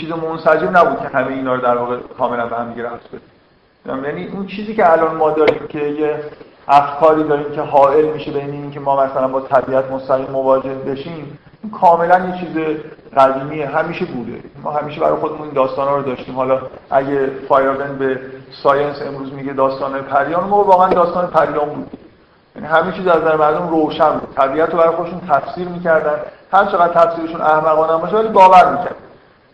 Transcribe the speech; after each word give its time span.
چیز 0.00 0.10
منسجم 0.10 0.76
نبود 0.76 0.98
که 0.98 1.08
همه 1.08 1.32
اینا 1.32 1.54
رو 1.54 1.60
در 1.60 1.76
واقع 1.76 1.96
کاملا 2.18 2.46
به 2.46 2.56
هم 2.56 2.70
دیگه 2.70 2.82
بده. 2.82 4.06
یعنی 4.06 4.26
اون 4.26 4.46
چیزی 4.46 4.74
که 4.74 4.92
الان 4.92 5.16
ما 5.16 5.30
داریم 5.30 5.66
که 5.68 5.78
یه 5.78 6.24
افکاری 6.68 7.24
داریم 7.24 7.52
که 7.52 7.60
حائل 7.60 8.04
میشه 8.04 8.30
بین 8.30 8.50
این 8.50 8.70
که 8.70 8.80
ما 8.80 9.04
مثلا 9.04 9.28
با 9.28 9.40
طبیعت 9.40 9.90
مستقیم 9.90 10.30
مواجه 10.30 10.74
بشیم 10.74 11.38
این 11.62 11.72
کاملا 11.72 12.18
یه 12.18 12.40
چیز 12.40 12.76
قدیمیه 13.16 13.68
همیشه 13.68 14.04
بوده. 14.04 14.40
ما 14.62 14.70
همیشه 14.70 15.00
برای 15.00 15.16
خودمون 15.16 15.42
این 15.42 15.52
داستانا 15.52 15.96
رو 15.96 16.02
داشتیم. 16.02 16.34
حالا 16.34 16.60
اگه 16.90 17.30
فایربن 17.48 17.98
به 17.98 18.20
ساینس 18.62 19.02
امروز 19.02 19.32
میگه 19.32 19.52
داستان 19.52 20.02
پریان 20.02 20.44
ما 20.44 20.64
واقعا 20.64 20.88
داستان 20.88 21.26
پریان 21.26 21.68
بود. 21.68 21.90
یعنی 22.56 22.68
همه 22.68 22.92
چیز 22.92 23.06
از 23.06 23.22
نظر 23.22 23.36
مردم 23.36 23.68
روشن 23.68 24.10
بود. 24.10 24.34
طبیعت 24.36 24.70
رو 24.70 24.78
برای 24.78 24.96
خودشون 24.96 25.20
تفسیر 25.20 25.68
می‌کردن. 25.68 26.18
هر 26.52 26.64
چقدر 26.64 26.92
تفسیرشون 26.92 27.40
احمقانه 27.40 28.02
باشه 28.02 28.16
ولی 28.16 28.28
باور 28.28 28.72
می‌کرد 28.72 28.96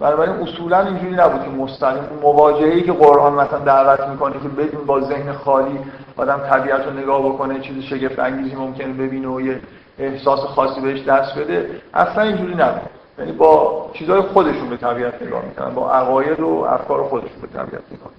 بنابراین 0.00 0.32
اصولا 0.32 0.80
اینجوری 0.80 1.14
نبود 1.14 1.44
که 1.44 1.50
مستقیم. 1.50 2.02
مواجهه‌ای 2.22 2.82
که 2.82 2.92
قرآن 2.92 3.32
مثلا 3.32 3.58
دعوت 3.58 4.08
می‌کنه 4.08 4.32
که 4.32 4.48
بدون 4.48 4.86
با 4.86 5.00
ذهن 5.00 5.32
خالی 5.32 5.78
آدم 6.16 6.38
طبیعت 6.50 6.86
رو 6.86 6.92
نگاه 6.92 7.22
بکنه 7.28 7.60
چیز 7.60 7.84
شگفت 7.84 8.18
انگیزی 8.18 8.56
ممکنه 8.56 8.92
ببینه 8.92 9.28
و 9.28 9.40
یه 9.40 9.60
احساس 9.98 10.40
خاصی 10.40 10.80
بهش 10.80 11.02
دست 11.02 11.38
بده 11.38 11.70
اصلا 11.94 12.22
اینجوری 12.22 12.54
نبود. 12.54 12.90
یعنی 13.18 13.32
با 13.32 13.90
چیزهای 13.94 14.20
خودشون 14.20 14.68
به 14.68 14.76
طبیعت 14.76 15.22
نگاه 15.22 15.44
می‌کنن 15.44 15.74
با 15.74 15.92
عقاید 15.92 16.40
و 16.40 16.66
افکار 16.70 17.02
خودشون 17.02 17.40
به 17.42 17.46
طبیعت 17.46 17.82
نگاه 17.92 18.10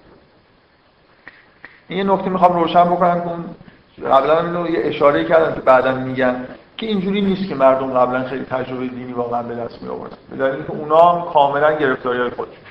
این 1.88 1.98
یه 1.98 2.12
نکته 2.12 2.30
می‌خوام 2.30 2.52
روشن 2.52 2.84
بکنم 2.84 3.44
که 3.96 4.02
قبلا 4.02 4.40
اینو 4.40 4.70
یه 4.70 4.80
اشاره 4.84 5.24
کردم 5.24 5.54
که 5.54 5.60
بعدا 5.60 5.92
میگن. 5.92 6.46
که 6.80 6.86
اینجوری 6.86 7.20
نیست 7.20 7.48
که 7.48 7.54
مردم 7.54 7.90
قبلا 7.90 8.24
خیلی 8.24 8.44
تجربه 8.44 8.86
دینی 8.86 9.12
واقعا 9.12 9.42
به 9.42 9.54
دست 9.54 9.82
می 9.82 9.88
آوردن 9.88 10.16
به 10.30 10.36
دلیل 10.36 10.62
که 10.64 10.70
اونا 10.70 11.30
کاملا 11.32 11.72
گرفتاری 11.72 12.18
های 12.18 12.30
خودشون. 12.30 12.64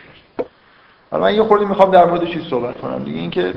حالا 1.12 1.23
من 1.23 1.36
یه 1.36 1.44
خورده 1.44 1.66
می‌خوام 1.66 1.91
در 1.91 2.05
مورد 2.05 2.26
چیز 2.26 2.44
صحبت 2.50 2.77
کنم 2.77 3.03
دیگه. 3.03 3.20
اینکه 3.20 3.53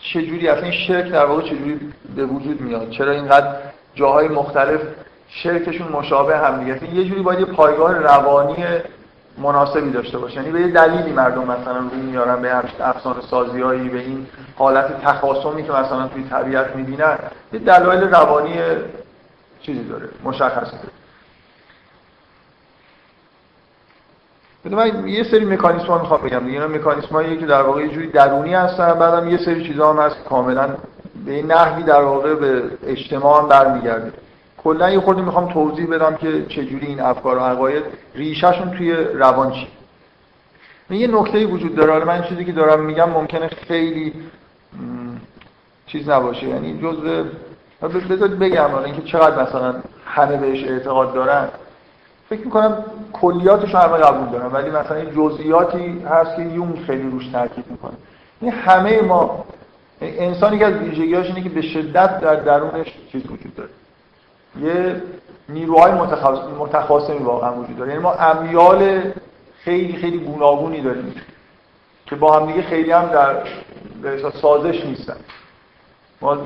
چجوری 0.00 0.48
اصلا 0.48 0.62
این 0.62 0.72
شرک 0.72 1.12
در 1.12 1.24
واقع 1.24 1.42
چجوری 1.42 1.80
به 2.16 2.26
وجود 2.26 2.60
میاد؟ 2.60 2.90
چرا 2.90 3.12
اینقدر 3.12 3.56
جاهای 3.94 4.28
مختلف 4.28 4.80
شرکشون 5.28 5.88
مشابه 5.88 6.38
هم 6.38 6.58
دیگه؟ 6.58 6.94
یه 6.94 7.04
جوری 7.04 7.22
باید 7.22 7.40
یه 7.40 7.46
پایگاه 7.46 7.92
روانی 7.92 8.64
مناسبی 9.38 9.90
داشته 9.90 10.18
باشه. 10.18 10.36
یعنی 10.36 10.50
به 10.50 10.60
یه 10.60 10.68
دلیلی 10.68 11.12
مردم 11.12 11.42
مثلا 11.42 11.78
روی 11.78 12.00
میارن 12.00 12.42
به 12.42 12.56
افسانه 12.80 13.20
سازیایی 13.30 13.88
به 13.88 13.98
این 13.98 14.26
حالت 14.56 15.02
تخاصمی 15.02 15.62
که 15.62 15.72
مثلا 15.72 16.08
توی 16.08 16.24
طبیعت 16.30 16.76
می‌بینن. 16.76 17.18
یه 17.52 17.58
دلایل 17.58 18.00
روانی 18.00 18.58
چیزی 19.66 19.84
داره 19.84 20.08
مشخصی 20.24 20.76
داره 24.64 24.76
من 24.76 25.08
یه 25.08 25.22
سری 25.22 25.44
مکانیسم 25.44 25.86
ها 25.86 25.98
می‌خوام 25.98 26.20
بگم 26.20 26.38
دیگه. 26.38 26.52
اینا 26.52 26.68
مکانیسم 26.68 27.08
هایی 27.08 27.36
که 27.36 27.46
در 27.46 27.62
واقع 27.62 27.82
یه 27.82 27.88
جوری 27.88 28.06
درونی 28.06 28.54
هستن 28.54 28.94
بعدم 28.94 29.30
یه 29.30 29.36
سری 29.36 29.66
چیزا 29.66 29.92
هم 29.92 30.06
هست 30.06 30.24
کاملا 30.24 30.76
به 31.26 31.42
نحوی 31.42 31.82
در 31.82 32.02
واقع 32.02 32.34
به 32.34 32.62
اجتماع 32.86 33.42
هم 33.42 33.48
برمیگرده. 33.48 34.12
کلا 34.58 34.90
یه 34.90 35.00
خورده 35.00 35.22
می‌خوام 35.22 35.52
توضیح 35.52 35.86
بدم 35.86 36.16
که 36.16 36.46
چجوری 36.46 36.86
این 36.86 37.00
افکار 37.00 37.36
و 37.36 37.40
عقاید 37.40 37.84
ریشهشون 38.14 38.70
توی 38.70 38.92
روان 38.94 39.52
چی. 39.52 39.68
یه 40.90 41.06
نکته 41.06 41.46
وجود 41.46 41.74
داره. 41.74 42.04
من 42.04 42.22
چیزی 42.22 42.44
که 42.44 42.52
دارم 42.52 42.84
میگم 42.84 43.10
ممکنه 43.10 43.48
خیلی 43.48 44.12
چیز 45.86 46.08
نباشه. 46.08 46.48
یعنی 46.48 46.80
جزء 46.82 47.24
بذارید 47.82 48.38
بگم 48.38 48.68
حالا 48.68 48.84
اینکه 48.84 49.02
چقدر 49.02 49.42
مثلا 49.42 49.74
همه 50.06 50.36
بهش 50.36 50.64
اعتقاد 50.64 51.14
دارن. 51.14 51.48
فکر 52.28 52.40
می‌کنم 52.40 52.84
کلیاتش 53.12 53.74
همه 53.74 53.96
قبول 53.96 54.28
دارن 54.28 54.52
ولی 54.52 54.70
مثلا 54.70 54.96
این 54.96 55.10
جزئیاتی 55.10 56.02
هست 56.10 56.36
که 56.36 56.42
یون 56.42 56.84
خیلی 56.86 57.10
روش 57.10 57.28
تاکید 57.28 57.64
می‌کنه. 57.70 57.92
این 58.40 58.52
همه 58.52 59.02
ما 59.02 59.44
انسانی 60.00 60.58
که 60.58 60.66
از 60.66 60.74
ویژگیاش 60.74 61.26
اینه 61.26 61.42
که 61.42 61.48
به 61.48 61.62
شدت 61.62 62.20
در 62.20 62.34
درونش 62.34 62.86
چیز 63.12 63.22
وجود 63.30 63.54
داره. 63.54 63.70
یه 64.60 65.02
نیروهای 65.48 65.92
متخاصمی 66.58 67.18
واقعا 67.18 67.54
وجود 67.54 67.78
داره. 67.78 67.90
یعنی 67.90 68.02
ما 68.02 68.12
امیال 68.12 69.02
خیلی 69.58 69.96
خیلی 69.96 70.18
گوناگونی 70.18 70.80
داریم 70.80 71.14
که 72.06 72.16
با 72.16 72.40
هم 72.40 72.46
دیگه 72.46 72.62
خیلی 72.62 72.90
هم 72.90 73.10
در 74.02 74.30
سازش 74.42 74.84
نیستن. 74.84 75.16
ما 76.20 76.38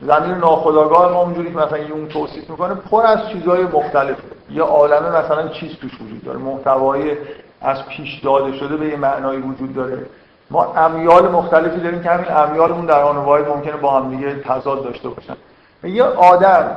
زمین 0.00 0.34
ناخودآگاه 0.34 1.12
ما 1.12 1.22
اونجوری 1.22 1.50
که 1.50 1.56
مثلا 1.56 1.78
یون 1.78 2.08
توصیف 2.08 2.50
می‌کنه 2.50 2.74
پر 2.74 3.06
از 3.06 3.28
چیزهای 3.28 3.62
مختلف. 3.62 4.16
یه 4.50 4.62
عالمه 4.62 5.08
مثلا 5.08 5.48
چیز 5.48 5.76
توش 5.76 5.94
وجود 6.00 6.24
داره. 6.24 6.38
محتوای 6.38 7.16
از 7.60 7.86
پیش 7.86 8.20
داده 8.24 8.52
شده 8.52 8.76
به 8.76 8.86
یه 8.86 8.96
معنایی 8.96 9.40
وجود 9.40 9.74
داره. 9.74 10.06
ما 10.50 10.74
امیال 10.74 11.28
مختلفی 11.28 11.80
داریم 11.80 12.02
که 12.02 12.10
همین 12.10 12.30
امیالمون 12.30 12.86
در 12.86 13.02
آن 13.02 13.16
واحد 13.16 13.48
ممکنه 13.48 13.76
با 13.76 14.00
هم 14.00 14.10
دیگه 14.10 14.34
تضاد 14.34 14.84
داشته 14.84 15.08
باشن. 15.08 15.36
یه 15.84 16.04
آدم 16.04 16.76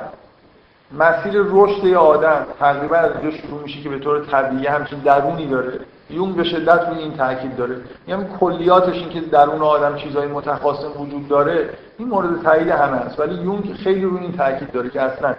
مسیر 1.00 1.34
رشد 1.52 1.84
یه 1.84 1.98
آدم 1.98 2.46
تقریبا 2.59 2.96
از 2.96 3.12
شروع 3.42 3.62
میشه 3.64 3.82
که 3.82 3.90
به 3.90 4.00
طور 4.00 4.26
طبیعی 4.26 4.68
همچین 4.68 5.00
درونی 5.00 5.48
داره. 5.48 5.80
یون 6.14 6.34
به 6.34 6.44
شدت 6.44 6.90
روی 6.90 7.00
این 7.00 7.14
تاکید 7.14 7.56
داره. 7.56 7.76
یعنی 8.08 8.26
کلیاتش 8.40 8.96
این 8.96 9.10
که 9.10 9.22
درون 9.22 9.62
آدم 9.62 9.96
چیزهای 9.96 10.28
متخاصم 10.28 11.02
وجود 11.02 11.28
داره 11.28 11.70
این 11.98 12.08
مورد 12.08 12.44
تایید 12.44 12.68
همه 12.68 12.98
است. 12.98 13.20
ولی 13.20 13.36
یون 13.36 13.64
خیلی 13.84 14.04
روی 14.04 14.20
این 14.20 14.32
تاکید 14.32 14.72
داره 14.72 14.90
که 14.90 15.02
اصلا 15.02 15.36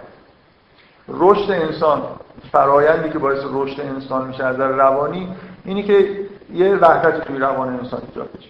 رشد 1.07 1.51
انسان 1.51 2.01
فرایندی 2.51 3.09
که 3.09 3.19
باعث 3.19 3.39
رشد 3.51 3.81
انسان 3.81 4.27
میشه 4.27 4.43
از 4.43 4.59
روانی 4.59 5.35
اینی 5.65 5.83
که 5.83 6.07
یه 6.53 6.75
وحدت 6.75 7.27
توی 7.27 7.37
روان 7.37 7.67
انسان 7.67 8.01
ایجاد 8.09 8.29
بشه. 8.37 8.49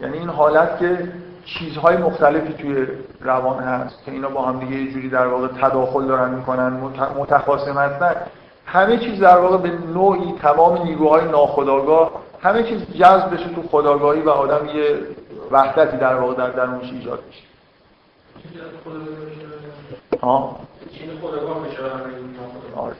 یعنی 0.00 0.18
این 0.18 0.28
حالت 0.28 0.78
که 0.78 1.12
چیزهای 1.44 1.96
مختلفی 1.96 2.52
توی 2.52 2.86
روان 3.20 3.58
هست 3.58 4.04
که 4.04 4.12
اینا 4.12 4.28
با 4.28 4.42
هم 4.42 4.60
دیگه 4.60 4.76
یه 4.76 4.92
جوری 4.92 5.08
در 5.08 5.26
واقع 5.26 5.46
تداخل 5.46 6.06
دارن 6.06 6.34
می‌کنن 6.34 6.80
متخاصم 7.18 7.78
هستن. 7.78 8.16
همه 8.72 8.98
چیز 8.98 9.20
در 9.20 9.38
واقع 9.38 9.56
به 9.56 9.70
نوعی 9.70 10.34
تمام 10.42 10.82
نیروهای 10.82 11.24
ناخودآگاه 11.24 12.12
همه 12.42 12.62
چیز 12.62 12.82
جذب 12.94 13.34
بشه 13.34 13.48
تو 13.48 13.62
خداگاهی 13.62 14.20
و 14.20 14.30
آدم 14.30 14.66
یه 14.66 14.98
وحدتی 15.50 15.96
در 15.96 16.14
واقع 16.14 16.34
در 16.34 16.50
درونش 16.50 16.92
ایجاد 16.92 17.22
بشه 17.28 17.42
ها؟ 20.22 20.56
آره. 22.76 22.94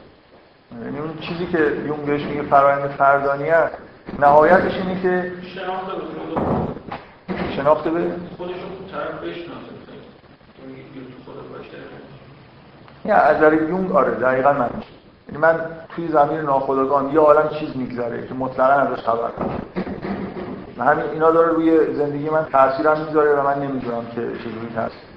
یعنی 0.84 0.98
اون 0.98 1.18
چیزی 1.20 1.46
که 1.46 1.58
یون 1.86 2.06
بهش 2.06 2.22
میگه 2.22 2.42
فرایند 2.42 2.90
فردانیت 2.90 3.70
نهایتش 4.18 4.74
اینه 4.74 5.02
که 5.02 5.32
شناخته 7.56 7.90
به 7.90 8.00
خودشون 8.36 8.58
تو 8.58 8.92
طرف 8.92 9.22
بشناسه. 9.22 9.80
نه 13.04 13.12
از 13.12 13.36
نظر 13.36 13.52
یونگ 13.52 13.92
آره 13.92 14.10
دقیقا 14.10 14.52
من 14.52 14.70
یعنی 15.30 15.42
من 15.42 15.60
توی 15.88 16.08
زمین 16.08 16.40
ناخودآگاه 16.40 17.14
یه 17.14 17.20
عالم 17.20 17.48
چیز 17.48 17.76
میگذره 17.76 18.26
که 18.26 18.34
مطلقا 18.34 18.72
ازش 18.72 19.02
خبر 19.02 19.30
و 20.78 20.84
همین 20.84 21.04
اینا 21.04 21.30
داره 21.30 21.48
روی 21.52 21.94
زندگی 21.94 22.30
من 22.30 22.46
تاثیرم 22.52 23.00
می‌ذاره 23.06 23.40
و 23.40 23.42
من 23.42 23.62
نمی‌دونم 23.62 24.06
که 24.06 24.20
چجوری 24.38 24.68
تاثیر 24.74 25.10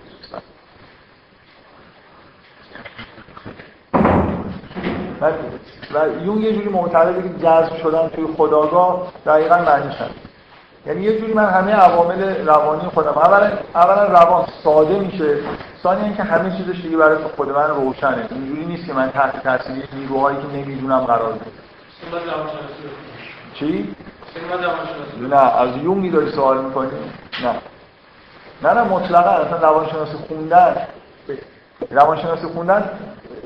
و 5.93 6.23
یون 6.25 6.37
یه 6.37 6.53
جوری 6.53 6.69
معتقده 6.69 7.23
که 7.23 7.29
جذب 7.29 7.77
شدن 7.77 8.07
توی 8.07 8.27
خداگاه 8.37 9.11
دقیقا 9.25 9.57
معنیش 9.57 9.95
هست 9.95 10.32
یعنی 10.85 11.01
یه 11.01 11.19
جوری 11.19 11.33
من 11.33 11.45
همه 11.45 11.71
عوامل 11.71 12.45
روانی 12.45 12.81
خودم 12.81 13.09
اولا 13.09 13.51
اولا 13.75 14.03
روان 14.03 14.45
ساده 14.63 14.99
میشه 14.99 15.37
ثانیا 15.83 16.05
اینکه 16.05 16.23
همه 16.23 16.57
چیزش 16.57 16.81
دیگه 16.81 16.97
برای 16.97 17.17
خود 17.17 17.49
من 17.49 17.69
روشنه. 17.69 18.27
اینجوری 18.31 18.65
نیست 18.65 18.85
که 18.85 18.93
من 18.93 19.09
تحت 19.09 19.43
تاثیر 19.43 19.87
نیروهایی 19.93 20.37
که 20.37 20.57
نمی‌دونم 20.57 20.99
قرار 20.99 21.31
بگیرم. 21.33 21.45
چی؟ 23.53 23.95
نه 25.29 25.61
از 25.61 25.77
یونگی 25.77 26.09
داری 26.09 26.31
سوال 26.31 26.65
می‌کنی؟ 26.65 26.89
نه. 27.43 27.55
نه 28.63 28.73
نه 28.73 28.83
مطلقا 28.83 29.29
اصلا 29.29 29.57
روانشناسی 29.57 30.17
خوندن. 30.27 30.75
روانشناسی 31.91 32.47
خوندن 32.47 32.89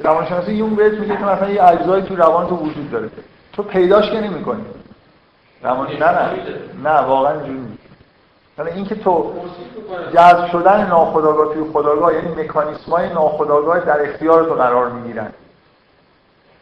روانشناسی 0.03 0.53
یونگ 0.53 0.75
بهت 0.75 0.93
میگه 0.93 1.17
که 1.17 1.23
مثلا 1.23 1.49
یه 1.49 1.63
اجزایی 1.63 2.03
تو 2.03 2.15
روان 2.15 2.47
تو 2.47 2.55
وجود 2.55 2.91
داره. 2.91 3.09
تو 3.53 3.63
پیداش 3.63 4.11
که 4.11 4.21
نمی‌کنی. 4.21 4.65
روان 5.63 5.87
نه 5.87 6.11
نه. 6.11 6.29
نه 6.83 7.01
واقعا 7.01 7.33
اینجوری 7.33 7.59
نیست. 7.59 7.83
حالا 8.57 8.71
اینکه 8.71 8.95
تو 8.95 9.33
جذب 10.13 10.47
شدن 10.51 10.87
ناخودآگاه 10.87 11.53
توی 11.53 11.63
خداگاه 11.73 12.13
یعنی 12.13 12.43
مکانیسمای 12.43 13.13
ناخودآگاه 13.13 13.79
در 13.79 14.09
اختیار 14.09 14.43
تو 14.43 14.53
قرار 14.53 14.89
می‌گیرن. 14.89 15.31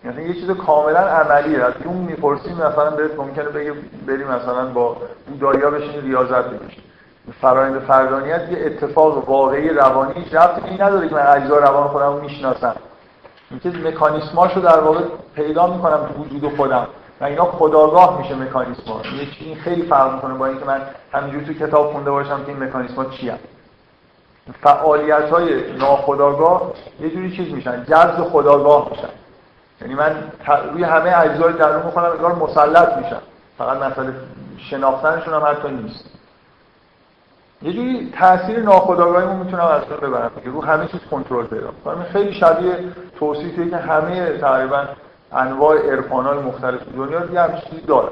یعنی 0.05 0.23
یه 0.23 0.33
چیز 0.33 0.51
کاملا 0.51 0.99
عملیه. 0.99 1.63
از 1.63 1.73
اون 1.85 1.97
می‌پرسیم 1.97 2.53
مثلا 2.53 2.89
بهت 2.89 3.19
ممکنه 3.19 3.49
بگه 3.49 3.73
بری 4.07 4.23
مثلا 4.23 4.65
با 4.65 4.97
بودایا 5.27 5.71
بشین 5.71 6.01
ریاضت 6.01 6.45
بکشی. 6.45 6.83
فرایند 7.41 7.79
فردانیت 7.79 8.51
یه 8.51 8.65
اتفاق 8.65 9.29
واقعی 9.29 9.69
روانی 9.69 10.25
رفت 10.31 10.65
این 10.65 10.81
نداره 10.81 11.09
که 11.09 11.15
من 11.15 11.27
اجزا 11.27 11.57
روان 11.57 11.87
خودم 11.87 12.13
رو 12.13 12.21
می‌شناسم. 12.21 12.75
اینکه 13.51 13.69
مکانیسماشو 13.69 14.59
در 14.59 14.79
واقع 14.79 15.01
پیدا 15.35 15.67
می‌کنم 15.67 15.97
تو 15.97 16.23
وجود 16.23 16.55
خودم. 16.55 16.87
اینا 17.25 17.45
خداگاه 17.45 18.21
میشه 18.21 18.35
مکانیسم 18.35 18.91
ها. 18.91 19.01
این 19.39 19.55
خیلی 19.55 19.81
فرق 19.81 20.13
می‌کنه 20.13 20.33
با 20.33 20.45
اینکه 20.45 20.65
من 20.65 20.81
همینجوری 21.11 21.45
تو 21.45 21.65
کتاب 21.65 21.91
خونده 21.91 22.11
باشم 22.11 22.43
که 22.43 22.51
این 22.51 22.63
مکانیسم 22.63 22.95
ها 22.95 23.05
چی 23.05 23.29
هم. 23.29 23.37
فعالیت 24.61 25.29
های 25.29 25.77
ناخداگاه 25.77 26.73
یه 26.99 27.09
جوری 27.09 27.35
چیز 27.35 27.53
میشن 27.53 27.83
جذب 27.83 28.23
خداگاه 28.23 28.89
میشن. 28.89 29.09
یعنی 29.81 29.95
من 29.95 30.31
روی 30.73 30.83
همه 30.83 31.19
اجزای 31.19 31.53
درون 31.53 31.85
می‌کنم 31.85 32.11
انگار 32.11 32.35
مسلط 32.35 32.97
میشن 32.97 33.19
فقط 33.57 33.77
مسئله 33.77 34.13
شناختنشون 34.57 35.33
هم 35.33 35.43
حتی 35.45 35.69
نیست. 35.69 36.09
یه 37.61 37.73
جوری 37.73 38.13
تاثیر 38.19 38.59
ناخودآگاهیمون 38.59 39.35
می‌تونم 39.35 39.65
از 39.65 39.81
ببرم. 39.81 40.31
که 40.43 40.49
رو 40.49 40.63
همه 40.63 40.87
چیز 40.87 40.99
کنترل 41.11 41.45
پیدا 41.45 41.71
کنم 41.85 42.03
خیلی 42.03 42.33
شبیه 42.33 42.79
توصیفی 43.19 43.69
که 43.69 43.77
همه 43.77 44.37
تقریبا 44.37 44.83
انواع 45.31 45.77
عرفان‌های 45.77 46.37
مختلف 46.37 46.79
دنیا 46.97 47.19
دیگه 47.19 47.41
همین 47.41 47.61
چیزی 47.69 47.81
داره. 47.81 48.09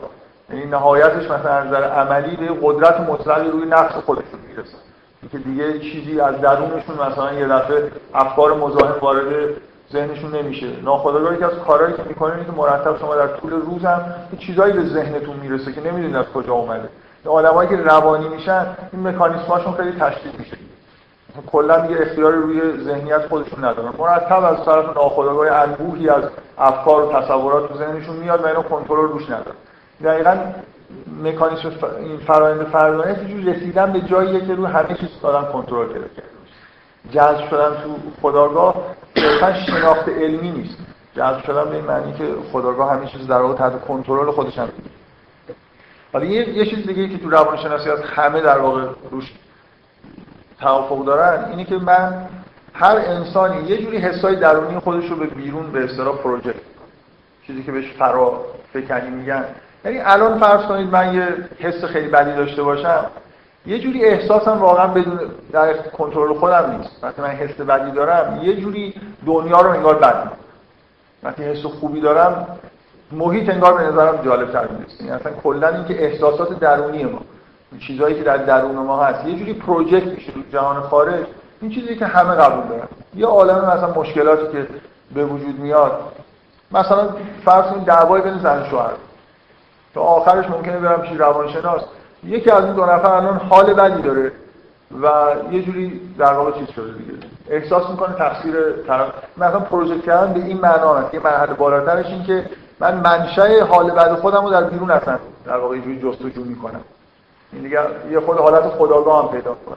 یعنی 0.49 0.65
نهایتش 0.65 1.31
مثلا 1.31 1.51
از 1.51 1.67
نظر 1.67 1.83
عملی 1.83 2.35
به 2.35 2.49
قدرت 2.61 2.99
مطلقی 2.99 3.49
روی 3.49 3.65
نفس 3.65 3.95
خودشون 3.95 4.39
می‌رسه. 4.47 4.77
که 5.31 5.37
دیگه 5.37 5.79
چیزی 5.79 6.19
از 6.19 6.41
درونشون 6.41 6.95
مثلا 6.95 7.33
یه 7.33 7.47
دفعه 7.47 7.91
افکار 8.13 8.53
مزاحم 8.53 8.99
وارد 9.01 9.25
ذهنشون 9.91 10.35
نمیشه. 10.35 10.67
ناخودآگاه 10.81 11.37
که 11.37 11.45
از 11.45 11.51
کارهایی 11.67 11.93
که 11.93 12.03
می‌کنه 12.07 12.33
اینه 12.33 12.45
که 12.45 12.51
مرتب 12.51 12.99
شما 12.99 13.15
در 13.15 13.27
طول 13.27 13.51
روز 13.51 13.85
هم 13.85 14.05
چیزایی 14.39 14.73
به 14.73 14.83
ذهنتون 14.83 15.35
می‌رسه 15.35 15.73
که 15.73 15.81
نمی‌دونید 15.81 16.15
از 16.15 16.25
کجا 16.25 16.53
اومده. 16.53 16.89
آدمایی 17.25 17.69
که 17.69 17.75
روانی 17.75 18.27
میشن 18.27 18.65
این 18.93 19.07
مکانیسماشون 19.07 19.73
خیلی 19.73 19.91
تشدید 19.91 20.39
میشه. 20.39 20.57
کلا 21.51 21.87
دیگه 21.87 22.01
اختیاری 22.01 22.37
روی 22.37 22.83
ذهنیت 22.83 23.27
خودشون 23.27 23.65
ندارن. 23.65 23.93
مرتب 23.97 24.43
از 24.43 24.65
طرف 24.65 24.85
ناخودآگاه 24.85 25.51
انبوهی 25.51 26.09
از 26.09 26.23
افکار 26.57 27.03
و 27.03 27.13
تصورات 27.13 27.69
تو 27.69 27.77
ذهنشون 27.77 28.15
میاد 28.15 28.43
و 28.43 28.47
اینو 28.47 28.61
کنترل 28.61 29.09
روش 29.09 29.23
ندارن. 29.23 29.55
دقیقا 30.03 30.37
مکانیسم 31.23 31.71
این 31.99 32.17
فرآیند 32.17 32.63
فردانه 32.63 33.29
یه 33.29 33.53
رسیدن 33.53 33.93
به 33.93 34.01
جاییه 34.01 34.45
که 34.45 34.55
روی 34.55 34.65
همه 34.65 34.93
چیز 34.93 35.09
دارن 35.21 35.51
کنترل 35.51 35.87
پیدا 35.87 36.07
کرد 36.07 36.33
جذب 37.11 37.49
شدن 37.49 37.69
تو 37.69 37.95
خداگاه 38.21 38.75
صرفا 39.15 39.53
شناخت 39.53 40.09
علمی 40.09 40.51
نیست. 40.51 40.77
جذب 41.15 41.43
شدن 41.43 41.69
به 41.69 41.75
این 41.75 41.85
معنی 41.85 42.13
که 42.13 42.25
خداگاه 42.51 42.91
همه 42.91 43.07
چیز 43.07 43.27
در 43.27 43.41
واقع 43.41 43.53
تحت 43.53 43.81
کنترل 43.81 44.31
خودش 44.31 44.57
هم. 44.57 44.69
حالا 46.13 46.25
یه, 46.25 46.49
یه 46.49 46.65
چیز 46.65 46.87
دیگه 46.87 47.09
که 47.09 47.17
تو 47.17 47.29
روانشناسی 47.29 47.89
از 47.89 48.01
همه 48.01 48.41
در 48.41 48.59
واقع 48.59 48.85
روش 49.11 49.33
توافق 50.63 51.05
دارن 51.05 51.45
اینه 51.49 51.63
که 51.63 51.77
من 51.77 52.27
هر 52.73 52.95
انسانی 52.95 53.69
یه 53.69 53.77
جوری 53.77 53.97
حسای 53.97 54.35
درونی 54.35 54.79
خودش 54.79 55.09
رو 55.09 55.15
به 55.15 55.25
بیرون 55.25 55.71
به 55.71 55.83
اصطلاح 55.83 56.17
پروژه 56.17 56.53
چیزی 57.47 57.63
که 57.63 57.71
بهش 57.71 57.91
فرا 57.91 58.45
فکنی 58.73 59.09
میگن. 59.09 59.45
یعنی 59.85 59.99
الان 59.99 60.39
فرض 60.39 60.65
کنید 60.65 60.89
من 60.89 61.13
یه 61.13 61.27
حس 61.59 61.85
خیلی 61.85 62.07
بدی 62.07 62.35
داشته 62.35 62.63
باشم 62.63 63.05
یه 63.65 63.79
جوری 63.79 64.05
احساسم 64.05 64.57
واقعا 64.59 64.87
بدون 64.87 65.19
در 65.51 65.73
کنترل 65.73 66.33
خودم 66.33 66.75
نیست. 66.77 67.03
وقتی 67.03 67.21
من 67.21 67.29
حس 67.29 67.61
بدی 67.61 67.91
دارم 67.91 68.39
یه 68.43 68.61
جوری 68.61 68.93
دنیا 69.25 69.61
رو 69.61 69.69
انگار 69.69 69.95
بد 69.95 70.31
وقتی 71.23 71.43
حس 71.43 71.65
خوبی 71.65 72.01
دارم 72.01 72.47
محیط 73.11 73.49
انگار 73.49 73.73
به 73.73 73.83
نظرم 73.83 74.21
جالب 74.25 74.51
تر 74.51 74.67
می‌رسه. 74.67 75.03
یعنی 75.03 75.11
اصلا 75.11 75.31
کلا 75.43 75.67
اینکه 75.67 76.05
احساسات 76.05 76.59
درونی 76.59 77.03
ما. 77.03 77.19
چیزهایی 77.79 78.15
که 78.15 78.23
در 78.23 78.37
درون 78.37 78.75
ما 78.75 79.03
هست 79.03 79.25
یه 79.25 79.39
جوری 79.39 79.53
پروژکت 79.53 80.07
میشه 80.07 80.31
جهان 80.51 80.81
خارج. 80.81 81.25
این 81.61 81.71
چیزی 81.71 81.95
که 81.95 82.05
همه 82.05 82.35
قبول 82.35 82.67
دارن. 82.67 82.87
یه 83.15 83.25
عالم 83.25 83.57
مثلا 83.57 83.93
مشکلاتی 83.93 84.51
که 84.51 84.67
به 85.15 85.25
وجود 85.25 85.59
میاد. 85.59 86.01
مثلا 86.71 87.09
فرض 87.45 87.65
کنید 87.65 87.85
دعوای 87.85 88.21
بین 88.21 88.39
زن 88.39 88.65
شوهر. 88.69 88.91
تا 89.93 90.01
آخرش 90.01 90.49
ممکنه 90.49 90.79
برم 90.79 91.01
پیش 91.01 91.19
روانشناس. 91.19 91.81
یکی 92.23 92.51
از 92.51 92.63
این 92.63 92.73
دو 92.73 92.85
نفر 92.85 93.11
الان 93.11 93.37
حال 93.37 93.73
بدی 93.73 94.01
داره 94.01 94.31
و 95.01 95.07
یه 95.51 95.63
جوری 95.63 96.01
در 96.17 96.33
واقع 96.33 96.51
چیز 96.51 96.69
شده 96.69 96.93
دیگه. 96.93 97.13
احساس 97.49 97.89
می‌کنه 97.89 98.15
تقصیر 98.15 98.55
طرف. 98.87 99.07
مثلا 99.37 99.59
پروژه 99.59 99.99
کردن 99.99 100.33
به 100.33 100.39
این 100.39 100.57
معنا 100.57 100.93
هست 100.95 101.13
یه 101.13 101.19
مرحله 101.19 101.53
بالاترش 101.53 102.05
این 102.05 102.23
که 102.23 102.45
من 102.79 102.95
منشأ 102.95 103.65
حال 103.65 103.91
بد 103.91 104.13
خودم 104.15 104.43
رو 104.43 104.49
در 104.49 104.63
بیرون 104.63 104.91
هستم 104.91 105.19
در 105.45 105.57
واقع 105.57 105.77
جوری 105.77 105.99
جستجو 105.99 106.43
می‌کنم. 106.43 106.81
این 107.53 107.63
دیگه 107.63 107.79
یه 108.11 108.19
خود 108.19 108.37
حالت 108.37 108.63
خداگاه 108.63 109.23
هم 109.23 109.31
پیدا 109.31 109.57
کنه. 109.65 109.75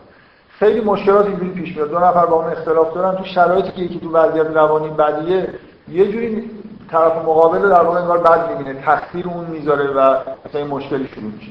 خیلی 0.58 0.80
مشکلات 0.80 1.26
اینجوری 1.26 1.50
پیش 1.50 1.76
میاد. 1.76 1.90
دو 1.90 1.98
نفر 1.98 2.26
با 2.26 2.36
اون 2.36 2.52
اختلاف 2.52 2.94
دارن. 2.94 3.16
تو 3.16 3.24
شرایطی 3.24 3.70
که 3.70 3.82
یکی 3.82 4.00
تو 4.00 4.12
وضعیت 4.12 4.46
روانی 4.46 4.88
بدیه 4.88 5.48
یه 5.88 6.12
جوری 6.12 6.50
طرف 6.90 7.16
مقابل 7.16 7.68
در 7.68 7.82
واقع 7.82 8.00
انگار 8.00 8.18
بد 8.18 8.50
می‌بینه. 8.50 8.82
تقصیر 8.82 9.28
اون 9.28 9.46
می‌ذاره 9.46 9.86
و 9.86 10.16
مثلا 10.46 10.60
این 10.60 10.66
مشکلی 10.66 11.08
شروع 11.08 11.32
میشه. 11.32 11.48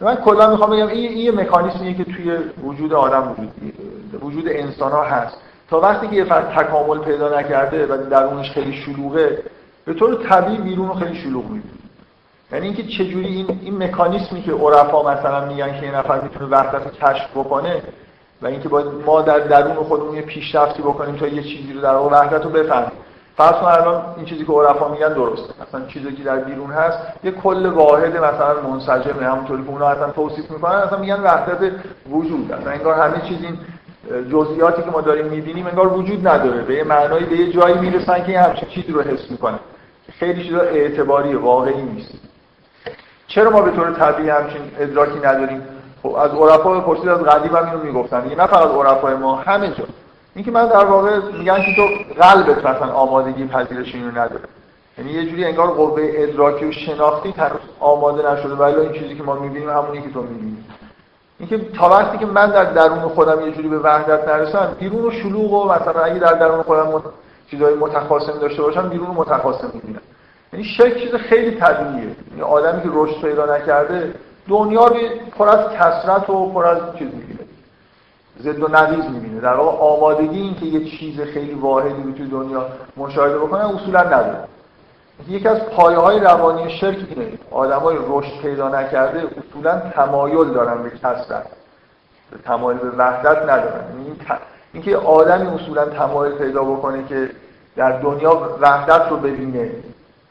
من 0.00 0.14
کلا 0.14 0.50
می‌خوام 0.50 0.70
بگم 0.70 0.86
این 0.86 1.18
یه 1.18 1.32
مکانیزمیه 1.32 1.94
که 1.94 2.04
توی 2.04 2.36
وجود 2.64 2.92
آدم 2.92 3.32
وجود 3.32 3.52
وجود 4.22 4.44
انسان 4.48 4.92
ها 4.92 5.02
هست. 5.02 5.36
تا 5.70 5.80
وقتی 5.80 6.08
که 6.08 6.16
یه 6.16 6.24
فرد 6.24 6.48
تکامل 6.56 6.98
پیدا 6.98 7.38
نکرده 7.38 7.86
و 7.86 8.08
درونش 8.10 8.50
خیلی 8.50 8.72
شلوغه 8.72 9.38
به 9.84 9.94
طور 9.94 10.14
طبیعی 10.14 10.58
بیرون 10.58 10.88
رو 10.88 10.94
خیلی 10.94 11.14
شلوغ 11.14 11.44
می‌بینه. 11.44 11.77
یعنی 12.52 12.66
اینکه 12.66 12.82
چجوری 12.82 13.26
این 13.26 13.58
این 13.62 13.82
مکانیزمی 13.82 14.42
که 14.42 14.52
عرفا 14.52 15.02
مثلا 15.02 15.44
میگن 15.44 15.80
که 15.80 15.86
یه 15.86 15.96
نفر 15.96 16.20
می‌تونه 16.20 16.46
وحدت 16.46 16.84
رو 16.84 16.90
کشف 16.90 17.30
بکنه 17.30 17.82
و 18.42 18.46
اینکه 18.46 18.68
باید 18.68 18.86
ما 19.06 19.22
در 19.22 19.38
درون 19.38 19.74
خودمون 19.74 20.14
یه 20.14 20.22
پیشرفتی 20.22 20.82
بکنیم 20.82 21.16
تا 21.16 21.26
یه 21.26 21.42
چیزی 21.42 21.72
رو 21.72 21.80
در 21.80 21.94
واقع 21.94 22.16
وحدت 22.16 22.44
رو 22.44 22.50
بفهمیم. 22.50 22.92
فرض 23.36 23.52
کن 23.52 23.66
الان 23.66 24.14
این 24.16 24.24
چیزی 24.24 24.44
که 24.44 24.52
عرفا 24.52 24.88
میگن 24.88 25.12
درسته. 25.12 25.54
مثلا 25.68 25.86
چیزی 25.86 26.12
که 26.12 26.22
در 26.22 26.36
بیرون 26.36 26.70
هست 26.70 26.98
یه 27.24 27.30
کل 27.30 27.66
واحد 27.66 28.16
مثلا 28.16 28.70
منسجمه. 28.70 29.26
همونطوری 29.26 29.62
که 29.62 29.68
اونا 29.68 29.86
اصلا 29.86 30.10
توصیف 30.10 30.50
می‌کنن 30.50 30.74
اصلا 30.74 30.98
میگن 30.98 31.20
وحدت 31.20 31.72
وجود 32.10 32.52
مثلا 32.52 32.70
انگار 32.70 32.94
همه 32.94 33.20
چیز 33.28 33.38
این 33.42 33.58
جزئیاتی 34.30 34.82
که 34.82 34.90
ما 34.90 35.00
داریم 35.00 35.26
می‌بینیم 35.26 35.66
انگار 35.66 35.92
وجود 35.92 36.28
نداره. 36.28 36.62
به 36.62 36.74
یه 36.74 36.84
به 37.30 37.36
یه 37.36 37.52
جایی 37.52 37.78
می‌رسن 37.78 38.24
که 38.24 38.40
همچین 38.40 38.68
چیزی 38.68 38.92
رو 38.92 39.02
حس 39.02 39.30
می‌کنن. 39.30 39.58
خیلی 40.18 40.44
چیزا 40.44 40.60
اعتباری 40.60 41.34
واقعی 41.34 41.82
نیست. 41.82 42.27
چرا 43.38 43.50
ما 43.50 43.62
به 43.62 43.70
طور 43.70 43.90
طبیعی 43.90 44.30
همچین 44.30 44.60
ادراکی 44.78 45.18
نداریم؟ 45.18 45.62
خب 46.02 46.14
از 46.14 46.30
عرفا 46.30 46.80
پرسید 46.80 47.08
از 47.08 47.18
قدیم 47.18 47.56
هم 47.56 47.64
اینو 47.64 47.78
می‌گفتن. 47.78 48.24
نه 48.38 48.46
فقط 48.46 48.70
عرفای 48.70 49.14
ما 49.14 49.36
همه 49.36 49.68
جا. 49.68 49.84
اینکه 50.34 50.50
من 50.50 50.68
در 50.68 50.84
واقع 50.84 51.18
میگن 51.38 51.56
که 51.56 51.76
تو 51.76 51.82
قلبت 52.22 52.58
مثلا 52.58 52.92
آمادگی 52.92 53.46
پذیرش 53.46 53.94
اینو 53.94 54.10
نداره. 54.10 54.40
یعنی 54.98 55.10
یه 55.10 55.30
جوری 55.30 55.44
انگار 55.44 55.66
قوه 55.66 56.10
ادراکی 56.14 56.64
و 56.64 56.72
شناختی 56.72 57.34
هنوز 57.38 57.60
آماده 57.80 58.32
نشده 58.32 58.54
ولی 58.54 58.80
این 58.80 58.92
چیزی 58.92 59.14
که 59.14 59.22
ما 59.22 59.34
می‌بینیم 59.34 59.70
همونی 59.70 60.02
که 60.02 60.12
تو 60.12 60.22
می‌بینی. 60.22 60.64
اینکه 61.38 61.58
تا 61.58 61.88
وقتی 61.88 62.18
که 62.18 62.26
من 62.26 62.50
در 62.50 62.64
درون 62.64 63.00
خودم 63.00 63.46
یه 63.46 63.52
جوری 63.52 63.68
به 63.68 63.78
وحدت 63.78 64.28
نرسم 64.28 64.76
بیرون 64.80 65.04
و 65.04 65.10
شلوغ 65.10 65.52
و 65.52 65.72
مثلا 65.72 66.02
اگه 66.02 66.18
در 66.18 66.32
درون 66.32 66.62
خودم 66.62 67.02
چیزای 67.50 67.74
متخاصم 67.74 68.38
داشته 68.40 68.62
باشم 68.62 68.88
بیرون 68.88 69.10
متخاصم 69.10 69.70
می‌بینم. 69.74 70.00
یعنی 70.52 70.64
شک 70.64 70.96
چیز 70.96 71.14
خیلی 71.14 71.56
طبیعیه. 71.56 72.16
یعنی 72.30 72.42
آدمی 72.42 72.82
که 72.82 72.88
رشد 72.92 73.20
پیدا 73.20 73.56
نکرده 73.56 74.14
دنیا 74.48 74.86
رو 74.86 74.96
پر 75.38 75.48
از 75.48 75.70
کسرت 75.70 76.30
و 76.30 76.52
پر 76.52 76.66
از 76.66 76.78
چیز 76.98 77.08
می‌بینه. 77.14 77.38
ضد 78.40 78.62
و 78.62 78.68
نقیض 78.68 79.04
می‌بینه. 79.04 79.40
در 79.40 79.54
واقع 79.54 79.78
آمادگی 79.78 80.40
این 80.40 80.54
که 80.54 80.66
یه 80.66 80.84
چیز 80.84 81.20
خیلی 81.20 81.54
واحدی 81.54 82.02
رو 82.02 82.12
توی 82.12 82.26
دنیا 82.26 82.66
مشاهده 82.96 83.38
بکنه 83.38 83.74
اصولا 83.74 84.02
نداره. 84.02 84.44
یکی 85.28 85.48
از 85.48 85.60
پایه 85.64 85.98
های 85.98 86.20
روانی 86.20 86.70
شرک 86.70 86.98
اینه. 87.10 87.32
آدمای 87.50 87.96
رشد 88.08 88.40
پیدا 88.42 88.68
نکرده 88.68 89.22
اصولا 89.36 89.80
تمایل 89.94 90.48
دارن 90.48 90.82
به 90.82 90.90
کسرت 90.90 91.46
تمایل 92.44 92.78
به 92.78 92.90
وحدت 92.90 93.42
ندارن. 93.42 93.84
یعنی 93.88 94.04
این 94.04 94.16
اینکه 94.72 94.96
آدمی 94.96 95.46
اصولا 95.46 95.84
تمایل 95.84 96.32
پیدا 96.32 96.64
بکنه 96.64 97.04
که 97.08 97.30
در 97.76 98.00
دنیا 98.00 98.56
وحدت 98.60 99.08
رو 99.10 99.16
ببینه. 99.16 99.70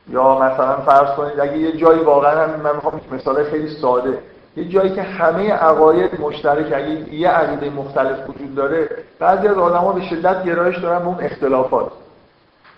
یا 0.10 0.40
مثلا 0.40 0.76
فرض 0.76 1.16
کنید 1.16 1.40
اگه 1.40 1.58
یه 1.58 1.78
جایی 1.78 2.00
واقعا 2.00 2.44
هم 2.44 2.62
من 2.62 2.76
می‌خوام 2.76 3.02
مثال 3.12 3.44
خیلی 3.44 3.70
ساده. 3.70 4.20
یه 4.58 4.66
جایی 4.70 4.90
که 4.90 5.02
همه 5.02 5.52
عقاید 5.52 6.22
مشترک 6.22 6.74
اگه 6.74 7.14
یه 7.14 7.30
عقیده 7.30 7.70
مختلف 7.70 8.30
وجود 8.30 8.56
داره 8.56 8.90
بعضی 9.20 9.48
از 9.48 9.58
آدم‌ها 9.58 9.94
به 9.94 10.02
شدت 10.02 10.44
گرایش 10.44 10.78
دارن 10.78 11.00
به 11.00 11.06
اون 11.06 11.18
اختلافات. 11.20 11.92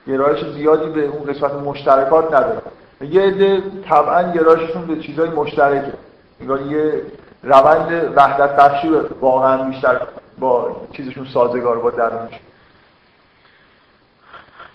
گرایش 0.08 0.46
زیادی 0.46 0.90
به 0.90 1.06
اون 1.06 1.24
قسمت 1.24 1.54
مشترکات 1.54 2.34
ندارن. 2.34 2.62
یه 3.02 3.22
عده 3.22 3.64
طبعا 3.90 4.32
گرایششون 4.32 4.88
به 4.88 4.96
چیزای 5.00 5.30
مشترکه. 5.30 5.94
انگار 6.42 6.62
یه 6.62 7.02
روند 7.44 8.14
وحدت 8.16 8.56
بخشی 8.56 8.90
واقعا 9.22 9.64
بیشتر 9.64 10.02
با 10.40 10.76
چیزشون 10.94 11.28
سازگار 11.34 11.80
با 11.80 11.90
درونش 11.90 12.40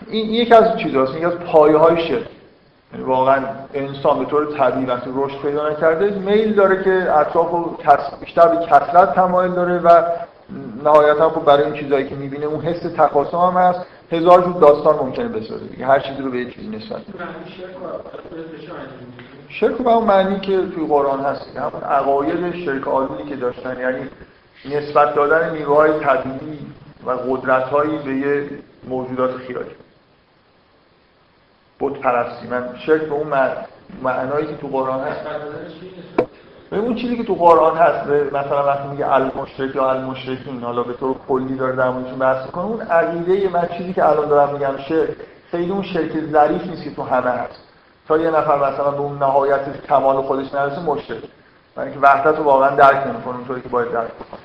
این 0.07 0.29
یکی 0.29 0.53
از 0.53 0.77
چیزاست. 0.77 1.15
یکی 1.15 1.25
از 1.25 1.33
پایه 1.33 1.77
های 1.77 2.07
شرک. 2.07 2.27
واقعا 2.99 3.45
انسان 3.73 4.19
به 4.19 4.25
طور 4.25 4.57
طبیعی 4.57 4.85
وقتی 4.85 5.09
رشد 5.15 5.41
پیدا 5.41 5.69
نکرده 5.69 6.19
میل 6.19 6.53
داره 6.53 6.83
که 6.83 7.17
اطراف 7.17 7.51
رو 7.51 7.77
بیشتر 8.19 8.47
به 8.47 8.65
کسرت 8.65 9.15
تمایل 9.15 9.51
داره 9.51 9.79
و 9.79 10.01
نهایتا 10.83 11.29
خب 11.29 11.45
برای 11.45 11.63
این 11.63 11.73
چیزایی 11.73 12.07
که 12.07 12.15
می‌بینه 12.15 12.45
اون 12.45 12.61
حس 12.61 12.79
تقاسم 12.79 13.37
هم 13.37 13.53
هست. 13.53 13.85
هزار 14.11 14.41
جور 14.41 14.53
داستان 14.53 14.95
ممکنه 14.95 15.27
بسازه 15.27 15.67
دیگه. 15.67 15.85
هر 15.85 15.99
چیزی 15.99 16.21
رو 16.21 16.31
به 16.31 16.45
چیزی 16.45 16.67
نسبت 16.67 17.01
شرک 19.49 19.77
به 19.77 19.89
اون 19.89 20.07
معنی 20.07 20.39
که 20.39 20.57
توی 20.57 20.87
قرآن 20.87 21.19
هست 21.19 21.57
همون 21.57 21.83
عقاید 21.83 22.55
شرک 22.65 22.87
آلودی 22.87 23.23
که 23.23 23.35
داشتن. 23.35 23.79
یعنی 23.79 24.09
نسبت 24.65 25.15
دادن 25.15 25.51
نیروهای 25.51 25.99
طبیعی 25.99 26.59
و 27.05 27.11
قدرتهایی 27.11 27.97
به 27.97 28.15
یه 28.15 28.49
موجودات 28.87 29.35
خیالی. 29.35 29.71
بود 31.79 31.99
پرستی 31.99 32.47
من 32.47 32.69
شرک 32.85 33.01
به 33.01 33.13
اون 33.13 33.33
معنایی 34.03 34.47
که 34.47 34.55
تو 34.55 34.67
قرآن 34.67 34.99
هست 34.99 35.21
اون 36.71 36.95
چیزی 36.95 37.17
که 37.17 37.23
تو 37.23 37.35
قرآن 37.35 37.77
هست 37.77 38.07
مثلا 38.09 38.65
وقتی 38.65 38.87
میگه 38.87 39.11
المشرک 39.13 39.75
یا 39.75 39.89
المشرکین 39.89 40.63
حالا 40.63 40.83
به 40.83 40.93
طور 40.93 41.15
کلی 41.27 41.55
داره 41.55 41.75
در 41.75 41.89
موردشون 41.89 42.19
بحث 42.19 42.47
کنه 42.47 42.65
اون 42.65 42.81
عقیده 42.81 43.49
من 43.49 43.69
چیزی 43.77 43.93
که 43.93 44.09
الان 44.09 44.29
دارم 44.29 44.53
میگم 44.53 44.77
شرک 44.89 45.09
خیلی 45.51 45.71
اون 45.71 45.83
شرک 45.83 46.11
ظریف 46.31 46.67
نیست 46.67 46.83
که 46.83 46.95
تو 46.95 47.03
همه 47.03 47.29
هست. 47.29 47.59
تا 48.07 48.17
یه 48.17 48.31
نفر 48.31 48.57
مثلا 48.57 48.91
به 48.91 48.99
اون 48.99 49.17
نهایت 49.17 49.81
کمال 49.87 50.21
خودش 50.21 50.53
نرسه 50.53 50.81
مشرک. 50.81 51.23
یعنی 51.77 51.93
که 51.93 51.99
وحدت 51.99 52.37
رو 52.37 52.43
واقعا 52.43 52.75
درک 52.75 53.07
نمی‌کنه 53.07 53.35
اونطوری 53.35 53.61
که 53.61 53.69
باید 53.69 53.91
درک 53.91 54.17
کنه 54.17 54.39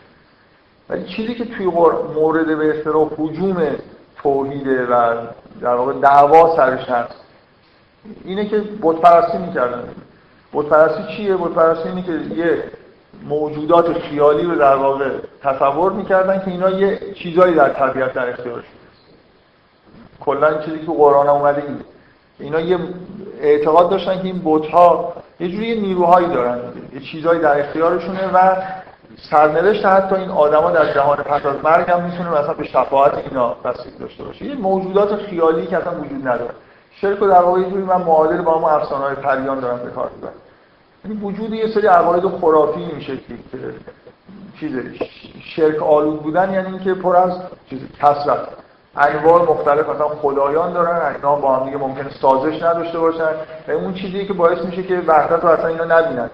ولی 0.89 1.05
چیزی 1.05 1.35
که 1.35 1.45
توی 1.45 1.67
مورد 2.15 2.59
به 2.59 2.79
اصطلاح 2.79 3.09
حجوم 3.19 3.77
توحیده 4.23 4.87
و 4.87 5.17
در 5.61 5.75
واقع 5.75 5.93
دعوا 5.93 6.57
سرش 6.57 6.89
هست. 6.89 7.15
اینه 8.25 8.49
که 8.49 8.65
بت 8.83 8.97
پرستی 8.97 9.39
می‌کردن. 9.39 9.89
بت 10.53 10.67
پرستی 10.67 11.17
چیه؟ 11.17 11.37
بت 11.37 11.51
پرستی 11.51 11.89
اینه 11.89 12.03
که 12.03 12.13
یه 12.13 12.65
موجودات 13.29 13.99
خیالی 13.99 14.43
رو 14.43 14.55
در 14.55 14.77
واقع 14.77 15.11
تصور 15.43 15.93
می‌کردن 15.93 16.41
که 16.45 16.51
اینا 16.51 16.71
یه 16.71 17.15
چیزایی 17.15 17.55
در 17.55 17.69
طبیعت 17.69 18.13
در 18.13 18.31
اختیارش 18.31 18.65
کلا 20.21 20.59
چیزی 20.59 20.79
که 20.79 20.93
قرآن 20.93 21.29
اومده 21.29 21.63
این 21.63 21.81
اینا 22.39 22.61
یه 22.61 22.79
اعتقاد 23.41 23.91
داشتن 23.91 24.17
که 24.17 24.25
این 24.25 24.43
بت 24.45 24.63
یه 25.41 25.49
جوری 25.49 25.81
نیروهایی 25.81 26.29
دارن 26.29 26.59
یه 26.95 27.01
چیزایی 27.01 27.41
در 27.41 27.61
اختیارشونه 27.61 28.31
و 28.35 28.57
سرنوشت 29.17 29.87
حتی 29.87 30.15
این 30.15 30.31
آدما 30.31 30.71
در 30.71 30.95
جهان 30.95 31.17
پس 31.17 31.47
از 31.47 31.57
مرگ 31.65 31.91
هم 31.91 32.03
می‌تونه 32.03 32.31
مثلا 32.31 32.55
به 32.55 32.65
شفاعت 32.65 33.15
اینا 33.15 33.57
بستگی 33.65 33.99
داشته 33.99 34.25
باشه 34.25 34.45
یه 34.45 34.55
موجودات 34.55 35.17
خیالی 35.17 35.67
که 35.67 35.77
اصلا 35.77 36.01
وجود 36.01 36.29
نداره. 36.29 36.55
شرک 37.01 37.21
در 37.21 37.43
واقع 37.43 37.61
یه 37.61 37.69
من 37.69 38.03
معادل 38.03 38.43
با 38.43 38.59
همون 38.59 38.71
افسانه 38.71 39.05
های 39.05 39.15
پریان 39.15 39.61
دارم 39.61 39.79
به 39.79 39.91
کار 39.91 40.11
می‌برم. 40.17 40.33
یعنی 41.05 41.17
وجود 41.21 41.53
یه 41.53 41.69
سری 41.69 41.87
عقاید 41.87 42.27
خرافی 42.27 42.81
این 42.81 43.01
شکلی 43.01 43.45
که 43.53 43.59
چیز 44.61 44.73
شرک 45.57 45.83
آلود 45.83 46.23
بودن 46.23 46.53
یعنی 46.53 46.67
اینکه 46.67 46.95
پر 46.95 47.17
از 47.17 47.33
چیز 47.71 47.79
کسرت 48.03 48.49
انواع 48.97 49.43
مختلف 49.43 49.89
مثلا 49.89 50.09
خدایان 50.09 50.73
دارن 50.73 51.15
اینا 51.15 51.37
با 51.37 51.57
هم 51.57 51.65
دیگه 51.65 51.77
ممکنه 51.77 52.11
سازش 52.11 52.63
نداشته 52.63 52.99
باشن. 52.99 53.31
و 53.69 53.71
اون 53.71 53.95
چیزی 53.95 54.27
که 54.27 54.33
باعث 54.33 54.59
میشه 54.59 54.83
که 54.83 55.03
وحدت 55.07 55.45
رو 55.45 55.49
اصلا 55.49 55.67
اینا 55.67 55.85
نبینن. 55.85 56.31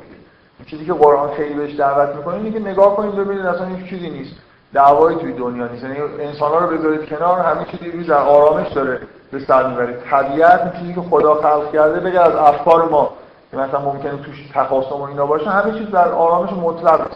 چیزی 0.66 0.86
که 0.86 0.92
قرآن 0.92 1.30
خیلی 1.30 1.54
بهش 1.54 1.74
دعوت 1.74 2.16
می‌کنه 2.16 2.34
اینه 2.34 2.50
که 2.50 2.58
نگاه 2.58 2.96
کنید 2.96 3.14
ببینید 3.14 3.46
اصلا 3.46 3.66
هیچ 3.66 3.86
چیزی 3.90 4.10
نیست. 4.10 4.34
دعوایی 4.72 5.16
توی 5.18 5.32
دنیا 5.32 5.66
نیست. 5.66 5.84
یعنی 5.84 5.96
انسان 6.20 6.50
ها 6.52 6.58
رو 6.58 6.78
بذارید 6.78 7.08
کنار 7.08 7.40
همه 7.40 7.64
چیزی 7.64 7.90
رو 7.90 8.02
در 8.02 8.18
آرامش 8.18 8.68
داره 8.72 9.00
به 9.32 9.38
سر 9.38 9.68
می‌برید 9.68 9.96
طبیعت 10.10 10.78
چیزی 10.78 10.94
که 10.94 11.00
خدا 11.00 11.34
خلق 11.34 11.72
کرده 11.72 12.00
بگه 12.00 12.20
از 12.20 12.34
افکار 12.34 12.88
ما 12.88 13.12
که 13.50 13.56
مثلا 13.56 13.80
ممکنه 13.80 14.22
توش 14.22 14.50
تخاصم 14.54 14.94
و 14.94 15.02
اینا 15.02 15.26
باشه 15.26 15.50
همه 15.50 15.78
چیز 15.78 15.90
در 15.90 16.08
آرامش 16.08 16.52
مطلق 16.52 16.98
به 16.98 17.14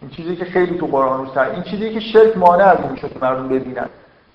این 0.00 0.10
چیزی 0.10 0.36
که 0.36 0.44
خیلی 0.44 0.78
تو 0.78 0.86
قرآن 0.86 1.26
روش 1.26 1.36
این 1.36 1.62
چیزی 1.62 1.94
که 1.94 2.00
شرک 2.00 2.36
مانع 2.36 2.64
از 2.64 2.78
این 2.80 2.94
که 2.94 3.10
مردم 3.22 3.48
ببینن. 3.48 3.88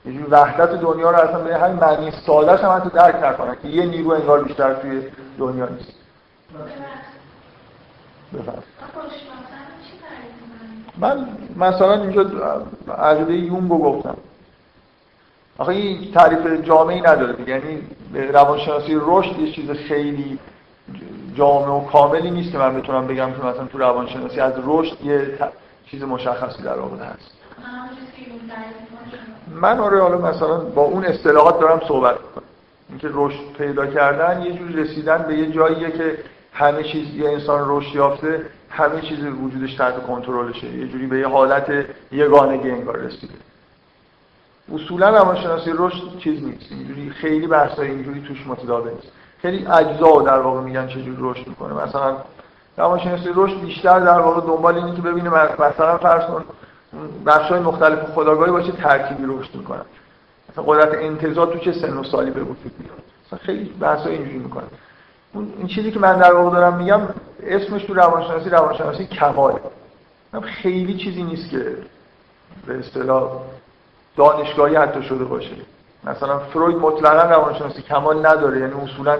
یه 0.05 0.13
جور 0.13 0.27
وحدت 0.29 0.69
دنیا 0.69 1.11
رو 1.11 1.17
اصلا 1.17 1.39
به 1.39 1.57
همین 1.57 1.79
معنی 1.79 2.11
سادهش 2.25 2.59
هم 2.59 2.77
حتی 2.77 2.89
درک 2.89 3.23
نکنن 3.23 3.55
که 3.61 3.67
یه 3.67 3.85
نیرو 3.85 4.11
انگار 4.11 4.43
بیشتر 4.43 4.73
توی 4.73 5.01
دنیا 5.37 5.65
نیست. 5.65 5.93
بفرم 8.33 8.63
من 10.97 11.27
مثلا 11.57 12.01
اینجا 12.01 12.25
عقیده 12.97 13.33
یونگو 13.33 13.77
گفتم. 13.77 14.17
آخه 15.57 15.69
این 15.69 16.11
تعریف 16.11 16.63
جامعی 16.63 17.01
نداره 17.01 17.33
دیگه. 17.33 17.49
یعنی 17.49 17.87
روانشناسی 18.31 18.97
رشد 19.01 19.39
یه 19.39 19.51
چیز 19.51 19.71
خیلی 19.71 20.39
جامع 21.35 21.67
و 21.67 21.85
کاملی 21.85 22.31
نیست 22.31 22.51
که 22.51 22.57
من 22.57 22.81
بتونم 22.81 23.07
بگم 23.07 23.31
که 23.31 23.37
مثلا 23.37 23.65
تو 23.65 23.77
روانشناسی 23.77 24.39
از 24.39 24.53
رشد 24.65 25.05
یه 25.05 25.37
چیز 25.85 26.03
مشخصی 26.03 26.63
در 26.63 26.79
آورده 26.79 27.05
هست. 27.05 27.31
من 29.51 29.79
آره 29.79 30.01
حالا 30.01 30.17
مثلا 30.17 30.57
با 30.57 30.81
اون 30.81 31.05
اصطلاحات 31.05 31.59
دارم 31.59 31.81
صحبت 31.87 32.15
می‌کنم. 32.15 32.43
اینکه 32.89 33.09
رشد 33.11 33.53
پیدا 33.57 33.85
کردن 33.85 34.41
یه 34.41 34.53
جور 34.53 34.69
رسیدن 34.69 35.25
به 35.27 35.37
یه 35.37 35.51
جاییه 35.51 35.91
که 35.91 36.17
همه 36.53 36.83
چیز 36.83 37.15
یه 37.15 37.29
انسان 37.29 37.63
رشد 37.67 37.95
یافته 37.95 38.45
همه 38.69 39.01
چیز 39.01 39.19
وجودش 39.19 39.73
تحت 39.73 40.07
کنترلشه. 40.07 40.67
یه 40.67 40.87
جوری 40.87 41.07
به 41.07 41.19
یه 41.19 41.27
حالت 41.27 41.85
یگانگی 42.11 42.71
انگار 42.71 42.97
رسیده. 42.97 43.33
اصولا 44.73 45.09
روانشناسی 45.09 45.71
رشد 45.73 46.17
چیز 46.19 46.43
نیست. 46.43 46.71
اینجوری 46.71 47.09
خیلی 47.09 47.47
بحثای 47.47 47.89
اینجوری 47.89 48.21
توش 48.21 48.47
متداول 48.47 48.89
نیست. 48.89 49.11
خیلی 49.41 49.67
اجزا 49.67 50.21
در 50.21 50.39
واقع 50.39 50.61
میگن 50.61 50.87
چجوری 50.87 51.17
رشد 51.19 51.47
می‌کنه. 51.47 51.73
مثلا 51.73 52.17
روانشناسی 52.77 53.29
رشد 53.35 53.61
بیشتر 53.61 53.99
در 53.99 54.19
واقع 54.19 54.41
دنبال 54.41 54.75
اینه 54.75 54.95
که 54.95 55.01
ببینه 55.01 55.29
مثلا 55.59 55.97
فرض 55.97 56.23
کن 56.25 56.45
بخشای 57.25 57.59
مختلف 57.59 57.99
خداگاهی 57.99 58.51
باشه 58.51 58.71
ترکیبی 58.71 59.23
رشد 59.27 59.55
می‌کنن. 59.55 59.85
مثلا 60.51 60.63
قدرت 60.63 60.93
انتزاع 60.93 61.53
تو 61.53 61.59
چه 61.59 61.71
سن 61.71 61.97
و 61.97 62.03
سالی 62.03 62.31
به 62.31 62.41
وجود 62.41 62.71
میاد. 62.79 62.99
مثلا 63.27 63.39
خیلی 63.39 63.63
بحثای 63.79 64.13
اینجوری 64.13 64.37
می‌کنن. 64.37 64.67
این 65.33 65.67
چیزی 65.67 65.91
که 65.91 65.99
من 65.99 66.17
در 66.17 66.33
واقع 66.33 66.55
دارم 66.55 66.77
میگم 66.77 67.01
اسمش 67.43 67.83
تو 67.83 67.93
روانشناسی 67.93 68.49
روانشناسی 68.49 69.05
کماله 69.05 69.59
خیلی 70.41 70.97
چیزی 70.97 71.23
نیست 71.23 71.49
که 71.49 71.77
به 72.67 72.79
اصطلاح 72.79 73.31
دانشگاهی 74.17 74.75
حتی 74.75 75.03
شده 75.03 75.23
باشه. 75.23 75.55
مثلا 76.03 76.39
فروید 76.39 76.77
مطلقا 76.77 77.29
روانشناسی 77.29 77.81
کمال 77.81 78.25
نداره. 78.25 78.59
یعنی 78.59 78.73
اصولا 78.73 79.17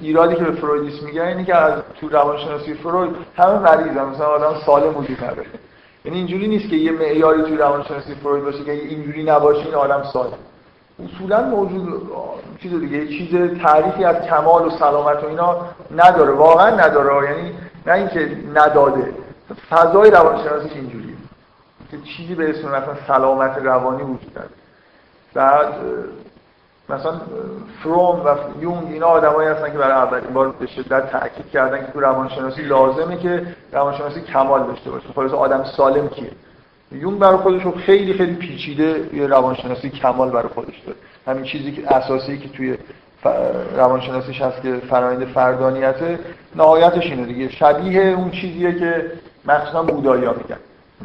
ایرادی 0.00 0.34
که 0.34 0.44
به 0.44 0.52
فرویدیسم 0.52 1.06
میگن 1.06 1.22
اینه 1.22 1.44
که 1.44 1.56
از 1.56 1.82
تو 2.00 2.08
روانشناسی 2.08 2.74
فروید 2.74 3.16
همه 3.36 3.58
مریضن 3.58 4.04
مثلا 4.04 4.26
آدم 4.26 4.60
سالم 4.66 4.96
وجود 4.96 5.24
نداره. 5.24 5.46
یعنی 6.04 6.18
اینجوری 6.18 6.48
نیست 6.48 6.68
که 6.68 6.76
یه 6.76 6.92
معیاری 6.92 7.42
تو 7.42 7.56
روانشناسی 7.56 8.14
فروید 8.14 8.44
باشه 8.44 8.64
که 8.64 8.72
اینجوری 8.72 9.22
نباشه 9.22 9.60
این 9.60 9.74
آدم 9.74 10.02
سالم. 10.12 10.38
اصولا 10.98 11.42
موجود 11.42 12.10
چیز 12.62 12.80
دیگه 12.80 13.06
چیز 13.06 13.60
تعریفی 13.62 14.04
از 14.04 14.16
کمال 14.16 14.66
و 14.66 14.70
سلامت 14.70 15.24
و 15.24 15.26
اینا 15.26 15.56
نداره. 15.96 16.32
واقعا 16.32 16.70
نداره. 16.70 17.30
یعنی 17.30 17.54
نه 17.86 17.92
اینکه 17.92 18.36
نداده. 18.54 19.14
فضای 19.70 20.10
روانشناسی 20.10 20.68
اینجوریه 20.68 21.14
که 21.90 21.98
چیزی 22.16 22.34
به 22.34 22.50
اسم 22.50 22.68
مثلا 22.68 22.94
سلامت 23.08 23.58
روانی 23.58 24.02
وجود 24.02 24.34
داره. 24.34 24.48
بعد 25.34 25.74
مثلا 26.88 27.20
فروم 27.82 28.24
و 28.24 28.36
یونگ 28.60 28.92
اینا 28.92 29.06
آدمایی 29.06 29.48
هستن 29.48 29.72
که 29.72 29.78
برای 29.78 29.92
اولین 29.92 30.34
بار 30.34 30.48
به 30.48 30.66
شدت 30.66 31.10
تاکید 31.10 31.50
کردن 31.50 31.86
که 31.86 31.92
تو 31.92 32.00
روانشناسی 32.00 32.62
لازمه 32.62 33.16
که 33.16 33.46
روانشناسی 33.72 34.20
کمال 34.20 34.66
داشته 34.66 34.90
باشه. 34.90 35.08
خلاص 35.14 35.32
آدم 35.32 35.64
سالم 35.64 36.08
کیه؟ 36.08 36.30
یون 37.00 37.18
برای 37.18 37.36
خودش 37.36 37.62
خیلی 37.66 38.14
خیلی 38.14 38.34
پیچیده 38.34 39.10
یه 39.12 39.26
روانشناسی 39.26 39.90
کمال 39.90 40.30
برای 40.30 40.48
خودش 40.48 40.78
داره. 40.86 40.98
همین 41.26 41.44
چیزی 41.44 41.72
که 41.72 41.94
اساسی 41.94 42.38
که 42.38 42.48
توی 42.48 42.76
روانشناسیش 43.76 44.42
هست 44.42 44.62
که 44.62 44.76
فرآیند 44.90 45.24
فردانیته 45.24 46.18
نهایتش 46.56 47.06
اینه 47.06 47.26
دیگه. 47.26 47.48
شبیه 47.48 48.02
اون 48.02 48.30
چیزیه 48.30 48.78
که 48.78 49.12
مخصوصا 49.44 49.82
بودایی 49.82 50.24
ها 50.24 50.32
میگن. 50.32 50.56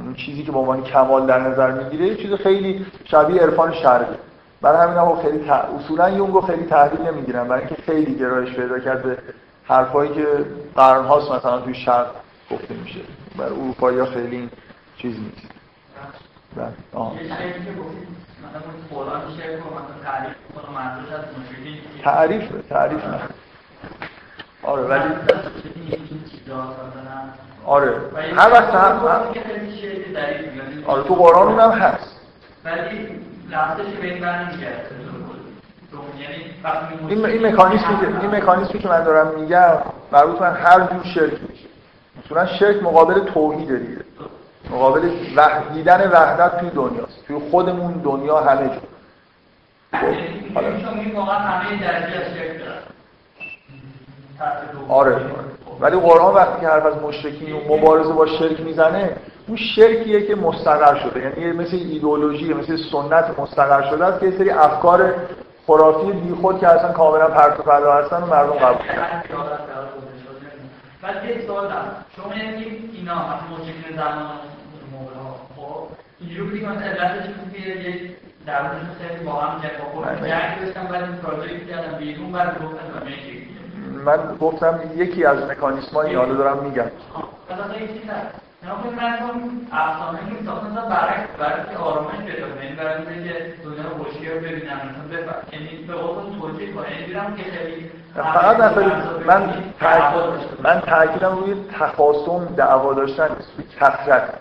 اون 0.05 0.13
چیزی 0.13 0.43
که 0.43 0.51
به 0.51 0.57
عنوان 0.57 0.83
کمال 0.83 1.25
در 1.25 1.39
نظر 1.39 1.71
می‌گیره 1.71 2.15
چیز 2.15 2.33
خیلی 2.33 2.85
شبیه 3.05 3.41
عرفان 3.41 3.73
شرقی 3.73 4.15
برای 4.61 4.87
همین 4.87 4.97
هم 4.97 5.15
خیلی 5.15 5.37
ت... 5.37 5.49
اصولا 5.49 6.09
یونگو 6.09 6.41
خیلی 6.41 6.63
تحویل 6.63 7.07
نمی‌گیرن. 7.07 7.47
برای 7.47 7.61
اینکه 7.61 7.81
خیلی 7.81 8.15
گرایش 8.15 8.49
پیدا 8.53 8.79
کرد 8.79 9.03
به 9.03 9.17
حرفایی 9.63 10.13
که 10.13 10.25
قرنهاست 10.75 11.31
مثلا 11.31 11.59
توی 11.59 11.75
شرق 11.75 12.07
گفته 12.51 12.73
میشه. 12.83 12.99
برای 13.37 13.51
اروپایی 13.51 14.05
خیلی 14.05 14.49
چیز 14.97 15.15
نیست. 15.19 15.56
تعریف 22.03 22.43
تعریف 22.69 23.05
نه 23.05 23.19
آره 24.63 24.83
ولی 24.83 25.03
آره. 27.65 28.01
هر 28.37 28.51
وقت 28.51 28.75
هم 28.75 29.01
آره 30.87 31.03
تو 31.03 31.15
قرآن 31.15 31.47
اونم 31.47 31.71
هست. 31.71 32.15
ولی 32.65 32.81
این 37.07 37.25
این 37.25 37.45
مکانیزمی 37.45 37.99
که 37.99 38.21
این 38.21 38.35
مکانیزمی 38.35 38.79
که 38.79 38.87
من 38.87 39.03
دارم 39.03 39.39
میگم 39.39 39.77
مربوط 40.11 40.41
من 40.41 40.53
هر 40.53 40.79
جور 40.79 41.03
شرک 41.13 41.33
میشه. 41.49 41.67
مثلا 42.25 42.45
شرک 42.45 42.83
مقابل 42.83 43.19
توحید 43.19 43.87
دیگه. 43.87 44.06
مقابل 44.71 45.09
دیدن 45.73 46.11
وحدت 46.11 46.59
توی 46.59 46.69
دنیاست. 46.69 47.25
توی 47.27 47.39
خودمون 47.51 47.93
دنیا 47.93 48.39
همه 48.39 48.67
جا. 48.67 48.81
حالا. 50.55 50.67
از 50.67 50.83
آره. 54.89 55.21
ولی 55.79 55.99
قرآن 55.99 56.35
وقتی 56.35 56.61
که 56.61 56.67
حرف 56.67 56.85
از 56.85 56.97
مشرکین 57.03 57.53
و 57.53 57.77
مبارزه 57.77 58.13
با 58.13 58.25
شرک 58.25 58.59
می‌زنه 58.59 59.17
اون 59.47 59.57
شرکیه 59.57 60.27
که 60.27 60.35
مستقر 60.35 60.99
شده. 60.99 61.39
یعنی 61.39 61.51
مثل 61.51 61.75
ایدئولوژی 61.75 62.53
مثل 62.53 62.77
سنت 62.91 63.39
مستقر 63.39 63.89
شده 63.89 64.05
است 64.05 64.19
که 64.19 64.25
یه 64.25 64.37
سری 64.37 64.49
افکار 64.49 65.13
خرافی 65.67 66.11
بیخود 66.11 66.59
که 66.59 66.67
اصلا 66.67 66.91
کاملا 66.91 67.27
پرت 67.27 67.59
و 67.59 67.63
پلا 67.63 67.93
هستن 67.93 68.23
و 68.23 68.25
مردم 68.25 68.51
قبول 68.51 68.87
کردن 68.87 69.23
بعد 71.01 71.25
یه 71.25 71.47
سوال 71.47 71.71
شما 72.15 72.33
میگید 72.33 72.89
اینا 72.93 73.15
مثلا 73.15 73.57
مشکل 73.57 73.95
زمان 73.95 74.39
اینجوری 76.19 76.59
که 76.59 76.67
مثلا 76.67 76.85
علتش 76.85 77.25
که 77.53 77.59
یه 77.61 78.11
در 78.45 78.61
موردشون 78.61 78.89
خیلی 79.07 79.25
با 79.25 79.31
هم 79.31 79.61
جنگ 80.21 80.65
داشتن 80.65 80.87
بعد 80.87 81.03
این 81.03 81.15
پروژه 81.15 81.65
کردن 81.65 81.97
بیرون 81.97 82.31
بعد 82.31 82.63
گفتن 82.63 82.87
من 84.05 84.37
گفتم 84.41 84.79
یکی 84.95 85.25
از 85.25 85.49
مکانیسم 85.49 85.95
های 85.95 86.15
حالا 86.15 86.33
دارم 86.33 86.63
میگم. 86.63 86.83
من 86.83 88.71
افسانه 89.71 90.89
برعکس 90.89 91.29
برای 91.39 91.63
که 91.71 91.77
آرامش 91.77 92.15
پیدا 92.15 92.49
کنه. 92.49 92.65
یعنی 92.65 92.75
برای 92.75 93.13
اینکه 93.13 93.53
دنیا 93.63 93.81
رو 93.81 94.03
خوشگل 94.03 94.39
ببینن 94.39 94.79
یعنی 95.53 95.85
به 95.87 95.93
قول 95.93 96.39
توجیه 96.39 96.73
کنه. 96.73 96.91
یعنی 96.91 97.05
دیدم 97.05 97.33
که 97.37 97.43
خیلی 97.43 97.91
فقط 98.15 98.77
من 99.27 99.53
من 100.63 100.81
تاکیدم 100.81 101.37
روی 101.37 101.55
تخاصم 101.79 102.45
دعوا 102.45 102.93
داشتن 102.93 103.29
کثرت 103.79 104.33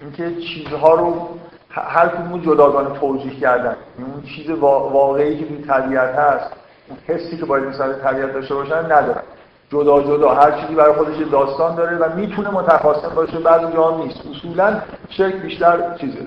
اینکه 0.00 0.40
چیزها 0.40 0.94
رو 0.94 1.28
هر 1.70 2.08
کدوم 2.08 2.40
جداگانه 2.40 2.98
توجیه 2.98 3.40
کردن. 3.40 3.76
یعنی 3.98 4.12
اون 4.12 4.22
چیز 4.22 4.50
واقعی 4.60 5.38
که 5.38 5.46
توی 5.46 5.62
طبیعت 5.62 6.14
هست 6.14 6.50
اون 6.88 6.98
حسی 7.06 7.36
که 7.36 7.44
باید 7.46 7.64
مثلا 7.64 7.92
طبیعت 7.92 8.32
داشته 8.32 8.54
باشن 8.54 8.84
ندارن. 8.84 9.22
جدا 9.70 10.02
جدا 10.02 10.34
هر 10.34 10.60
چیزی 10.60 10.74
برای 10.74 10.92
خودش 10.92 11.16
داستان 11.16 11.74
داره 11.74 11.96
و 11.96 12.16
می‌تونه 12.16 12.50
متخاصم 12.50 13.14
باشه 13.14 13.38
بعضی 13.38 13.72
جا 13.72 13.96
نیست. 13.96 14.20
اصولا 14.30 14.80
شرک 15.08 15.34
بیشتر 15.34 15.96
چیزه. 16.00 16.26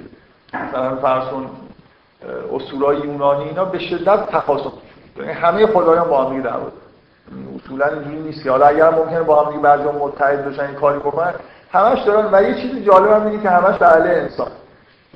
مثلا 0.53 0.95
فرسون 0.95 1.45
اسطورای 2.53 2.97
یونانی 2.97 3.43
اینا 3.43 3.65
به 3.65 3.79
شدت 3.79 4.27
تخاصم 4.27 4.71
یعنی 5.17 5.31
همه 5.31 5.67
خدایان 5.67 6.09
با 6.09 6.25
هم 6.25 6.37
دیگه 6.37 6.49
اصولا 7.55 7.85
اینجوری 7.85 8.19
نیست 8.19 8.47
حالا 8.47 8.65
اگر 8.65 8.89
ممکنه 8.89 9.23
با 9.23 9.43
هم 9.43 9.51
دیگه 9.51 9.63
بعضی 9.63 9.83
متحد 9.83 10.45
بشن 10.45 10.65
این 10.65 10.75
کاری 10.75 10.99
بکنن 10.99 11.33
همش 11.71 11.99
دارن 11.99 12.29
و 12.31 12.43
یه 12.43 12.61
چیزی 12.61 12.83
جالب 12.83 13.11
هم 13.11 13.27
اینه 13.27 13.43
که 13.43 13.49
همش 13.49 13.77
به 13.77 14.21
انسان. 14.21 14.51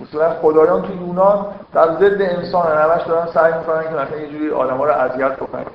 اصولا 0.03 0.29
خدایان 0.29 0.81
تو 0.81 0.95
یونان 0.95 1.45
در 1.73 1.91
ضد 1.91 2.21
انسان 2.21 2.77
همش 2.77 3.01
دارن 3.07 3.27
سعی 3.33 3.53
می‌کنن 3.53 3.83
که 3.83 3.89
مثلا 3.89 4.17
یه 4.17 4.29
جوری 4.29 4.51
آدما 4.51 4.85
رو 4.85 4.91
اذیت 4.91 5.35
بکنن. 5.35 5.65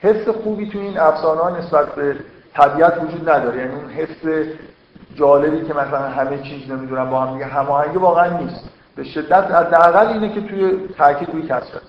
حس 0.00 0.28
خوبی 0.28 0.70
تو 0.70 0.78
این 0.78 0.98
افسانه 0.98 1.58
نسبت 1.58 1.94
به 1.94 2.16
طبیعت 2.54 3.02
وجود 3.02 3.30
نداره. 3.30 3.58
یعنی 3.58 3.74
اون 3.74 3.90
حس 3.90 4.48
جالبی 5.14 5.66
که 5.66 5.74
مثلا 5.74 5.98
همه 5.98 6.38
چیز 6.38 6.70
نمی‌دونم 6.70 7.10
با 7.10 7.20
هم 7.20 7.32
دیگه 7.32 7.44
هماهنگی 7.44 7.98
واقعا 7.98 8.38
نیست. 8.38 8.68
به 8.96 9.04
شدت 9.04 9.50
حداقل 9.50 10.06
اینه 10.06 10.34
که 10.34 10.40
توی 10.40 10.88
تاکید 10.98 11.30
روی 11.32 11.42
کسرت 11.42 11.82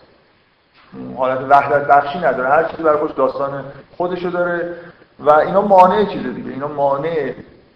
حالت 1.18 1.40
وحدت 1.50 1.88
بخشی 1.88 2.20
نداره. 2.20 2.50
هر 2.50 2.64
چیزی 2.64 2.84
برای 2.84 2.98
خودش 2.98 3.16
داستان 3.16 3.64
خودشو 3.98 4.30
داره 4.30 4.76
و 5.20 5.32
اینا 5.32 5.62
مانع 5.62 6.06
چیز 6.06 6.24
دیگه. 6.24 6.52
اینا 6.52 6.68
مانع 6.68 7.34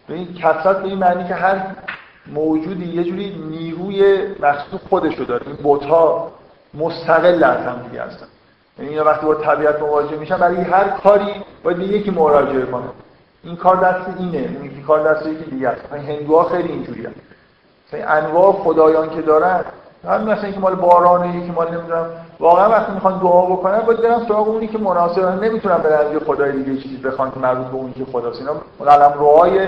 این 0.09 0.33
کسرت 0.33 0.77
به 0.77 0.87
این 0.87 0.97
معنی 0.97 1.27
که 1.27 1.33
هر 1.33 1.75
موجودی 2.27 2.85
یه 2.85 3.03
جوری 3.03 3.35
نیروی 3.49 4.27
مخصوص 4.39 4.79
خودشو 4.89 5.23
داره. 5.23 5.47
این 5.47 5.55
بوتا 5.55 6.31
مستقل 6.73 7.43
از 7.43 7.65
هم 7.65 7.87
دیگه 7.89 8.03
هستن. 8.03 8.25
یعنی 8.79 8.89
اینا 8.89 9.03
وقتی 9.03 9.25
با 9.25 9.35
طبیعت 9.35 9.79
مواجه 9.79 10.17
میشن 10.17 10.37
برای 10.37 10.61
هر 10.61 10.89
کاری 10.89 11.33
باید 11.63 11.77
به 11.77 11.83
یکی 11.83 12.11
مراجعه 12.11 12.65
کنه 12.65 12.89
این 13.43 13.55
کار 13.55 13.75
دست 13.75 14.09
اینه 14.19 14.37
این 14.61 14.83
کار 14.87 15.13
دست 15.13 15.25
یکی 15.25 15.51
دیگه 15.51 15.69
است. 15.69 15.93
هندوها 15.93 16.43
خیلی 16.43 16.69
اینجوریه. 16.69 17.09
انواع 17.93 18.53
خدایان 18.53 19.09
که 19.09 19.21
دارن 19.21 19.65
همین 20.07 20.29
مثلا 20.29 20.43
اینکه 20.43 20.59
مال 20.59 20.75
بارانه 20.75 21.37
یکی 21.37 21.51
مال 21.51 21.67
نمی‌دونم. 21.73 22.05
واقعا 22.39 22.69
وقتی 22.69 22.91
می‌خوان 22.91 23.19
دعا 23.19 23.45
بکنن 23.45 23.79
باید 23.79 24.01
برن 24.01 24.25
سراغ 24.27 24.47
اونی 24.47 24.67
که 24.67 24.77
مناسبه 24.77 25.31
نمی‌تونن 25.31 25.77
برن 25.77 26.11
یه 26.13 26.19
خدای 26.19 26.51
دیگه 26.51 26.81
چیزی 26.81 26.97
بخوان 26.97 27.31
که 27.31 27.39
مربوط 27.39 27.67
به 27.67 27.75
اونی 27.75 27.93
که 27.93 28.05
خداست. 28.05 28.39
اینا 28.39 28.53
قلم 28.79 29.13
روهای 29.19 29.67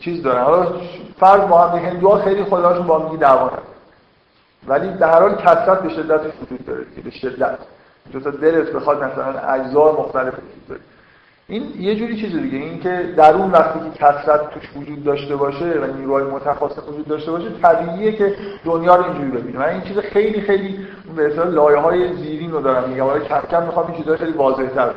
چیز 0.00 0.22
دارن. 0.22 0.42
حالا 0.42 0.66
فرض 1.20 1.40
با 1.40 1.58
هم 1.58 1.78
هندوها 1.78 2.18
خیلی 2.18 2.44
خداشون 2.44 2.86
با 2.86 2.98
هم 2.98 3.16
دعوا 3.16 3.50
ولی 4.66 4.90
در 4.90 5.10
هر 5.10 5.20
حال 5.20 5.34
کثرت 5.34 5.82
به 5.82 5.88
شدت 5.88 6.20
وجود 6.42 6.66
داره 6.66 6.84
به 7.04 7.10
شدت. 7.10 7.58
تا 8.24 8.30
دلت 8.30 8.72
بخواد 8.72 9.04
مثلا 9.04 9.40
اجزا 9.40 9.92
مختلف 9.92 10.34
وجود 10.34 10.80
این 11.50 11.74
یه 11.78 11.96
جوری 11.96 12.16
چیز 12.20 12.36
دیگه 12.36 12.58
این 12.58 12.80
که 12.80 13.14
درون 13.16 13.50
وقتی 13.50 13.78
که 13.78 14.04
کثرت 14.04 14.50
توش 14.50 14.62
وجود 14.76 15.04
داشته 15.04 15.36
باشه 15.36 15.64
و 15.64 15.96
نیروهای 15.96 16.24
متخاصم 16.24 16.82
وجود 16.88 17.08
داشته 17.08 17.30
باشه 17.30 17.46
طبیعیه 17.62 18.12
که 18.12 18.36
دنیا 18.64 18.96
رو 18.96 19.04
اینجوری 19.04 19.30
ببینه. 19.30 19.58
من 19.58 19.68
این 19.68 19.80
چیز 19.80 19.98
خیلی 19.98 20.40
خیلی 20.40 20.86
به 21.16 21.26
اصطلاح 21.26 21.48
لایه 21.48 21.78
های 21.78 22.16
زیرین 22.16 22.52
رو 22.52 22.60
دارم 22.60 22.88
میگم. 22.88 23.06
ولی 23.06 23.24
کم 23.24 23.40
کم 23.50 23.62
می‌خوام 23.62 23.86
این 23.86 24.02
چیزا 24.02 24.16
خیلی 24.16 24.32
واضح‌تر 24.32 24.90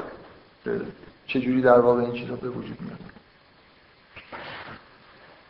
چجوری 1.27 1.61
در 1.61 1.79
واقع 1.79 2.01
این 2.01 2.13
چیزا 2.13 2.35
به 2.35 2.49
وجود 2.49 2.77
میاد. 2.81 2.99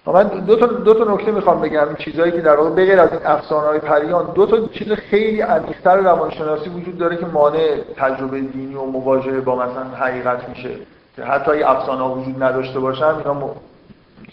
من 0.06 0.24
دو 0.24 0.56
تا 0.56 0.66
دو 0.66 0.94
تا 0.94 1.13
نکته 1.13 1.32
می‌خوام 1.32 1.62
بگم. 1.62 1.96
چیزایی 1.96 2.32
که 2.32 2.42
در 2.42 2.56
واقع 2.56 2.70
بغیر 2.70 3.00
از 3.00 3.12
این 3.12 3.22
افسانه 3.26 3.80
پریان 3.80 4.34
دو 4.36 4.46
تا 4.46 4.68
چیز 4.68 4.92
خیلی 4.92 5.42
عمیق‌تر 5.42 5.98
روانشناسی 5.98 6.70
وجود 6.70 6.98
داره 6.98 7.18
که 7.18 7.26
مانع 7.26 7.78
تجربه 7.98 8.39
دینی 8.39 8.76
و 8.76 8.84
مواجهه 8.84 9.39
با 9.39 9.56
مثلا 9.56 9.84
حقیقت 9.84 10.50
میشه. 10.50 10.70
حتی 11.21 11.52
اگه 11.52 11.69
افسانه 11.69 12.04
وجود 12.04 12.43
نداشته 12.43 12.80
باشن 12.80 13.06
اینا 13.06 13.34
م... 13.34 13.49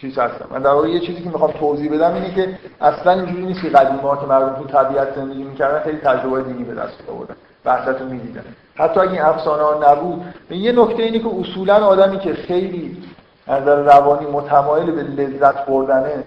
چیز 0.00 0.18
هستن. 0.18 0.44
من 0.50 0.62
در 0.62 0.70
واقع 0.70 0.88
یه 0.88 1.00
چیزی 1.00 1.22
که 1.22 1.28
می‌خوام 1.28 1.50
توضیح 1.50 1.94
بدم 1.94 2.14
اینه 2.14 2.34
که 2.34 2.58
اصلا 2.80 3.12
اینجوری 3.12 3.46
نیست 3.46 3.62
که 3.62 3.68
قدیما 3.68 4.16
که 4.16 4.26
مردم 4.26 4.62
تو 4.62 4.64
طبیعت 4.64 5.14
زندگی 5.14 5.42
می‌کردن 5.42 5.80
خیلی 5.80 5.98
تجربه 5.98 6.42
دینی 6.42 6.64
به 6.64 6.74
دست 6.74 7.02
آوردن 7.08 7.34
وحدت 7.64 8.00
می‌دیدن. 8.00 8.44
حتی 8.74 9.00
اگه 9.00 9.12
این 9.12 9.22
افسانه 9.22 9.62
ها 9.62 9.92
نبود 9.92 10.24
یه 10.50 10.72
نکته 10.72 11.02
اینه 11.02 11.18
که 11.18 11.28
اصولا 11.40 11.74
آدمی 11.74 12.18
که 12.18 12.34
خیلی 12.34 13.02
نظر 13.48 13.82
روانی 13.82 14.26
متمایل 14.26 14.90
به 14.90 15.02
لذت 15.02 15.66
بردنه 15.66 16.24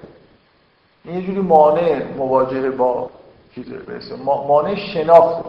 این 1.05 1.19
یه 1.19 1.25
جوری 1.25 1.39
مانع 1.39 2.01
مواجهه 2.17 2.69
با 2.69 3.09
برسه 3.87 4.15
مانع 4.25 4.75
شناخت 4.75 5.45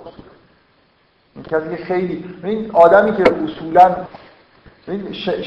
این 1.34 1.44
کسی 1.44 1.76
که 1.76 1.84
خیلی 1.84 2.24
این 2.44 2.70
آدمی 2.70 3.16
که 3.16 3.22
اصولا 3.44 3.96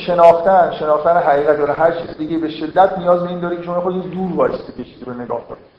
شناختن 0.05 0.71
شناختن 0.79 1.17
حقیقت 1.17 1.57
داره. 1.57 1.73
هر 1.73 1.91
چیز 1.91 2.17
دیگه 2.17 2.37
به 2.37 2.49
شدت 2.49 2.97
نیاز 2.97 3.23
به 3.23 3.29
این 3.29 3.39
داره 3.39 3.57
که 3.57 3.63
شما 3.63 3.81
خودتون 3.81 4.01
دور 4.01 4.35
وایسید 4.35 4.75
که 4.77 4.83
چیزی 4.83 5.05
رو 5.05 5.13
نگاه 5.13 5.47
کنید 5.47 5.77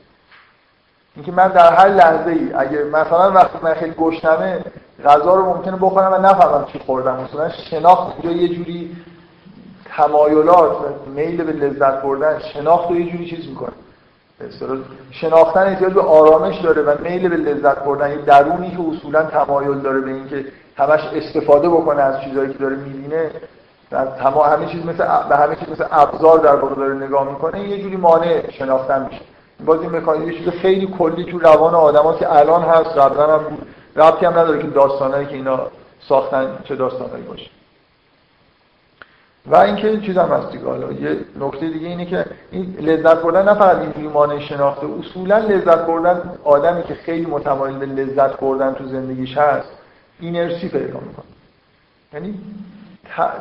اینکه 1.16 1.32
من 1.32 1.48
در 1.48 1.74
هر 1.74 1.88
لحظه 1.88 2.30
ای 2.30 2.52
اگه 2.52 2.84
مثلا 2.84 3.30
وقتی 3.30 3.58
من 3.62 3.74
خیلی 3.74 3.94
گشنمه 3.98 4.64
غذا 5.04 5.34
رو 5.34 5.54
ممکنه 5.54 5.76
بخورم 5.76 6.12
و 6.12 6.16
نفهمم 6.16 6.64
چی 6.72 6.78
خوردم. 6.78 7.20
مثلا 7.20 7.48
شناخت 7.48 8.24
یه 8.24 8.48
جوری 8.48 8.96
تمایلات 9.96 10.70
و 10.70 11.10
میل 11.10 11.44
به 11.44 11.52
لذت 11.52 12.02
بردن 12.02 12.38
شناخت 12.38 12.90
رو 12.90 13.00
یه 13.00 13.12
جوری 13.12 13.26
چیز 13.30 13.48
می‌کنه. 13.48 13.72
شناختن 15.10 15.62
احتیاج 15.62 15.92
به 15.92 16.00
آرامش 16.00 16.60
داره 16.60 16.82
و 16.82 16.94
میل 17.02 17.28
به 17.28 17.36
لذت 17.36 17.84
بردن. 17.84 18.10
یه 18.10 18.16
درونی 18.16 18.70
که 18.70 18.96
اصولا 18.96 19.22
تمایل 19.22 19.78
داره 19.78 20.00
به 20.00 20.10
اینکه 20.10 20.44
همش 20.78 21.00
استفاده 21.14 21.68
بکنه 21.68 22.02
از 22.02 22.20
چیزهایی 22.20 22.52
که 22.52 22.58
داره 22.58 22.76
می‌بینه 22.76 23.30
و 23.92 24.04
تمام 24.04 24.52
همه 24.52 24.66
چیز 24.66 24.86
مثل 24.86 25.04
به 25.28 25.36
همه 25.36 25.56
چیز 25.56 25.68
مثل 25.68 25.84
ابزار 25.90 26.38
در 26.38 26.54
واقع 26.54 26.74
داره 26.74 26.94
نگاه 26.94 27.30
می‌کنه 27.30 27.68
یه 27.68 27.82
جوری 27.82 27.96
مانع 27.96 28.50
شناختن 28.50 29.08
میشه. 29.10 29.22
باز 29.66 29.80
این 29.80 29.90
مکانیزم 29.90 30.30
چیز 30.30 30.48
خیلی 30.48 30.86
کلی 30.98 31.24
تو 31.24 31.38
روان 31.38 31.74
آدما 31.74 32.14
که 32.14 32.36
الان 32.36 32.62
هست 32.62 32.90
قبلا 32.98 33.38
هم 33.38 33.58
ربطی 33.96 34.26
هم 34.26 34.38
نداره 34.38 34.62
که 34.62 34.66
داستانایی 34.66 35.26
که 35.26 35.34
اینا 35.34 35.60
ساختن 36.08 36.58
چه 36.64 36.76
داستانایی 36.76 37.24
باشه. 37.24 37.50
و 39.46 39.56
اینکه 39.56 39.88
این 39.88 40.00
چیز 40.00 40.18
هم 40.18 40.28
هست 40.28 40.52
دیگه. 40.52 40.64
حالا 40.64 40.92
یه 40.92 41.16
نکته 41.40 41.68
دیگه 41.68 41.88
اینه 41.88 42.06
که 42.06 42.24
این 42.50 42.76
لذت 42.80 43.22
بردن 43.22 43.48
نه 43.48 43.54
فقط 43.54 43.76
اینجوری 43.76 44.08
مانع 44.08 44.38
شناخته 44.38 44.86
اصولا 45.00 45.38
لذت 45.38 45.86
بردن 45.86 46.38
آدمی 46.44 46.82
که 46.82 46.94
خیلی 46.94 47.26
متمایل 47.26 47.78
به 47.78 47.86
لذت 47.86 48.40
بردن 48.40 48.74
تو 48.74 48.84
زندگیش 48.84 49.38
هست 49.38 49.77
اینرسی 50.20 50.68
پیدا 50.68 51.00
می‌کنه. 51.00 51.24
یعنی 52.12 52.38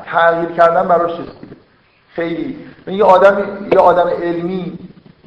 تغییر 0.05 0.49
کردن 0.51 0.87
براش 0.87 1.17
چیز 1.17 1.25
خیلی 2.09 2.57
یه 2.87 3.03
آدم 3.03 3.67
یه 3.71 3.79
آدم 3.79 4.07
علمی 4.07 4.79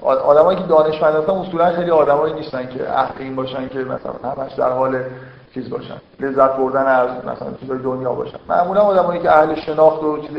آدمایی 0.02 0.58
که 0.58 0.64
دانشمند 0.64 1.14
هستن 1.14 1.32
اصولا 1.32 1.72
خیلی 1.72 1.90
آدمایی 1.90 2.34
نیستن 2.34 2.68
که 2.68 2.90
اهل 2.92 3.14
این 3.18 3.36
باشن 3.36 3.68
که 3.68 3.78
مثلا 3.78 4.30
همش 4.30 4.52
در 4.52 4.70
حال 4.70 5.02
چیز 5.54 5.70
باشن. 5.70 6.00
لذت 6.20 6.56
بردن 6.56 6.86
از 6.86 7.08
مثلا 7.08 7.52
چیزای 7.60 7.78
دنیا 7.78 8.12
باشن. 8.12 8.38
معمولا 8.48 8.80
آدمایی 8.80 9.20
که 9.20 9.30
اهل 9.30 9.54
شناخت 9.54 10.02
و 10.02 10.18
چیز 10.18 10.36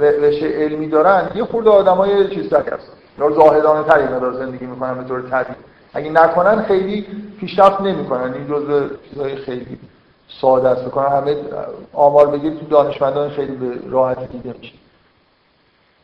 رشته 0.00 0.64
علمی 0.64 0.88
دارن 0.88 1.30
یه 1.34 1.44
خورده 1.44 1.70
آدمای 1.70 2.34
چیز 2.34 2.50
تک 2.50 2.66
هستن. 2.72 2.92
یا 3.18 3.30
زاهدانه 3.30 3.84
تری 3.84 4.04
مدار 4.04 4.32
زندگی 4.32 4.66
می‌کنن 4.66 4.94
به 4.94 5.04
طور 5.08 5.22
طبیعی. 5.22 5.56
اگه 5.94 6.10
نکنن 6.10 6.62
خیلی 6.62 7.06
پیشرفت 7.40 7.80
نمی‌کنن. 7.80 8.34
این 8.34 8.48
جزء 8.48 8.88
چیزای 9.10 9.36
خیلی 9.36 9.78
ساده 10.40 10.68
است 10.68 10.84
بکنن 10.84 11.06
همه 11.06 11.36
آمار 11.92 12.26
بگیرید 12.26 12.60
تو 12.60 12.66
دانشمندان 12.66 13.30
خیلی 13.30 13.54
به 13.54 13.90
راحتی 13.90 14.26
دیده 14.26 14.54
میشه. 14.60 14.72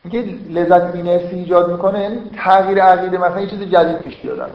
اینکه 0.04 0.34
لذت 0.50 0.92
بینرسی 0.92 1.36
ایجاد 1.36 1.70
می‌کنه 1.72 2.00
یعنی 2.00 2.30
تغییر 2.36 2.82
عقیده 2.82 3.18
مثلا 3.18 3.40
یه 3.40 3.50
چیز 3.50 3.60
جدید 3.60 3.98
پیش 3.98 4.16
بیادن 4.16 4.50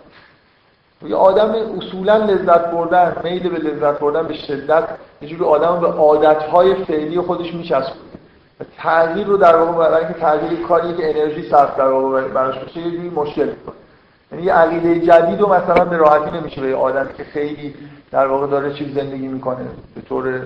یه 1.07 1.15
آدم 1.15 1.55
اصولا 1.77 2.17
لذت 2.17 2.71
بردن 2.71 3.15
میل 3.23 3.49
به 3.49 3.57
لذت 3.57 3.99
بردن 3.99 4.27
به 4.27 4.33
شدت 4.33 4.83
یه 5.21 5.29
جوری 5.29 5.43
آدم 5.43 5.79
به 5.79 5.87
عادتهای 5.87 6.75
فعلی 6.75 7.21
خودش 7.21 7.53
میچسبه 7.53 7.95
تغییر 8.77 9.27
رو 9.27 9.37
در 9.37 9.55
واقع 9.55 9.89
برای 9.89 10.05
اینکه 10.05 10.19
تغییر 10.19 10.67
کاری 10.67 10.93
که 10.93 11.09
انرژی 11.09 11.49
صرف 11.49 11.77
در 11.77 11.87
واقع 11.87 12.27
براش 12.27 12.57
بشه 12.59 12.79
یه 12.79 12.91
جوری 12.91 13.09
مشکل 13.09 13.45
می‌کنه. 13.45 13.75
یعنی 14.31 14.43
یه 14.43 14.53
عقیده 14.53 14.99
جدید 14.99 15.41
و 15.41 15.47
مثلا 15.47 15.85
به 15.85 15.97
راحتی 15.97 16.37
نمیشه 16.37 16.61
به 16.61 16.75
آدمی 16.75 17.13
که 17.13 17.23
خیلی 17.23 17.75
در 18.15 18.27
واقع 18.27 18.47
داره 18.47 18.73
چیز 18.73 18.93
زندگی 18.93 19.27
می‌کنه. 19.27 19.65
به 19.95 20.01
طور 20.01 20.41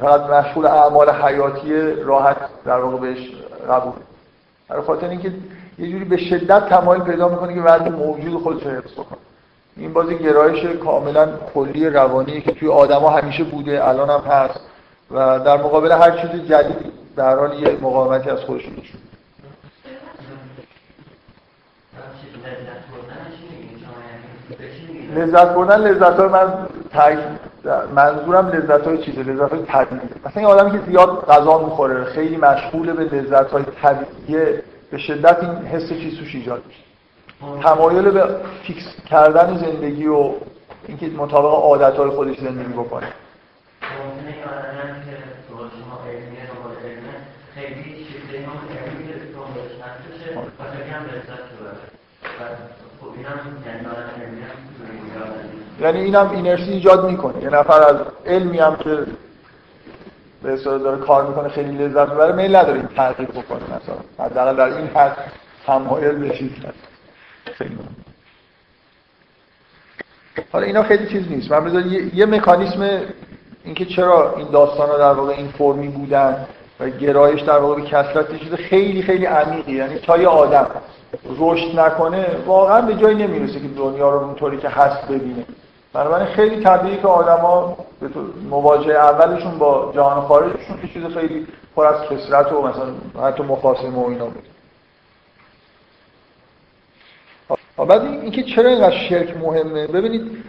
فقط 0.00 0.20
مشغول 0.20 0.66
اعمال 0.66 1.10
حیاتی 1.10 1.90
راحت 1.90 2.36
در 2.64 2.78
واقع 2.78 2.96
بهش 2.96 3.30
قبول. 3.68 3.92
برای 4.68 4.82
خاطر 4.82 5.08
اینکه 5.08 5.32
یه 5.78 5.90
جوری 5.90 6.04
به 6.04 6.16
شدت 6.16 6.68
تمایل 6.68 7.02
پیدا 7.02 7.28
می‌کنه 7.28 7.54
که 7.54 7.60
وضع 7.60 7.88
موجود 7.88 8.42
خودش 8.42 8.62
رو 8.62 8.70
حفظ 8.70 8.94
کنه 8.94 9.18
این 9.76 9.92
بازی 9.92 10.18
گرایش 10.18 10.64
کاملا 10.76 11.28
کلی 11.54 11.88
روانی 11.90 12.40
که 12.40 12.52
توی 12.52 12.68
آدما 12.68 13.10
همیشه 13.10 13.44
بوده 13.44 13.88
الان 13.88 14.10
هم 14.10 14.20
هست 14.20 14.60
و 15.10 15.38
در 15.38 15.56
مقابل 15.56 15.92
هر 15.92 16.10
چیز 16.20 16.30
جدید 16.30 16.92
در 17.16 17.36
حال 17.36 17.62
یه 17.62 17.78
مقاومتی 17.82 18.30
از 18.30 18.40
خودش 18.40 18.62
نشون 18.62 19.00
لذت 25.16 25.54
بردن 25.54 25.80
لذت 25.80 26.18
های 26.20 26.28
من 26.28 26.68
منظورم 27.94 28.48
لذت 28.48 28.86
های 28.86 28.98
چیزه 28.98 29.22
لذت 29.22 29.50
های 29.50 29.62
طبیعیه 29.62 30.02
مثلا 30.26 30.32
این 30.36 30.46
آدمی 30.46 30.70
که 30.70 30.90
زیاد 30.90 31.26
غذا 31.26 31.58
می‌خوره 31.58 32.04
خیلی 32.04 32.36
مشغول 32.36 32.92
به 32.92 33.04
لذت 33.04 33.50
های 33.50 33.64
طبیعیه 33.82 34.62
به 34.90 34.98
شدت 34.98 35.42
این 35.42 35.66
حس 35.66 35.88
چیز 35.88 36.18
توش 36.18 36.34
ایجاد 36.34 36.62
میشه. 36.66 36.82
تمایل 37.62 38.10
به 38.10 38.26
فیکس 38.62 38.84
کردن 39.06 39.56
زندگی 39.56 40.06
و 40.06 40.30
اینکه 40.88 41.06
مطابق 41.06 41.54
عادت 41.54 41.96
های 41.96 42.10
خودش 42.10 42.40
زندگی 42.40 42.72
بکنه. 42.72 43.08
یعنی 55.82 56.00
اینم 56.00 56.30
اینرسی 56.30 56.70
ایجاد 56.70 57.10
می‌کنه. 57.10 57.42
یه 57.42 57.50
نفر 57.50 57.82
از 57.82 57.96
علمی 58.26 58.58
هم 58.58 58.76
که 58.76 58.98
به 60.42 60.52
اصطلاح 60.52 60.78
داره 60.78 60.98
کار 60.98 61.26
می‌کنه 61.26 61.48
خیلی 61.48 61.84
لذت 61.84 62.08
می‌بره 62.08 62.32
میل 62.32 62.56
نداره 62.56 62.78
این 62.78 62.88
تحقیق 62.96 63.30
بکنه 63.30 63.60
مثلا. 63.62 64.26
حداقل 64.26 64.56
در 64.56 64.76
این 64.76 64.86
حد 64.86 65.16
تمایل 65.66 66.14
به 66.14 66.30
چیز 66.30 66.50
حالا 70.52 70.66
اینا 70.66 70.82
خیلی 70.82 71.06
چیز 71.06 71.28
نیست. 71.30 71.50
من 71.50 71.64
بذار 71.64 71.86
یه, 71.86 72.16
یه 72.16 72.26
مکانیسم 72.26 73.00
اینکه 73.64 73.84
چرا 73.84 74.34
این 74.36 74.48
داستان 74.50 74.88
ها 74.88 74.98
در 74.98 75.12
واقع 75.12 75.32
این 75.32 75.48
فرمی 75.48 75.88
بودن 75.88 76.46
و 76.80 76.90
گرایش 76.90 77.40
در 77.40 77.58
واقع 77.58 77.80
به 77.80 77.82
کسرت 77.82 78.38
چیز 78.38 78.54
خیلی 78.54 79.02
خیلی 79.02 79.26
عمیقی. 79.26 79.72
یعنی 79.72 79.98
تا 79.98 80.18
یه 80.18 80.28
آدم 80.28 80.66
رشد 81.38 81.80
نکنه 81.80 82.26
واقعا 82.46 82.80
به 82.80 82.94
جایی 82.94 83.16
نمی‌رسه 83.16 83.60
که 83.60 83.68
دنیا 83.68 84.10
رو 84.10 84.18
اونطوری 84.18 84.58
که 84.58 84.68
هست 84.68 85.08
ببینه. 85.08 85.44
بنابراین 85.92 86.26
خیلی 86.26 86.64
طبیعی 86.64 86.96
که 86.96 87.06
آدما 87.06 87.76
به 88.00 88.08
مواجهه 88.50 88.96
اولشون 88.96 89.58
با 89.58 89.92
جهان 89.94 90.20
خارجشون 90.20 90.80
که 90.82 90.88
چیز 90.88 91.04
خیلی 91.04 91.46
پر 91.76 91.86
از 91.86 92.02
کسرت 92.08 92.52
و 92.52 92.62
مثلا 92.62 93.22
حتی 93.22 93.42
مخاصمه 93.42 93.98
و 93.98 94.06
اینا 94.08 94.24
بود. 94.24 94.44
بعد 97.88 98.02
اینکه 98.02 98.42
چرا 98.42 98.70
اینقدر 98.70 98.96
شرک 99.08 99.36
مهمه؟ 99.36 99.86
ببینید 99.86 100.44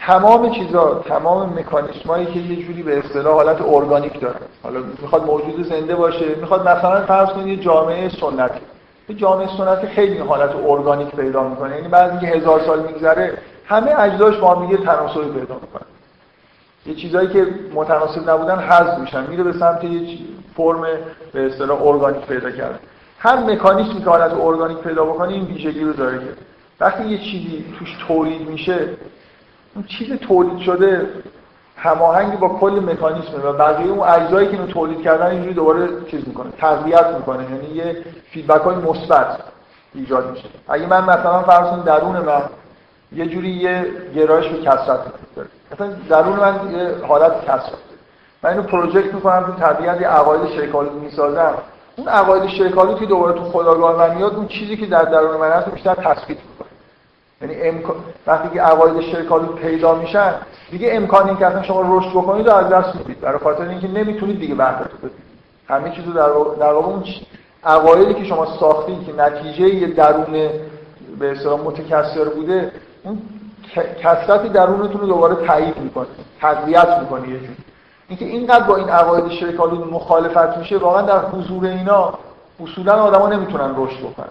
تمام 0.00 0.54
چیزا 0.54 1.04
تمام 1.08 1.58
مکانیسمایی 1.58 2.26
که 2.26 2.38
یه 2.38 2.66
جوری 2.66 2.82
به 2.82 2.98
اصطلاح 2.98 3.34
حالت 3.34 3.62
ارگانیک 3.62 4.20
داره 4.20 4.40
حالا 4.62 4.80
می‌خواد 5.02 5.24
موجود 5.24 5.68
زنده 5.68 5.94
باشه 5.94 6.34
می‌خواد 6.40 6.68
مثلا 6.68 7.06
فرض 7.06 7.28
کنید 7.28 7.58
یه 7.58 7.64
جامعه 7.64 8.08
سنتی. 8.08 8.60
یه 9.10 9.16
جامعه 9.16 9.56
سنتی 9.56 9.86
خیلی 9.86 10.18
حالت 10.18 10.50
ارگانیک 10.66 11.08
پیدا 11.08 11.48
می‌کنه. 11.48 11.76
یعنی 11.76 11.88
بعد 11.88 12.10
اینکه 12.10 12.26
هزار 12.26 12.60
سال 12.60 12.86
میگذره 12.86 13.38
همه 13.66 14.00
اجزاش 14.00 14.36
با 14.36 14.54
هم 14.54 14.66
دیگه 14.66 14.84
تناسلی 14.84 15.30
پیدا 15.30 15.54
می‌کنه 15.54 15.86
یه 16.86 16.94
چیزایی 16.94 17.28
که 17.28 17.46
متناسب 17.74 18.30
نبودن 18.30 18.58
حذف 18.58 18.98
میشن. 18.98 19.26
میره 19.26 19.42
به 19.42 19.52
سمت 19.52 19.84
یه 19.84 20.18
فرم 20.56 20.86
به 21.32 21.46
اصطلاح 21.46 21.82
ارگانیک 21.82 22.26
پیدا 22.26 22.50
کرده 22.50 22.78
هر 23.18 23.36
مکانیزمی 23.36 24.04
که 24.04 24.10
حالت 24.10 24.32
ارگانیک 24.32 24.78
پیدا 24.78 25.04
بکنه 25.04 25.32
این 25.32 25.44
ویژگی 25.44 25.84
رو 25.84 25.92
داره 25.92 26.18
که. 26.18 26.24
وقتی 26.80 27.04
یه 27.04 27.18
چیزی 27.18 27.64
توش 27.78 27.96
تولید 28.08 28.48
میشه 28.48 28.88
اون 29.74 29.84
چیز 29.84 30.12
تولید 30.12 30.58
شده 30.58 31.06
هماهنگی 31.82 32.36
با 32.36 32.48
کل 32.48 32.80
مکانیسمه 32.92 33.44
و 33.44 33.52
بقیه 33.52 33.90
اون 33.90 34.08
اجزایی 34.08 34.48
که 34.48 34.52
اینو 34.52 34.66
تولید 34.66 35.02
کردن 35.02 35.26
اینجوری 35.26 35.54
دوباره 35.54 35.88
چیز 36.10 36.28
می‌کنه 36.28 36.50
تقویت 36.58 37.06
می‌کنه. 37.06 37.42
یعنی 37.42 37.74
یه 37.74 38.04
فیدبک 38.30 38.60
های 38.60 38.76
مثبت 38.76 39.38
ایجاد 39.94 40.30
میشه. 40.30 40.48
اگه 40.68 40.86
من 40.86 41.02
مثلا 41.02 41.42
فرض 41.42 41.84
درون 41.84 42.16
من 42.16 42.42
یه 43.12 43.26
جوری 43.26 43.48
یه 43.48 43.86
گرایش 44.14 44.48
به 44.48 44.58
کثرت 44.58 45.00
داره 45.36 45.48
مثلا 45.72 45.88
درون 46.08 46.36
من 46.38 46.70
یه 46.70 46.94
حالت 47.08 47.44
کثرت 47.44 47.78
من 48.42 48.50
اینو 48.50 48.62
پروژکت 48.62 49.14
می‌کنم 49.14 49.44
تو 49.46 49.52
طبیعت 49.52 50.00
یه 50.00 50.08
عقاید 50.08 50.46
شیکالو 50.46 50.90
می‌سازم. 50.90 51.54
اون 51.96 52.08
عقاید 52.08 52.46
شیکالو 52.46 52.94
که 52.94 53.06
دوباره 53.06 53.34
تو 53.34 53.44
خداگاه 53.44 53.96
من 53.96 54.14
میاد 54.14 54.34
اون 54.34 54.46
چیزی 54.46 54.76
که 54.76 54.86
در 54.86 55.02
درون 55.02 55.36
من 55.36 55.50
هست 55.50 55.70
بیشتر 55.70 55.94
تثبیت 55.94 56.38
می‌کنه. 56.50 56.69
یعنی 57.42 57.54
امکان 57.62 57.96
وقتی 58.26 58.48
که 58.48 58.62
عقاید 58.62 59.00
شرکالو 59.00 59.46
پیدا 59.46 59.94
میشن 59.94 60.34
دیگه 60.70 60.88
امکان 60.92 61.28
این 61.28 61.36
که 61.36 61.46
اصلا 61.46 61.62
شما 61.62 61.98
رشد 61.98 62.10
بکنید 62.10 62.48
رو 62.48 62.54
از 62.54 62.68
دست 62.68 62.96
می‌دید. 62.96 63.20
برای 63.20 63.38
خاطر 63.38 63.68
اینکه 63.68 63.88
نمی‌تونید 63.88 64.40
دیگه 64.40 64.54
وحدت 64.54 64.90
بدید. 64.98 65.30
همه 65.68 65.90
چیزو 65.90 66.12
در 66.12 66.28
در 66.60 66.72
واقع 66.72 66.86
اون 66.86 67.04
عقایدی 67.64 68.14
که 68.14 68.24
شما 68.24 68.46
ساختید 68.60 69.06
که 69.06 69.12
نتیجه 69.12 69.74
یه 69.74 69.86
درون 69.86 70.50
به 71.18 71.32
اصطلاح 71.32 71.60
متکثر 71.60 72.24
بوده 72.24 72.72
اون 73.04 73.22
کثرت 74.02 74.52
درونتون 74.52 75.00
رو 75.00 75.06
دوباره 75.06 75.46
تایید 75.46 75.78
می‌کنه 75.78 76.06
تقویت 76.40 76.98
می‌کنه 77.00 77.28
یه 77.28 77.38
جوری. 77.38 77.56
اینکه 78.08 78.24
اینقدر 78.24 78.64
با 78.64 78.76
این 78.76 78.88
عقاید 78.88 79.28
شرکالو 79.28 79.84
مخالفت 79.84 80.58
میشه 80.58 80.78
واقعا 80.78 81.02
در 81.02 81.18
حضور 81.18 81.66
اینا 81.66 82.12
اصولا 82.62 82.92
آدما 82.92 83.28
نمی‌تونن 83.28 83.74
رشد 83.76 83.98
بکنن. 84.00 84.28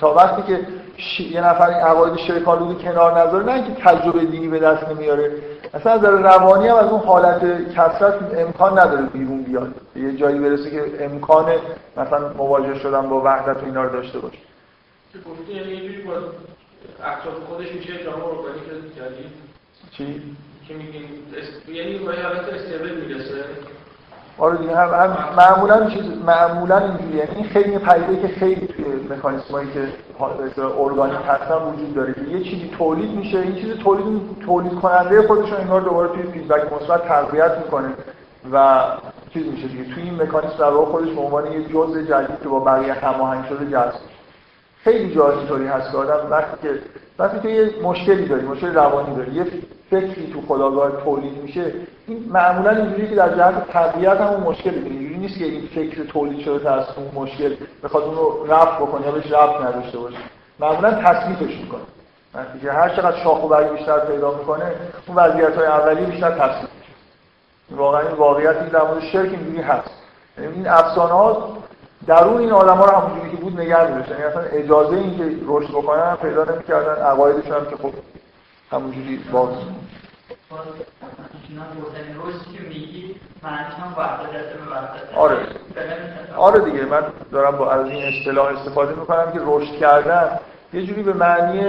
تا 0.00 0.14
وقتی 0.14 0.42
که 0.42 0.66
ش... 0.96 1.20
یه 1.20 1.40
نفر 1.40 1.68
این 1.68 1.78
عقاید 1.78 2.16
شیطانی 2.16 2.74
کنار 2.74 3.18
نذاره 3.20 3.44
نه 3.44 3.52
اینکه 3.52 3.82
تجربه 3.82 4.24
دینی 4.24 4.48
به 4.48 4.58
دست 4.58 4.88
نمیاره. 4.88 5.30
اصلا 5.74 5.92
از 5.92 6.04
روانی 6.04 6.68
هم 6.68 6.76
از 6.76 6.86
اون 6.86 7.00
حالت 7.00 7.70
کثرت 7.72 8.38
امکان 8.38 8.78
نداره 8.78 9.02
بیرون 9.02 9.42
بیاد. 9.42 9.74
یه 9.96 10.16
جایی 10.16 10.38
برسه 10.38 10.70
که 10.70 11.04
امکان 11.04 11.52
مثلا 11.96 12.32
مواجه 12.32 12.78
شدن 12.78 13.08
با 13.08 13.20
وحدت 13.24 13.62
و 13.62 13.66
اینا 13.66 13.84
رو 13.84 13.90
داشته 13.90 14.18
باشه. 14.18 14.38
یعنی 15.48 16.04
خودش 17.48 17.72
میشه 17.72 17.92
چی؟ 19.90 20.22
که 20.68 20.74
میگیم 20.74 21.04
یعنی 21.68 21.98
به 21.98 22.22
حالت 22.22 22.48
استیبل 22.48 22.94
می‌رسه. 22.94 23.44
آره 24.38 24.56
دیگه 24.56 24.76
هم, 24.76 24.88
هم 24.88 25.16
معمولا 25.36 25.90
چیز 25.90 26.02
معمولا 26.26 26.78
اینجوریه. 26.78 27.16
یعنی 27.16 27.44
خیلی 27.44 27.78
پدیده 27.78 28.28
که 28.28 28.34
خیلی 28.34 28.66
توی 28.66 28.84
مکانیزمایی 29.10 29.68
که 29.72 29.88
ارگانیک 30.78 31.16
هستن 31.28 31.54
وجود 31.54 31.94
داره. 31.94 32.14
یه 32.28 32.44
چیزی 32.44 32.70
تولید 32.78 33.10
میشه. 33.10 33.38
این 33.38 33.54
چیز 33.54 33.76
تولید 33.76 34.38
تولید 34.46 34.74
کننده 34.74 35.26
خودش 35.26 35.52
رو 35.52 35.58
انگار 35.58 35.80
دوباره 35.80 36.08
توی 36.08 36.22
فیدبک 36.22 36.72
مثبت 36.72 37.08
تقویت 37.08 37.58
می‌کنه 37.58 37.88
و 38.52 38.84
چیز 39.32 39.46
میشه 39.46 39.68
دیگه. 39.68 39.94
توی 39.94 40.02
این 40.02 40.22
مکانیزم 40.22 40.56
در 40.58 40.70
خودش 40.70 41.10
به 41.10 41.20
عنوان 41.20 41.52
یه 41.52 41.64
جزء 41.64 42.02
جدید 42.02 42.40
که 42.42 42.48
با 42.48 42.60
بقیه 42.60 42.92
هماهنگ 42.92 43.44
شده 43.44 43.66
جذب 43.66 44.15
خیلی 44.86 45.14
جا 45.14 45.30
اینطوری 45.30 45.66
هست 45.66 45.90
که 45.90 45.96
آدم 45.96 46.30
وقتی 46.30 46.56
که 46.62 46.78
وقتی 47.18 47.38
تو 47.38 47.48
یه 47.48 47.70
مشکلی 47.82 48.28
داری 48.28 48.46
مشکل 48.46 48.74
روانی 48.74 49.16
داری 49.16 49.32
یه 49.32 49.46
فکری 49.90 50.32
تو 50.32 50.40
خداگاه 50.48 51.02
تولید 51.04 51.42
میشه 51.42 51.72
این 52.06 52.24
معمولا 52.28 52.70
اینجوری 52.70 53.08
که 53.08 53.14
در 53.14 53.36
جهت 53.36 53.70
طبیعت 53.72 54.20
هم 54.20 54.26
اون 54.26 54.42
مشکل 54.42 54.70
اینجوری 54.70 55.18
نیست 55.18 55.38
که 55.38 55.44
این 55.44 55.68
فکر 55.74 56.04
تولید 56.04 56.44
شده 56.44 56.70
از 56.70 56.84
اون 56.96 57.24
مشکل 57.24 57.56
بخواد 57.84 58.04
اون 58.04 58.14
رو 58.14 58.46
رفع 58.48 58.76
بکنه 58.76 59.06
یا 59.06 59.12
بهش 59.12 59.32
رفع 59.32 59.68
نداشته 59.68 59.98
باشه. 59.98 60.16
معمولا 60.60 60.90
تثبیتش 60.90 61.56
می‌کنه. 61.60 61.80
که 62.62 62.72
هر 62.72 62.88
چقدر 62.88 63.16
شاخ 63.24 63.44
و 63.44 63.48
برگ 63.48 63.72
بیشتر 63.72 63.98
پیدا 63.98 64.38
می‌کنه 64.38 64.72
اون 65.06 65.16
وضعیت 65.16 65.56
های 65.56 65.66
اولی 65.66 66.06
بیشتر 66.06 66.30
تثبیت 66.30 66.70
میشه 66.80 66.92
واقعا 67.76 68.00
این 68.00 68.16
واقعیتی 68.16 68.70
در 68.70 68.82
مورد 68.82 69.00
شرک 69.00 69.30
اینجوری 69.30 69.62
هست. 69.62 69.90
یعنی 70.38 70.54
این 70.54 70.68
افسانه 70.68 71.12
ها 71.12 71.55
درون 72.06 72.40
این 72.40 72.52
آدم 72.52 72.76
ها 72.76 72.84
رو 72.84 72.96
همونجوری 72.96 73.30
که 73.30 73.36
بود 73.36 73.60
نگه 73.60 73.86
می‌داشتن 73.86 74.12
یعنی 74.12 74.24
اصلا 74.24 74.42
اجازه 74.42 74.96
این 74.96 75.18
که 75.18 75.36
رشد 75.46 75.70
بکنن 75.70 76.16
پیدا 76.16 76.44
نمی‌کردن 76.44 77.02
عقایدشون 77.02 77.56
هم 77.56 77.66
که 77.66 77.76
خب 77.76 77.92
همونجوری 78.70 79.16
باز. 79.32 79.48
آره. 85.16 85.36
آره 86.36 86.60
دیگه 86.60 86.84
من 86.84 87.02
دارم 87.32 87.56
با 87.58 87.72
از 87.72 87.86
این 87.86 88.04
اصطلاح 88.04 88.46
استفاده 88.46 88.94
می‌کنم 88.94 89.32
که 89.32 89.40
رشد 89.46 89.72
کردن 89.72 90.38
یه 90.72 90.82
جوری 90.82 91.02
به 91.02 91.12
معنی 91.12 91.64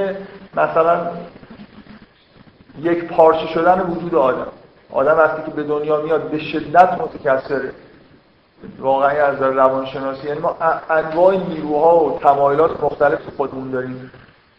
مثلا 0.55 1.11
یک 2.81 3.03
پارچه 3.03 3.47
شدن 3.47 3.81
وجود 3.81 4.15
آدم. 4.15 4.47
آدم 4.91 5.17
وقتی 5.17 5.41
که 5.41 5.51
به 5.51 5.63
دنیا 5.63 6.01
میاد 6.01 6.29
به 6.29 6.39
شدت 6.39 6.93
متکثره. 7.01 7.71
واقعا 8.79 9.09
از 9.09 9.35
نظر 9.35 9.51
روانشناسی 9.51 10.27
یعنی 10.27 10.39
ما 10.39 10.57
انواع 10.89 11.37
نیروها 11.37 12.05
و 12.05 12.19
تمایلات 12.19 12.83
مختلف 12.83 13.19
خودمون 13.37 13.71
داریم. 13.71 14.11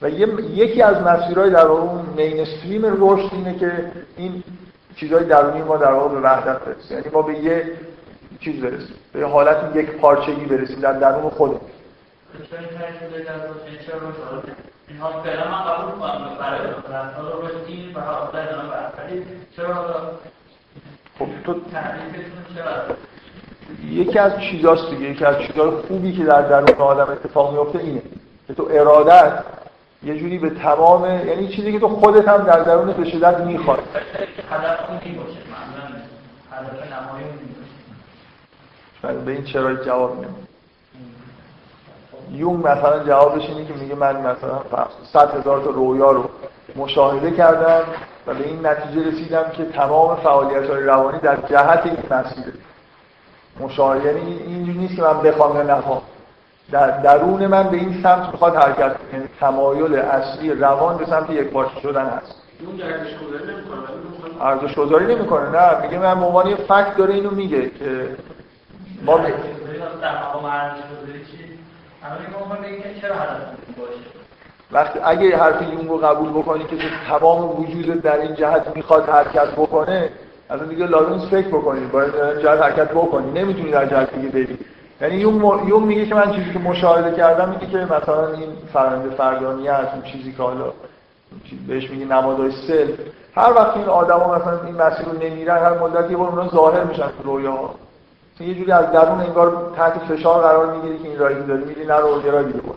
و 0.03 0.11
یکی 0.11 0.83
از 0.83 1.03
مسیرهای 1.03 1.51
در 1.51 1.67
اون 1.67 2.07
مینستریم 2.17 2.83
رشد 2.85 3.29
اینه 3.33 3.59
که 3.59 3.93
این 4.17 4.43
چیزهای 4.97 5.25
درونی 5.25 5.63
ما 5.63 5.77
در 5.77 5.93
واقع 5.93 6.15
به 6.15 6.21
وحدت 6.21 6.59
برسیم 6.59 6.99
یعنی 6.99 7.11
ما 7.13 7.23
به 7.23 7.35
یه 7.35 7.73
چیز 8.41 8.61
برسیم 8.61 8.97
به 9.13 9.27
حالت 9.27 9.77
یک 9.77 9.91
پارچگی 9.91 10.45
برسیم 10.45 10.81
در 10.81 10.93
درون 10.93 11.31
خودمون. 11.31 11.61
خب 21.19 21.27
تو 21.45 21.55
یکی 23.91 24.19
از 24.19 24.33
چیزاست 24.41 24.91
دیگه 24.91 25.11
یکی 25.11 25.25
از 25.25 25.37
چیزهای 25.39 25.71
خوبی 25.71 26.13
که 26.13 26.25
در 26.25 26.43
درون 26.43 26.79
آدم 26.79 27.13
اتفاق 27.13 27.53
میفته 27.53 27.79
اینه 27.79 28.03
که 28.47 28.55
تو 28.55 28.69
ارادت 28.71 29.45
یه 30.03 30.19
جوری 30.19 30.39
به 30.39 30.51
تمام 30.51 31.05
یعنی 31.05 31.49
چیزی 31.49 31.73
که 31.73 31.79
تو 31.79 31.89
خودت 31.89 32.29
هم 32.29 32.45
در 32.45 32.63
درون 32.63 32.93
به 32.93 33.11
شدت 33.11 33.41
می‌خواد 33.41 33.83
به 39.25 39.33
این 39.33 39.45
چرا 39.45 39.75
جواب 39.75 40.17
نمید 40.17 40.49
یون 42.33 42.57
مثلا 42.57 43.05
جوابش 43.05 43.49
اینه 43.49 43.65
که 43.65 43.75
میگه 43.75 43.95
من 43.95 44.17
مثلا 44.17 44.61
صد 45.13 45.41
هزار 45.41 45.61
تا 45.61 45.71
رویا 45.71 46.11
رو 46.11 46.31
مشاهده 46.77 47.31
کردم 47.31 47.83
و 48.27 48.35
به 48.35 48.45
این 48.45 48.67
نتیجه 48.67 49.09
رسیدم 49.09 49.45
که 49.53 49.65
تمام 49.65 50.17
فعالیت 50.17 50.71
های 50.71 50.83
روانی 50.83 51.19
در 51.19 51.37
جهت 51.37 51.87
این 51.87 51.97
مسیره 52.11 52.53
مشاهده. 53.61 54.07
یعنی 54.07 54.42
اینجوری 54.47 54.79
نیست 54.79 54.97
که 54.97 55.03
من 55.03 55.23
بخوام 55.23 55.57
یا 55.57 55.62
نخوام 55.62 56.03
در 56.71 56.90
درون 56.90 57.47
من 57.47 57.62
به 57.62 57.77
این 57.77 58.03
سمت 58.03 58.29
می‌خواد 58.33 58.57
حرکت 58.57 58.97
یعنی 59.12 59.29
تمایل 59.40 59.94
اصلی 59.94 60.51
روان 60.51 60.97
به 60.97 61.07
سمت 61.07 61.31
یک 61.31 61.49
پارچه 61.49 61.81
شدن 61.81 62.07
هست. 62.07 62.35
ارزش 64.40 64.75
گذاری 64.75 65.14
نمی‌کنه 65.14 65.51
نه. 65.51 65.83
میگه 65.83 65.99
من 65.99 66.23
عنوان 66.23 66.55
فکت 66.55 66.97
داره 66.97 67.14
اینو 67.14 67.31
میگه 67.31 67.71
که 67.71 68.16
ما 69.05 69.18
به 69.18 69.35
وقتی 74.73 74.99
اگه 75.05 75.37
حرف 75.37 75.62
یونگ 75.62 75.88
رو 75.88 75.97
قبول 75.99 76.31
بکنی 76.31 76.64
که 76.64 76.77
تمام 77.09 77.61
وجود 77.61 78.03
در 78.03 78.21
این 78.21 78.35
جهت 78.35 78.77
می‌خواد 78.77 79.09
حرکت 79.09 79.51
بکنه 79.51 80.11
از 80.49 80.69
دیگه 80.69 80.87
لازم 80.87 81.27
فکر 81.27 81.49
بکنی 81.49 81.87
باید 81.87 82.13
جهت 82.43 82.61
حرکت 82.61 82.91
بکنی 82.91 83.41
نمی‌تونی 83.41 83.71
در 83.71 83.87
جهت 83.87 84.15
دیگه 84.15 84.29
بری 84.29 84.59
یعنی 85.01 85.15
یون 85.69 85.83
میگه 85.83 86.07
که 86.07 86.15
من 86.15 86.33
چیزی 86.33 86.53
که 86.53 86.59
مشاهده 86.59 87.17
کردم 87.17 87.49
میگه 87.49 87.67
که 87.67 87.79
مثلا 87.79 88.33
این 88.33 88.49
فرنده 88.73 89.11
فردانی 89.11 89.69
هست 89.69 89.95
اون 89.95 90.03
چیزی 90.03 90.33
که 90.33 90.43
حالا 90.43 90.73
بهش 91.69 91.91
میگه 91.91 92.05
نمادهای 92.05 92.51
سل 92.51 92.93
هر 93.35 93.53
وقت 93.53 93.77
این 93.77 93.87
آدما 93.87 94.35
مثلا 94.35 94.65
این 94.67 94.75
مسیر 94.75 95.07
رو 95.07 95.13
نمیرن 95.23 95.59
هر 95.59 95.79
مدت 95.79 96.11
یه 96.11 96.17
بار 96.17 96.29
اونا 96.29 96.49
ظاهر 96.49 96.85
میشن 96.85 97.09
تو 98.39 98.45
یه 98.45 98.55
جوری 98.55 98.73
از 98.73 98.93
درون 98.93 99.21
انگار 99.21 99.73
تحت 99.77 99.99
فشار 99.99 100.43
قرار 100.43 100.77
می‌گیری 100.77 100.99
که 100.99 101.09
این 101.09 101.19
راهی 101.19 101.43
داری 101.43 101.65
میری 101.65 101.87
نرو 101.87 102.21
بود 102.53 102.75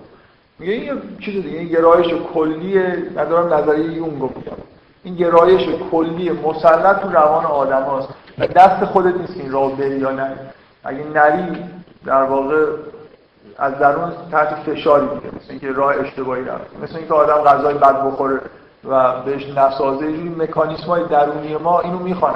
میگه 0.60 0.74
این 0.74 1.02
چیز 1.20 1.44
دیگه 1.44 1.60
این 1.60 1.68
گرایش 1.68 2.14
کلی 2.34 2.80
ندارم 3.16 3.54
نظریه 3.54 3.92
یونگ 3.92 4.14
میگم. 4.14 4.58
این 5.04 5.16
گرایش 5.16 5.70
کلی 5.92 6.30
مسلط 6.30 7.00
تو 7.00 7.10
روان 7.10 7.46
آدم 7.46 7.84
هاست. 7.84 8.10
و 8.38 8.48
دست 8.48 8.86
خودت 8.86 9.16
نیست 9.16 9.38
این 9.38 9.52
راه 9.52 9.76
بری 9.76 10.00
یا 10.00 10.12
نه. 10.12 10.38
اگه 10.84 11.04
نری 11.04 11.64
در 12.06 12.24
واقع 12.24 12.66
از 13.58 13.80
درون 13.80 14.12
تحت 14.32 14.48
فشاری 14.48 15.06
میگه. 15.06 15.28
مثل 15.36 15.50
اینکه 15.50 15.72
راه 15.72 15.96
اشتباهی 16.00 16.44
رفت. 16.44 16.80
مثل 16.84 16.98
اینکه 16.98 17.14
آدم 17.14 17.36
غذای 17.36 17.74
بد 17.74 18.06
بخوره 18.06 18.42
و 18.90 19.22
بهش 19.22 19.50
نسازه. 19.58 20.12
یه 20.12 20.32
مکانیسم 20.38 20.86
های 20.88 21.04
درونی 21.04 21.56
ما 21.56 21.80
اینو 21.80 22.00
می‌خوان 22.00 22.34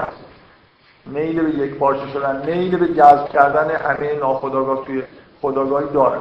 میل 1.06 1.42
به 1.42 1.50
یک 1.50 1.76
پارچه 1.76 2.08
شدن 2.14 2.44
میل 2.46 2.78
به 2.78 2.88
جذب 2.88 3.30
کردن 3.30 3.76
همه 3.76 4.20
ناخداگاه 4.20 4.86
توی 4.86 5.04
خداگاهی 5.42 5.88
داره 5.94 6.20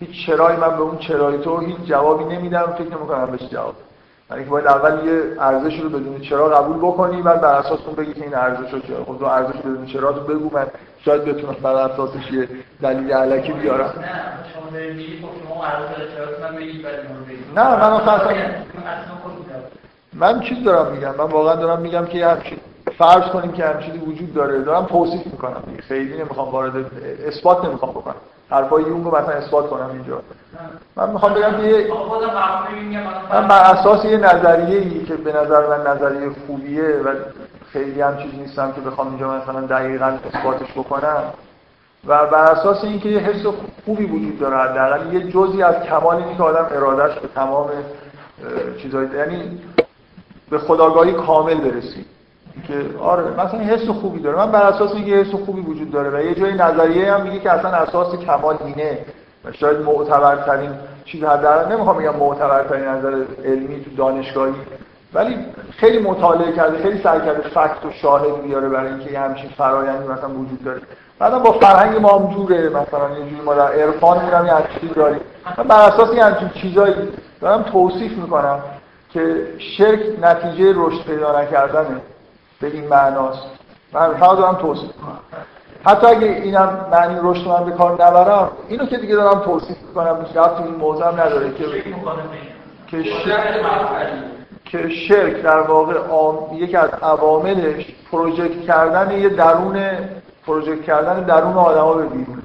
هیچ 0.00 0.26
چرایی 0.26 0.56
من 0.56 0.76
به 0.76 0.82
اون 0.82 0.98
چرای 0.98 1.38
تو 1.38 1.58
هیچ 1.58 1.76
جوابی 1.84 2.24
نمیدم. 2.24 2.74
فکر 2.78 2.96
نمی‌کنم 2.96 3.26
بهش 3.26 3.50
جواب 3.50 3.74
یعنی 4.30 4.44
باید 4.44 4.66
اول 4.66 5.06
یه 5.06 5.22
ارزش 5.40 5.80
رو 5.80 5.88
بدون 5.88 6.20
چرا 6.20 6.48
قبول 6.48 6.76
بکنی 6.76 7.22
بعد 7.22 7.40
بر 7.40 7.54
اساس 7.54 7.80
اون 7.86 7.94
بگی 7.94 8.12
که 8.12 8.22
این 8.22 8.34
ارزش 8.34 8.72
رو 8.72 8.80
چرا 8.80 9.04
خب 9.04 9.24
ارزش 9.24 9.56
بدون 9.56 9.86
چرا 9.86 10.12
تو 10.12 10.20
بگو 10.20 10.50
من 10.56 10.66
شاید 11.04 11.24
بتونم 11.24 11.56
بر 11.62 11.74
اساسش 11.74 12.32
یه 12.32 12.48
دلیل 12.82 13.12
علکی 13.12 13.52
بیارم. 13.52 14.04
نه 17.56 17.76
من 17.76 17.92
اصلا 17.92 18.34
من 20.12 20.40
چیز 20.40 20.64
دارم 20.64 20.92
میگم 20.92 21.14
من 21.18 21.24
واقعا 21.24 21.54
دارم 21.54 21.80
میگم 21.80 22.06
که 22.06 22.26
همچین 22.26 22.58
فرض 22.98 23.22
کنیم 23.22 23.52
که 23.52 23.64
همچین 23.64 24.00
وجود 24.00 24.34
داره 24.34 24.62
دارم 24.62 24.86
توصیف 24.86 25.26
می‌کنم 25.26 25.62
خیلی 25.88 26.18
نمی‌خوام 26.18 26.48
وارد 26.48 26.72
اثبات 27.26 27.64
نمی‌خوام 27.64 27.90
بکنم. 27.90 28.14
حرفای 28.50 28.82
یونگ 28.82 29.04
رو 29.04 29.16
مثلا 29.16 29.34
اثبات 29.34 29.70
کنم 29.70 29.90
اینجا. 29.92 30.22
من 30.96 31.10
می‌خوام 31.10 31.34
بگم 31.34 31.50
که 31.50 31.86
من 33.32 33.48
بر 33.48 33.60
اساس 33.60 34.04
یه 34.04 34.16
نظریه 34.16 34.78
ای 34.78 35.04
که 35.04 35.14
به 35.14 35.32
نظر 35.32 35.66
من 35.68 35.86
نظریه 35.86 36.30
خوبیه 36.46 36.82
و 36.82 37.14
خیلی 37.72 38.00
هم 38.00 38.16
چیز 38.16 38.34
نیستم 38.34 38.72
که 38.72 38.80
بخوام 38.80 39.08
اینجا 39.08 39.30
مثلا 39.30 39.60
دقیقا 39.60 40.18
اثباتش 40.34 40.72
بکنم 40.76 41.22
و 42.06 42.26
بر 42.26 42.52
اساس 42.52 42.84
اینکه 42.84 43.08
یه 43.08 43.18
حس 43.18 43.46
خوبی 43.84 44.04
وجود 44.04 44.38
داره 44.38 44.56
حداقل 44.56 45.12
یه 45.12 45.20
جزی 45.20 45.62
از 45.62 45.74
کمال 45.74 46.16
اینه 46.16 46.36
که 46.36 46.42
آدم 46.42 46.66
ارادش 46.70 47.18
به 47.18 47.28
تمام 47.28 47.70
چیزایی 48.82 49.08
یعنی 49.16 49.60
به 50.50 50.58
خداگاهی 50.58 51.12
کامل 51.12 51.54
برسید 51.54 52.06
که 52.68 52.98
آره 53.00 53.24
مثلا 53.30 53.60
حس 53.60 53.88
خوبی 53.88 54.20
داره. 54.20 54.36
من 54.36 54.50
بر 54.50 54.62
اساس 54.62 54.94
اینکه 54.94 55.10
حس 55.10 55.34
خوبی 55.34 55.60
وجود 55.60 55.90
داره 55.90 56.10
و 56.10 56.24
یه 56.24 56.34
جای 56.34 56.54
نظریه 56.54 57.12
هم 57.14 57.22
میگه 57.22 57.38
که 57.38 57.50
اصلا 57.50 57.70
اساس 57.70 58.16
کمال 58.16 58.56
اینه. 58.64 58.98
و 59.44 59.52
شاید 59.52 59.80
معتبرترین 59.80 60.70
چیز 61.04 61.24
حداقل 61.24 61.72
نمی‌خوام 61.72 61.98
بگم 61.98 62.16
معتبرترین 62.16 62.84
نظر 62.84 63.24
علمی 63.44 63.84
تو 63.84 63.90
دانشگاهی 63.96 64.52
ولی 65.14 65.36
خیلی 65.70 65.98
مطالعه 65.98 66.52
کرده 66.52 66.82
خیلی 66.82 67.02
سعی 67.02 67.20
کرده 67.20 67.48
فکت 67.48 67.84
و 67.86 67.90
شاهد 68.02 68.42
بیاره 68.42 68.68
برای 68.68 68.88
اینکه 68.88 69.12
یه 69.12 69.20
همچین 69.20 69.50
فرایندی 69.50 70.08
مثلا 70.08 70.28
وجود 70.28 70.64
داره. 70.64 70.80
بعدا 71.18 71.38
با 71.38 71.52
فرهنگ 71.52 71.96
ما 71.96 72.18
هم 72.18 72.34
جوره. 72.34 72.68
مثلا 72.68 73.18
یه 73.18 73.30
جوری 73.30 73.42
ما 73.44 73.54
در 73.54 73.72
عرفان 73.72 74.24
میرم 74.24 74.46
یه 74.46 74.80
چیزی 74.80 74.94
داریم. 74.94 75.20
من 75.58 75.64
بر 75.64 75.88
اساس 75.88 76.14
یه 76.14 76.24
همچین 76.24 76.48
چیزایی 76.48 76.94
دارم 77.40 77.62
توصیف 77.62 78.12
می‌کنم 78.12 78.58
که 79.10 79.46
شرک 79.58 80.00
نتیجه 80.22 80.72
رشد 80.76 81.04
پیدا 81.06 81.40
نکردنه. 81.40 82.00
به 82.60 82.66
این 82.66 82.88
معناست. 82.88 83.42
من 83.92 84.14
فقط 84.14 84.38
دارم 84.38 84.54
توصیف 84.54 84.92
کنم 84.96 85.18
حتی 85.84 86.06
اگه 86.06 86.26
اینم 86.26 86.86
معنی 86.92 87.18
رشد 87.22 87.48
من 87.48 87.64
به 87.64 87.70
کار 87.70 87.92
نبرم 87.92 88.50
اینو 88.68 88.86
که 88.86 88.96
دیگه 88.96 89.14
دارم 89.14 89.40
توصیف 89.40 89.76
می‌کنم 89.88 90.24
تو 90.32 90.62
این 90.64 90.74
موضوع 90.74 91.08
هم 91.08 91.20
نداره 91.20 91.54
که 91.54 91.64
که 92.86 93.02
شرک 93.02 93.64
که 94.64 94.88
شرک 94.88 95.42
در 95.42 95.60
واقع 95.60 95.94
یکی 96.54 96.76
از 96.76 96.90
عواملش 97.02 97.86
پروژکت 98.12 98.60
کردن 98.60 99.20
یه 99.20 99.28
درون 99.28 99.82
پروژکت 100.46 100.82
کردن 100.82 101.24
درون 101.24 101.56
آدما 101.56 101.94
به 101.94 102.06
بیرون 102.06 102.42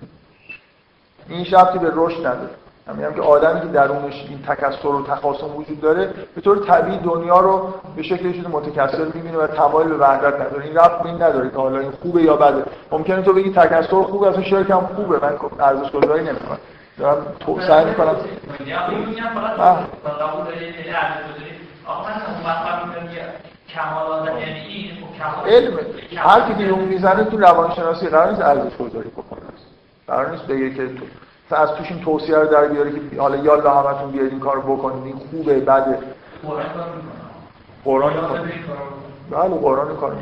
این 1.30 1.43
شرطی 1.43 1.80
به 1.80 1.91
رشد 1.95 2.19
نداره. 2.19 2.49
من 2.88 2.95
میگم 2.95 3.13
که 3.13 3.21
آدمی 3.21 3.62
که 3.62 3.67
درونش 3.67 4.26
این 4.30 4.41
تکثر 4.41 4.88
و 4.88 5.04
تخاصم 5.04 5.56
وجود 5.56 5.82
داره 5.82 6.13
به 6.36 6.41
طور 6.41 6.65
طبیعی 6.65 6.98
دنیا 6.98 7.39
رو 7.39 7.74
به 7.95 8.04
شکل 8.04 8.32
چیز 8.34 8.45
متکثر 8.48 9.06
می‌بینه 9.06 9.38
و 9.38 9.48
تمایل 9.48 9.88
به 9.88 9.98
وحدت 9.98 10.34
نداره. 10.41 10.65
این 10.65 10.76
رفت 10.76 11.06
این 11.06 11.15
نداره 11.15 11.50
که 11.50 11.58
حالا 11.58 11.80
این 11.80 11.91
خوبه 11.91 12.21
یا 12.21 12.36
بده. 12.36 12.63
ممکنه 12.91 13.21
تو 13.21 13.34
بگی 13.34 13.52
تکثر 13.52 14.02
خوبه 14.04 14.28
اصلا 14.28 14.43
شرک 14.43 14.69
هم 14.69 14.89
خوبه. 14.95 15.19
من 15.19 15.34
ارزش 15.60 15.91
گذاری 15.91 16.24
نمی‌کنم. 16.24 16.58
دارم 17.00 17.26
تو 17.39 17.62
سعی 17.62 17.86
می‌کنم 17.86 18.15
علم 25.48 25.80
هر 26.15 26.54
کی 26.54 26.69
اون 26.69 26.86
می‌زنه 26.86 27.24
تو 27.24 27.38
روانشناسی 27.38 28.08
قرار 28.08 28.30
نیست 28.30 28.41
ارزش 28.41 28.78
گذاری 28.78 29.10
بکنه. 29.10 29.39
قرار 30.08 30.32
نیست 30.32 30.48
بگه 30.48 30.69
که 30.69 30.88
تو 30.88 31.06
از 31.51 31.71
توش 31.71 31.91
این 31.91 32.01
توصیه 32.01 32.36
رو 32.36 32.47
در 32.47 32.65
بیاره 32.67 32.91
که 32.91 33.21
حالا 33.21 33.38
یالا 33.38 33.73
همتون 33.73 34.12
بیاید 34.12 34.31
این 34.31 34.39
کارو 34.39 34.75
بکنید. 34.75 35.05
این 35.05 35.15
خوبه 35.15 35.60
بده. 35.60 35.97
قرآن 37.86 38.13
کار 38.13 38.39
بله 39.31 39.55
قرآن 39.55 39.95
کار. 39.97 40.17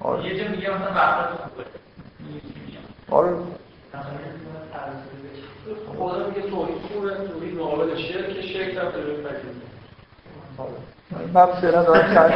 آره. 0.00 0.24
یه 0.24 0.44
جا 0.44 0.50
میگه 0.50 0.70
مثلا 0.70 1.26
آره. 3.10 3.30
خدا 5.98 6.26
میگه 6.28 6.50
توحید 6.50 6.76
خوبه 6.92 7.10
توحید 7.10 7.58
مقابل 7.58 7.96
شرک 7.96 8.40
شرک 8.40 8.76
هم 8.76 8.90
داره 8.90 9.16
من 11.34 11.46
فعلا 11.46 11.82
دارم 11.82 12.14
چند 12.14 12.32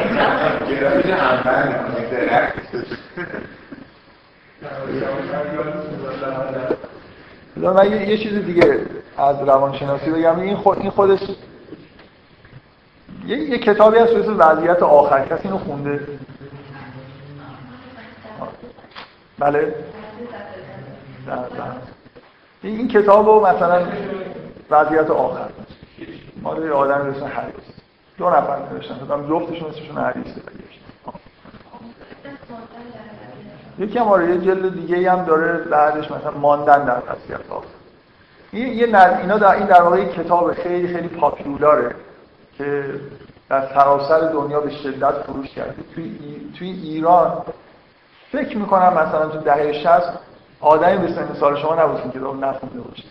من 7.57 7.91
یه, 7.91 8.09
یه 8.09 8.19
چیز 8.19 8.45
دیگه 8.45 8.81
از 9.19 9.41
روانشناسی 9.41 10.11
بگم. 10.11 10.41
این 10.41 10.57
خود 10.57 10.79
این 10.79 10.91
خودش 10.91 11.21
یه, 13.27 13.39
یه 13.39 13.59
کتابی 13.59 13.99
هست 13.99 14.13
به 14.13 14.33
وضعیت 14.33 14.83
آخر. 14.83 15.25
کسی 15.25 15.43
اینو 15.45 15.59
خونده؟ 15.59 16.07
بله. 19.39 19.75
این 22.63 22.89
کتاب 22.89 23.27
رو 23.27 23.47
مثلا 23.47 23.87
وضعیت 24.71 25.11
آخر. 25.11 25.49
مال 26.43 26.73
آدم 26.73 27.15
اسم 27.17 27.25
حریص. 27.25 27.55
دو 28.19 28.31
نفر 28.31 28.59
نوشتن. 28.73 28.95
فکر 28.95 29.29
جفتشون 29.29 29.71
اسمشون 29.71 29.99
حریصه. 29.99 30.43
یکی 33.79 33.99
هم 33.99 34.09
آره 34.09 34.39
جلد 34.39 34.75
دیگه 34.75 35.13
هم 35.13 35.25
داره 35.25 35.59
بعدش 35.59 36.11
مثلا 36.11 36.31
ماندن 36.31 36.85
در 36.85 36.97
وضعیت 36.99 37.51
آخر 37.51 37.67
یه 38.53 39.19
اینا 39.21 39.39
در 39.39 39.57
این 39.57 39.67
در 39.67 39.83
واقع 39.83 40.05
کتاب 40.05 40.53
خیلی 40.53 40.95
خیلی 40.95 41.09
پاپیولاره 41.09 41.95
که 42.59 42.85
در 43.49 43.75
سراسر 43.75 44.21
دنیا 44.21 44.61
به 44.61 44.71
شدت 44.71 45.13
فروش 45.13 45.49
کرده. 45.49 45.75
توی, 45.95 46.17
توی 46.59 46.71
ایران 46.71 47.43
فکر 48.33 48.59
می‌کنم 48.59 48.93
مثلا 48.93 49.29
تو 49.29 49.39
دهه 49.39 49.73
60 49.73 50.19
آدمی 50.61 51.07
به 51.07 51.13
سن 51.13 51.35
سال 51.41 51.57
شما 51.57 51.75
نبود 51.75 52.03
که 52.03 52.19
کتاب 52.19 52.45
نخونده 52.45 52.81
باشه. 52.81 53.05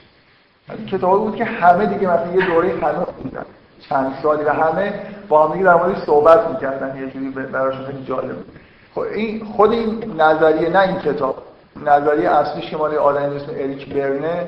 این 0.78 0.86
کتابی 0.86 1.18
بود 1.18 1.36
که 1.36 1.46
همه 1.46 1.86
دیگه 1.86 2.08
مثلا 2.08 2.34
یه 2.34 2.46
دوره 2.46 2.80
خنوق 2.80 3.14
بودن. 3.24 3.46
چند 3.90 4.14
سالی 4.24 4.44
و 4.44 4.50
همه 4.50 4.94
با 5.30 5.48
هم 5.48 5.54
دیگه 5.54 5.66
در 5.66 5.76
موردش 5.76 5.98
صحبت 6.06 6.48
می‌کردن. 6.50 6.98
یه 6.98 7.10
جوری 7.10 7.30
براشون 7.30 7.86
خیلی 7.86 8.06
جالب 8.06 8.36
خب 8.36 8.61
این 8.98 9.46
خود 9.46 9.72
این 9.72 10.22
نظریه 10.22 10.70
نه 10.70 10.80
این 10.80 11.00
کتاب 11.00 11.44
نظریه 11.86 12.30
اصلیش 12.30 12.70
که 12.70 12.78
مال 12.78 12.96
آدمی 12.96 13.36
اسم 13.36 13.52
اریک 13.52 13.94
برنه 13.94 14.48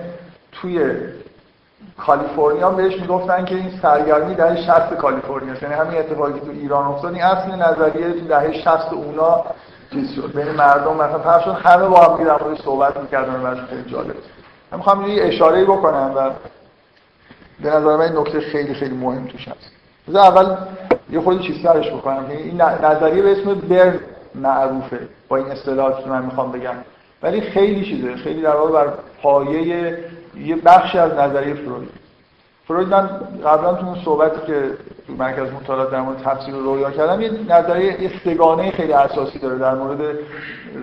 توی 0.52 0.92
کالیفرنیا 1.98 2.70
بهش 2.70 3.00
می‌گفتن 3.00 3.46
که 3.46 3.56
این 3.56 3.72
سرگرمی 3.82 4.36
دهه 4.36 4.56
60 4.56 4.94
کالیفرنیا 4.94 5.54
یعنی 5.62 5.74
همین 5.74 6.00
اتفاقی 6.00 6.40
تو 6.40 6.52
ایران 6.52 6.88
افتاد 6.88 7.14
این 7.14 7.24
اصل 7.24 7.52
نظریه 7.52 8.12
تو 8.14 8.28
دهه 8.28 8.54
60 8.54 8.94
اونا 8.94 9.44
چیز 9.92 10.20
بین 10.20 10.52
مردم 10.52 10.94
مثلا 10.94 11.20
پخش 11.20 11.48
همه 11.48 11.88
با 11.88 12.00
هم 12.00 12.24
در 12.24 12.40
صحبت 12.64 12.98
می‌کردن 12.98 13.42
و 13.42 13.56
خیلی 13.68 13.92
جالب. 13.92 14.16
من 14.72 14.78
می‌خوام 14.78 15.08
یه 15.08 15.24
اشاره 15.24 15.64
بکنم 15.64 16.14
و 16.16 16.30
به 17.64 17.70
نظر 17.70 17.98
من 17.98 18.18
نکته 18.18 18.40
خیلی 18.40 18.74
خیلی 18.74 18.96
مهم 18.96 19.28
توش 19.28 19.48
هست. 19.48 19.72
اول 20.16 20.56
یه 21.10 21.20
خودی 21.20 21.40
چیز 21.40 21.64
سرش 21.64 21.92
بکنم. 21.92 22.28
که 22.28 22.38
این 22.38 22.62
نظریه 22.62 23.22
به 23.24 23.32
اسم 23.32 23.54
برن 23.54 24.00
معروفه. 24.36 25.08
با 25.28 25.38
این 25.38 25.48
اصطلاحاتی 25.48 26.04
که 26.04 26.10
من 26.10 26.26
می‌خوام 26.26 26.52
بگم. 26.52 26.76
ولی 27.24 27.42
خیلی 27.42 27.86
چیزه. 27.86 28.16
خیلی 28.16 28.42
در 28.42 28.56
واقع 28.56 28.72
بر 28.72 28.94
پایه 29.22 30.00
یه 30.38 30.56
بخشی 30.56 30.98
از 30.98 31.14
نظریه 31.14 31.54
فروید. 31.54 31.90
فروید 32.68 32.88
من 32.88 33.08
قبلا 33.46 33.74
تو 33.74 33.86
اون 33.86 34.04
صحبتی 34.06 34.48
که 34.48 34.70
تو 35.08 35.14
مرکز 35.14 35.52
مطالعات 35.52 35.92
در 35.92 36.02
مورد 36.02 36.22
تفسیر 36.24 36.56
رویا 36.56 36.92
کردم 36.92 37.22
یه 37.22 37.32
نظریه 37.50 38.02
یه 38.02 38.12
سگانه 38.24 38.72
خیلی 38.72 38.94
اساسی 38.94 39.40
داره 39.40 39.58
در 39.58 39.76
مورد 39.76 40.18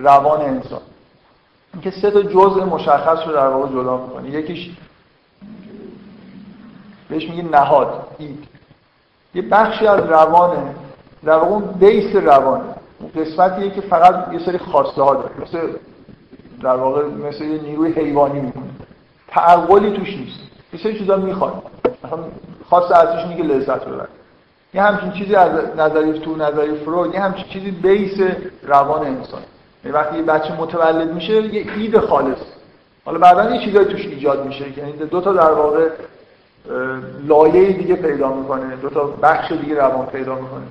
روان 0.03 0.41
انسان. 0.41 0.81
اینکه 1.73 1.91
سه 1.91 2.11
تا 2.11 2.21
جزء 2.21 2.65
مشخص 2.65 3.27
رو 3.27 3.33
در 3.33 3.47
واقع 3.47 3.71
جدا 3.71 3.97
می‌کنه. 3.97 4.29
یکیش 4.29 4.71
بهش 7.09 7.29
میگه 7.29 7.43
نهاد 7.43 8.07
اید 8.17 8.43
یه 9.35 9.41
بخشی 9.41 9.87
از 9.87 9.99
روانه. 9.99 10.75
در 11.25 11.33
واقع 11.33 11.47
اون 11.47 11.61
بیس 11.61 12.15
روانه. 12.15 12.63
قسمتیه 13.15 13.69
که 13.69 13.81
فقط 13.81 14.33
یه 14.33 14.39
سری 14.39 14.57
خواسته 14.57 15.01
ها 15.01 15.13
داره. 15.13 15.31
مثل 15.41 15.59
در 16.61 16.75
واقع 16.75 17.05
مثل 17.05 17.43
یه 17.43 17.61
نیروی 17.61 17.91
حیوانی 17.91 18.39
میمونه 18.39 18.71
تعقلی 19.27 19.91
توش 19.91 20.17
نیست. 20.17 20.39
یه 20.73 20.79
سری 20.83 20.99
چیزا 20.99 21.17
می‌خواد. 21.17 21.63
مثلا 22.03 22.23
خاص 22.69 22.91
ازش 22.91 23.23
اینه 23.23 23.37
که 23.37 23.43
لذت 23.43 23.85
ببره. 23.85 24.07
یه 24.73 24.81
همچین 24.81 25.11
چیزی 25.11 25.35
از 25.35 25.51
نظری 25.77 26.19
تو 26.19 26.35
نظری 26.35 26.75
فروید 26.75 27.13
یه 27.13 27.19
همچین 27.19 27.45
چیزی 27.45 27.71
بیس 27.71 28.21
روان 28.63 29.05
انسان. 29.05 29.41
یعنی 29.83 29.97
وقتی 29.97 30.17
یه 30.17 30.23
بچه 30.23 30.61
متولد 30.61 31.13
میشه 31.13 31.33
یه 31.33 31.73
اید 31.77 31.99
خالص. 31.99 32.37
حالا 33.05 33.19
بعدا 33.19 33.55
یه 33.55 33.65
چیزایی 33.65 33.85
توش 33.85 34.05
ایجاد 34.05 34.45
میشه. 34.45 34.79
یعنی 34.79 34.91
دو 34.91 35.21
تا 35.21 35.33
در 35.33 35.51
واقع 35.51 35.89
لایه 37.27 37.73
دیگه 37.73 37.95
پیدا 37.95 38.33
می‌کنه. 38.33 38.75
دو 38.75 38.89
تا 38.89 39.03
بخش 39.03 39.51
دیگه 39.51 39.75
روان 39.75 40.05
پیدا 40.05 40.35
می‌کنه. 40.35 40.63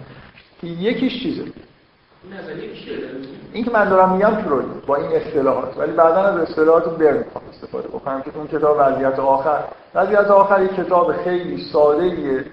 یکیش 0.62 1.22
چیزه؟ 1.22 1.44
این 3.52 3.64
که 3.64 3.70
من 3.70 3.88
دارم 3.88 4.12
میگم 4.12 4.42
فروید 4.42 4.86
با 4.86 4.96
این 4.96 5.16
اصطلاحات 5.16 5.78
ولی 5.78 5.92
بعدا 5.92 6.22
از 6.22 6.36
اصطلاحات 6.36 6.98
برن 6.98 7.24
استفاده 7.52 7.88
بکنم 7.88 8.22
که 8.22 8.30
اون 8.34 8.46
کتاب 8.46 8.76
وضعیت 8.80 9.18
آخر. 9.18 9.58
وضعیت 9.94 10.30
آخر 10.30 10.62
یک 10.62 10.74
کتاب 10.74 11.12
خیلی 11.12 11.64
ساده 11.72 12.02
ایه. 12.02 12.44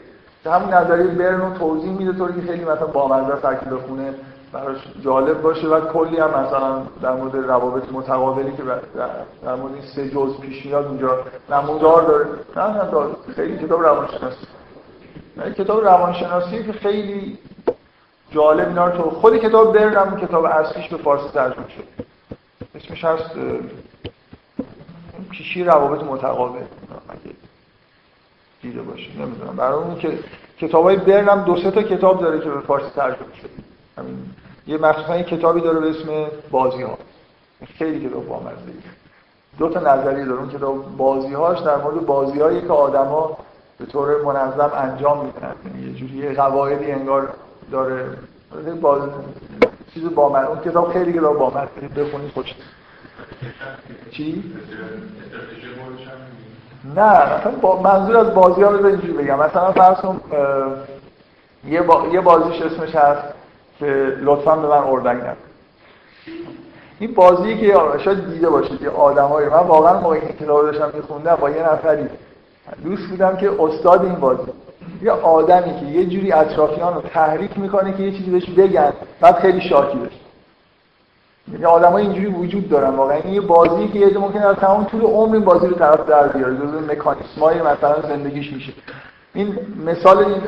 که 0.43 0.49
همون 0.49 0.73
نظریه 0.73 1.07
برن 1.07 1.41
رو 1.41 1.57
توضیح 1.57 1.91
میده 1.91 2.13
طوری 2.13 2.41
که 2.41 2.47
خیلی 2.47 2.63
مثلا 2.63 2.87
بامزه 2.87 3.41
ترکیب 3.41 3.73
بخونه 3.73 4.13
براش 4.53 4.77
جالب 5.01 5.41
باشه. 5.41 5.67
و 5.67 5.79
کلی 5.79 6.17
هم 6.17 6.29
مثلا 6.29 6.81
در 7.01 7.11
مورد 7.11 7.35
روابط 7.35 7.83
متقابلی 7.91 8.51
که 8.51 8.63
در 9.43 9.55
مورد 9.55 9.73
این 9.73 9.83
سه 9.95 10.09
جزء 10.09 10.37
پیش 10.41 10.65
میاد 10.65 10.85
اونجا 10.85 11.19
نمودار 11.51 12.01
داره. 12.01 12.25
نه 12.55 12.63
نه. 12.63 13.33
خیلی 13.35 13.57
کتاب 13.57 13.81
روانشناسی. 13.81 14.47
کتاب 15.57 15.83
روانشناسی 15.83 16.63
که 16.63 16.73
خیلی 16.73 17.37
جالب 18.31 18.67
اینا 18.67 18.87
رو 18.87 19.09
خود 19.09 19.37
کتاب 19.37 19.77
برنم 19.77 20.19
کتاب 20.19 20.45
اصلیش 20.45 20.89
به 20.89 20.97
فارسی 20.97 21.29
ترجمه 21.29 21.69
شد. 21.69 21.83
اسمش 22.75 23.05
هست 23.05 23.31
پیشی 25.31 25.63
روابط 25.63 26.03
متقابل. 26.03 26.59
دیده 28.61 28.81
باشه 28.81 29.09
نمی‌دونم. 29.19 29.55
برای 29.55 29.83
اون 29.83 29.95
که 29.95 30.19
کتاب 30.59 30.83
های 30.83 30.95
برنم 30.95 31.43
دو 31.43 31.57
سه 31.57 31.71
تا 31.71 31.81
کتاب 31.81 32.21
داره 32.21 32.39
که 32.39 32.49
به 32.49 32.59
فارسی 32.59 32.89
ترجمه 32.95 33.35
شد. 33.41 33.49
همین 33.97 34.17
یه 34.67 34.77
مخصوصا 34.77 35.17
یه 35.17 35.23
کتابی 35.23 35.61
داره 35.61 35.79
به 35.79 35.89
اسم 35.89 36.27
بازی 36.51 36.81
ها 36.81 36.97
خیلی 37.77 38.09
کتاب 38.09 38.27
بامزه 38.27 38.55
دو 39.59 39.69
تا 39.69 39.79
نظریه 39.79 40.25
داره. 40.25 40.39
اون 40.39 40.49
کتاب 40.49 40.97
بازی 40.97 41.33
هاش 41.33 41.59
در 41.59 41.77
مورد 41.77 42.05
بازی 42.05 42.39
هایی 42.39 42.61
که 42.61 42.73
آدما 42.73 43.37
به 43.79 43.85
طور 43.85 44.23
منظم 44.23 44.71
انجام 44.75 45.25
میدن. 45.25 45.55
یعنی 45.65 45.87
یه 45.87 45.93
جوری 45.93 46.35
قواعدی 46.35 46.91
انگار 46.91 47.33
داره. 47.71 48.05
با 48.81 49.09
چیز 49.93 50.03
با 50.15 50.29
من. 50.29 50.43
اون 50.43 50.59
کتاب 50.59 50.93
خیلی 50.93 51.13
کتاب 51.13 51.37
با 51.37 51.49
من. 51.49 51.67
بخونید 51.95 52.31
خوش. 52.31 52.55
چی؟ 54.11 54.53
نه 56.95 57.35
مثلا 57.35 57.51
با 57.61 57.81
منظور 57.81 58.17
از 58.17 58.33
بازی 58.33 58.61
ها 58.61 58.69
رو 58.69 58.85
اینجوری 58.85 59.13
بگم. 59.13 59.39
مثلا 59.39 59.71
فرض 59.71 59.97
کن 59.97 60.21
یه, 61.67 61.81
با... 61.81 62.07
یه 62.11 62.21
بازیش 62.21 62.61
اسمش 62.61 62.95
هست 62.95 63.23
که 63.79 63.85
لطفا 64.21 64.55
به 64.55 64.67
من 64.67 64.77
اردنگ 64.77 65.21
نکن. 65.21 65.37
این 66.99 67.13
بازی 67.13 67.57
که 67.57 67.75
شاید 67.97 68.33
دیده 68.33 68.49
باشید 68.49 68.81
یه 68.81 68.89
آدمایی. 68.89 69.47
من 69.47 69.53
واقعا 69.53 69.99
موقعی 69.99 70.21
این 70.21 70.37
کتاب 70.37 70.61
داشتم 70.61 70.91
میخوندم 70.93 71.35
با 71.35 71.49
یه 71.49 71.73
نفری. 71.73 72.07
دوست 72.83 73.07
بودم 73.09 73.37
که 73.37 73.51
استاد 73.59 74.03
این 74.05 74.15
بازی. 74.15 74.51
یه 75.01 75.11
آدمی 75.11 75.79
که 75.79 75.85
یه 75.85 76.05
جوری 76.05 76.31
اطرافیان 76.31 76.93
رو 76.93 77.01
تحریک 77.01 77.59
می‌کنه 77.59 77.93
که 77.93 78.03
یه 78.03 78.11
چیزی 78.11 78.31
بهش 78.31 78.49
بگن 78.49 78.93
بعد 79.21 79.35
خیلی 79.35 79.61
شاکی 79.61 79.97
بشه. 79.97 80.27
یعنی 81.51 81.63
های 81.63 82.03
اینجوری 82.03 82.27
وجود 82.27 82.69
دارن 82.69 82.89
واقعا. 82.89 83.17
این 83.17 83.33
یه 83.33 83.41
بازی 83.41 83.87
که 83.87 83.99
یه 83.99 84.17
ممکنه 84.17 84.45
از 84.45 84.55
تمام 84.55 84.83
طول 84.83 85.01
عمر 85.01 85.33
این 85.35 85.45
بازی 85.45 85.67
رو 85.67 85.75
طرف 85.75 86.09
در 86.09 86.27
بیاره 86.27 86.57
جزء 86.57 86.79
مکانیسمای 86.93 87.61
مثلا 87.61 88.01
زندگیش 88.01 88.53
میشه. 88.53 88.73
این 89.33 89.59
مثال 89.85 90.17
این 90.17 90.41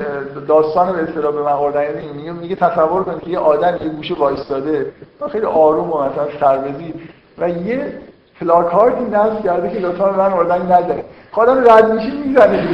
داستان 0.48 0.94
به 0.94 1.04
اصطلاح 1.04 1.34
به 1.34 1.42
من 1.42 1.52
آوردن 1.52 1.84
میگه 2.16 2.32
میگه 2.32 2.56
تصور 2.56 3.04
کنید 3.04 3.20
که 3.20 3.30
یه 3.30 3.40
آدم 3.40 3.78
یه 3.82 3.90
گوشه 3.90 4.16
وایستاده 4.16 4.92
خیلی 5.32 5.46
آروم 5.46 5.94
و 5.94 5.98
مثلا 5.98 6.28
سربزی 6.40 6.94
و 7.38 7.50
یه 7.50 7.94
پلاکاردی 8.42 9.06
نصب 9.06 9.44
کرده 9.44 9.70
که 9.70 9.80
لطفا 9.80 10.12
من 10.12 10.34
اردنگ 10.34 10.72
نده 10.72 11.04
خودم 11.32 11.64
رد 11.72 11.94
میشه 11.94 12.12
می‌زنه 12.26 12.68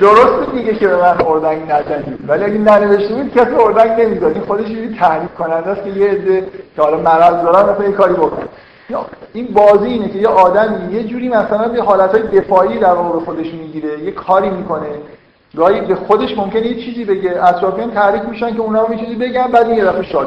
درست 0.00 0.54
میگه 0.54 0.74
که 0.74 0.88
به 0.88 0.96
من 0.96 1.26
اردنگ 1.26 1.62
نزنید 1.62 2.18
ولی 2.28 2.44
اگه 2.44 2.58
ننوشته 2.58 3.14
بود 3.14 3.32
کسی 3.34 3.54
اردنگ 3.54 4.00
نمی‌داد 4.00 4.32
این 4.32 4.42
خودش 4.42 4.70
یه 4.70 4.98
تحریک 4.98 5.34
کننده 5.34 5.70
است 5.70 5.84
که 5.84 5.90
یه 5.90 6.10
عده 6.10 6.46
که 6.76 6.82
حالا 6.82 6.96
مرض 6.96 7.42
دارن 7.42 7.72
مثلا 7.72 7.84
یه 7.84 7.92
کاری 7.92 8.14
بکنه 8.14 8.44
این 9.32 9.46
بازی 9.46 9.86
اینه 9.86 10.08
که 10.08 10.18
یه 10.18 10.28
آدمی 10.28 10.94
یه 10.94 11.04
جوری 11.04 11.28
مثلا 11.28 11.74
یه 11.74 11.82
حالتهای 11.82 12.22
دفاعی 12.22 12.78
در 12.78 12.92
واقع 12.92 13.18
خودش 13.18 13.54
می‌گیره 13.54 13.98
یه 13.98 14.10
کاری 14.10 14.50
می‌کنه. 14.50 14.86
گاهی 15.56 15.80
به 15.80 15.94
خودش 15.94 16.36
ممکنه 16.36 16.66
یه 16.66 16.84
چیزی 16.84 17.04
بگه. 17.04 17.44
اطرافیان 17.44 17.90
تحریک 17.90 18.22
میشن 18.22 18.54
که 18.54 18.60
اونا 18.60 18.84
هم 18.84 18.92
یه 18.92 18.98
چیزی 18.98 19.14
بگن 19.14 19.46
بعد 19.46 19.68
یه 19.68 19.84
دفعه 19.84 20.00
بشه 20.00 20.18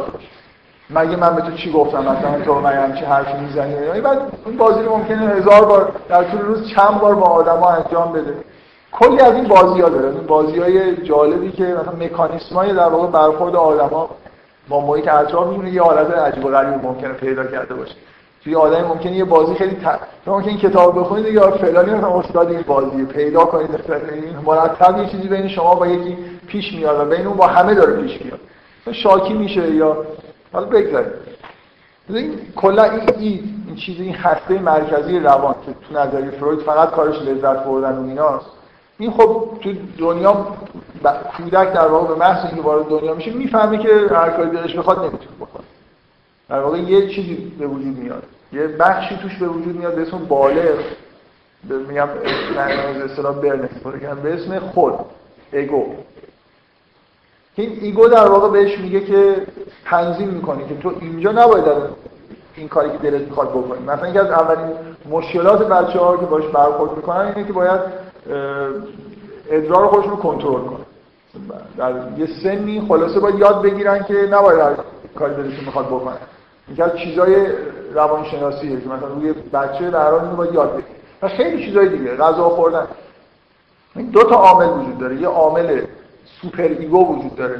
مگه 0.89 1.15
من 1.15 1.35
به 1.35 1.41
تو 1.41 1.51
چی 1.51 1.71
گفتم؟ 1.71 1.99
مثلا 1.99 2.45
تو 2.45 2.53
من 2.53 2.73
همچی 2.73 3.05
حرفی 3.05 3.37
می‌زنی 3.37 3.73
یعنی 3.73 4.01
بعد 4.01 4.19
این 4.45 4.57
بازی 4.57 4.81
رو 4.81 4.97
ممکنه 4.97 5.27
هزار 5.27 5.65
بار 5.65 5.91
در 6.09 6.23
طول 6.23 6.41
روز 6.41 6.69
چند 6.75 6.99
بار 6.99 7.15
با 7.15 7.27
آدما 7.27 7.69
انجام 7.69 8.11
بده. 8.11 8.33
کلی 8.91 9.19
از 9.19 9.33
این 9.33 9.47
بازی 9.47 9.81
ها 9.81 9.89
داره. 9.89 10.09
این 10.09 10.27
بازی 10.27 10.59
های 10.59 10.95
جالبی 10.95 11.51
که 11.51 11.63
مثلا 11.63 11.93
مکانیسم 11.99 12.55
های 12.55 12.73
در 12.73 12.89
واقع 12.89 13.07
برخورد 13.07 13.55
آدما 13.55 14.09
با 14.69 14.81
محیط 14.81 15.07
اطراف 15.07 15.47
میمونه 15.47 15.71
یه 15.71 15.81
حالت 15.81 16.11
عجیب 16.11 16.45
و 16.45 16.49
غریب 16.49 16.85
ممکنه 16.85 17.13
پیدا 17.13 17.43
کرده 17.43 17.73
باشه. 17.73 17.95
توی 18.43 18.55
آدم 18.55 18.87
ممکنه 18.87 19.11
یه 19.11 19.25
بازی 19.25 19.55
خیلی 19.55 19.75
ت... 19.75 19.99
ممکن 20.27 20.49
این 20.49 20.57
کتاب 20.57 20.99
بخونید 20.99 21.25
یا 21.25 21.51
فلانی 21.51 21.91
مثلا 21.91 22.19
استاد 22.19 22.51
این 22.51 22.61
بازی 22.61 23.05
پیدا 23.05 23.45
کنید. 23.45 23.69
مرتب 24.45 24.97
یه 24.97 25.09
چیزی 25.09 25.27
بین 25.27 25.47
شما 25.47 25.75
با 25.75 25.87
یکی 25.87 26.17
پیش 26.47 26.73
میاد 26.73 26.99
و 26.99 27.05
بین 27.15 27.27
اون 27.27 27.37
با 27.37 27.47
همه 27.47 27.75
داره 27.75 27.93
پیش 27.93 28.21
میاد. 28.21 28.39
شاکی 28.91 29.33
میشه 29.33 29.75
یا 29.75 29.97
حالا 30.53 30.65
بگذاریم. 30.65 31.11
این 32.09 32.39
کلا 32.55 32.83
این 32.83 33.09
این 33.17 33.63
این 33.67 33.75
چیز 33.75 33.99
این 33.99 34.15
هسته 34.15 34.59
مرکزی 34.59 35.19
روان 35.19 35.55
که 35.65 35.73
تو 35.73 35.99
نظریه 35.99 36.31
فروید 36.31 36.59
فقط 36.59 36.91
کارش 36.91 37.21
لذت 37.21 37.63
بردن 37.63 37.97
و 37.97 38.07
ایناست. 38.07 38.45
این 38.99 39.11
خب 39.11 39.49
تو 39.61 39.73
دنیا 39.97 40.47
کودک 41.37 41.73
در 41.73 41.87
واقع 41.87 42.07
به 42.07 42.15
محض 42.15 42.45
اینکه 42.45 42.61
وارد 42.61 42.87
دنیا 42.87 43.13
میشه 43.13 43.31
می‌فهمه 43.31 43.77
که 43.77 43.89
هر 44.11 44.29
کاری 44.29 44.49
دلش 44.49 44.77
بخواد 44.77 44.99
نمی‌تونه 44.99 45.35
بکنه. 45.39 45.63
در 46.49 46.59
واقع 46.59 46.77
یه 46.77 47.09
چیزی 47.09 47.35
به 47.59 47.67
وجود 47.67 47.97
میاد. 47.97 48.23
یه 48.53 48.67
بخشی 48.67 49.17
توش 49.17 49.37
به 49.37 49.47
وجود 49.47 49.75
میاد 49.75 49.95
به 49.95 50.01
اسم 50.01 50.17
بالغ. 50.17 50.79
میگم 51.87 52.09
اصطلاح 53.05 53.35
برن 53.35 53.69
به 54.23 54.33
اسم 54.33 54.59
خود 54.59 54.93
ego 55.53 55.95
این 57.55 57.77
ego 57.81 58.07
در 58.07 58.27
واقع 58.27 58.49
بهش 58.49 58.79
میگه 58.79 58.99
که 58.99 59.35
تنظیم 59.85 60.27
می‌کنه 60.27 60.67
که 60.67 60.77
تو 60.77 60.93
اینجا 61.01 61.31
نباید 61.31 61.65
این 62.55 62.67
کاری 62.67 62.89
که 62.89 62.97
دلت 62.97 63.21
می‌خواد 63.21 63.49
بکنی. 63.49 63.83
مثلا 63.87 64.07
یکی 64.07 64.19
از 64.19 64.29
اولین 64.29 64.75
مشکلات 65.09 65.67
بچه 65.67 65.99
ها 65.99 66.17
که 66.17 66.25
باش 66.25 66.43
برخورد 66.45 66.95
می‌کنن 66.95 67.33
اینه 67.35 67.47
که 67.47 67.53
باید 67.53 67.79
ادرار 69.51 69.87
خودشون 69.87 70.11
رو 70.11 70.17
کنترل 70.17 70.61
کنن. 70.61 70.85
در 71.77 71.93
یه 72.17 72.27
سنی 72.43 72.85
خلاصه 72.87 73.19
باید 73.19 73.39
یاد 73.39 73.61
بگیرن 73.61 74.03
که 74.03 74.13
نباید 74.13 74.59
هر 74.59 74.73
کاری 75.19 75.35
دلشون 75.35 75.65
می‌خواد 75.65 75.85
بکنن. 75.85 76.17
یکی 76.71 76.81
از 76.81 76.97
چیزای 76.97 77.35
روانشناسیه 77.93 78.81
که 78.81 78.87
مثلا 78.87 79.07
روی 79.07 79.33
بچه 79.33 79.89
در 79.89 80.11
حال 80.11 80.19
باید 80.19 80.53
یاد 80.53 80.71
بگیرن. 80.71 80.87
و 81.21 81.27
خیلی 81.27 81.65
چیزای 81.65 81.89
دیگه 81.89 82.15
غذا 82.15 82.49
خوردن. 82.49 82.87
این 83.95 84.09
دو 84.09 84.23
تا 84.23 84.35
عامل 84.35 84.69
وجود 84.69 84.97
داره. 84.97 85.15
یه 85.15 85.27
عامل 85.27 85.81
super 86.43 86.63
ego 86.63 87.15
وجود 87.15 87.35
داره. 87.35 87.59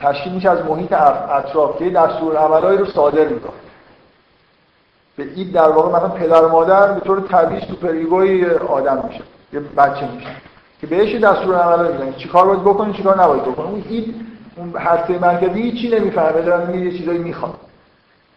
تشکیل 0.00 0.32
میشه 0.32 0.50
از 0.50 0.64
محیط 0.64 0.92
اطراف 0.92 1.78
که 1.78 1.90
دستور 1.90 2.36
عملایی 2.36 2.78
رو 2.78 2.86
صادر 2.86 3.28
می‌کنه. 3.28 3.52
به 5.16 5.24
این 5.34 5.50
در 5.50 5.68
واقع 5.68 5.96
مثلا 5.96 6.08
پدر 6.08 6.44
و 6.44 6.48
مادر 6.48 6.92
به 6.92 7.00
طور 7.00 7.20
طبیعی 7.20 7.60
super 7.60 7.88
ego 7.88 8.32
ی 8.32 8.46
آدم 8.50 9.04
میشه. 9.08 9.22
یه 9.52 9.60
بچه 9.60 10.08
میشه. 10.14 10.28
که 10.80 10.86
بهش 10.86 11.14
دستور 11.14 11.54
عملایی 11.54 11.92
میدن 11.92 12.12
چیکار 12.12 12.46
باید 12.46 12.60
بکنی 12.60 12.92
چیکار 12.92 13.22
نباید 13.22 13.42
بکنی 13.42 13.66
اون 13.66 13.84
این 13.88 14.14
اون 14.56 14.72
هسته 14.76 15.18
مرکزی 15.18 15.72
چی 15.72 15.88
نمی‌فهمه. 15.88 16.42
دارن 16.42 16.74
یه 16.74 16.98
چیزایی 16.98 17.18
می‌خواد. 17.18 17.54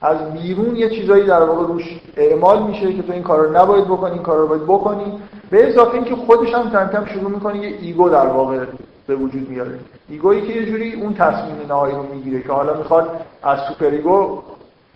از 0.02 0.34
بیرون 0.34 0.76
یه 0.76 0.89
چیزایی 0.89 1.24
در 1.24 1.44
واقع 1.44 1.68
روش 1.68 2.00
اعمال 2.18 2.64
میشه 2.64 2.94
که 2.94 3.04
تو 3.04 3.14
این 3.14 3.24
کار 3.24 3.39
رو 3.39 3.58
نباید 3.58 3.86
بکنی 3.86 4.14
این 4.14 4.22
کار 4.24 4.38
رو 4.38 4.48
باید 4.48 4.64
بکنی. 4.64 5.20
به 5.50 5.70
اضافه 5.70 5.96
اینکه 5.96 6.16
خودش 6.16 6.54
هم 6.54 6.89
کم 6.89 7.06
شروع 7.06 7.32
می‌کنه 7.32 7.58
یه 7.58 7.78
ego 7.82 8.10
در 8.10 8.28
واقع 8.28 8.60
به 9.08 9.16
وجود 9.16 9.49
میاره. 9.49 9.80
ego 10.10 10.29
یی 10.29 10.41
که 10.41 10.54
یه 10.54 10.66
جوری 10.66 10.93
اون 10.93 11.14
تصمیم 11.14 11.56
نهایی 11.70 11.95
رو 11.95 12.04
می‌گیره 12.04 12.41
که 12.41 12.51
حالا 12.51 12.74
می‌خواد 12.74 13.10
از 13.43 13.60
super 13.68 13.86
ego 13.86 14.43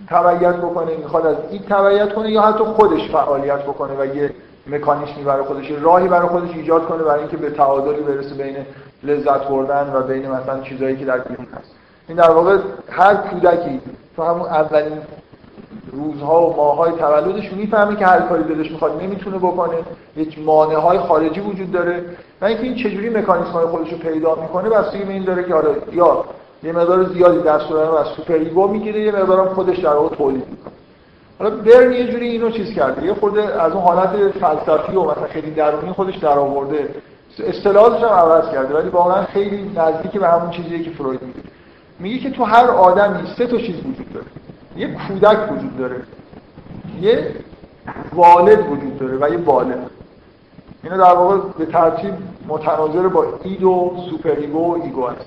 تبعیت 0.08 0.56
بکنه 0.56 0.98
می‌خواد 0.98 1.26
از 1.26 1.36
این 1.52 1.62
تبعیت 1.62 2.14
کنه 2.14 2.32
یا 2.32 2.42
حتی 2.42 2.64
خودش 2.64 3.12
فعالیت 3.12 3.64
بکنه 3.64 3.94
و 4.00 4.16
یه 4.16 4.34
مکانیزمی 4.68 5.24
برای 5.24 5.44
خودش 5.44 5.72
راهی 5.82 6.08
برای 6.08 6.28
خودش 6.28 6.52
ایجاد 6.52 6.86
کنه 6.86 7.04
برای 7.04 7.20
اینکه 7.20 7.38
به 7.38 7.50
تعادلی 7.50 8.02
برسه 8.02 8.36
بین 8.36 8.58
لذت 9.04 9.48
بردن 9.48 9.92
و 9.94 10.02
بین 10.02 10.32
مثلا 10.32 10.62
چیزایی 10.62 10.98
که 10.98 11.06
در 11.06 11.18
بیرون 11.18 11.48
هست. 11.60 11.72
این 12.08 12.18
در 12.18 12.32
واقع 12.32 12.58
هر 12.90 13.16
کودکی 13.16 13.82
تو 14.16 14.24
همون 14.24 14.42
اولین 14.42 14.98
روزها 15.92 16.50
و 16.50 16.56
ماهای 16.56 16.92
تولدش 16.92 17.54
می‌فهمه 17.54 17.96
که 17.96 18.06
هر 18.06 18.20
کاری 18.20 18.44
دلش 18.44 18.72
می‌خواد 18.72 19.04
نمی‌تونه 19.04 19.38
بکنه. 19.38 19.78
یک 20.18 20.40
مانع 20.40 20.76
های 20.76 21.00
خارجی 21.00 21.40
وجود 21.40 21.72
داره. 21.72 22.06
و 22.42 22.46
اینکه 22.46 22.64
این 22.64 22.76
چجوری 22.76 23.10
مکانیزم 23.10 23.52
های 23.52 23.66
خودش 23.66 23.92
رو 23.92 23.98
پیدا 23.98 24.36
می‌کنه 24.36 24.70
بستگی 24.70 25.04
به 25.04 25.14
این 25.14 25.24
داره 25.24 25.44
که 25.44 25.54
آره 25.54 25.70
یا 25.92 26.24
یه 26.64 26.72
مقدار 26.72 27.04
زیادی 27.04 27.40
دستور 27.40 27.88
رو 27.88 27.96
از 27.96 28.08
super 28.08 28.34
ego 28.34 28.68
می‌گیره 28.68 29.02
یه 29.02 29.12
مقدارم 29.12 29.54
خودش 29.54 29.78
در 29.78 29.94
واقع 29.94 30.16
تولید 30.16 30.44
می‌کنه. 30.50 30.74
حالا 31.40 31.50
برن 31.50 31.92
یه 31.92 32.12
جوری 32.12 32.28
اینو 32.28 32.50
چیز 32.50 32.74
کرده. 32.74 33.06
یه 33.06 33.14
خورده 33.14 33.62
از 33.64 33.74
اون 33.74 33.84
حالت 33.84 34.10
فلسفی 34.32 34.96
و 34.96 35.04
مثلا 35.04 35.28
خیلی 35.30 35.52
درونی 35.52 35.92
خودش 35.92 36.16
در 36.16 36.40
آورده 36.40 36.90
اصطلاحاتش 37.48 38.04
هم 38.04 38.10
عوض 38.10 38.50
کرده 38.52 38.76
ولی 38.76 38.90
واقعا 38.90 39.24
خیلی 39.24 39.72
نزدیک 39.76 40.12
به 40.12 40.28
همون 40.28 40.50
چیزیه 40.50 40.84
که 40.84 40.92
فروید 40.92 41.22
میگه. 41.22 41.40
میگه 42.00 42.18
که 42.20 42.30
تو 42.30 42.44
هر 42.44 42.68
آدمی 42.68 43.28
سه 43.38 43.48
تا 43.48 43.58
چیز 43.58 43.76
وجود 43.76 44.14
داره. 44.14 44.26
یه 44.78 44.96
کودک 45.08 45.52
وجود 45.52 45.78
داره. 45.78 45.96
یه 47.02 47.36
والد 48.14 48.72
وجود 48.72 49.00
داره 49.00 49.18
و 49.22 49.32
یه 49.32 49.38
بالغ 49.38 49.78
اینا 50.84 50.98
در 50.98 51.14
واقع 51.14 51.38
به 51.58 51.66
ترتیب 51.66 52.14
متناظر 52.48 53.08
با 53.08 53.26
id 53.44 53.64
و 53.64 53.94
super 54.10 54.30
ego 54.30 54.60
و 54.60 54.84
ego 54.84 55.08
هست. 55.08 55.26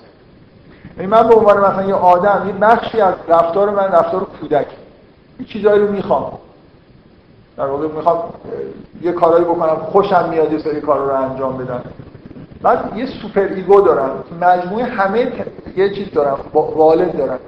یعنی 0.96 1.10
من 1.10 1.28
به 1.28 1.34
عنوان 1.34 1.58
مثلا 1.58 1.84
یه 1.84 1.94
آدم 1.94 2.44
یه 2.46 2.52
بخشی 2.52 3.00
از 3.00 3.14
رفتار 3.28 3.70
من 3.70 3.84
رفتار 3.84 4.24
کودک. 4.24 4.66
یه 5.40 5.46
چیزایی 5.46 5.80
رو 5.80 5.92
می‌خوام. 5.92 6.32
در 7.56 7.66
واقع 7.66 7.88
می‌خوام 7.88 8.18
یه 9.02 9.12
کارایی 9.12 9.44
بکنم 9.44 9.76
خوشم 9.76 10.28
میاد 10.28 10.52
یه 10.52 10.58
سری 10.58 10.80
کارا 10.80 11.08
رو 11.08 11.30
انجام 11.30 11.56
بدم. 11.56 11.82
بعد 12.62 12.96
یه 12.96 13.06
super 13.06 13.40
ego 13.40 13.80
دارم. 13.80 14.24
مجموعه 14.40 14.84
همه 14.84 15.32
یه 15.76 15.94
چیز 15.94 16.10
دارم 16.10 16.38
والد 16.52 17.16
دارم. 17.16 17.38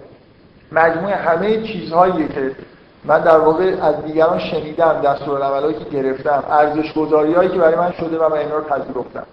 مجموعه 0.72 1.14
همه 1.14 1.62
چیزهایی 1.62 2.28
که 2.28 2.56
من 3.04 3.20
در 3.20 3.38
واقع 3.38 3.74
از 3.82 4.04
دیگران 4.04 4.38
شنیدم 4.38 5.00
دستورالعملایی 5.04 5.74
که 5.74 5.84
گرفتم 5.84 6.44
ارزش 6.50 6.96
هایی 7.36 7.48
که 7.48 7.58
برای 7.58 7.76
من 7.76 7.92
شده 7.92 8.18
و 8.18 8.28
من 8.28 8.38
اینا 8.38 8.56
رو 8.56 8.64
پذیرفتم. 8.64 9.26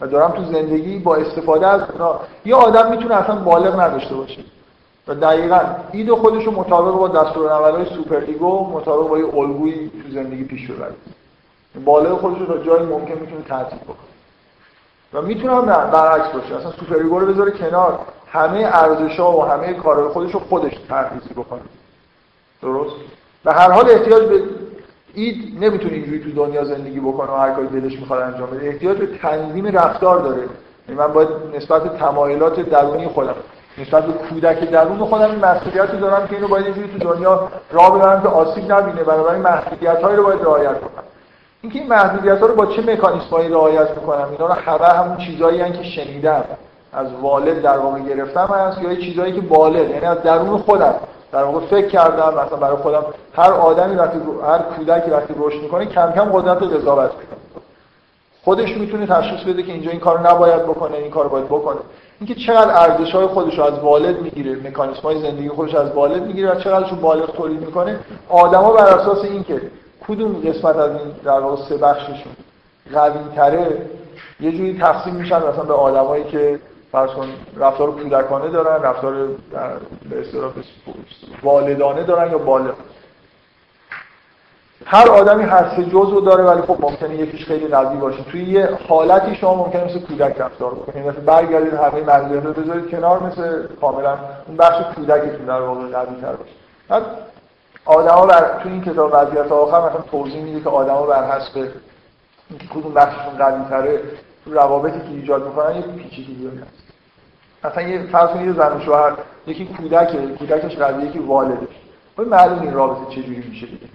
و 0.00 0.06
دارم 0.06 0.30
تو 0.30 0.44
زندگی 0.44 0.98
با 0.98 1.16
استفاده 1.16 1.66
از 1.66 1.80
اونا. 1.92 2.20
یه 2.44 2.54
آدم 2.54 2.90
می‌تونه 2.90 3.14
اصلا 3.14 3.36
بالغ 3.36 3.80
نداشته 3.80 4.14
باشه. 4.14 4.40
و 5.08 5.14
دقیقا 5.14 5.60
id 5.92 6.10
خودش 6.10 6.44
رو 6.44 6.52
مطابق 6.52 6.94
با 6.94 7.08
دستورالعملای 7.08 7.84
super 7.84 8.20
ego 8.20 8.70
مطابق 8.70 9.08
با 9.08 9.18
یه 9.18 9.34
الگویی 9.34 9.88
تو 9.88 10.14
زندگی 10.14 10.44
پیش 10.44 10.70
ببره. 10.70 10.94
بالغ 11.84 12.20
خودش 12.20 12.38
رو 12.38 12.46
تا 12.46 12.58
جایی 12.58 12.86
ممکن 12.86 13.14
می‌تونه 13.14 13.42
تعطیل 13.48 13.78
بکنه. 13.78 13.96
و 15.12 15.22
می‌تونه 15.22 15.54
هم 15.54 15.66
برعکس 15.90 16.28
باشه. 16.28 16.56
اصلا 16.56 16.70
super 16.70 16.96
ego 16.96 17.18
رو 17.18 17.26
بذاره 17.26 17.50
کنار. 17.50 17.98
همه 18.34 18.58
ارزش 18.58 19.20
و 19.20 19.40
همه 19.40 19.74
کارهای 19.74 20.08
خودش 20.08 20.34
رو 20.34 20.40
خودش 20.40 20.72
ترخیصی 20.88 21.34
بکنه. 21.34 21.60
درست؟ 22.62 22.94
و 23.44 23.52
هر 23.52 23.70
حال 23.70 23.90
احتیاج 23.90 24.22
به 24.22 24.42
id 25.14 25.64
نمی‌تونه 25.64 25.92
اینجوری 25.92 26.20
تو 26.20 26.30
دنیا 26.30 26.64
زندگی 26.64 27.00
بکنه 27.00 27.30
و 27.30 27.34
هر 27.34 27.50
کاری 27.50 27.66
دلش 27.66 27.98
می‌خواد 27.98 28.22
انجام 28.22 28.50
بده. 28.50 28.66
احتیاج 28.66 28.98
به 28.98 29.06
تنظیم 29.06 29.66
رفتار 29.66 30.18
داره. 30.18 30.42
یعنی 30.88 31.00
من 31.00 31.06
باید 31.06 31.28
نسبت 31.56 31.82
به 31.82 31.98
تمایلات 31.98 32.60
درونی 32.60 33.08
خودم 33.08 33.34
نسبت 33.78 34.06
به 34.06 34.12
کودک 34.12 34.70
درون 34.70 34.98
خودم 34.98 35.30
این 35.30 35.44
مسئولیتی 35.44 35.96
دارم 35.96 36.26
که 36.26 36.34
اینو 36.34 36.48
باید 36.48 36.64
اینجوری 36.64 36.98
تو 36.98 37.14
دنیا 37.14 37.48
راه 37.72 37.98
ببرم 37.98 38.22
که 38.22 38.28
آسیب 38.28 38.72
نبینه 38.72 39.04
بنابراین 39.04 39.42
محدودیت‌هایی 39.42 40.16
رو 40.16 40.24
باید 40.24 40.42
رعایت 40.42 40.80
کنم 40.80 41.04
اینکه 41.62 41.78
این 41.78 41.88
محدودیت 41.88 42.40
ها 42.40 42.46
رو 42.46 42.54
با 42.54 42.66
چه 42.66 42.82
مکانیزمایی 42.82 43.48
رعایت 43.48 43.90
می‌کنم 43.90 44.28
اینا 44.30 44.46
رو 44.46 44.52
همه 44.52 44.84
همون 44.84 45.16
چیزایی 45.16 45.72
که 45.72 45.82
شنیدم. 45.82 46.44
از 46.94 47.06
والد 47.22 47.62
در 47.62 47.78
واقع 47.78 48.00
گرفتم 48.00 48.46
هست 48.46 48.82
یا 48.82 48.94
چیزایی 48.94 49.32
که 49.32 49.40
بالغ 49.40 49.90
یعنی 49.90 50.06
از 50.06 50.22
درون 50.22 50.58
خودم. 50.58 50.94
در 51.32 51.44
واقع 51.44 51.66
فکر 51.66 51.88
کردم 51.88 52.34
مثلا 52.46 52.56
برای 52.56 52.76
خودم 52.76 53.04
هر 53.36 53.52
آدمی 53.52 53.96
وقتی 53.96 54.18
هر 54.46 54.58
کودکی 54.58 55.10
وقتی 55.10 55.34
رشد 55.38 55.62
می‌کنه 55.62 55.86
کم 55.86 56.12
کم 56.12 56.24
قدرت 56.24 56.62
قضاوت 56.62 57.10
می‌کنه. 57.10 57.38
خودش 58.44 58.76
می‌تونه 58.76 59.06
تشخیص 59.06 59.40
بده 59.40 59.62
که 59.62 59.72
اینجا 59.72 59.90
این 59.90 60.00
کارو 60.00 60.26
نباید 60.26 60.62
بکنه 60.62 60.96
این 60.96 61.10
کارو 61.10 61.28
باید 61.28 61.46
بکنه. 61.46 61.78
اینکه 62.20 62.34
چقدر 62.34 62.70
ارزش 62.70 63.12
های 63.12 63.26
خودش 63.26 63.58
رو 63.58 63.64
از 63.64 63.78
والد 63.78 64.20
می‌گیره 64.20 64.68
مکانیسم 64.68 65.02
های 65.02 65.22
زندگی 65.22 65.48
خودش 65.48 65.74
از 65.74 65.90
والد 65.90 66.22
می‌گیره 66.22 66.52
و 66.52 66.60
چقدرشون 66.60 66.98
بالغ 66.98 67.36
تولید 67.36 67.60
می‌کنه 67.60 67.98
آدما 68.28 68.72
بر 68.72 68.86
اساس 68.86 69.24
اینکه 69.24 69.60
کدوم 70.08 70.32
قسمت 70.32 70.76
از 70.76 70.90
این 70.90 71.14
در 71.24 71.40
واقع 71.40 71.62
سه 71.68 71.76
بخششون 71.76 72.32
قوی 72.92 73.18
تره 73.36 73.86
یه 74.40 74.52
جوری 74.52 74.78
تقسیم 74.78 75.14
میشن 75.14 75.36
مثلا 75.36 75.64
به 75.64 75.74
آدمایی 75.74 76.24
که 76.24 76.58
فرض 76.94 77.10
کن 77.10 77.28
رفتار 77.56 77.90
کودکانه 77.90 78.48
دارن 78.48 78.82
رفتار 78.82 79.14
به 80.10 80.20
اصطلاح 80.20 80.52
والدانه 81.42 82.02
دارن 82.02 82.30
یا 82.30 82.38
بالغ 82.38 82.74
هر 84.86 85.08
آدمی 85.08 85.42
هر 85.42 85.76
سه 85.76 85.84
جزء 85.84 86.20
داره 86.20 86.44
ولی 86.44 86.62
خب 86.62 86.76
ممکنه 86.80 87.14
یکیش 87.14 87.44
خیلی 87.44 87.68
قوی 87.68 87.96
باشه. 87.96 88.22
توی 88.22 88.44
یه 88.44 88.68
حالتی 88.88 89.34
شما 89.34 89.54
ممکنه 89.54 89.84
مثل 89.84 90.00
کودک 90.00 90.40
رفتار 90.40 90.74
بکنید 90.74 91.06
مثلا 91.06 91.20
برگردید 91.20 91.74
همه 91.74 92.00
منظره 92.00 92.40
رو 92.40 92.52
بذارید 92.52 92.90
کنار 92.90 93.22
مثل 93.22 93.66
کاملا 93.80 94.18
اون 94.46 94.56
بخش 94.56 94.94
کودکتون 94.94 95.46
در 95.46 95.60
واقع 95.60 95.80
قوی 95.80 96.20
تر 96.20 96.32
باشه. 96.32 96.52
بعد 96.88 97.02
آدما 97.84 98.26
بر 98.26 98.60
تو 98.62 98.68
این 98.68 98.84
کتاب 98.84 99.10
وضعیت 99.14 99.52
آخر 99.52 99.80
مثلا 99.80 100.00
توضیح 100.10 100.42
میده 100.42 100.60
که 100.60 100.70
آدما 100.70 101.06
بر 101.06 101.30
حسب 101.30 101.68
اینکه 102.50 102.66
کدوم 102.66 102.94
بخششون 102.94 103.38
قوی 103.68 103.98
تو 104.44 104.52
روابطی 104.52 104.98
که 104.98 105.08
ایجاد 105.08 105.46
می‌کنن 105.46 105.76
یه 105.76 105.82
پیچیدگی 105.82 106.46
هست 106.46 106.83
مثلا 107.64 107.82
یه 107.82 108.06
فرض 108.06 108.30
کنید 108.30 108.56
زن 108.56 108.76
و 108.76 108.80
شوهر 108.80 109.12
یکی 109.46 109.64
کودکه 109.64 110.18
کودکش 110.38 110.76
قویه 110.76 111.06
یکی 111.06 111.18
والده. 111.18 111.68
خب 112.16 112.22
معلوم 112.22 112.62
این 112.62 112.74
رابطه 112.74 113.10
چجوری 113.10 113.44
میشه 113.48 113.66
دیگه. 113.66 113.86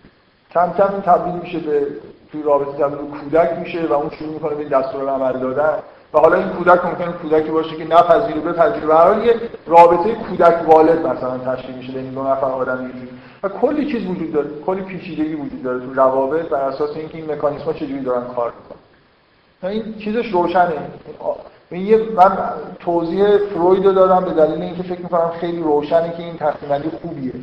کم 0.53 0.73
کم 0.77 0.91
این 0.91 1.01
تبدیل 1.01 1.33
میشه 1.33 1.59
به 1.59 1.87
توی 2.31 2.43
رابطه 2.43 2.71
تبدیل 2.71 3.19
کودک 3.21 3.49
میشه 3.59 3.85
و 3.85 3.93
اون 3.93 4.09
شروع 4.09 4.33
می‌کنه 4.33 4.55
به 4.55 4.63
دستور 4.63 5.09
عمل 5.09 5.39
دادن. 5.39 5.73
و 6.13 6.19
حالا 6.19 6.37
این 6.37 6.49
کودک 6.49 6.85
ممکنه 6.85 7.11
کودکی 7.11 7.49
باشه 7.49 7.75
که 7.75 7.85
نپذیره 7.85 8.39
بپذیره. 8.39 8.87
به 8.87 8.95
هر 8.95 9.25
یه 9.25 9.35
رابطه 9.67 10.15
کودک 10.15 10.69
والد 10.69 11.07
مثلا 11.07 11.37
تشکیل 11.37 11.75
میشه 11.75 11.91
بین 11.93 12.09
دو 12.09 12.23
نفر 12.23 12.45
آدم 12.45 12.91
و 13.43 13.49
کلی 13.49 13.91
چیز 13.91 14.07
وجود 14.07 14.33
داره 14.33 14.47
کلی 14.65 14.81
پیچیدگی 14.81 15.35
وجود 15.35 15.63
داره 15.63 15.79
تو 15.79 15.93
روابط 15.93 16.49
بر 16.49 16.61
اساس 16.61 16.89
اینکه 16.95 17.17
این 17.17 17.31
مکانیزم‌ها 17.31 17.73
چجوری 17.73 18.01
دارن 18.01 18.23
کار 18.35 18.53
می‌کنن. 18.59 18.79
این 19.71 19.97
چیزش 19.97 20.31
روشنه. 20.31 20.73
یه 21.71 21.97
من 21.97 22.37
توضیح 22.79 23.37
فروید 23.37 23.85
رو 23.85 23.91
دادم 23.91 24.25
به 24.25 24.31
دلیل 24.31 24.61
اینکه 24.61 24.83
فکر 24.83 25.01
می‌کنم 25.01 25.31
خیلی 25.39 25.61
روشنه 25.61 26.13
که 26.17 26.23
این 26.23 26.37
تقسیم 26.37 26.91
خوبیه. 27.01 27.33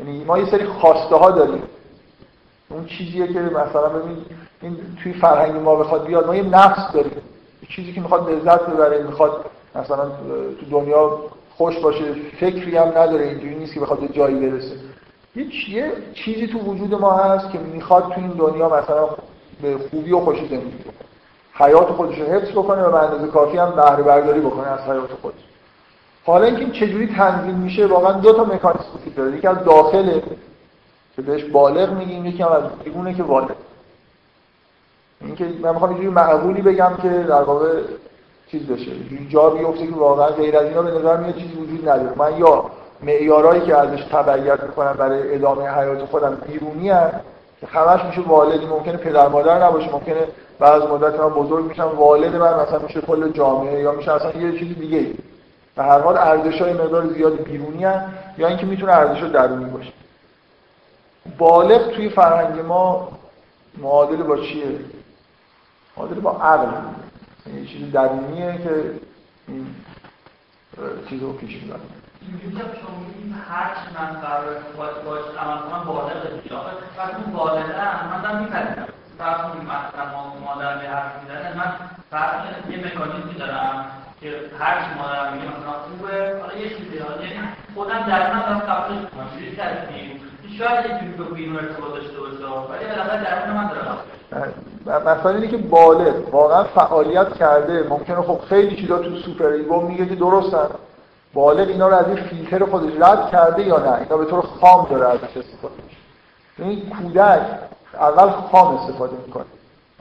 یعنی 0.00 0.24
ما 0.24 0.38
یه 0.38 0.50
سری 0.50 0.64
خواسته 0.64 1.16
ها 1.16 1.30
داریم. 1.30 1.62
اون 2.68 2.86
چیزیه 2.86 3.26
که 3.26 3.40
مثلا 3.40 3.88
ببین 3.88 4.16
این 4.62 4.76
توی 5.02 5.12
فرهنگ 5.12 5.56
ما 5.56 5.76
بخواد 5.76 6.06
بیاد 6.06 6.26
ما 6.26 6.36
یه 6.36 6.42
نفس 6.42 6.92
داریم. 6.92 7.12
چیزی 7.68 7.92
که 7.92 8.00
می‌خواد 8.00 8.30
لذت 8.30 8.66
ببره 8.66 9.02
می‌خواد 9.02 9.44
مثلا 9.74 10.10
تو 10.60 10.66
دنیا 10.70 11.20
خوش 11.56 11.78
باشه 11.78 12.04
فکری 12.40 12.76
هم 12.76 12.88
نداره 12.88 13.24
اینجوری 13.24 13.54
نیست 13.54 13.74
که 13.74 13.80
بخواد 13.80 14.00
به 14.00 14.08
جایی 14.08 14.50
برسه. 14.50 14.74
یه 15.36 15.92
چیزی 16.14 16.46
تو 16.46 16.58
وجود 16.58 16.94
ما 16.94 17.12
هست 17.12 17.52
که 17.52 17.58
می‌خواد 17.58 18.02
تو 18.02 18.20
این 18.20 18.28
دنیا 18.28 18.68
مثلا 18.68 19.08
به 19.62 19.78
خوبی 19.90 20.12
و 20.12 20.20
خوشی 20.20 20.48
زندگی 20.48 20.82
کنه. 20.84 21.09
حیات 21.54 21.88
خودش 21.88 22.18
رو 22.18 22.26
حفظ 22.26 22.50
بکنه 22.50 22.82
و 22.82 22.90
به 22.90 23.02
اندازه 23.02 23.26
کافی 23.26 23.58
هم 23.58 23.70
بهره 23.70 24.02
برداری 24.02 24.40
بکنه 24.40 24.68
از 24.68 24.80
حیات 24.80 25.10
خودش. 25.22 25.40
حالا 26.26 26.46
اینکه 26.46 26.78
چجوری 26.80 27.14
تنظیم 27.16 27.54
میشه 27.54 27.86
واقعا 27.86 28.12
دو 28.12 28.32
تا 28.32 28.44
مکانیزم 28.44 28.84
وجود 28.94 29.14
داره. 29.14 29.36
یکی 29.36 29.46
از 29.46 29.64
داخله 29.64 30.22
که 31.16 31.22
بهش 31.22 31.44
بالغ 31.44 31.92
میگیم 31.92 32.26
یکی 32.26 32.42
هم 32.42 32.52
از 32.52 32.62
بیرونه 32.84 33.14
که 33.14 33.22
بالغ 33.22 33.50
اینکه 35.20 35.44
من 35.62 35.70
می‌خوام 35.70 35.90
اینجوری 35.90 36.08
معقولی 36.08 36.62
بگم 36.62 36.92
که 37.02 37.08
در 37.08 37.42
واقع 37.42 37.80
چیز 38.50 38.66
بشه. 38.66 38.90
جا 39.28 39.50
بیفته 39.50 39.86
که 39.86 39.94
واقعا 39.94 40.26
غیر 40.26 40.56
از 40.56 40.64
اینا 40.66 40.82
به 40.82 40.90
نظر 40.90 41.16
میاد 41.16 41.34
چیزی 41.34 41.54
وجود 41.54 41.88
نداره. 41.88 42.12
من 42.16 42.38
یا 42.38 42.64
معیارایی 43.02 43.60
که 43.60 43.76
ازش 43.76 44.04
تبعیت 44.04 44.62
می‌کنم 44.62 44.92
برای 44.92 45.34
ادامه 45.34 45.68
حیات 45.68 46.04
خودم 46.04 46.38
بیرونی 46.46 46.90
هست 46.90 47.16
که 47.60 47.66
همش 47.66 48.04
میشه 48.04 48.20
والدی 48.20 48.66
ممکنه 48.66 48.96
پدر 48.96 49.28
مادر 49.28 49.64
نباشه 49.64 49.92
ممکنه 49.92 50.28
بعض 50.60 50.82
مدت 50.82 51.20
من 51.20 51.28
بزرگ 51.28 51.64
میشم 51.64 51.88
والد 51.96 52.36
من 52.36 52.54
مثلا 52.54 52.78
میشه 52.78 53.00
کل 53.00 53.32
جامعه 53.32 53.80
یا 53.80 53.92
میشه 53.92 54.12
اصلا 54.12 54.40
یه 54.40 54.58
چیز 54.58 54.78
دیگه 54.78 55.14
به 55.76 55.82
هر 55.82 55.98
حال 55.98 56.16
ارزش 56.16 56.62
های 56.62 56.72
مقدار 56.72 57.06
زیاد 57.06 57.42
بیرونی 57.42 57.84
هست 57.84 58.06
یا 58.38 58.48
اینکه 58.48 58.66
می‌تونه 58.66 58.92
ارزش 58.92 59.22
درونی 59.22 59.64
باشه. 59.64 59.92
بالغ 61.38 61.90
توی 61.90 62.08
فرهنگ 62.08 62.60
ما 62.60 63.08
معادل 63.78 64.16
با 64.16 64.36
چیه؟ 64.36 64.80
معادل 65.96 66.20
با 66.20 66.30
عقل. 66.30 66.66
یه 67.46 67.66
چیزی 67.66 67.90
درونیه 67.90 68.58
که 68.58 68.84
این 69.48 69.66
چیز 71.08 71.22
رو 71.22 71.32
پیش 71.32 71.62
می‌بره 71.62 71.80
هر 73.48 73.74
چی 73.74 73.94
من 73.94 74.20
قرار 74.20 74.56
باش 75.04 75.22
عمل 75.38 75.58
کنم 75.58 75.84
بالغ 75.84 76.12
بالغه 77.34 78.22
من 78.22 78.40
میپذیرم. 78.40 78.99
فرض 79.20 79.40
کنیم 79.46 79.64
مثلا 79.64 80.04
مادر 80.44 80.78
به 80.78 80.88
حرف 80.88 81.12
می‌زنه 81.22 81.56
من 81.56 81.72
فرض 82.10 82.32
یه 82.70 82.78
مکانیزمی 82.86 83.34
دارم 83.38 83.86
که 84.20 84.28
هر 84.58 84.74
چی 84.74 84.98
مادرم 84.98 85.32
میگه 85.32 85.46
مثلا 85.46 85.72
خوبه 85.86 86.40
حالا 86.40 86.54
یه 86.62 86.68
چیزی 86.68 86.96
یعنی 86.96 87.48
خودم 87.74 88.02
درونم 88.08 88.42
دارم 88.46 88.58
قبولش 88.58 89.00
می‌کنم 89.00 89.28
جوری 89.34 89.56
ترسیم 89.56 90.20
شاید 90.58 90.86
یه 90.86 90.98
جوری 91.00 91.12
به 91.12 91.24
بیرون 91.24 91.56
ارتباط 91.56 91.92
داشته 91.94 92.20
باشه 92.20 92.36
ولی 92.70 92.86
بالاخره 92.86 93.24
درون 93.24 93.56
من 93.56 93.68
داره 93.68 93.80
مثلا 94.86 95.30
اینه 95.30 95.48
که 95.48 95.56
بالغ 95.56 96.34
واقعا 96.34 96.64
فعالیت 96.64 97.34
کرده 97.34 97.86
ممکنه 97.88 98.22
خب 98.22 98.40
خیلی 98.48 98.76
چیزا 98.76 98.98
تو 98.98 99.16
super 99.16 99.46
ego 99.46 99.80
میگه 99.80 100.06
که 100.06 100.14
درستن 100.14 100.66
بالغ 101.34 101.68
اینا 101.68 101.88
رو 101.88 101.94
از 101.94 102.06
این 102.06 102.16
فیلتر 102.16 102.64
خودش 102.64 102.92
رد 103.00 103.30
کرده 103.30 103.62
یا 103.62 103.78
نه؟ 103.78 103.92
اینا 103.92 104.16
به 104.16 104.24
طور 104.24 104.40
خام 104.40 104.86
داره 104.90 105.08
ازش 105.08 105.36
استفاده 105.36 105.74
میشه. 105.86 105.96
این 106.58 106.90
کودک 106.90 107.40
اول 107.94 108.30
خام 108.30 108.76
استفاده 108.76 109.16
می‌کنه. 109.26 109.44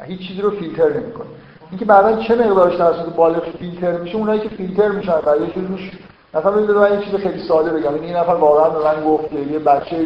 هیچ 0.01 0.27
چیزی 0.27 0.41
رو 0.41 0.51
فیلتر 0.51 0.89
نمی‌کنه. 0.89 1.27
اینکه 1.69 1.85
بعدا 1.85 2.21
چه 2.23 2.35
مقدارش 2.35 2.75
توسط 2.75 3.15
بالغ 3.15 3.49
فیلتر 3.59 3.91
میشه 3.91 4.15
اونایی 4.15 4.39
که 4.39 4.49
فیلتر 4.49 4.87
میشن 4.89 5.19
و 5.25 5.41
یه 5.41 5.53
چیزی 5.53 5.91
مثلا 6.33 6.51
ببینید 6.51 6.71
من 6.71 6.93
یه 6.93 7.05
چیز 7.05 7.15
خیلی 7.15 7.39
ساده 7.39 7.69
بگم. 7.69 7.93
این 7.93 8.15
نفر 8.15 8.33
واقعا 8.33 8.69
به 8.69 8.83
من 8.83 9.05
گفت 9.05 9.29
که 9.29 9.39
یه 9.39 9.59
بچه 9.59 10.05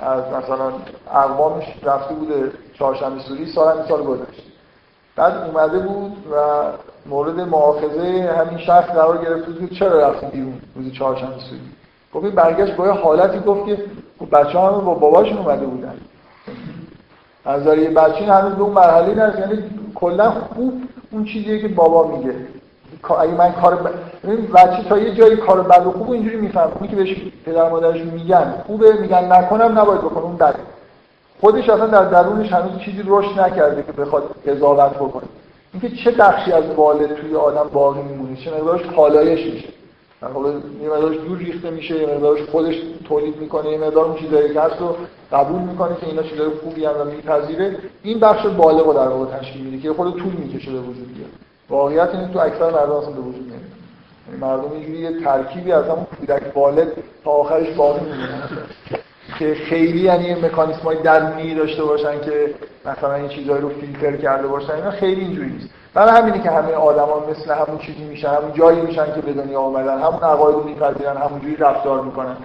از 0.00 0.22
مثلا 0.42 0.72
اقوامش 1.14 1.64
رفته 1.82 2.14
بوده 2.14 2.52
چهارشنبه 2.74 3.20
سوری 3.20 3.46
سال 3.46 3.76
این 3.76 3.86
سال 3.86 4.02
گذشت 4.02 4.42
بعد 5.16 5.36
اومده 5.36 5.78
بود 5.78 6.12
و 6.32 6.36
مورد 7.06 7.40
معاخذه 7.40 8.34
همین 8.38 8.58
شخص 8.58 8.88
قرار 8.88 9.24
گرفته 9.24 9.50
بود 9.50 9.72
چرا 9.72 10.08
رفتیم 10.08 10.28
بیرون 10.28 10.60
روز 10.76 10.92
چهارشنبه 10.92 11.38
سوری؟ 11.38 11.60
گفت 12.14 12.24
این 12.24 12.34
برگشت 12.34 12.76
با 12.76 12.92
حالتی 12.92 13.38
گفت 13.38 13.66
که 13.66 13.84
خب 14.18 14.38
بچه 14.38 14.58
ها 14.58 14.72
با 14.72 14.94
باباشون 14.94 15.38
اومده 15.38 15.66
بودن. 15.66 15.94
از 17.44 17.66
یه 17.66 17.90
بچه 17.90 18.32
هنوز 18.32 18.52
به 18.52 18.62
اون 18.62 18.72
مرحله 18.72 19.14
نرسید 19.14 19.40
یعنی 19.40 19.62
کلا 19.94 20.30
خوب 20.30 20.82
اون 21.10 21.24
چیزیه 21.24 21.58
که 21.58 21.68
بابا 21.68 22.16
میگه. 22.16 22.34
اگه 23.20 23.34
من 23.34 23.52
کار 23.52 23.74
ب... 23.74 23.88
بچه 24.54 24.88
تا 24.88 24.98
یه 24.98 25.14
جایی 25.14 25.36
کار 25.36 25.62
بد 25.62 25.86
و 25.86 25.90
خوب 25.90 26.10
اینجوری 26.10 26.36
میفهم 26.36 26.70
اونی 26.74 26.88
که 26.88 26.96
بهش 26.96 27.16
پدر 27.46 27.70
مادرش 27.70 28.00
میگن 28.00 28.54
خوبه. 28.66 28.92
میگن 28.92 29.32
نکنم 29.32 29.78
نباید 29.78 30.00
بکنه. 30.00 30.24
اون 30.24 30.36
بده 30.36 30.54
خودش 31.40 31.68
اصلا 31.68 31.86
در 31.86 32.04
درونش 32.04 32.52
هنوز 32.52 32.78
چیزی 32.78 33.02
رشد 33.06 33.40
نکرده 33.40 33.82
که 33.82 33.92
بخواد 33.92 34.22
قضاوت 34.46 34.94
بکنه. 34.94 35.22
اینکه 35.72 35.96
چه 36.04 36.10
بخشی 36.10 36.52
از 36.52 36.64
والد 36.76 37.14
توی 37.14 37.36
آدم 37.36 37.70
باقی 37.72 38.02
میمونه. 38.02 38.36
چه 38.36 38.50
مقدارش 38.50 38.82
پالایش 38.82 39.54
میشه. 39.54 39.68
در 40.22 40.28
واقع 40.28 40.50
یه 40.82 40.88
مقدارش 40.88 41.16
دور 41.16 41.38
ریخته 41.38 41.70
میشه 41.70 41.96
یه 41.96 42.06
مقدارش 42.06 42.42
خودش 42.42 42.74
تولید 43.04 43.36
می‌کنه 43.36 43.70
یه 43.70 43.78
مقدار 43.78 44.04
اون 44.04 44.16
چیزایی 44.16 44.54
که 44.54 44.60
هست 44.60 44.80
رو 44.80 44.96
قبول 45.32 45.62
می‌کنه 45.62 45.96
که 46.00 46.06
اینا 46.06 46.22
چیزای 46.22 46.48
خوبی 46.48 46.84
هم 46.84 47.06
میپذیره. 47.06 47.76
این 48.02 48.20
بخش 48.20 48.46
بالغ 48.46 48.86
رو 48.86 48.92
در 48.92 49.08
واقع 49.08 49.38
تشکیل 49.38 49.64
میده 49.64 49.82
که 49.82 49.92
خود 49.92 50.18
طول 50.18 50.32
می‌کشه 50.32 50.72
به 50.72 50.78
وجود 50.78 51.14
بیاد. 51.14 51.30
واقعیت 51.70 52.14
اینه 52.14 52.32
تو 52.32 52.38
اکثر 52.38 52.70
مردم 52.70 52.92
اصلا 52.92 53.10
به 53.10 53.20
وجود 53.20 53.42
نمیاد. 53.42 53.60
یعنی 54.28 54.40
مردم 54.40 54.72
اینجوری 54.72 54.98
یه 54.98 55.20
ترکیبی 55.20 55.72
از 55.72 55.84
همون 55.84 56.06
کودک 56.18 56.56
والد 56.56 56.88
تا 57.24 57.30
آخرش 57.30 57.76
باقی 57.76 58.00
میمونه. 58.00 58.42
که 59.38 59.54
خیلی 59.54 60.00
یعنی 60.00 60.34
مکانیسم 60.34 60.82
های 60.82 61.02
درونی 61.02 61.54
داشته 61.54 61.84
باشن 61.84 62.20
که 62.20 62.54
مثلا 62.84 63.14
این 63.14 63.28
چیزهایی 63.28 63.62
رو 63.62 63.68
فیلتر 63.68 64.16
کرده 64.16 64.48
باشن 64.48 64.72
اینا 64.72 64.90
خیلی 64.90 65.20
اینجوری 65.20 65.50
نیست. 65.50 65.68
برای 65.94 66.20
همینه 66.20 66.42
که 66.42 66.50
همه 66.50 66.72
آدما 66.72 67.24
مثل 67.30 67.54
همون 67.54 67.78
چیزی 67.78 68.04
میشن 68.04 68.28
همون 68.28 68.52
جایی 68.52 68.80
میشن 68.80 69.14
که 69.14 69.20
به 69.20 69.32
دنیا 69.32 69.60
آمدن 69.60 69.98
همون 69.98 70.22
عقاید 70.22 70.54
رو 70.54 70.62
میپذیرن 70.62 71.16
همونجوری 71.16 71.56
رفتار 71.56 72.00
می‌کنن. 72.00 72.36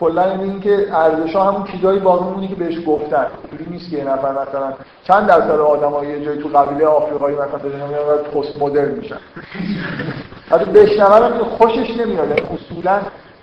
کلا 0.00 0.30
این 0.30 0.60
که 0.60 0.86
ارزش 0.92 1.36
ها 1.36 1.52
همون 1.52 1.64
چیزایی 1.64 2.00
باقی 2.00 2.24
مونی 2.24 2.48
که 2.48 2.54
بهش 2.54 2.78
گفتن. 2.86 3.26
اینجوری 3.50 3.70
نیست 3.70 3.90
که 3.90 3.96
یه 3.96 4.04
نفر 4.04 4.32
مثلا 4.32 4.72
چند 5.04 5.26
درصد 5.26 5.60
آدم‌ها 5.60 6.04
یه 6.04 6.24
جایی 6.24 6.42
تو 6.42 6.48
قبیله 6.48 6.86
آفریقایی 6.86 7.36
مثلا 7.36 7.58
به 7.62 7.68
دنیا 7.68 7.86
میاد 7.86 8.22
پست 8.22 8.62
مدرن 8.62 8.90
میشن. 8.90 9.18
حتی 10.50 10.64
بشنون 10.64 11.38
خوشش 11.38 11.90
نمیاد. 12.00 12.28
یعنی 12.28 12.40
اصولا 12.40 12.98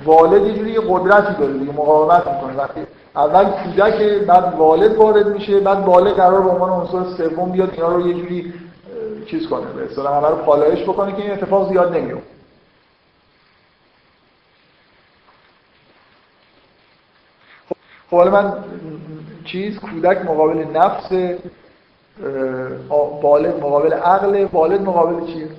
والد 0.06 0.48
یه 0.48 0.54
جوری 0.54 0.78
قدرتی 0.90 1.34
داره 1.34 1.54
دیگه 1.54 1.72
مقاومت 1.72 2.28
می‌کنه. 2.28 2.58
وقتی 2.58 2.82
اول 3.16 3.44
کودک 3.44 4.02
بعد 4.28 4.54
والد 4.58 4.96
وارد 4.96 5.28
میشه 5.28 5.60
بعد 5.60 5.86
بالغ 5.86 6.14
قرار 6.14 6.42
به 6.42 6.50
عنوان 6.50 6.70
عنصر 6.70 7.04
سوم 7.18 7.52
بیاد 7.52 7.70
اینا 7.74 7.88
رو 7.88 8.08
یه 8.08 8.14
جوری 8.14 8.54
چیز 9.32 9.48
کنه 9.48 9.74
به 9.74 9.86
اصطلاح 9.86 10.18
همه 10.18 10.28
رو 10.28 10.36
پالایش 10.36 10.84
بکنه 10.84 11.12
که 11.16 11.22
این 11.22 11.32
اتفاق 11.32 11.70
زیاد 11.70 11.96
نمیفته. 11.96 12.32
خب 18.10 18.18
حالا 18.18 18.32
من 18.32 18.64
چیز 19.46 19.80
کودک 19.80 20.18
مقابل 20.18 20.66
نفس 20.74 21.38
والد 23.22 23.56
مقابل 23.56 23.94
عقل 23.94 24.48
والد 24.54 24.82
مقابل 24.82 25.34
چیه؟ 25.34 25.50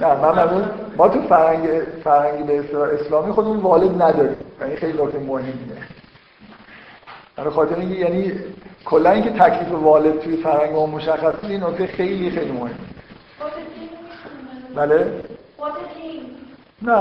نه 0.00 0.14
من 0.14 0.70
ما 0.96 1.08
تو 1.08 1.22
فرهنگ 1.22 1.82
فرهنگ 2.04 2.46
به 2.46 2.76
اسلامی 3.00 3.32
خودمون 3.32 3.56
والد 3.56 4.02
نداریم. 4.02 4.36
یعنی 4.60 4.76
خیلی 4.76 5.02
نکته 5.02 5.18
مهمیه. 5.18 5.54
برای 7.36 7.50
خاطر 7.50 7.74
اینکه 7.74 7.94
یعنی 7.94 8.32
کلا 8.84 9.10
اینکه 9.10 9.30
تکلیف 9.30 9.72
والد 9.72 10.20
توی 10.20 10.36
فرهنگ 10.36 10.74
ما 10.74 10.86
مشخص 10.86 11.34
این 11.42 11.62
نکته 11.64 11.86
خیلی 11.86 12.30
خیلی 12.30 12.52
مهمه. 12.52 12.70
بله؟ 14.74 15.24
نه 16.82 16.96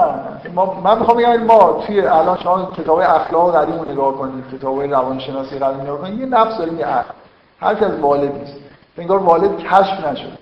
ما 0.56 0.82
من 0.84 1.00
می‌خوام 1.00 1.18
بگم 1.18 1.44
ما 1.44 1.84
توی 1.88 2.02
الان 2.02 2.38
شما 2.38 2.72
کتاب 2.78 3.00
اخلاق 3.00 3.56
قدیم 3.56 3.80
رو 3.80 3.92
نگاه 3.92 4.18
کنید 4.18 4.44
کتاب 4.54 4.82
روانشناسی 4.82 5.60
قدیم 5.60 5.82
نگاه 5.82 6.02
کنید 6.02 6.20
یه 6.20 6.26
نفس 6.26 6.58
داریم 6.58 6.80
یه 6.80 6.86
عقل. 6.86 7.14
هر 7.60 7.86
از 7.86 8.00
والد 8.00 8.36
نیست. 8.36 8.56
انگار 8.98 9.20
والد 9.20 9.58
کشف 9.58 10.06
نشد 10.06 10.38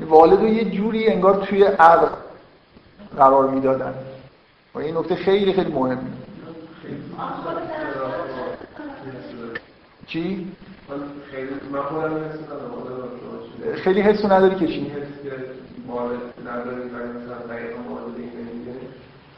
والد 0.00 0.40
رو 0.40 0.48
یه 0.48 0.64
جوری 0.64 1.08
انگار 1.08 1.34
توی 1.34 1.64
عقل 1.64 2.06
قرار 3.16 3.48
می‌دادن. 3.48 3.94
و 4.74 4.78
این 4.78 4.96
نکته 4.96 5.14
خیلی 5.14 5.52
خیلی 5.52 5.72
مهمه. 5.72 5.98
چی؟ 10.06 10.52
خیلی 13.74 14.00
حسو 14.00 14.32
نداری 14.32 14.54
که 14.54 14.66
چی؟ 14.66 14.92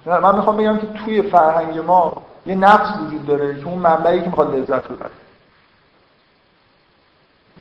نه 0.06 0.18
من 0.18 0.36
می‌خوام 0.36 0.56
بگم 0.56 0.78
که 0.78 0.86
توی 0.86 1.22
فرهنگ 1.22 1.78
ما 1.78 2.22
یه 2.46 2.54
نفس 2.54 3.00
وجود 3.00 3.26
داره 3.26 3.60
که 3.60 3.66
اون 3.66 3.78
منبعی 3.78 4.20
که 4.20 4.26
می‌خواد 4.26 4.54
لذت 4.54 4.88
ببره 4.88 5.10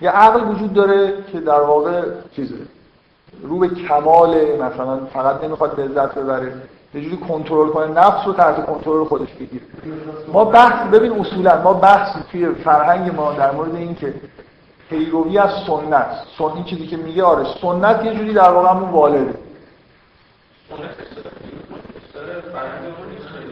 یه 0.02 0.10
عقل 0.10 0.50
وجود 0.50 0.74
داره 0.74 1.24
که 1.32 1.40
در 1.40 1.62
واقع 1.62 2.04
چیزه 2.36 2.56
رو 3.42 3.60
به 3.60 3.68
کمال 3.68 4.56
مثلا 4.56 5.06
فقط 5.06 5.44
نمی‌خواد 5.44 5.80
لذت 5.80 6.16
ببره 6.16 6.62
یه 6.94 7.02
جوری 7.02 7.18
کنترل 7.18 7.70
کنه 7.70 7.88
نفس 7.88 8.28
رو 8.28 8.34
تحت 8.34 8.66
کنترل 8.66 9.04
خودش 9.04 9.34
بگیره. 9.34 9.64
ما 10.34 10.46
بحث 10.46 10.88
ببین 10.88 11.20
اصولا 11.20 11.62
ما 11.62 11.74
بحث 11.74 12.18
توی 12.32 12.50
فرهنگ 12.54 13.16
ما 13.16 13.34
در 13.34 13.52
مورد 13.52 13.76
این 13.76 13.96
که 13.96 14.14
پیروی 14.90 15.38
از 15.38 15.50
سنت 15.68 16.08
سنت 16.38 16.66
چیزی 16.66 16.88
که 16.88 16.98
میگه 16.98 17.24
آره 17.24 17.46
سنت 17.62 18.06
یه 18.06 18.14
جوری 18.16 18.34
در 18.34 18.50
واقع 18.52 18.70
همون 18.70 18.90
والده. 18.90 19.34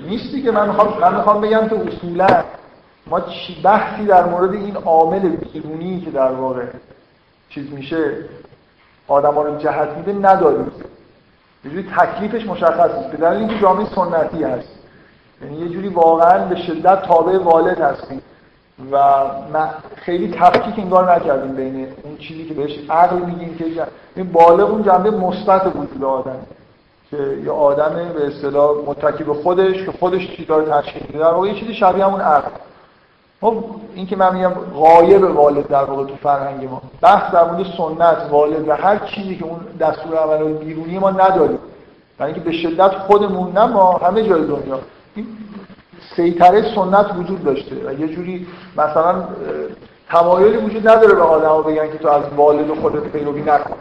نیستی 0.07 0.41
که 0.41 0.51
من 0.51 0.67
می‌خوام 0.67 0.99
من 1.01 1.15
می‌خوام 1.15 1.41
بگم 1.41 1.69
که 1.69 1.75
اصولا 1.75 2.43
ما 3.07 3.21
بحثی 3.63 4.05
در 4.05 4.25
مورد 4.25 4.53
این 4.53 4.75
عامل 4.75 5.29
بیرونی 5.29 6.01
که 6.01 6.11
در 6.11 6.31
واقع 6.31 6.65
چیز 7.49 7.73
میشه 7.73 8.15
آدما 9.07 9.43
رو 9.43 9.57
جهت 9.57 9.89
میده 9.97 10.13
نداریم. 10.13 10.71
یه 11.65 11.83
تکلیفش 11.97 12.45
مشخص 12.45 12.95
نیست. 12.95 13.11
به 13.11 13.17
دلیل 13.17 13.39
اینکه 13.39 13.59
جامعه 13.59 13.85
سنتی 13.95 14.43
هست. 14.43 14.69
یعنی 15.41 15.57
یه 15.57 15.69
جوری 15.69 15.87
واقعا 15.87 16.45
به 16.45 16.55
شدت 16.55 17.01
تابع 17.01 17.37
والد 17.37 17.81
هستیم 17.81 18.21
و 18.91 18.97
خیلی 19.95 20.31
تفکیک 20.39 20.79
انگار 20.79 21.15
نکردیم 21.15 21.55
بین 21.55 21.87
اون 22.03 22.17
چیزی 22.17 22.45
که 22.45 22.53
بهش 22.53 22.79
عقل 22.89 23.15
میگیم 23.15 23.57
که 23.57 23.65
این 24.15 24.31
بالغ 24.31 24.69
اون 24.69 24.83
جنبه 24.83 25.11
مثبت 25.11 25.75
وجود 25.75 26.03
آدم. 26.03 26.39
که 27.11 27.17
یه 27.45 27.51
آدم 27.51 28.13
به 28.13 28.27
اصطلاح 28.27 28.77
متکی 28.85 29.23
به 29.23 29.33
خودش 29.33 29.85
که 29.85 29.91
خودش 29.91 30.35
چیزا 30.35 30.57
رو 30.57 30.81
تشکیل 30.81 31.03
میده. 31.07 31.19
در 31.19 31.33
واقع 31.33 31.47
یه 31.47 31.59
چیزی 31.59 31.73
شبیه 31.73 32.05
همون 32.05 32.21
عقل. 32.21 32.51
خب 33.41 33.63
این 33.95 34.05
که 34.05 34.15
من 34.15 34.35
میگم 34.35 34.53
غایب 34.75 35.23
والد 35.23 35.67
در 35.67 35.83
واقع 35.83 36.05
تو 36.05 36.15
فرهنگ 36.15 36.69
ما. 36.69 36.81
بحث 37.01 37.33
در 37.33 37.51
مورد 37.51 37.65
سنت 37.77 38.31
والد 38.31 38.67
و 38.67 38.75
هر 38.75 38.97
چیزی 38.97 39.35
که 39.35 39.45
اون 39.45 39.59
دستور 39.79 40.17
عمل 40.17 40.53
بیرونی 40.53 40.99
ما 40.99 41.11
نداریم. 41.11 41.59
یعنی 42.19 42.33
که 42.33 42.39
به 42.39 42.51
شدت 42.51 42.91
خودمون 42.91 43.51
نه 43.51 43.65
ما 43.65 43.91
همه 43.93 44.23
جای 44.23 44.41
دنیا. 44.41 44.79
این 45.15 45.27
سیطره 46.15 46.75
سنت 46.75 47.15
وجود 47.17 47.43
داشته 47.43 47.75
و 47.75 47.99
یه 47.99 48.07
جوری 48.07 48.47
مثلا 48.77 49.23
تمایلی 50.09 50.57
وجود 50.57 50.87
نداره 50.87 51.13
به 51.13 51.21
آدما 51.21 51.61
بگن 51.61 51.91
که 51.91 51.97
تو 51.97 52.09
از 52.09 52.23
والد 52.35 52.69
و 52.69 52.75
خودت 52.75 53.03
پیروی 53.03 53.41
نکن. 53.41 53.75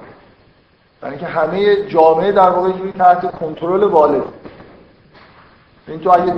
یعنی 1.02 1.18
که 1.18 1.26
همه 1.26 1.88
جامعه 1.88 2.32
در 2.32 2.50
واقع 2.50 2.72
جوری 2.72 2.92
تحت 2.92 3.38
کنترل 3.38 3.84
والد 3.84 4.22
این 5.88 6.00
تو 6.00 6.10
اگه 6.10 6.34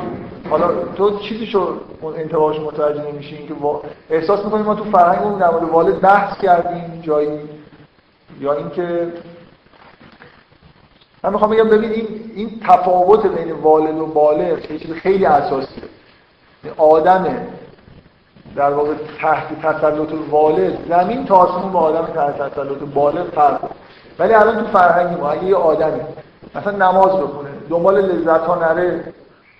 حالا 0.50 0.68
تو 0.96 1.18
چیزی 1.18 1.46
شو 1.46 1.80
انتباهش 2.16 2.60
متوجه 2.60 3.12
نمیشی 3.12 3.46
که 3.46 3.54
احساس 4.10 4.44
می‌کنیم 4.44 4.64
ما 4.64 4.74
تو 4.74 4.84
فرهنگمون 4.84 5.38
در 5.38 5.50
مورد 5.50 5.62
والد 5.62 6.00
بحث 6.00 6.38
کردیم 6.38 7.00
جایی 7.02 7.40
یا 8.40 8.52
اینکه 8.52 9.12
من 11.22 11.32
می‌خوام 11.32 11.50
بگم 11.50 11.68
ببین 11.68 11.90
این 11.90 12.06
این 12.34 12.60
تفاوت 12.68 13.26
بین 13.26 13.52
والد 13.52 13.98
و 13.98 14.06
بالغ 14.06 14.70
یه 14.70 14.78
چیز 14.78 14.92
خیلی 14.92 15.26
اساسیه. 15.26 15.84
آدم 16.76 17.46
در 18.56 18.70
واقع 18.70 18.94
تحت 19.18 19.60
تسلط 19.62 20.08
والد 20.30 20.78
زمین 20.88 21.24
تا 21.24 21.36
آسمون 21.36 21.72
با 21.72 21.80
آدم 21.80 22.06
تحت 22.06 22.36
تسلط 22.36 22.78
بالغ 22.94 23.30
فرق 23.34 23.60
ولی 24.18 24.34
الان 24.34 24.64
تو 24.64 24.78
فرهنگ 24.78 25.20
ما 25.20 25.34
یه 25.36 25.56
آدمی 25.56 26.00
مثلا 26.54 26.90
نماز 26.90 27.08
بخونه 27.08 27.48
دنبال 27.70 28.00
لذت 28.00 28.40
ها 28.40 28.54
نره 28.54 29.04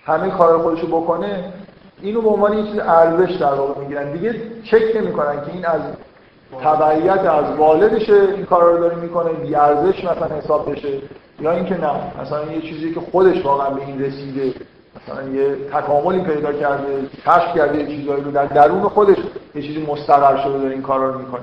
همه 0.05 0.29
کار 0.29 0.57
خودشو 0.57 0.87
بکنه 0.87 1.53
اینو 2.01 2.21
به 2.21 2.29
عنوان 2.29 2.57
یه 2.57 2.63
چیز 2.63 2.79
ارزش 2.79 3.31
در 3.31 3.53
واقع 3.53 3.79
می‌گیرن. 3.79 4.11
دیگه 4.11 4.35
چک 4.63 4.83
نمی‌کنن 4.95 5.35
که 5.45 5.51
این 5.53 5.65
از 5.65 5.81
تبعیت 6.63 7.19
از 7.19 7.57
والدشه 7.57 8.13
این 8.13 8.45
کار 8.45 8.63
رو 8.63 8.77
داره 8.77 8.95
می‌کنه 8.95 9.33
بی 9.33 9.55
ارزش 9.55 10.03
مثلا 10.03 10.37
حساب 10.37 10.71
بشه 10.71 10.89
یا 11.39 11.51
اینکه 11.51 11.77
نه. 11.77 12.21
مثلا 12.21 12.43
یه 12.51 12.61
چیزی 12.61 12.93
که 12.93 12.99
خودش 13.11 13.45
واقعا 13.45 13.69
به 13.69 13.81
این 13.85 14.01
رسیده 14.01 14.53
مثلا 14.95 15.29
یه 15.29 15.55
تکاملی 15.73 16.21
پیدا 16.21 16.53
کرده 16.53 17.07
کشف 17.25 17.55
کرده 17.55 17.77
یه 17.77 17.97
چیزایی 17.97 18.23
رو 18.23 18.31
در 18.31 18.45
درون 18.45 18.81
خودش 18.81 19.17
یه 19.55 19.61
چیزی 19.61 19.85
مستقر 19.85 20.37
شده 20.43 20.57
داره 20.57 20.71
این 20.71 20.81
کارا 20.81 21.09
رو 21.09 21.19
می‌کنه. 21.19 21.41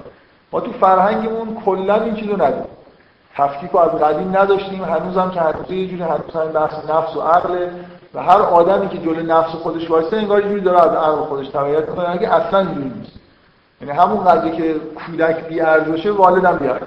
ما 0.52 0.60
تو 0.60 0.72
فرهنگمون 0.72 1.56
کلا 1.64 2.02
این 2.02 2.14
چیزو 2.14 2.32
نداریم. 2.32 2.64
تفکیک 3.36 3.70
رو 3.70 3.78
از 3.78 3.90
قدیم 3.90 4.36
نداشتیم 4.36 4.84
هنوزم 4.84 5.30
که 5.30 5.40
هنوز 5.40 5.70
یه 5.70 5.86
جوری 5.86 6.02
هنوز 6.02 6.52
بحث 6.54 6.90
نفس 6.90 7.16
و 7.16 7.20
عقل 7.20 7.66
و 8.14 8.22
هر 8.22 8.38
آدمی 8.42 8.88
که 8.88 8.98
جلوی 8.98 9.22
نفس 9.22 9.50
خودش 9.50 9.90
وایسته 9.90 10.16
انگار 10.16 10.40
جوری 10.40 10.60
داره 10.60 10.80
از 10.80 10.96
عقل 10.96 11.16
خودش 11.16 11.48
تبعیت 11.48 11.88
می‌کنه 11.88 12.10
اگه 12.10 12.34
اصلا 12.34 12.58
اینجوری 12.58 12.92
نیست. 13.00 13.12
یعنی 13.80 13.92
همون 13.98 14.24
قضیه 14.24 14.52
که 14.52 14.74
کودک 15.06 15.48
بی 15.48 15.60
ارزشه 15.60 16.10
والدم 16.10 16.56
بی 16.56 16.68
ارزش 16.68 16.84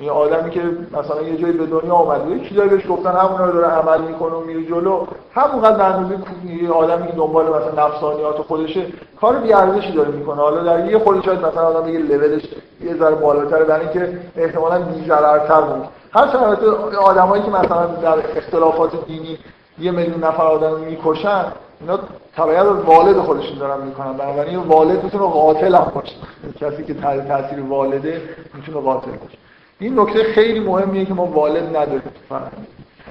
یه 0.00 0.10
آدمی 0.10 0.50
که 0.50 0.60
مثلا 0.92 1.22
یه 1.22 1.36
جایی 1.36 1.52
به 1.52 1.66
دنیا 1.66 1.94
اومده 1.94 2.30
یه 2.30 2.48
چیزایی 2.48 2.68
بهش 2.68 2.82
گفتن 2.88 3.10
همون 3.10 3.38
رو 3.38 3.52
داره 3.52 3.66
عمل 3.66 4.00
می‌کنه 4.00 4.32
و 4.34 4.40
میره 4.40 4.64
جلو. 4.64 5.06
همونقدر 5.34 5.82
اندازه 5.82 6.14
یه 6.62 6.70
آدمی 6.70 7.06
که 7.06 7.12
دنبال 7.12 7.46
مثلا 7.46 7.86
نفسانیات 7.86 8.36
خودشه 8.36 8.86
کار 9.20 9.36
بی 9.36 9.52
ارزشی 9.52 9.92
داره 9.92 10.08
می‌کنه. 10.08 10.36
حالا 10.36 10.62
در 10.62 10.90
یه 10.90 10.98
خودش 10.98 11.24
شاید 11.24 11.46
مثلا 11.46 11.66
آدم 11.66 11.88
یه 11.88 11.98
لولش 11.98 12.42
یه 12.80 12.96
ذره 12.96 13.14
بالاتره 13.14 13.64
برای 13.64 13.80
اینکه 13.80 14.18
احتمالاً 14.36 14.78
بی 14.78 15.04
ضررتر 15.08 15.60
بود 15.60 15.88
هر 16.12 16.36
البته 16.36 16.96
آدمایی 16.96 17.42
که 17.42 17.50
مثلا 17.50 17.86
در 17.86 18.18
اختلافات 18.36 19.06
دینی 19.06 19.38
یه 19.80 19.90
میلیون 19.90 20.24
نفر 20.24 20.42
آدم 20.42 20.80
می‌کشن 20.80 21.44
اینا 21.80 21.98
تبعیت 22.36 22.58
از 22.58 22.84
والد 22.84 23.16
خودشون 23.16 23.58
دارن 23.58 23.86
می‌کنن. 23.86 24.12
بنابراین 24.12 24.56
والد 24.56 25.04
می‌تونه 25.04 25.24
قاتل 25.24 25.74
هم 25.74 25.92
باشه. 25.94 26.14
کسی 26.60 26.84
که 26.84 26.94
تحت 26.94 27.28
تاثیر 27.28 27.60
والده 27.60 28.22
می‌تونه 28.54 28.80
قاتل 28.80 29.10
باشه. 29.10 29.38
این 29.78 30.00
نکته 30.00 30.24
خیلی 30.24 30.60
مهمیه 30.60 31.04
که 31.04 31.14
ما 31.14 31.24
والد 31.24 31.76
نداریم 31.76 32.02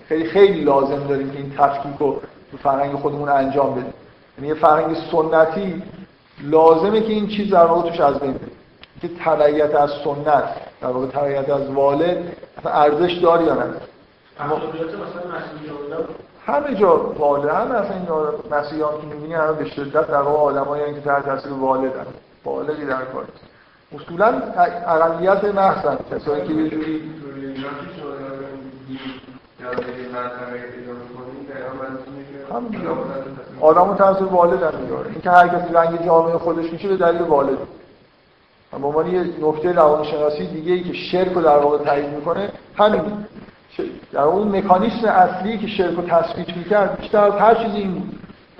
خیلی 0.07 0.25
خیلی 0.25 0.61
لازم 0.61 1.07
داریم 1.07 1.31
که 1.31 1.37
این 1.37 1.53
تفکیک 1.57 1.97
رو 1.99 2.21
تو 2.51 2.57
فرهنگ 2.57 2.93
خودمون 2.93 3.29
انجام 3.29 3.71
بدیم. 3.71 3.93
یعنی 4.37 4.47
یه 4.47 4.53
فرهنگ 4.53 4.97
سنتی 5.11 5.83
لازمه 6.43 7.01
که 7.01 7.13
این 7.13 7.27
چیز 7.27 7.53
در 7.53 7.65
واقع 7.65 7.89
توش 7.89 7.99
از 7.99 8.19
بین 8.19 8.35
که 9.01 9.09
تبعیت 9.25 9.75
از 9.75 9.89
سنت 10.03 10.43
در 10.81 10.87
واقع 10.87 11.05
تبعیت 11.05 11.49
از 11.49 11.69
والد 11.69 12.17
ارزش 12.65 13.13
داری 13.13 13.45
یا 13.45 13.53
نداره 13.53 13.81
همه 16.49 16.75
جا 16.75 16.97
والد 16.97 17.49
همه 17.49 17.75
اصلا 17.75 17.95
این 17.95 18.07
مسیحیان 18.51 19.01
که 19.01 19.07
می‌بینی 19.07 19.33
همه 19.33 19.53
به 19.53 19.65
شدت 19.65 20.07
در 20.07 20.21
واقع 20.21 20.39
آدمایی 20.39 20.93
که 20.93 21.01
تحت 21.01 21.25
تاثیر 21.25 21.53
والدن. 21.53 22.05
والدی 22.45 22.85
در 22.85 23.05
کار 23.05 23.25
اصولا 23.95 24.41
اقلیت 24.87 25.43
محسن 25.43 25.97
کسایی 26.11 26.47
که 26.47 26.53
یه 26.53 26.69
جوری 26.69 27.11
آدمو 33.61 33.95
تاثیر 33.95 34.27
والد 34.27 34.63
هم 34.63 34.81
میاره 34.81 35.09
اینکه 35.09 35.31
هر 35.31 35.47
کسی 35.47 35.73
رنگ 35.73 36.05
جامعه 36.05 36.37
خودش 36.37 36.73
میشه 36.73 36.87
به 36.87 36.97
دلیل 36.97 37.21
والد 37.21 37.57
به 38.71 38.87
عنوان 38.87 39.07
یه 39.07 39.23
نکته 39.41 39.71
روانشناسی 39.71 40.47
دیگه 40.47 40.73
ای 40.73 40.83
که 40.83 40.93
شرک 40.93 41.33
رو 41.33 41.41
در 41.41 41.57
واقع 41.57 41.77
تایید 41.77 42.13
می‌کنه 42.13 42.51
همین. 42.75 43.25
در 44.11 44.21
اون 44.21 44.57
مکانیسم 44.57 45.07
اصلی 45.07 45.57
که 45.57 45.67
شرک 45.67 45.95
رو 45.95 46.01
تثبیت 46.01 46.57
می‌کرد 46.57 46.97
بیشتر 46.99 47.23
از 47.23 47.33
هر 47.33 47.55
چیزی 47.55 47.77
این 47.77 47.93
بود. 47.93 48.19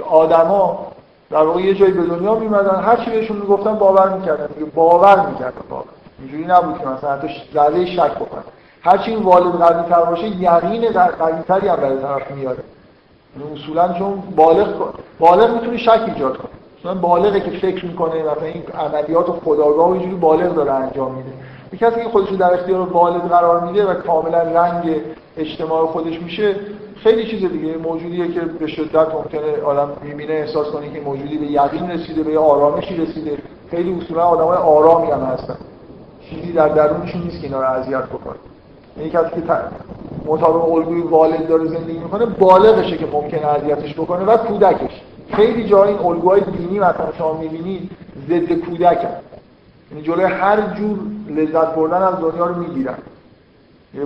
آدما 0.09 0.87
در 1.29 1.43
واقع 1.43 1.61
یه 1.61 1.73
جایی 1.73 1.91
به 1.91 2.03
دنیا 2.03 2.35
میمدن 2.35 2.83
هر 2.83 2.95
چی 2.95 3.11
بهشون 3.11 3.37
می‌گفتن 3.37 3.75
باور 3.75 4.09
می‌کردن. 4.09 4.47
باور 4.75 5.25
می‌کردن 5.29 5.61
باور 5.69 5.83
اینجوری 6.19 6.45
نبود 6.45 6.79
که 6.79 6.87
مثلا 6.87 7.11
حتی 7.11 7.27
ذره 7.53 7.85
شک 7.85 8.15
بکنن. 8.15 8.43
هرچی 8.81 9.11
این 9.11 9.23
والد 9.23 9.55
قوی 9.55 9.89
تر 9.89 10.01
باشه 10.01 10.27
یقین 10.27 10.91
قوی 10.91 11.41
تری 11.47 11.67
هم 11.67 11.75
برای 11.75 11.97
طرف 11.97 12.31
میاره. 12.31 12.63
یعنی 13.39 13.53
اصولا 13.53 13.93
چون 13.93 14.23
بالغ 14.35 14.93
بالغ 15.19 15.53
می‌تونه 15.53 15.77
شک 15.77 16.01
ایجاد 16.07 16.37
کنه. 16.37 16.49
مثلا 16.79 16.93
بالغه 16.93 17.39
که 17.39 17.51
فکر 17.51 17.85
می‌کنه 17.85 18.23
مثلا 18.23 18.43
این 18.43 18.63
عملیات 18.79 19.25
خداگاه 19.25 19.91
اینجوری 19.91 20.15
بالغ 20.15 20.55
داره 20.55 20.71
انجام 20.71 21.15
میده. 21.15 21.29
کسی 21.77 22.03
که 22.03 22.09
خودش 22.09 22.29
رو 22.29 22.37
در 22.37 22.53
اختیار 22.53 22.85
بالغ 22.85 23.29
قرار 23.29 23.65
میده 23.65 23.85
و 23.85 23.93
کاملا 23.93 24.41
رنگ 24.41 24.95
اجتماع 25.37 25.85
خودش 25.85 26.21
میشه 26.21 26.55
خیلی 26.95 27.25
چیز 27.25 27.51
دیگه 27.51 27.77
موجودیه 27.77 28.27
که 28.27 28.39
به 28.39 28.67
شدت 28.67 29.13
ممکنه 29.13 29.61
آدم 29.65 29.89
می‌بینه 30.03 30.33
احساس 30.33 30.67
کنه 30.67 30.89
که 30.89 31.01
موجودی 31.01 31.37
به 31.37 31.45
یقین 31.45 31.91
رسیده 31.91 32.23
به 32.23 32.39
آرامشی 32.39 32.97
رسیده. 32.97 33.37
خیلی 33.71 34.01
اصولا 34.01 34.23
آدمای 34.23 34.57
آرامی 34.57 35.11
هم 35.11 35.21
هستن. 35.21 35.57
چیزی 36.29 36.51
در 36.51 36.67
درونشون 36.67 37.21
نیست 37.21 37.41
که 37.41 37.47
اینا 37.47 37.61
رو 37.61 37.67
اذیت 37.67 38.03
بکنه. 38.03 38.35
یعنی 38.97 39.09
کسی 39.09 39.29
که 39.29 39.41
مطابق 40.25 40.71
الگوی 40.73 41.01
والد 41.01 41.47
داره 41.47 41.65
زندگی 41.65 41.99
می‌کنه 41.99 42.25
بالغشه 42.25 42.97
که 42.97 43.05
ممکنه 43.13 43.47
اذیتش 43.47 43.93
بکنه 43.93 44.25
و 44.25 44.37
کودکش. 44.37 45.01
خیلی 45.31 45.69
جای 45.69 45.89
این 45.89 45.99
الگوهای 45.99 46.41
دینی 46.41 46.79
مثلا 46.79 47.11
شما 47.17 47.33
می‌بینید 47.33 47.91
ضد 48.29 48.53
کودک 48.53 49.07
یعنی 49.91 50.03
جلوی 50.03 50.23
هر 50.23 50.61
جور 50.61 50.99
لذت 51.29 51.75
بردن 51.75 52.01
از 52.01 52.15
دنیا 52.15 52.45
رو 52.45 52.55
می‌گیرن. 52.55 52.97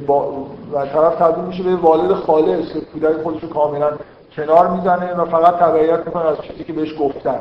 با... 0.08 0.32
و 0.74 0.86
طرف 0.94 1.16
تبدیل 1.16 1.44
میشه 1.44 1.64
به 1.64 1.76
والد 1.76 2.14
خالص 2.14 2.74
که 2.74 2.82
کودک 2.82 3.22
خودش 3.24 3.44
رو 3.44 3.50
کاملا 3.50 3.92
کنار 4.36 4.68
می‌زنه 4.68 5.14
و 5.14 5.26
فقط 5.26 5.56
تبعیت 5.56 6.06
می‌کنه 6.06 6.26
از 6.26 6.38
چیزی 6.42 6.64
که 6.64 6.74
بهش 6.74 6.94
گفتن. 7.00 7.40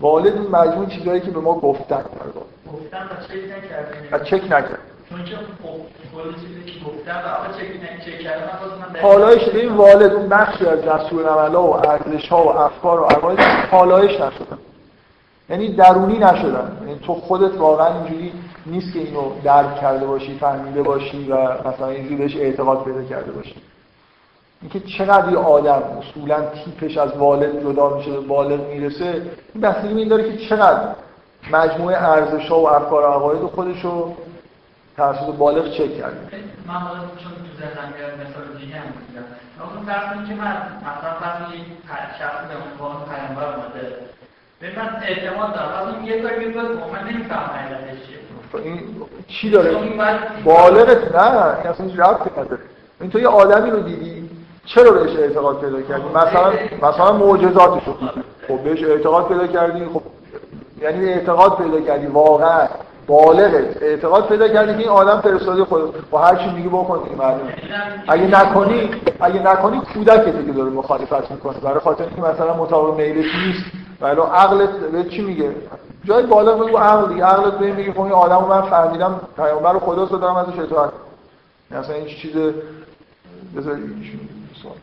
والد 0.00 0.34
این 0.34 0.50
مجموع 0.50 0.86
چیزهایی 0.86 1.20
که 1.20 1.30
به 1.30 1.40
ما 1.40 1.54
گفتن. 1.54 2.04
گفتن 2.72 3.08
و 4.12 4.18
چک 4.18 4.44
نکرد. 4.44 4.78
چون 5.08 5.24
که 9.38 9.50
به 9.50 9.60
این 9.60 9.72
والد 9.72 10.12
اون 10.12 10.28
بخشی 10.28 10.66
از 10.66 10.82
دستور 10.82 11.26
عملا 11.26 11.62
و 11.62 11.86
ارزش 11.86 12.28
ها 12.28 12.44
و 12.44 12.48
افکار 12.48 13.00
و 13.00 13.04
عقاید 13.04 13.40
حالایش 13.70 14.12
نشدن 14.12 14.58
یعنی 15.50 15.74
درونی 15.74 16.18
نشدن. 16.18 16.78
یعنی 16.80 16.98
تو 16.98 17.14
خودت 17.14 17.58
واقعا 17.58 17.94
اینجوری 17.94 18.32
نیست 18.66 18.92
که 18.92 18.98
اینو 18.98 19.40
درک 19.44 19.80
کرده 19.80 20.06
باشی 20.06 20.38
فهمیده 20.38 20.82
باشی 20.82 21.28
و 21.30 21.68
مثلا 21.68 21.88
اینجوری 21.88 22.16
بهش 22.16 22.36
اعتقاد 22.36 22.84
پیدا 22.84 23.02
کرده 23.02 23.32
باشی. 23.32 23.56
اینکه 24.62 24.80
چقدر 24.80 25.32
یه 25.32 25.38
آدم 25.38 25.82
اصولا 25.98 26.36
تیپش 26.64 26.98
از 26.98 27.16
والد 27.16 27.62
جدا 27.62 27.96
میشه 27.96 28.10
به 28.10 28.20
بالغ 28.20 28.60
می‌رسه 28.70 29.22
این 29.54 29.62
بحثی 29.62 29.88
این 29.88 30.08
داره 30.08 30.32
که 30.32 30.46
چقدر 30.48 30.88
مجموعه 31.52 31.96
ارزش 31.96 32.48
ها 32.48 32.60
و 32.60 32.68
افکار 32.68 33.02
و 33.02 33.06
عقاید 33.06 33.42
خودش 33.42 33.84
رو 33.84 34.16
توسط 34.96 35.34
بالغ 35.38 35.70
چک 35.70 35.98
کرده. 35.98 36.18
من 36.66 36.74
حالا 36.74 37.00
چون 37.00 37.32
تو 37.32 37.64
مثال 38.22 38.58
دیگه 38.58 38.76
هم 38.76 38.82
فرض 39.86 40.28
که 40.28 40.34
من 40.34 40.56
مثلا 40.80 41.12
فرض 41.20 41.54
یک 41.54 41.66
شخص 42.18 42.40
به 42.48 42.54
عنوان 42.54 42.96
پیامبر 43.08 43.54
اومده 43.54 43.96
به 44.60 44.66
من 44.76 45.02
اعتماد 45.02 45.54
دارم. 45.54 46.04
یه 46.04 46.22
کاری 46.22 46.46
من 46.46 47.08
نمی‌فهمم 47.10 47.50
حقیقتش 47.54 48.06
چیه. 48.06 48.62
این 48.64 48.80
چی 49.28 49.50
داره؟ 49.50 49.76
بالغت 50.44 51.16
نه 51.16 51.58
این 51.58 51.66
اصلا 51.66 51.86
ربطی 51.86 52.30
نداره. 52.40 52.62
این 53.00 53.10
تو 53.10 53.20
یه 53.20 53.28
آدمی 53.28 53.70
رو 53.70 53.80
دیدی 53.80 54.30
چرا 54.64 54.90
بهش 54.90 55.16
اعتقاد 55.16 55.60
پیدا 55.60 55.82
کردی؟ 55.82 56.08
مثلا 56.14 56.52
مثلا 56.82 57.12
معجزاتش 57.12 57.82
رو 57.86 57.94
خب 58.48 58.58
بهش 58.64 58.84
اعتقاد 58.84 59.28
پیدا 59.28 59.46
کردی 59.46 59.84
خب 59.84 60.02
یعنی 60.82 61.08
اعتقاد 61.08 61.56
پیدا 61.56 61.80
کردی 61.80 62.06
واقعا 62.06 62.68
بالغه 63.06 63.76
اعتقاد 63.80 64.28
پیدا 64.28 64.48
کردی 64.48 64.72
که 64.72 64.78
این 64.78 64.88
آدم 64.88 65.20
فرستاده 65.20 65.64
خود 65.64 66.10
با 66.10 66.18
هر 66.18 66.36
چی 66.36 66.50
میگه 66.50 66.68
بکن 66.68 67.04
دیگه 67.04 67.16
معلومه. 67.16 67.54
اگه 68.08 68.26
نکنی 68.26 68.90
اگه 69.20 69.42
نکنی 69.42 69.80
کودکت 69.94 70.46
که 70.46 70.52
داره 70.52 70.70
مخالفت 70.70 71.30
می‌کنه. 71.30 71.58
برای 71.62 71.80
خاطر 71.80 72.04
اینکه 72.04 72.20
مثلا 72.20 72.56
مطابق 72.56 72.96
میلش 73.00 73.26
نیست. 73.46 73.64
ولی 74.00 74.20
عقلت 74.20 74.70
به 74.70 75.04
چی 75.04 75.22
میگه؟ 75.22 75.54
جای 76.04 76.26
بالغ 76.26 76.66
بگو 76.66 76.78
عقل 76.78 77.08
دیگه. 77.08 77.24
عقلت 77.24 77.58
به 77.58 77.72
میگه 77.72 77.92
خب 77.92 78.00
این 78.00 78.12
آدمو 78.12 78.46
من 78.46 78.62
فهمیدم 78.62 79.20
پیامبر 79.36 79.78
خدا 79.78 80.04
رو 80.04 80.18
دارم 80.18 80.36
ازش 80.36 80.58
اطاعت. 80.58 80.92
مثلا 81.70 81.94
این 81.94 82.06
چیز 82.06 82.32
بذار 83.56 83.78
سوال. 84.62 84.74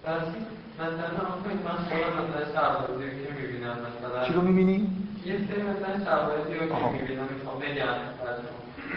چی 4.28 4.34
رو 4.34 4.42
می‌بینی؟ 4.42 4.88
یه 5.26 5.34
سری 5.34 5.62
مثلا 5.62 6.06
سربازی 6.06 6.54
رو 6.54 6.60
که 6.60 7.02
می‌بینم 7.02 7.28
می‌خوام 7.40 7.60
بگم 7.60 7.96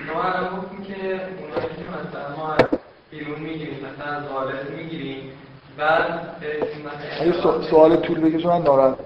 شما 0.08 0.22
الان 0.22 0.56
گفتیم 0.56 0.84
که 0.84 0.94
اونایی 0.94 1.68
که 1.76 1.84
مثلا 1.94 2.36
ما 2.36 2.54
بیرون 3.10 3.40
می‌گیریم 3.40 3.76
مثلا 3.76 4.16
از 4.16 4.22
والد 4.32 4.70
می‌گیریم 4.76 5.32
بعد 5.78 6.44
سوال 7.70 7.96
طول 7.96 8.20
بکشه 8.20 8.48
من 8.48 8.62
ناراحت. 8.62 8.98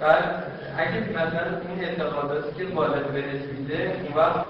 بعد 0.00 0.44
اگه 0.78 1.00
مثلا 1.10 1.60
اون 1.68 1.80
اعتقاداتی 1.80 2.58
که 2.58 2.74
والد 2.74 3.12
بهش 3.12 3.42
میده 3.58 4.02
اون 4.04 4.16
وقت 4.16 4.46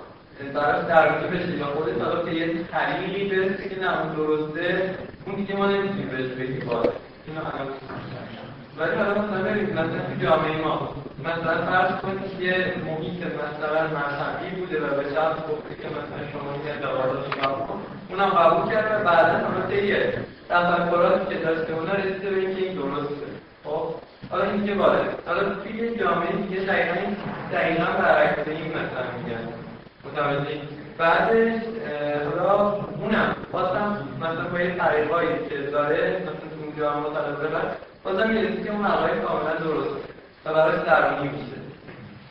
طرف 0.54 0.88
درونی 0.88 1.28
بشه. 1.28 1.56
یا 1.58 1.66
خودت 1.66 2.02
حالا 2.02 2.24
که 2.24 2.30
یه 2.30 2.64
طریقی 2.72 3.28
برسه 3.28 3.68
که 3.68 3.80
نه 3.80 4.00
اون 4.00 4.14
درسته 4.16 4.98
اون 5.26 5.36
دیگه 5.36 5.56
ما 5.56 5.66
نمی‌تونیم 5.66 6.08
بهش 6.08 6.26
بگیم 6.26 6.66
باید 6.66 6.90
اینو 7.26 7.40
ولی 8.78 8.96
حالا 8.96 9.22
مثلا 9.22 9.42
بریم 9.42 9.70
مثلا 9.70 9.84
تو 9.84 10.14
جامعه 10.22 10.62
ما 10.64 10.88
مثلا 11.20 11.66
فرض 11.66 12.00
کنید 12.00 12.40
یه 12.40 12.74
محیط 12.86 13.20
مثلا 13.42 13.82
مذهبی 13.98 14.60
بوده 14.60 14.80
و 14.80 14.86
به 14.96 15.14
شخص 15.14 15.36
گفته 15.50 15.74
که 15.80 15.88
مثلا 15.88 16.22
شما 16.32 16.52
این 16.52 16.68
اعتقادات 16.68 17.42
رو 17.42 17.78
اونم 18.10 18.30
قبول 18.30 18.72
کرد 18.72 19.00
و 19.00 19.04
بعدا 19.04 19.38
حالا 19.46 19.66
طی 19.66 19.94
تفکراتی 20.48 21.34
که 21.34 21.44
داشته 21.44 21.72
اونا 21.72 21.94
رسیده 21.94 22.30
به 22.30 22.40
اینکه 22.40 22.62
این 22.62 22.74
درسته. 22.74 23.26
خب؟ 23.64 23.94
حالا 24.30 24.44
این 24.44 24.66
که 24.66 24.74
باید 24.74 25.10
حالا 25.26 25.54
توی 25.54 25.96
جامعه 25.98 26.32
دیگه 26.36 26.60
دقیقا 26.60 27.00
دقیقا 27.52 27.84
برعکس 27.84 28.48
این 28.48 28.68
مثلا 28.68 29.04
میگن. 29.18 29.48
متوجه؟ 30.04 30.60
بعدش 30.98 31.62
حالا 32.38 32.72
اونم 33.00 33.36
خواستم 33.50 34.08
مثلا 34.20 34.48
با 34.52 34.60
یه 34.60 34.74
طریقایی 34.74 35.28
که 35.48 35.58
داره 35.58 36.22
مثلا 36.22 36.61
اونجا 36.72 37.00
متناسبه 37.00 37.48
بازم 38.04 38.30
می‌رسی 38.30 38.62
که 38.62 38.70
اون 38.70 38.86
عقاید 38.86 39.22
کاملا 39.22 39.54
درست 39.54 39.96
و 40.44 40.54
براش 40.54 40.86
درونی 40.86 41.28
میشه. 41.28 41.56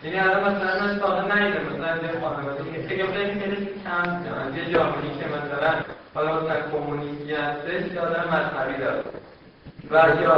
یعنی 0.04 0.20
الان 0.20 0.56
مثلا 0.56 0.80
من 0.80 1.00
ساده 1.00 1.22
نیدم 1.22 1.66
مثلا 1.66 1.98
یه 1.98 2.20
خانواده 2.22 2.64
فکر 2.64 2.88
خیلی 2.88 3.04
خیلی 3.40 3.70
کم 3.84 4.26
یه 4.56 4.64
جامعه 4.74 5.02
که 5.20 5.26
مثلا 5.28 5.72
حالا 6.14 6.42
مثلا 6.42 6.62
کمونیستی 6.72 7.34
هستش 7.34 7.92
یا 7.92 8.02
آدم 8.02 8.28
مذهبی 8.28 8.78
داره. 8.78 9.04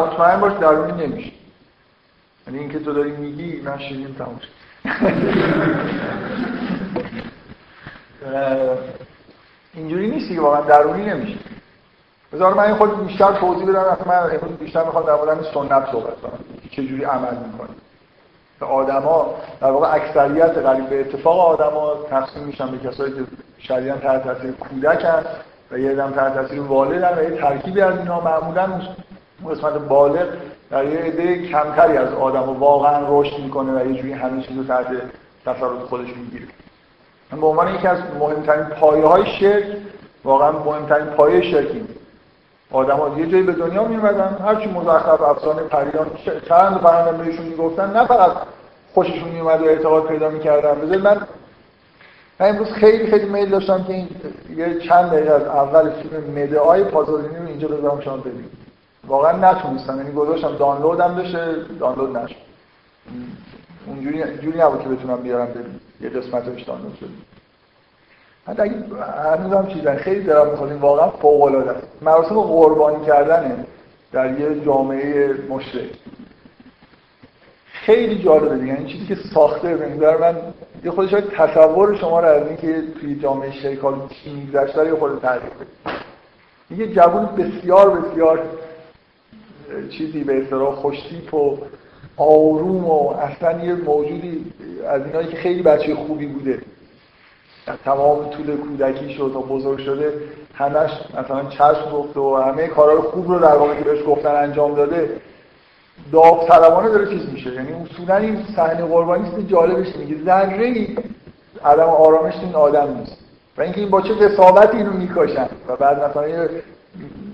مطمئن 0.01 0.39
باش 0.39 0.53
درونی 0.53 1.07
نمیشه 1.07 1.31
یعنی 2.47 2.59
اینکه 2.59 2.79
تو 2.79 2.93
داری 2.93 3.11
میگی 3.11 3.61
من 3.61 3.79
شیرین 3.79 4.15
تموم 4.15 4.39
اینجوری 9.73 10.07
نیستی 10.07 10.35
که 10.35 10.41
واقعا 10.41 10.61
درونی 10.61 11.05
نمیشه 11.05 11.37
بذار 12.33 12.53
من 12.53 12.75
خود 12.75 13.07
بیشتر 13.07 13.31
توضیح 13.31 13.67
بدم 13.67 13.97
من 14.05 14.15
امروز 14.15 14.57
بیشتر 14.59 14.83
می‌خوام 14.83 15.05
در 15.05 15.15
مورد 15.15 15.43
سنت 15.53 15.91
صحبت 15.91 16.21
کنم. 16.21 16.39
چه 16.71 16.83
جوری 16.83 17.03
عمل 17.03 17.35
می‌کنه 17.51 17.69
که 18.59 18.65
آدما 18.65 19.35
در 19.61 19.71
واقع 19.71 19.95
اکثریت 19.95 20.57
قریب 20.57 20.89
به 20.89 20.99
اتفاق 20.99 21.39
آدما 21.39 21.95
تقسیم 22.09 22.43
میشن 22.43 22.71
به 22.71 22.77
کسایی 22.77 23.13
که 23.13 23.19
شدیداً 23.59 23.97
تحت 23.97 24.23
تاثیر 24.23 24.51
کودکن 24.51 25.23
و 25.71 25.77
یه 25.77 25.95
دم 25.95 26.11
تحت 26.11 26.33
تاثیر 26.33 26.61
والدن 26.61 27.17
و 27.17 27.23
یه 27.23 27.41
ترکیبی 27.41 27.81
از 27.81 27.97
اینا 27.97 28.19
معمولا 28.21 28.81
قسمت 29.49 29.73
بالغ 29.73 30.27
در 30.69 30.85
یه 30.85 30.99
عده 30.99 31.47
کمتری 31.47 31.97
از 31.97 32.13
آدم 32.13 32.59
واقعا 32.59 33.05
رشد 33.09 33.39
می‌کنه 33.39 33.81
و 33.81 33.87
یه 33.87 34.01
جوری 34.01 34.13
همه 34.13 34.41
چیز 34.41 34.57
رو 34.57 34.63
تحت 34.63 34.87
تصرف 35.45 35.83
خودش 35.89 36.07
می‌گیره. 36.17 36.45
به 37.41 37.47
عنوان 37.47 37.75
یکی 37.75 37.87
از 37.87 37.97
مهمترین 38.19 38.63
پایه 38.63 39.05
های 39.05 39.25
شرک 39.39 39.65
واقعا 40.23 40.51
مهمترین 40.51 41.05
پایه 41.05 41.51
شرکی 41.51 41.87
آدم 42.73 42.97
ها 42.97 43.19
یه 43.19 43.27
جایی 43.27 43.43
به 43.43 43.51
دنیا 43.51 43.83
میمدن 43.83 44.37
هرچی 44.45 44.67
مزخرف 44.67 45.21
افسانه 45.21 45.61
پریان 45.61 46.07
چند 46.49 46.77
فرهنگ 46.77 47.17
بهشون 47.17 47.45
می‌گفتن 47.45 47.97
نه 47.97 48.05
فقط 48.05 48.31
خوششون 48.93 49.29
میومد 49.29 49.61
و 49.61 49.65
اعتقاد 49.65 50.07
پیدا 50.07 50.29
می‌کردن. 50.29 50.81
بذار 50.81 50.97
من 50.97 51.27
من 52.39 52.49
امروز 52.49 52.71
خیلی 52.71 53.07
خیلی 53.07 53.29
میل 53.29 53.49
داشتم 53.49 53.83
که 53.83 53.93
این 53.93 54.07
یه 54.57 54.79
چند 54.79 55.09
دقیقه 55.09 55.31
از 55.31 55.43
اول 55.43 55.89
فیلم 55.89 56.43
مدعای 56.43 56.83
پازولینی 56.83 57.35
رو 57.35 57.47
اینجا 57.47 57.67
بذارم 57.67 58.01
شما 58.01 58.17
ببینید. 58.17 58.51
واقعا 59.07 59.51
نتونستم 59.51 59.97
یعنی 59.97 60.11
گذاشتم 60.11 60.55
دانلودم 60.55 61.15
بشه 61.15 61.55
دانلود 61.79 62.17
نشد 62.17 62.35
اونجوری 63.87 64.37
جوری 64.37 64.59
نبود 64.59 64.83
که 64.83 64.89
بتونم 64.89 65.17
بیارم 65.17 65.45
ببینید 65.45 65.81
یه 66.01 66.09
قسمتش 66.09 66.61
دانلود 66.61 66.97
شد 66.99 67.09
حتی 68.47 68.61
اگه 68.61 68.75
هم 69.57 69.67
چیزن 69.67 69.95
خیلی 69.95 70.23
دارم 70.23 70.51
می‌خواد 70.51 70.71
واقعا 70.71 71.09
فوق 71.09 71.41
العاده 71.41 71.71
است. 71.71 71.87
مراسم 72.01 72.41
قربانی 72.41 73.05
کردنه 73.05 73.65
در 74.11 74.39
یه 74.39 74.65
جامعه 74.65 75.33
مشرک 75.49 75.89
خیلی 77.85 78.23
جالبه 78.23 78.57
دیگه 78.57 78.73
این 78.73 78.87
چیزی 78.87 79.05
که 79.05 79.15
ساخته 79.33 79.75
به 79.75 79.89
نظر 79.89 80.17
من 80.17 80.35
یه 80.83 80.91
خودش 80.91 81.11
تصور 81.11 81.95
شما 81.95 82.19
رو 82.19 82.27
از 82.27 82.47
اینکه 82.47 82.83
توی 83.01 83.15
جامعه 83.15 83.51
شیکال 83.51 83.95
چی 84.09 84.33
میگذشته 84.33 84.85
یه 84.85 84.95
خود 84.95 85.21
تعریف 85.21 85.43
یه 86.77 86.87
جوون 86.87 87.25
بسیار 87.25 87.99
بسیار 87.99 88.43
چیزی 89.89 90.23
به 90.23 90.41
اصطلاح 90.41 90.75
خوشتیپ 90.75 91.33
و 91.33 91.57
آروم 92.17 92.85
و 92.85 93.09
اصلا 93.09 93.65
یه 93.65 93.73
موجودی 93.73 94.53
از 94.87 95.05
اینایی 95.05 95.27
که 95.27 95.37
خیلی 95.37 95.61
بچه 95.61 95.95
خوبی 95.95 96.25
بوده. 96.25 96.59
در 97.65 97.75
تمام 97.85 98.29
طول 98.29 98.57
کودکی 98.57 99.13
شد 99.13 99.35
و 99.35 99.41
بزرگ 99.41 99.79
شده 99.79 100.13
همش 100.53 100.91
مثلا 101.19 101.49
چشم 101.49 101.91
گفت 101.93 102.17
و 102.17 102.35
همه 102.35 102.67
کارهای 102.67 102.97
خوب 102.97 103.31
رو 103.31 103.39
در 103.39 103.55
واقع 103.55 103.83
بهش 103.83 103.99
گفتن 104.07 104.35
انجام 104.35 104.75
داده 104.75 105.21
داوطلبانه 106.11 106.89
داره 106.89 107.09
چیز 107.09 107.33
میشه. 107.33 107.53
یعنی 107.53 107.73
اصولا 107.73 108.17
این 108.17 108.45
صحنه 108.55 108.85
قربانی 108.85 109.47
جالبش 109.47 109.95
میگه. 109.95 110.23
ذره 110.25 110.65
ای 110.65 110.97
عدم 111.65 111.89
آرامش 111.89 112.33
این 112.35 112.55
آدم 112.55 112.97
نیست. 112.97 113.17
و 113.57 113.61
اینکه 113.61 113.81
این 113.81 113.89
با 113.89 114.01
چه 114.01 114.13
وسابتی 114.13 114.77
اینو 114.77 114.93
میکاشن. 114.93 115.49
و 115.67 115.75
بعد 115.75 116.03
مثلا 116.03 116.47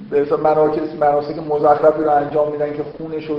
به 0.10 0.38
مناسک 0.44 0.80
مناسک 1.00 1.38
مزخرفی 1.50 2.04
رو 2.04 2.12
انجام 2.12 2.52
میدن 2.52 2.74
که 2.74 2.84
خونش 2.84 3.26
رو 3.26 3.36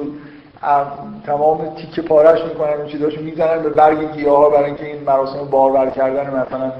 تمام 1.26 1.74
تیکه 1.74 2.02
پارش 2.02 2.44
می‌کنن 2.44 2.80
و 2.80 2.86
چیزاشو 2.86 3.20
می‌زنن 3.20 3.62
به 3.62 3.68
برگ 3.68 4.12
گیاه 4.12 4.36
ها 4.36 4.50
برای 4.50 4.64
اینکه 4.64 4.86
این 4.86 5.04
مراسم 5.04 5.44
بارور 5.50 5.90
کردن 5.90 6.26
مثلا 6.26 6.72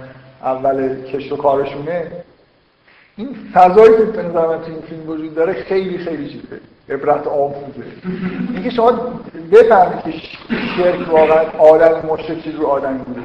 اول 0.43 1.03
کشت 1.03 1.33
و 1.33 1.37
کارشونه. 1.37 2.07
این 3.16 3.37
فضایی 3.55 3.97
که 3.97 4.03
به 4.03 4.22
نظر 4.22 4.47
من 4.47 4.64
این 4.64 4.81
فیلم 4.89 5.09
وجود 5.09 5.35
داره 5.35 5.53
خیلی 5.53 5.99
خیلی 5.99 6.28
چیزه. 6.28 6.61
عبرت 6.89 7.26
آموزه. 7.26 7.85
اینکه 8.55 8.70
شما 8.70 8.93
بفهمید 9.53 10.03
که 10.05 10.12
شرک 10.76 11.09
واقعا 11.12 11.45
آدم 11.59 12.09
مشرک 12.09 12.43
چیز 12.43 12.55
رو 12.55 12.66
آدمی 12.66 12.99
بوده 12.99 13.20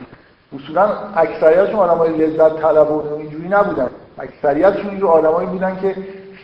اصولا 0.55 0.89
اکثریتشون 1.15 1.75
آدمای 1.75 2.09
لذت 2.09 2.61
طلب 2.61 2.91
و 2.91 3.17
اینجوری 3.17 3.47
نبودن. 3.47 3.89
اکثریتشون 4.17 4.89
اینجور 4.89 5.09
آدمایی 5.09 5.47
بودن 5.47 5.77
که 5.81 5.95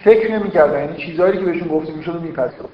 فکر 0.03 0.31
نمی‌کردن. 0.31 0.79
یعنی 0.79 0.97
چیزهایی 0.97 1.37
که 1.37 1.45
بهشون 1.45 1.67
گفته 1.67 1.93
می‌شد 1.93 2.15
و 2.15 2.19
میپذیرفتن. 2.19 2.67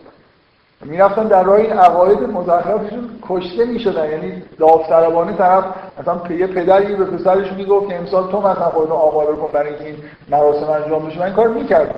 می‌رفتن 0.85 1.27
در 1.27 1.43
راه 1.43 1.55
این 1.55 1.71
عقاید 1.71 2.23
مزخرفشون 2.23 3.09
کشته 3.29 3.65
می‌شدن. 3.65 4.09
یعنی 4.09 4.43
داوطلبانه 4.59 5.33
طرف 5.33 5.63
مثلا 5.99 6.35
یه 6.35 6.47
پدری 6.47 6.95
به 6.95 7.05
پسرش 7.05 7.51
می‌گفت 7.53 7.89
که 7.89 7.97
امسال 7.97 8.31
تو 8.31 8.39
مثلا 8.39 8.69
خودتو 8.69 8.93
آماده 8.93 9.31
کن 9.31 9.49
برای 9.53 9.69
اینکه 9.69 9.85
این 9.85 9.95
مراسم 10.29 10.69
انجام 10.69 11.05
بشه. 11.07 11.19
من 11.19 11.33
کار 11.33 11.47
می‌کردم. 11.47 11.95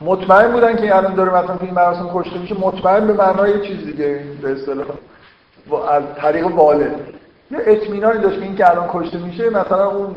مطمئن 0.00 0.52
بودن 0.52 0.76
که 0.76 0.96
الان 0.96 1.14
داره 1.14 1.30
مثلا 1.34 1.56
تو 1.56 1.64
این 1.64 1.74
مراسم 1.74 2.10
کشته 2.14 2.38
میشه. 2.38 2.60
مطمئن 2.60 3.06
به 3.06 3.12
معنای 3.12 3.66
چیز 3.66 3.86
دیگه 3.86 4.20
به 4.42 4.52
اصطلاح. 4.52 4.86
از 5.90 6.02
طریق 6.16 6.46
والد 6.46 6.94
یه 7.50 7.58
اطمینانی 7.66 8.18
داشت 8.18 8.38
که 8.38 8.44
این 8.44 8.56
که 8.56 8.70
الان 8.70 8.88
کشته 8.92 9.18
میشه. 9.18 9.50
مثلا 9.50 9.90
اون 9.90 10.14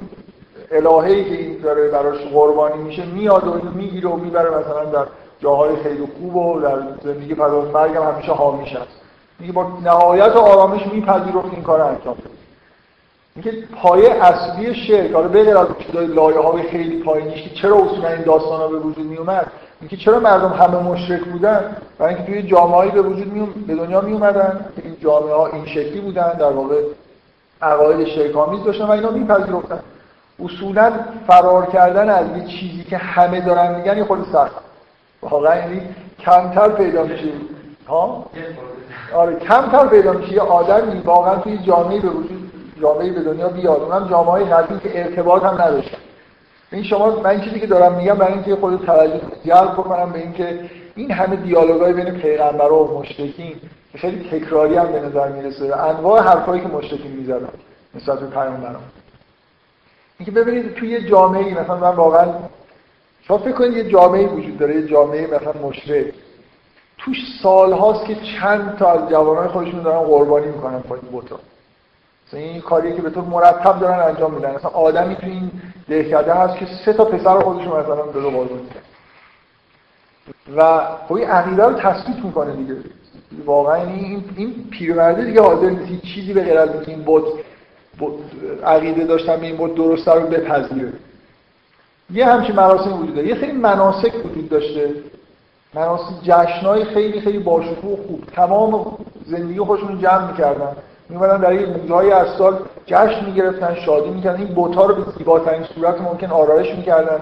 الهه‌ای 0.71 1.23
که 1.23 1.35
این 1.35 1.57
داره 1.63 1.87
براش 1.87 2.17
قربانی 2.17 2.83
میشه 2.83 3.05
میاد 3.05 3.47
و 3.47 3.69
می‌گیره 3.75 4.09
و 4.09 4.15
می‌بره 4.15 4.49
مثلا 4.49 4.85
در 4.85 5.05
جاهای 5.39 5.75
خیلی 5.83 6.07
خوب 6.19 6.35
و 6.35 6.59
در 6.61 6.79
زندگی 7.03 7.35
پس 7.35 7.41
از 7.41 7.95
همیشه 7.95 8.31
حامیش 8.31 8.69
هست 8.69 9.01
میگه 9.39 9.53
با 9.53 9.67
نهایت 9.83 10.35
و 10.35 10.39
آرامش 10.39 10.87
میپذیرفت 10.87 11.53
این 11.53 11.63
کار 11.63 11.81
انجام 11.81 12.13
بده 12.13 12.29
اینکه 13.35 13.67
پایه 13.75 14.25
اصلی 14.25 14.75
شرک 14.75 15.11
حالا 15.11 15.27
بغیر 15.27 15.57
از 15.57 15.67
چیزای 15.79 16.07
لایه 16.07 16.39
های 16.39 16.63
خیلی 16.63 17.03
پایینیش 17.03 17.43
که 17.43 17.49
چرا 17.49 17.75
اصولا 17.75 18.07
این 18.07 18.21
داستان 18.21 18.71
به 18.71 18.79
وجود 18.79 19.05
می 19.05 19.17
اومد 19.17 19.51
اینکه 19.81 19.97
چرا 19.97 20.19
مردم 20.19 20.49
همه 20.49 20.83
مشرک 20.83 21.23
بودن؟ 21.23 21.77
برای 21.99 22.15
اینکه 22.15 22.31
توی 22.31 22.43
جامعه‌ای 22.43 22.91
به 22.91 23.01
وجود 23.01 23.33
می 23.33 23.47
به 23.67 23.75
دنیا 23.75 24.01
می 24.01 24.13
اومدن 24.13 24.65
این 24.83 24.97
جامعه 24.99 25.33
ها 25.33 25.47
این 25.47 25.65
شکلی 25.65 26.01
بودن 26.01 26.33
در 26.33 26.51
واقع 26.51 26.81
عقاید 27.61 28.07
شرک‌آمیز 28.07 28.63
داشتن 28.63 28.85
و 28.85 28.91
اینا 28.91 29.11
میپذیرفتن. 29.11 29.79
اصولا 30.43 30.91
فرار 31.27 31.65
کردن 31.65 32.09
از 32.09 32.37
یه 32.37 32.45
چیزی 32.47 32.83
که 32.83 32.97
همه 32.97 33.41
دارن 33.41 33.75
میگن 33.75 33.97
یه 33.97 34.03
خود 34.03 34.25
سخت. 34.33 34.64
واقعا 35.29 35.55
یعنی 35.55 35.81
کمتر 36.19 36.69
پیدا 36.69 37.03
میشه 37.03 37.27
ها؟ 37.87 38.25
آره 39.15 39.35
کمتر 39.35 39.87
پیدا 39.87 40.13
میشه 40.13 40.33
یه 40.33 40.41
آدمی 40.41 40.99
واقعا 40.99 41.35
توی 41.35 41.57
جامعه 41.57 41.99
به 41.99 42.09
وجود 42.09 42.51
جامعه 42.81 43.11
به 43.11 43.19
دنیا 43.19 43.49
بیاد. 43.49 43.81
اونم 43.81 44.09
جامعه 44.09 44.45
قدیم 44.45 44.79
که 44.79 45.03
ارتباط 45.03 45.43
هم 45.43 45.61
نداشتن. 45.61 45.97
این 46.71 46.83
شما 46.83 47.19
من 47.19 47.41
چیزی 47.41 47.59
که 47.59 47.67
دارم 47.67 47.95
میگم 47.95 48.13
برای 48.13 48.33
اینکه 48.33 48.55
خود 48.55 48.85
توجه 48.85 49.21
جلب 49.45 49.71
بکنم 49.71 50.11
به 50.11 50.19
اینکه 50.19 50.59
این 50.95 51.11
همه 51.11 51.35
دیالوگای 51.35 51.93
بین 51.93 52.11
پیغمبر 52.11 52.71
و 52.71 52.99
مشرکین 52.99 53.55
خیلی 53.95 54.29
تکراری 54.29 54.75
هم 54.75 54.91
به 54.91 54.99
نظر 54.99 55.27
می‌رسه. 55.27 55.75
انواع 55.75 56.21
حرفایی 56.21 56.61
که 56.61 56.67
مشرکین 56.67 57.11
می‌زدن 57.11 57.49
نسبت 57.95 58.19
به 58.19 58.25
پیامبران. 58.25 58.83
اینکه 60.19 60.31
ببینید 60.31 60.73
توی 60.73 61.09
جامعه 61.09 61.61
مثلا 61.61 61.77
من 61.77 61.95
واقعا 61.95 62.27
شما 63.27 63.37
فکر 63.37 63.51
کنید 63.51 63.77
یه 63.77 63.89
جامعه 63.89 64.27
وجود 64.27 64.57
داره 64.57 64.75
یه 64.75 64.87
جامعه 64.87 65.27
مثلا 65.27 65.53
مشرک 65.67 66.13
توش 66.97 67.17
سال 67.43 67.73
هاست 67.73 68.05
که 68.05 68.15
چند 68.15 68.75
تا 68.79 68.91
از 68.91 69.09
جوانای 69.09 69.47
خودشون 69.47 69.81
دارن 69.81 69.99
قربانی 69.99 70.47
می‌کنن 70.47 70.79
پای 70.79 70.99
بوتا. 70.99 71.39
مثلا 72.27 72.39
این 72.39 72.61
کاریه 72.61 72.95
که 72.95 73.01
به 73.01 73.09
طور 73.09 73.23
مرتب 73.23 73.79
دارن 73.79 73.99
انجام 73.99 74.33
میدن. 74.33 74.55
مثلا 74.55 74.69
آدمی 74.69 75.15
تو 75.15 75.27
این 75.27 75.51
دهکده 75.89 76.33
هست 76.33 76.57
که 76.57 76.65
سه 76.85 76.93
تا 76.93 77.05
پسر 77.05 77.39
خودشون 77.39 77.67
مثلا 77.67 77.95
دو 77.95 78.21
قربانی 78.21 78.49
می‌کنن 78.53 78.81
و 80.57 80.81
خب 81.07 81.13
این 81.13 81.29
عقیده 81.29 81.63
رو 81.63 81.73
تثبیت 81.73 82.25
می‌کنه 82.25 82.55
دیگه. 82.55 82.75
واقعا 83.45 83.83
این 83.83 84.23
این 84.35 84.67
پیرمرده 84.71 85.25
دیگه 85.25 85.41
حاضر 85.41 85.69
نیست 85.69 86.05
چیزی 86.05 86.33
به 86.33 86.43
غیر 86.43 86.57
از 86.57 86.69
این 86.87 87.01
بوت 87.01 87.23
عقیده 88.63 89.03
داشتن 89.03 89.37
به 89.37 89.45
این 89.45 89.57
بود 89.57 89.75
درست 89.75 90.07
رو 90.07 90.27
بپذیره. 90.27 90.93
یه 92.13 92.25
همچین 92.25 92.55
مراسم 92.55 92.93
وجود 93.01 93.15
داره. 93.15 93.27
یه 93.27 93.35
خیلی 93.35 93.51
مناسک 93.51 94.13
وجود 94.25 94.49
داشته. 94.49 94.89
مناسک 95.73 96.23
جشنهای 96.23 96.85
خیلی 96.85 97.21
خیلی 97.21 97.39
باشکوه 97.39 97.93
و 97.93 98.07
خوب. 98.07 98.23
تمام 98.35 98.97
زندگی 99.25 99.59
خودشون 99.59 100.01
جمع 100.01 100.31
می‌کردن. 100.31 100.75
میومدن 101.09 101.37
در 101.37 101.53
یه 101.53 101.65
روزهای 101.65 102.11
از 102.11 102.27
سال 102.37 102.59
جشن 102.85 103.25
می‌گرفتن 103.25 103.75
شادی 103.75 104.09
می‌کردن. 104.09 104.39
این 104.39 104.47
بوتا 104.47 104.85
رو 104.85 104.95
به 104.95 105.11
زیباترین 105.17 105.63
صورت 105.63 106.01
ممکن 106.01 106.27
آرایش 106.27 106.75
می‌کردن. 106.75 107.19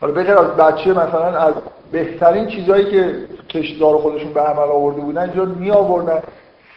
حالا 0.00 0.12
بغیر 0.12 0.38
از 0.38 0.46
بچه 0.46 0.90
مثلا 0.90 1.38
از 1.38 1.54
بهترین 1.92 2.46
چیزهایی 2.46 2.90
که 2.90 3.14
کشتار 3.48 3.98
خودشون 3.98 4.32
به 4.32 4.40
عمل 4.40 4.68
آورده 4.68 5.00
بودن 5.00 5.22
اینجا 5.22 5.44
می 5.44 5.70
آوردن 5.70 6.22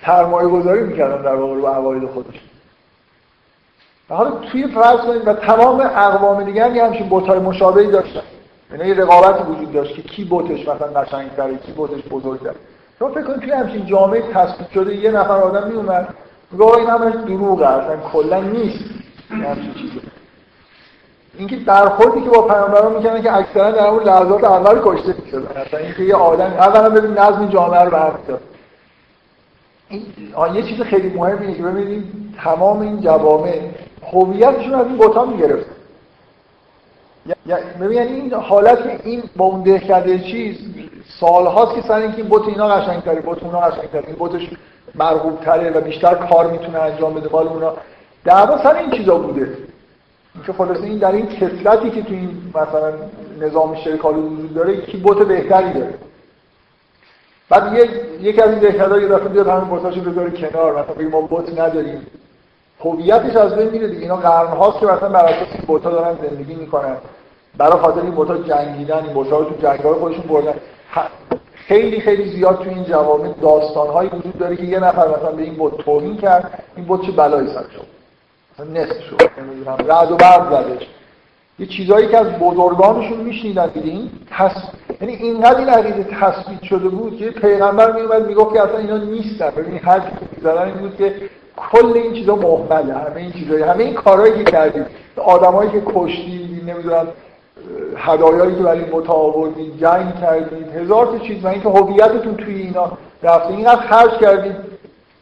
سرمایه 0.05 0.47
گذاری 0.47 0.83
می‌کردن 0.83 1.21
در 1.21 1.35
واقع 1.35 1.53
رو 1.53 1.67
عقاید 1.67 2.05
خودشون. 2.05 2.46
و 4.09 4.15
حالا 4.15 4.31
توی 4.31 4.67
فرض 4.67 4.99
کنید 4.99 5.27
و 5.27 5.33
تمام 5.33 5.79
اقوام 5.79 6.43
دیگه 6.43 6.65
هم 6.65 6.75
همچین 6.75 7.09
بوتای 7.09 7.39
مشابهی 7.39 7.87
داشتن. 7.87 8.21
یعنی 8.71 8.87
یه 8.87 8.93
رقابتی 8.93 9.43
وجود 9.43 9.73
داشت 9.73 9.95
که 9.95 10.01
کی 10.01 10.23
بوتش 10.23 10.61
مثلا 10.61 11.01
قشنگ‌تره 11.01 11.57
کی 11.57 11.71
بوتش 11.71 12.01
بزرگتره 12.11 12.55
شما 12.99 13.09
فکر 13.09 13.23
کنید 13.23 13.39
توی 13.39 13.51
همچین 13.51 13.85
جامعه 13.85 14.21
تثبیت 14.33 14.71
شده 14.71 14.95
یه 14.95 15.11
نفر 15.11 15.33
آدم 15.33 15.67
میومد 15.67 16.15
میگه 16.51 16.65
این 16.65 16.89
همش 16.89 17.13
دروغه 17.13 17.67
اصلا 17.67 17.97
کلا 17.97 18.41
نیست. 18.41 18.85
همچین 19.29 19.73
چیزی. 19.73 20.01
اینکه 21.37 21.55
برخوردی 21.55 22.21
که 22.21 22.29
با 22.29 22.41
پیامبران 22.41 22.93
می‌کنن 22.95 23.21
که 23.21 23.35
اکثرا 23.35 23.71
در 23.71 23.87
اون 23.87 24.03
لحظات 24.03 24.43
اول 24.43 24.79
کشته 24.83 25.15
می‌شدن 25.23 25.61
مثلا 25.61 25.79
اینکه 25.79 26.03
یه 26.03 26.15
آدم 26.15 26.45
اولا 26.45 26.89
ببین 26.89 27.11
نظم 27.11 27.47
جامعه 27.47 27.81
رو 27.81 27.89
به 27.89 28.37
این 29.89 30.05
یه 30.55 30.63
چیز 30.63 30.81
خیلی 30.81 31.09
مهمیه 31.09 31.57
که 31.57 31.63
ببینید 31.63 32.03
تمام 32.43 32.79
این 32.79 33.01
جوامع 33.01 33.61
هویتشون 34.13 34.75
از 34.75 34.87
این 34.87 34.97
بوتا 34.97 35.25
می‌گرفت 35.25 35.65
یعنی 37.89 37.97
این 37.97 38.33
حالت 38.33 39.01
این 39.03 39.23
با 39.35 39.45
اون 39.45 39.63
دهکده 39.63 40.19
چیز 40.19 40.57
سالهاست 41.19 41.75
که 41.75 41.81
سر 41.81 41.95
اینکه 41.95 42.17
این 42.17 42.27
بوت 42.27 42.47
اینا 42.47 42.67
قشنگتره 42.67 43.21
بوت 43.21 43.43
اونا 43.43 43.59
قشنگتره 43.59 44.03
این 44.07 44.15
بوتش 44.15 44.49
مرغوب 44.95 45.39
تره 45.39 45.69
و 45.69 45.81
بیشتر 45.81 46.15
کار 46.15 46.51
می‌تونه 46.51 46.79
انجام 46.79 47.13
بده 47.13 47.29
مال 47.31 47.47
اونا 47.47 47.73
دعوا 48.25 48.63
سر 48.63 48.75
این 48.75 48.91
چیزا 48.91 49.17
بوده. 49.17 49.57
که 50.45 50.53
خلاصه 50.53 50.83
این 50.83 50.97
در 50.97 51.11
این 51.11 51.27
کسلتی 51.27 51.89
که 51.89 52.01
تو 52.01 52.13
این 52.13 52.41
مثلا 52.49 52.93
نظام 53.39 53.75
شرکالی 53.75 54.19
وجود 54.19 54.53
داره 54.53 54.81
کی 54.81 54.97
بوت 54.97 55.27
بهتری 55.27 55.73
داره. 55.73 55.93
بعد 57.49 57.73
یک 57.73 57.89
یکی 58.21 58.41
از 58.41 58.49
این 58.49 58.59
دهکده 58.59 59.01
یه 59.01 59.07
دفعه 59.07 59.27
بیاد 59.27 59.47
همین 59.47 59.69
بوتاشو 59.69 60.01
بذاره 60.01 60.31
کنار 60.31 60.73
مثلا 60.73 61.09
ما 61.09 61.21
بوت 61.21 61.59
نداریم. 61.59 62.07
هویتش 62.79 63.35
از 63.35 63.55
بین 63.55 63.69
میره 63.69 63.87
دیگه. 63.87 64.01
اینا 64.01 64.15
قرن 64.15 64.47
هاست 64.47 64.79
که 64.79 64.85
مثلا 64.85 65.09
بر 65.09 65.25
اساس 65.25 65.65
بوتا 65.67 65.91
دارن 65.91 66.15
زندگی 66.29 66.55
می‌کنن. 66.55 66.97
برای 67.57 67.79
خاطر 67.79 68.01
این 68.01 68.11
بوتا 68.11 68.37
جنگیدن 68.37 69.03
این 69.03 69.13
بوتا 69.13 69.39
رو 69.39 69.45
تو 69.45 69.55
جنگ‌های 69.61 69.93
خودشون 69.93 70.23
بردن. 70.23 70.53
خیلی 71.53 72.01
خیلی 72.01 72.29
زیاد 72.29 72.57
تو 72.57 72.69
این 72.69 72.83
جوامع 72.83 73.33
داستان‌هایی 73.41 74.09
وجود 74.09 74.37
داره 74.37 74.55
که 74.55 74.63
یه 74.63 74.79
نفر 74.79 75.07
مثلا 75.07 75.31
به 75.31 75.41
این 75.41 75.55
بوت 75.55 75.77
توهین 75.77 76.17
کرد 76.17 76.63
این 76.75 76.85
بوت 76.85 77.01
چه 77.01 77.11
بلایی 77.11 77.47
سرش 77.47 77.65
نصف 78.73 79.01
شد 79.01 79.21
رعد 79.87 80.11
و 80.11 80.15
برق 80.15 80.51
زدش 80.51 80.87
یه 81.59 81.65
چیزایی 81.65 82.07
که 82.07 82.17
از 82.17 82.27
بزرگانشون 82.27 83.17
میشنیدن 83.17 83.67
دیگه. 83.67 83.91
این 83.91 84.09
تص... 84.31 84.57
یعنی 85.01 85.13
اینقدر 85.13 85.57
این 85.57 85.69
عقیده 85.69 86.03
تثبیت 86.03 86.63
شده 86.63 86.89
بود 86.89 87.17
که 87.17 87.31
پیغمبر 87.31 87.91
میومد 87.91 88.27
می‌گفت 88.27 88.53
که 88.53 88.61
اصلا 88.61 88.77
اینا 88.77 88.97
نیستن. 88.97 89.49
ببین 89.49 89.77
هر 89.77 90.01
می‌زدن 90.37 90.61
این 90.61 90.73
بود 90.73 90.97
که 90.97 91.15
کل 91.57 91.93
این 91.93 92.13
چیزا 92.13 92.35
محمله 92.35 92.93
همه 92.93 93.15
این 93.15 93.31
چیزایی 93.31 93.63
همه 93.63 93.83
این 93.83 93.93
کارهایی 93.93 94.43
که 94.43 94.51
کردید 94.51 94.85
آدمایی 95.17 95.71
که 95.71 95.81
کشتی 95.85 96.61
نمی‌دونم 96.67 97.07
هدایایی 97.97 98.55
که 98.55 98.63
برای 98.63 98.85
آوردید 99.07 99.77
جنگ 99.79 100.19
کردید 100.21 100.75
هزار 100.75 101.05
تا 101.05 101.17
چیز. 101.17 101.45
و 101.45 101.47
اینکه 101.47 101.69
هویتتون 101.69 102.35
توی 102.35 102.61
اینا 102.61 102.91
رفته. 103.23 103.53
اینقدر 103.53 103.81
خرج 103.81 104.11
کردید 104.11 104.55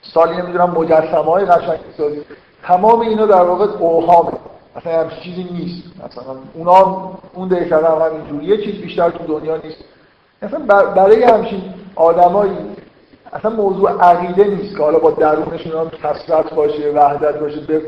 سالی 0.01 0.37
نمی‌دونم 0.41 0.69
مجسمه 0.69 1.23
های 1.23 1.45
قشنگ 1.45 1.79
سازید 1.97 2.25
تمام 2.63 2.99
اینا 2.99 3.25
در 3.25 3.41
واقع 3.41 3.65
اوهامه 3.79 4.31
اصلا 4.75 4.99
هم 4.99 5.09
چیزی 5.23 5.43
نیست. 5.43 5.83
مثلا 6.05 6.35
اونا 6.53 7.11
اون 7.33 7.47
دهکده 7.47 7.87
هم 7.87 8.01
همینجوری 8.01 8.45
یه 8.45 8.57
چیز 8.57 8.81
بیشتر 8.81 9.09
تو 9.09 9.39
دنیا 9.39 9.57
نیست. 9.57 9.77
اصلا 10.41 10.59
برای 10.95 11.23
همچین 11.23 11.61
آدمایی 11.95 12.57
اصلا 13.35 13.51
موضوع 13.51 13.91
عقیده 14.01 14.43
نیست 14.43 14.77
که 14.77 14.83
حالا 14.83 14.99
با 14.99 15.11
درونشون 15.11 15.71
هم 15.79 15.89
کسرت 15.89 16.53
باشه 16.53 16.91
وحدت 16.91 17.39
باشه. 17.39 17.59
به 17.67 17.81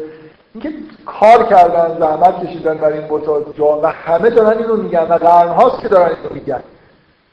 اینکه 0.53 0.69
کار 1.05 1.43
کردن 1.43 1.97
زحمت 1.99 2.45
کشیدن 2.45 2.77
برای 2.77 2.97
این 2.97 3.07
بوتا 3.07 3.41
جان 3.57 3.81
و 3.81 3.87
همه 3.87 4.29
دارن 4.29 4.57
اینو 4.57 4.75
میگن 4.75 5.07
و 5.09 5.13
قرن 5.13 5.47
هاست 5.47 5.81
که 5.81 5.87
دارن 5.87 6.05
اینو 6.05 6.33
میگن. 6.33 6.59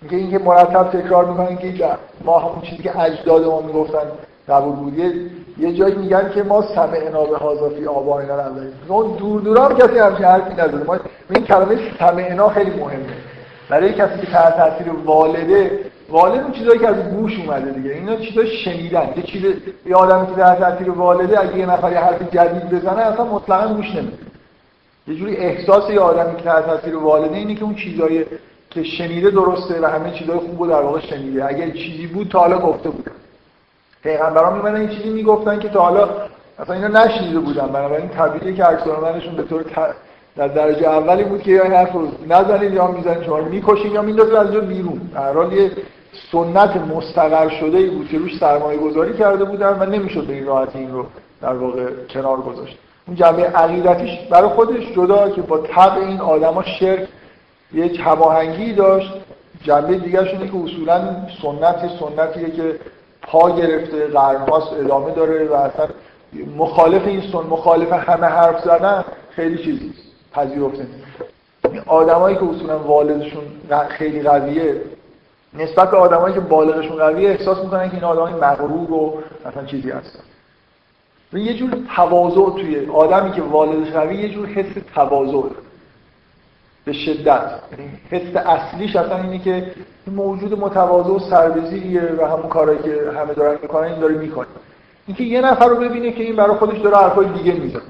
اینکه 0.02 0.16
اینکه 0.16 0.38
مرتب 0.38 1.00
تکرار 1.00 1.24
می‌کنن 1.24 1.56
که 1.56 1.88
ما 2.24 2.38
همون 2.38 2.60
چیزی 2.62 2.82
که 2.82 3.00
اجداد 3.00 3.44
ما 3.44 3.60
می‌گفتن 3.60 4.06
قبول 4.48 4.74
بود. 4.74 4.98
یه 5.58 5.72
جایی 5.72 5.94
میگن 5.94 6.30
که 6.34 6.42
ما 6.42 6.62
سمعنا 6.62 7.24
به 7.24 7.36
هازافی 7.36 7.86
آباینا 7.86 8.40
نداریم 8.40 8.72
اون 8.88 9.16
دور 9.16 9.40
دور 9.40 9.58
هم 9.58 9.76
کسی 9.78 9.98
همچین 9.98 10.24
حرفی 10.24 10.52
نداره 10.52 10.84
ما 10.84 10.96
این 11.30 11.44
کلمه 11.44 11.78
سمعنا 11.98 12.48
خیلی 12.48 12.70
مهمه. 12.70 13.04
برای 13.68 13.92
کسی 13.92 14.20
که 14.20 14.26
تحت 14.26 14.56
تاثیر 14.56 14.92
والده 15.04 15.80
والد 16.14 16.42
اون 16.42 16.52
چیزایی 16.52 16.78
که 16.78 16.88
از 16.88 16.96
گوش 16.96 17.38
اومده 17.38 17.70
دیگه. 17.70 17.90
اینا 17.90 18.16
چیزا 18.16 18.44
شنیدن. 18.44 19.08
یه 19.16 19.22
چیز 19.22 19.42
یه 19.86 19.96
آدمی 19.96 20.26
که 20.26 20.32
تحت 20.32 20.58
تاثیر 20.58 20.90
والده 20.90 21.40
اگه 21.40 21.58
یه 21.58 21.66
نفر 21.66 21.92
یه 21.92 21.98
حرف 21.98 22.22
جدید 22.34 22.70
بزنه 22.70 23.00
اصلا 23.00 23.24
مطلقا 23.24 23.74
گوش 23.74 23.94
نمیده. 23.94 24.18
یه 25.08 25.14
جوری 25.14 25.36
احساس 25.36 25.90
یه 25.90 26.00
آدمی 26.00 26.36
که 26.36 26.42
تحت 26.42 26.66
تاثیر 26.66 26.96
والده 26.96 27.36
اینه 27.36 27.54
که 27.54 27.64
اون 27.64 27.74
چیزایی 27.74 28.24
که 28.70 28.82
شنیده 28.82 29.30
درسته 29.30 29.80
و 29.80 29.86
همه 29.86 30.10
چیزای 30.10 30.38
خوبو 30.38 30.66
در 30.66 30.80
واقع 30.80 31.00
شنیده. 31.00 31.48
اگر 31.48 31.70
چیزی 31.70 32.06
بود 32.06 32.28
تا 32.28 32.38
حالا 32.38 32.58
گفته 32.58 32.90
بود 32.90 33.10
پیغمبران 34.02 34.56
میمدن 34.56 34.76
این 34.80 34.88
چیزی 34.88 35.10
می‌گفتن 35.10 35.58
که 35.58 35.68
تا 35.68 35.80
حالا 35.80 36.08
اصلا 36.58 36.74
اینا 36.74 36.88
نشنیده 36.88 37.38
بودن. 37.38 37.66
بنابراین 37.66 38.08
طبیعیه 38.08 38.56
که 38.56 38.64
عکسالعملشون 38.64 39.36
به 39.36 39.42
طور 39.42 39.64
در 40.36 40.48
درجه 40.48 40.88
اولی 40.88 41.24
بود 41.24 41.42
که 41.42 41.50
یا 41.50 41.62
این 41.62 41.72
حرف 41.72 41.92
رو 41.92 42.08
نزنید 42.28 42.72
یا 42.72 42.86
می‌زنید 42.86 43.22
شما 43.22 43.38
رو 43.38 43.44
می‌کشید 43.44 43.92
یا 43.92 44.02
میندازید 44.02 44.34
از 44.34 44.50
اینجا 44.50 44.60
بیرون. 44.60 45.10
در 45.14 45.32
حال 45.32 45.52
یه 45.52 45.70
سنت 46.32 46.76
مستقر 46.76 47.48
شده 47.48 47.78
ای 47.78 47.90
بود 47.90 48.08
که 48.08 48.18
روش 48.18 48.38
سرمایه 48.38 48.78
گذاری 48.78 49.14
کرده 49.14 49.44
بودن 49.44 49.76
و 49.80 49.84
نمی‌شد 49.84 50.26
به 50.26 50.32
این 50.32 50.46
راحتی 50.46 50.78
این 50.78 50.92
رو 50.92 51.06
در 51.42 51.52
واقع 51.52 51.90
کنار 52.10 52.36
گذاشت. 52.36 52.78
اون 53.06 53.16
جنبه 53.16 53.42
عقیدتیش 53.42 54.18
برای 54.30 54.48
خودش 54.48 54.92
جدا 54.96 55.30
که 55.30 55.42
با 55.42 55.58
طبع 55.58 56.06
این 56.06 56.20
آدما 56.20 56.62
شرک 56.62 57.08
یه 57.72 58.00
هماهنگی 58.00 58.72
داشت. 58.72 59.12
جنبه 59.62 59.94
دیگرش 59.94 60.28
اینه 60.28 60.48
که 60.48 60.56
اصولا 60.64 61.16
سنت 61.42 61.90
سنتیه 62.00 62.50
که 62.50 62.78
پا 63.22 63.50
گرفته 63.50 64.06
قرنهاست 64.06 64.72
ادامه 64.72 65.10
داره 65.10 65.48
و 65.48 65.54
اصلا 65.54 65.88
مخالف 66.56 67.06
این 67.06 67.20
سن 67.32 67.38
مخالف 67.38 67.92
همه 67.92 68.26
حرف 68.26 68.64
زدن 68.64 69.04
خیلی 69.30 69.64
چیزی 69.64 69.92
پذیرفته. 70.32 70.86
آدمایی 71.86 72.36
که 72.36 72.42
اصولا 72.44 72.78
والدشون 72.78 73.42
خیلی 73.88 74.22
قویه 74.22 74.80
نسبت 75.54 75.90
به 75.90 75.96
آدمایی 75.96 76.34
که 76.34 76.40
بالغشون 76.40 76.96
قویه 76.96 77.30
احساس 77.30 77.58
می‌کنن 77.58 77.88
که 77.88 77.94
این 77.94 78.04
آدمای 78.04 78.32
مغرور 78.32 78.92
و 78.92 79.22
مثلا 79.46 79.64
چیزی 79.64 79.90
هستن. 79.90 80.20
یه 81.32 81.54
جور 81.54 81.70
تواضع 81.96 82.50
توی 82.60 82.86
آدمی 82.90 83.32
که 83.32 83.42
والدش 83.42 83.92
قویه 83.92 84.20
یه 84.20 84.28
جور 84.28 84.46
حس 84.46 84.66
تواضع. 84.94 85.48
به 86.84 86.92
شدت. 86.92 87.50
یعنی 87.72 87.90
حس 88.10 88.36
اصلیش 88.36 88.96
اصلا 88.96 89.22
اینه 89.22 89.38
که 89.38 89.74
موجود 90.06 90.60
متواضع 90.60 91.10
و 91.10 91.18
سربزیریه 91.18 92.14
و 92.18 92.24
همون 92.24 92.48
کارهایی 92.48 92.78
که 92.78 93.10
همه 93.18 93.34
دارن 93.34 93.58
می‌کنن 93.62 93.84
این 93.84 94.00
داره 94.00 94.14
می‌کنه. 94.14 94.46
اینکه 95.06 95.24
یه 95.24 95.40
نفر 95.40 95.68
رو 95.68 95.76
ببینه 95.76 96.12
که 96.12 96.22
این 96.22 96.36
برای 96.36 96.56
خودش 96.56 96.78
داره 96.78 96.96
حرفای 96.96 97.26
دیگه 97.26 97.52
می‌زنه. 97.52 97.82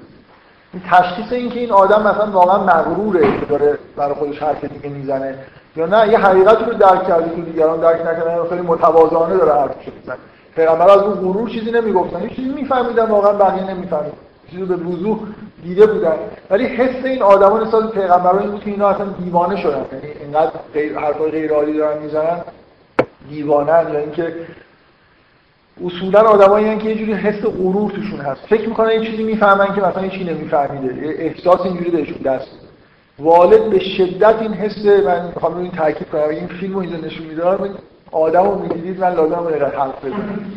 این 0.73 0.83
تشخیص 0.91 1.33
این 1.33 1.51
که 1.51 1.61
این 1.61 1.73
آدم 1.73 2.01
مثلا 2.01 2.31
واقعا 2.31 2.65
مغروره 2.65 3.41
که 3.41 3.47
داره 3.47 3.79
برای 3.97 4.15
خودش 4.15 4.43
حرف 4.43 4.65
دیگه 4.65 4.89
می‌زنه. 4.89 5.39
یا 5.77 5.87
نه 5.87 6.13
یه 6.13 6.19
حقیقت 6.19 6.69
رو 6.69 6.75
درک 6.75 7.07
کرده 7.07 7.37
که 7.37 7.43
دیگران 7.43 7.81
درک 7.81 8.01
نکردن 8.01 8.49
خیلی 8.49 8.63
متواضعانه 8.63 9.37
داره 9.37 9.53
حرفش 9.53 9.89
می‌زنه. 10.01 10.17
پیغمبر 10.57 10.91
از 10.91 11.03
اون 11.03 11.15
غرور 11.15 11.49
چیزی 11.49 11.71
نمی‌گفتن 11.71 12.23
یه 12.23 12.29
چیزی 12.29 12.49
میفهمیدن 12.49 13.05
واقعا 13.05 13.33
بقیه 13.33 13.71
نمی‌فهمید 13.71 14.13
چیزی 14.51 14.63
به 14.63 14.77
وضوح 14.77 15.19
دیده 15.63 15.87
بودن. 15.87 16.15
ولی 16.51 16.65
حس 16.65 17.05
این 17.05 17.23
آدما 17.23 17.59
نسبت 17.59 17.91
پیغمبران 17.91 18.39
این 18.39 18.51
بود 18.51 18.65
که 18.65 18.71
اینا 18.71 18.89
اصلا 18.89 19.07
دیوانه 19.07 19.57
شدن. 19.57 19.85
یعنی 19.93 20.07
اینقدر 20.21 20.51
غیر 20.75 20.99
حرفای 20.99 21.31
غیر 21.31 21.53
عالی 21.53 21.79
دارن 21.79 22.03
می‌زنن 22.03 22.41
دیوانه 23.29 23.93
یا 23.93 23.99
اینکه 23.99 24.35
اصولا 25.85 26.21
آدمایی 26.21 26.79
که 26.79 26.89
یه 26.89 26.95
جوری 26.95 27.13
حس 27.13 27.43
غرور 27.43 27.91
توشون 27.91 28.21
هست. 28.21 28.41
فکر 28.47 28.69
می‌کنن 28.69 28.91
یه 28.91 29.11
چیزی 29.11 29.23
می‌فهمن 29.23 29.75
که 29.75 29.81
مثلا 29.81 30.03
هیچی 30.03 30.25
نمیفهمیده. 30.25 31.09
احساس 31.19 31.61
اینجوری 31.61 31.91
بهشون 31.91 32.19
دست 32.25 32.64
والد 33.19 33.71
به 33.71 33.79
شدت 33.79 34.43
این 34.43 34.53
حس 34.53 34.87
من 35.07 35.27
می‌خوام 35.27 35.59
این 35.59 35.71
تاکید 35.71 36.09
کنم 36.09 36.29
این 36.29 36.47
فیلمو 36.47 36.79
اینجا 36.79 36.97
نشون 36.97 37.27
می‌داد 37.27 37.71
آدمو 38.13 38.55
می‌دیدید 38.55 39.01
من 39.01 39.15
لازم 39.15 39.47
اینقدر 39.47 39.77
حرف 39.77 40.05
بزنم. 40.05 40.53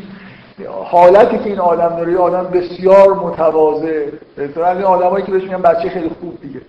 حالتی 0.83 1.37
که 1.37 1.45
این 1.45 1.59
آدم 1.59 1.95
داره 1.95 2.11
یه 2.11 2.17
آدم 2.17 2.43
بسیار 2.43 3.13
متواضع. 3.13 4.05
به 4.35 4.69
این 4.69 4.83
آدمایی 4.83 5.25
که 5.25 5.31
بهش 5.31 5.43
میگن 5.43 5.61
بچه 5.61 5.89
خیلی 5.89 6.11
خوب 6.19 6.41
دیگه. 6.41 6.61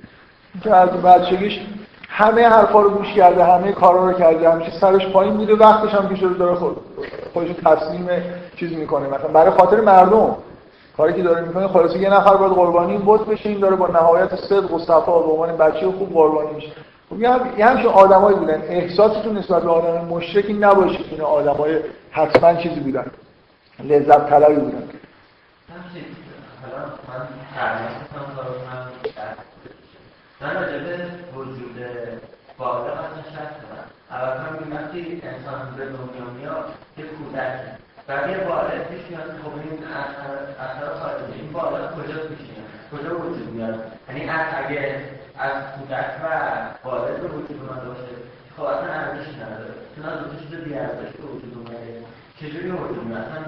که 0.62 0.74
از 0.74 0.88
بچگیش 0.88 1.60
همه 2.08 2.48
حرفا 2.48 2.80
رو 2.80 2.90
گوش 2.90 3.12
کرده 3.12 3.44
همه 3.44 3.72
کارا 3.72 4.10
رو 4.10 4.12
کرده 4.12 4.50
همیشه 4.50 4.70
سرش 4.80 5.06
پایین 5.06 5.36
بوده 5.36 5.54
وقتش 5.54 5.94
هم 5.94 6.08
پیش 6.08 6.20
داره 6.38 6.54
خود 6.54 6.76
خودش 7.32 7.48
تسلیم 7.64 8.08
چیز 8.56 8.72
می‌کنه. 8.72 9.08
مثلا 9.08 9.28
برای 9.28 9.50
خاطر 9.50 9.80
مردم. 9.80 10.36
کاری 10.98 11.12
که 11.12 11.22
داره 11.22 11.40
می‌کنه 11.40 11.68
خلاصه 11.68 11.98
یه 11.98 12.10
نفر 12.10 12.36
باید 12.36 12.52
قربانی 12.52 13.02
بت 13.06 13.20
بشه 13.20 13.48
این 13.48 13.60
داره 13.60 13.76
با 13.76 13.86
نهایت 13.86 14.36
صدق 14.36 14.72
و 14.74 14.78
صفا 14.78 15.18
به 15.18 15.30
عنوان 15.30 15.56
بچه 15.56 15.86
خوب 15.86 16.12
قربانی 16.12 16.54
میشه. 16.54 16.72
خب 17.10 17.20
یه 17.58 17.66
همچین 17.66 17.86
آدمایی 17.86 18.36
بودن. 18.36 18.62
احساستون 18.62 19.38
نسبت 19.38 19.62
به 19.62 19.70
آدم 19.70 20.04
مشرکی 20.04 20.52
نباشه 20.52 20.98
که 20.98 21.22
آدمای 21.22 21.80
حتما 22.10 22.54
چیزی 22.54 22.80
بودن. 22.80 23.10
لذت 23.84 24.30
طلبی 24.30 24.54
بودن. 24.54 24.88
من 30.40 30.54
به 30.54 31.38
وجود 31.38 31.76
بالغ 32.58 32.84
اصلا 32.84 33.22
شک 33.32 33.50
کنم 33.58 33.84
اول 34.10 34.28
من 34.28 34.76
وقتی 34.76 35.22
انسان 35.24 35.74
به 35.76 35.84
دنیا 35.84 36.30
میاد 36.40 36.64
که 36.96 37.02
کودک 37.02 37.87
بعد 38.08 38.30
یه 38.30 38.36
بالغ 38.36 38.82
پیش 38.90 39.00
میاد 39.10 39.30
خب 39.42 39.52
این 39.54 39.84
اثر 40.58 40.94
خارجی 41.00 41.40
این 41.40 41.52
بالغ 41.52 41.94
کجا 41.94 42.14
میاد 42.14 42.68
کجا 42.92 43.18
وجود 43.18 43.48
میاد؟ 43.54 43.92
یعنی 44.08 44.30
اگه 44.30 45.04
از 45.38 45.52
کودک 45.74 46.10
و 46.84 46.90
به 47.20 47.28
وجود 47.28 47.60
اومده 47.60 47.88
باشه 47.88 48.14
خب 48.56 48.62
اصلا 48.62 48.92
ارزش 48.92 49.28
نداره. 49.34 49.74
چون 49.96 50.04
از 50.04 50.18
اون 50.24 50.36
چیز 50.38 50.58
بیارزش 50.64 51.10
به 51.16 51.26
وجود 51.26 51.54
اومده. 51.56 52.02
چجوری 52.40 52.70
وجود 52.70 53.04
میاد؟ 53.04 53.20
اصلا 53.20 53.42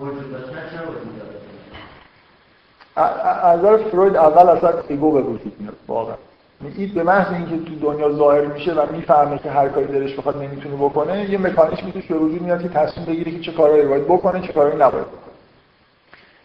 وجود 0.00 0.32
داشتن 0.32 0.76
چرا 0.76 0.90
وجود 0.90 1.18
داره 1.18 1.44
از 3.74 3.80
فروید 3.90 4.16
اول 4.16 4.48
اصلا 4.48 4.72
ایگو 4.88 5.12
به 5.12 5.20
وجود 5.20 5.60
میاد 5.60 5.76
واقعا. 5.88 6.16
این 6.76 6.94
به 6.94 7.02
محض 7.02 7.32
اینکه 7.32 7.70
تو 7.70 7.92
دنیا 7.92 8.12
ظاهر 8.12 8.44
میشه 8.44 8.72
و 8.72 8.92
می‌فهمه 8.92 9.38
که 9.38 9.50
هر 9.50 9.68
کاری 9.68 9.86
دلش 9.86 10.14
بخواد 10.14 10.42
نمی‌تونه 10.42 10.74
بکنه 10.76 11.30
یه 11.30 11.38
مکانیزمی 11.38 11.92
توش 11.92 12.06
به 12.06 12.14
وجود 12.14 12.42
میاد 12.42 12.62
که 12.62 12.68
تصمیم 12.68 13.06
بگیره 13.06 13.32
که 13.32 13.40
چه 13.40 13.52
کارهایی 13.52 13.82
باید 13.82 14.04
بکنه 14.04 14.46
چه 14.46 14.52
کارهایی 14.52 14.76
نباید 14.76 15.04
بکنه. 15.04 15.34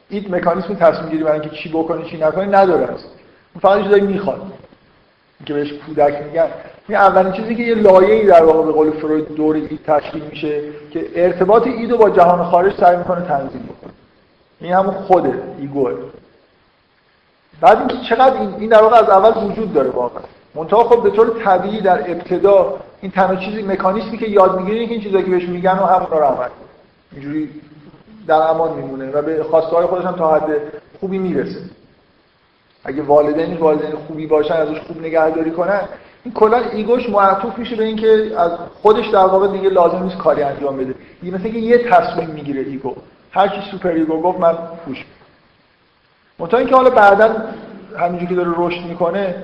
این 0.10 0.36
مکانیزم 0.36 0.76
تصمیم 0.76 1.10
گیری 1.10 1.24
برای 1.24 1.40
اینکه 1.40 1.56
چی 1.56 1.70
بکنه 1.70 2.06
چی 2.06 2.18
نکنه 2.18 2.46
نداره 2.46 2.86
است 2.86 3.06
فقط 3.62 3.84
چیزایی 3.84 4.04
می‌خواد. 4.04 4.42
که 5.46 5.54
بهش 5.54 5.74
کودک 5.74 6.24
میگن. 6.24 6.48
این 6.88 6.98
اولین 6.98 7.34
چیزی 7.34 7.56
که 7.56 7.64
یه 7.64 7.76
لایه‌ای 7.76 8.26
در 8.26 8.44
واقع 8.44 8.66
به 8.66 8.72
قول 8.72 8.92
فروید 8.92 9.36
دور 9.36 9.56
اید 9.56 9.80
تشکیل 9.88 10.24
میشه 10.24 10.62
که 10.92 11.06
ارتباط 11.16 11.68
ایدو 11.68 11.98
با 11.98 12.10
جهان 12.10 12.44
خارج 12.44 12.74
سعی 12.80 12.98
می‌کنه 12.98 13.22
تنظیم 13.22 13.62
بکنه. 13.62 13.92
این 14.62 14.74
همون 14.74 14.94
خود 14.94 15.34
ایگوه. 15.60 15.94
بعد 17.62 17.78
اینکه 17.78 17.98
چقدر 18.10 18.40
این 18.40 18.54
این 18.60 18.70
در 18.70 18.82
واقع 18.82 18.96
از 18.98 19.10
اول 19.10 19.50
وجود 19.50 19.74
داره 19.74 19.90
واقعا. 19.90 20.24
منتها 20.56 20.84
خب 20.84 21.04
به 21.04 21.10
طور 21.10 21.44
طبیعی 21.44 21.82
در 21.82 22.12
ابتدا 22.12 22.78
این 23.02 23.12
تنها 23.12 23.36
چیزی 23.36 23.62
مکانیزمی 23.62 24.18
که 24.18 24.28
یاد 24.28 24.60
می‌گیره 24.60 24.86
که 24.86 24.92
این 24.92 25.02
چیزایی 25.02 25.24
که 25.24 25.32
بهش 25.32 25.50
میگن 25.50 25.80
و 25.80 25.86
همون 25.86 26.08
رو 26.12 26.18
عمل 26.18 26.48
اینجوری 27.12 27.50
در 28.28 28.36
امان 28.36 28.74
میمونه 28.74 29.12
و 29.12 29.22
به 29.22 29.44
خواسته 29.44 29.76
های 29.76 29.86
خودش 29.86 30.06
هم 30.06 30.16
تا 30.16 30.36
حد 30.36 30.50
خوبی 31.00 31.18
می‌رسه. 31.18 31.60
اگه 32.84 33.02
والدینش 33.02 33.60
والدین 33.60 33.96
خوبی 34.08 34.28
باشن 34.28 34.54
ازش 34.54 34.80
خوب 34.80 35.02
نگهداری 35.02 35.52
کنن 35.52 35.82
این 36.24 36.34
کلا 36.34 36.58
ایگوش 36.58 37.10
معطوف 37.10 37.58
میشه 37.58 37.76
به 37.76 37.84
اینکه 37.84 38.32
از 38.38 38.52
خودش 38.82 39.08
در 39.08 39.26
واقع 39.26 39.48
دیگه 39.48 39.70
لازم 39.70 40.04
نیست 40.04 40.18
کاری 40.18 40.44
انجام 40.44 40.78
بده. 40.78 40.96
این 41.22 41.34
مثل 41.34 41.44
که 41.44 41.58
یه 41.58 41.90
تصمیم 41.90 42.30
می‌گیره 42.30 42.62
ego. 42.62 42.96
هر 43.32 43.48
چی 43.48 43.72
super 43.72 43.90
ego 43.90 44.22
گفت 44.22 44.40
من 44.40 44.58
گوش 44.86 45.06
میدم 46.40 46.54
تا 46.54 46.58
اینکه 46.58 46.76
حالا 46.76 46.90
بعدا 46.90 47.36
همینجوری 47.98 48.28
که 48.28 48.36
داره 48.36 48.50
رشد 48.58 48.86
می‌کنه 48.86 49.36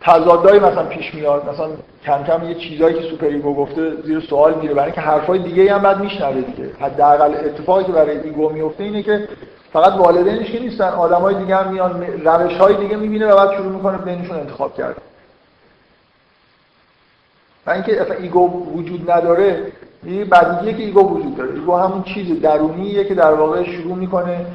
تضادای 0.00 0.58
مثلا 0.58 0.84
پیش 0.84 1.14
میاد. 1.14 1.48
مثلا 1.48 1.68
کم 2.04 2.24
کم 2.24 2.48
یه 2.48 2.54
چیزایی 2.54 2.94
که 2.94 3.08
super 3.10 3.26
ego 3.26 3.54
گفته 3.54 4.02
زیر 4.02 4.20
سوال 4.20 4.54
میره. 4.54 4.74
برای 4.74 4.86
اینکه 4.86 5.00
حرفای 5.00 5.38
دیگه 5.38 5.74
هم 5.74 5.82
بعد 5.82 6.00
میشنوه 6.00 6.40
دیگه. 6.40 6.70
حداقل 6.80 7.34
اتفاقی 7.34 7.84
که 7.84 7.92
برای 7.92 8.20
ego 8.20 8.48
میفته 8.48 8.84
اینه 8.84 9.02
که 9.02 9.28
فقط 9.72 9.92
والدینش 9.92 10.50
که 10.50 10.60
نیستن 10.60 10.88
آدمای 10.88 11.34
دیگه 11.34 11.56
هم 11.56 11.72
میان 11.72 12.06
روش 12.24 12.56
های 12.56 12.74
دیگه 12.74 12.96
می‌بینه 12.96 13.26
و 13.26 13.36
بعد 13.36 13.56
شروع 13.56 13.72
می‌کنه 13.72 13.98
بینشون 13.98 14.36
انتخاب 14.36 14.76
کرد 14.76 14.96
و 17.66 17.70
اینکه 17.70 18.02
اصلا 18.02 18.14
ego 18.14 18.66
وجود 18.76 19.10
نداره 19.10 19.72
یه 20.06 20.24
بدیگیه 20.24 20.72
که 20.72 20.82
ego 20.82 21.00
وجود 21.00 21.36
داره. 21.36 21.54
ego 21.54 21.76
همون 21.76 22.02
چیز 22.02 22.40
درونیه 22.40 23.04
که 23.04 23.14
در 23.14 23.32
واقع 23.32 23.64
شروع 23.64 23.96
می‌کنه 23.96 24.46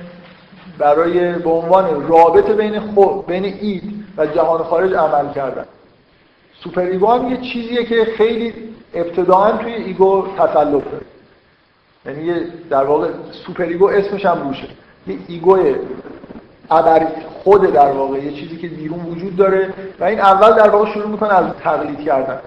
برای 0.78 1.34
به 1.34 1.50
عنوان 1.50 2.08
رابطه 2.08 2.54
بین 2.54 2.80
خود 2.80 3.26
بین 3.26 3.46
id 3.46 3.84
و 4.18 4.26
جهان 4.26 4.64
خارج 4.64 4.94
عمل 4.94 5.34
کردن. 5.34 5.66
super 6.64 6.82
ego 6.82 7.08
هم 7.08 7.32
یه 7.32 7.38
چیزیه 7.38 7.86
که 7.86 8.06
خیلی 8.18 8.54
ابتداعا 8.94 9.52
توی 9.52 9.74
ego 9.74 10.28
تسلط 10.38 10.84
داره. 10.84 11.06
یعنی 12.06 12.24
یه 12.24 12.48
در 12.70 12.84
واقع 12.84 13.08
super 13.46 13.64
ego 13.64 13.88
اسمش 13.88 14.26
هم 14.26 14.48
روشه 14.48 14.68
یه 15.08 15.18
ego 15.28 15.60
ابر 16.72 17.08
خود 17.44 17.74
در 17.74 17.92
واقع 17.92 18.18
یه 18.18 18.34
چیزی 18.34 18.58
که 18.58 18.68
بیرون 18.68 19.00
وجود 19.00 19.36
داره 19.36 19.74
و 20.00 20.04
این 20.04 20.20
اول 20.20 20.54
در 20.54 20.70
واقع 20.70 20.94
شروع 20.94 21.08
می‌کنه 21.08 21.34
از 21.34 21.46
تقلید 21.64 22.00
کردن. 22.00 22.40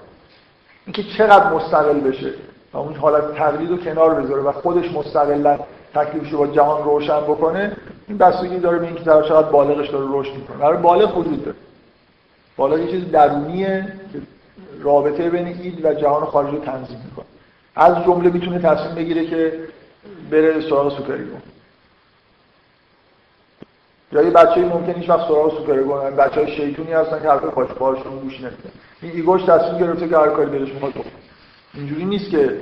اینکه 0.85 1.03
چقدر 1.17 1.53
مستقل 1.53 1.99
بشه 1.99 2.33
و 2.73 2.77
اون 2.77 2.95
حالت 2.95 3.35
تقلید 3.35 3.69
رو 3.69 3.77
کنار 3.77 4.21
بذاره 4.21 4.41
و 4.41 4.51
خودش 4.51 4.91
مستقلا 4.91 5.59
تکلیفش 5.93 6.31
رو 6.31 6.37
با 6.37 6.47
جهان 6.47 6.83
روشن 6.83 7.19
بکنه 7.19 7.77
این 8.07 8.17
بستگی 8.17 8.57
داره 8.57 8.79
به 8.79 8.87
اینکه 8.87 9.03
در 9.03 9.21
چقدر 9.21 9.49
بالغش 9.49 9.89
داره 9.89 10.05
رشد 10.09 10.33
می‌کنه. 10.33 10.57
برای 10.57 10.77
بالغ 10.77 11.17
وجود 11.17 11.45
داره. 11.45 11.57
بالغ 12.57 12.79
یه 12.79 12.87
چیز 12.87 13.11
درونیه 13.11 13.93
که 14.13 14.21
رابطه 14.81 15.29
بین 15.29 15.47
اید 15.47 15.85
و 15.85 15.93
جهان 15.93 16.25
خارج 16.25 16.53
رو 16.53 16.59
تنظیم 16.59 17.01
می‌کنه. 17.05 17.25
از 17.75 18.03
جمله 18.05 18.29
می‌تونه 18.29 18.59
تصمیم 18.59 18.95
بگیره 18.95 19.25
که 19.25 19.59
بره 20.31 20.61
سراغ 20.69 20.97
سوپر 20.97 21.17
یا 24.11 24.21
یه 24.21 24.29
بچه‌ای 24.29 24.65
ممکن 24.65 24.93
هیچ 24.99 25.09
وقت 25.09 25.27
سراغ 25.27 25.57
super 25.57 25.73
ego 25.73 25.93
بچه‌های 25.93 26.55
شیطونی 26.55 26.91
هستن 26.91 27.21
که 27.21 27.29
حرف 27.29 27.43
پاش 27.43 27.67
پاشون 27.67 28.19
گوش 28.19 28.33
نمیدن. 28.33 28.71
این 29.01 29.11
ego 29.11 29.30
ش 29.30 29.43
تصمیم 29.43 29.77
گرفته 29.77 30.09
که 30.09 30.17
هر 30.17 30.29
کاری 30.29 30.49
دلش 30.59 30.73
می‌خواد 30.73 30.91
بکنه. 30.91 31.11
اینجوری 31.73 32.05
نیست 32.05 32.29
که 32.29 32.61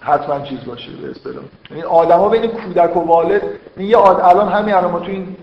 حتما 0.00 0.40
چیز 0.40 0.64
باشه 0.64 0.90
به 0.92 1.10
اصطلاح. 1.10 1.44
یعنی 1.70 1.82
آدما 1.82 2.28
بین 2.28 2.46
کودک 2.46 2.96
و 2.96 3.00
والد 3.00 3.42
یه 3.78 3.96
آد... 3.96 4.20
الان 4.20 4.48
همین 4.48 4.74
الان 4.74 4.90
ما 4.90 5.00
تو 5.00 5.10
این 5.10 5.36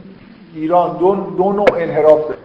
ایران 0.55 0.97
دو, 0.97 1.15
دو 1.15 1.53
نوع 1.53 1.67
انحراف 1.75 2.21
داره 2.21 2.39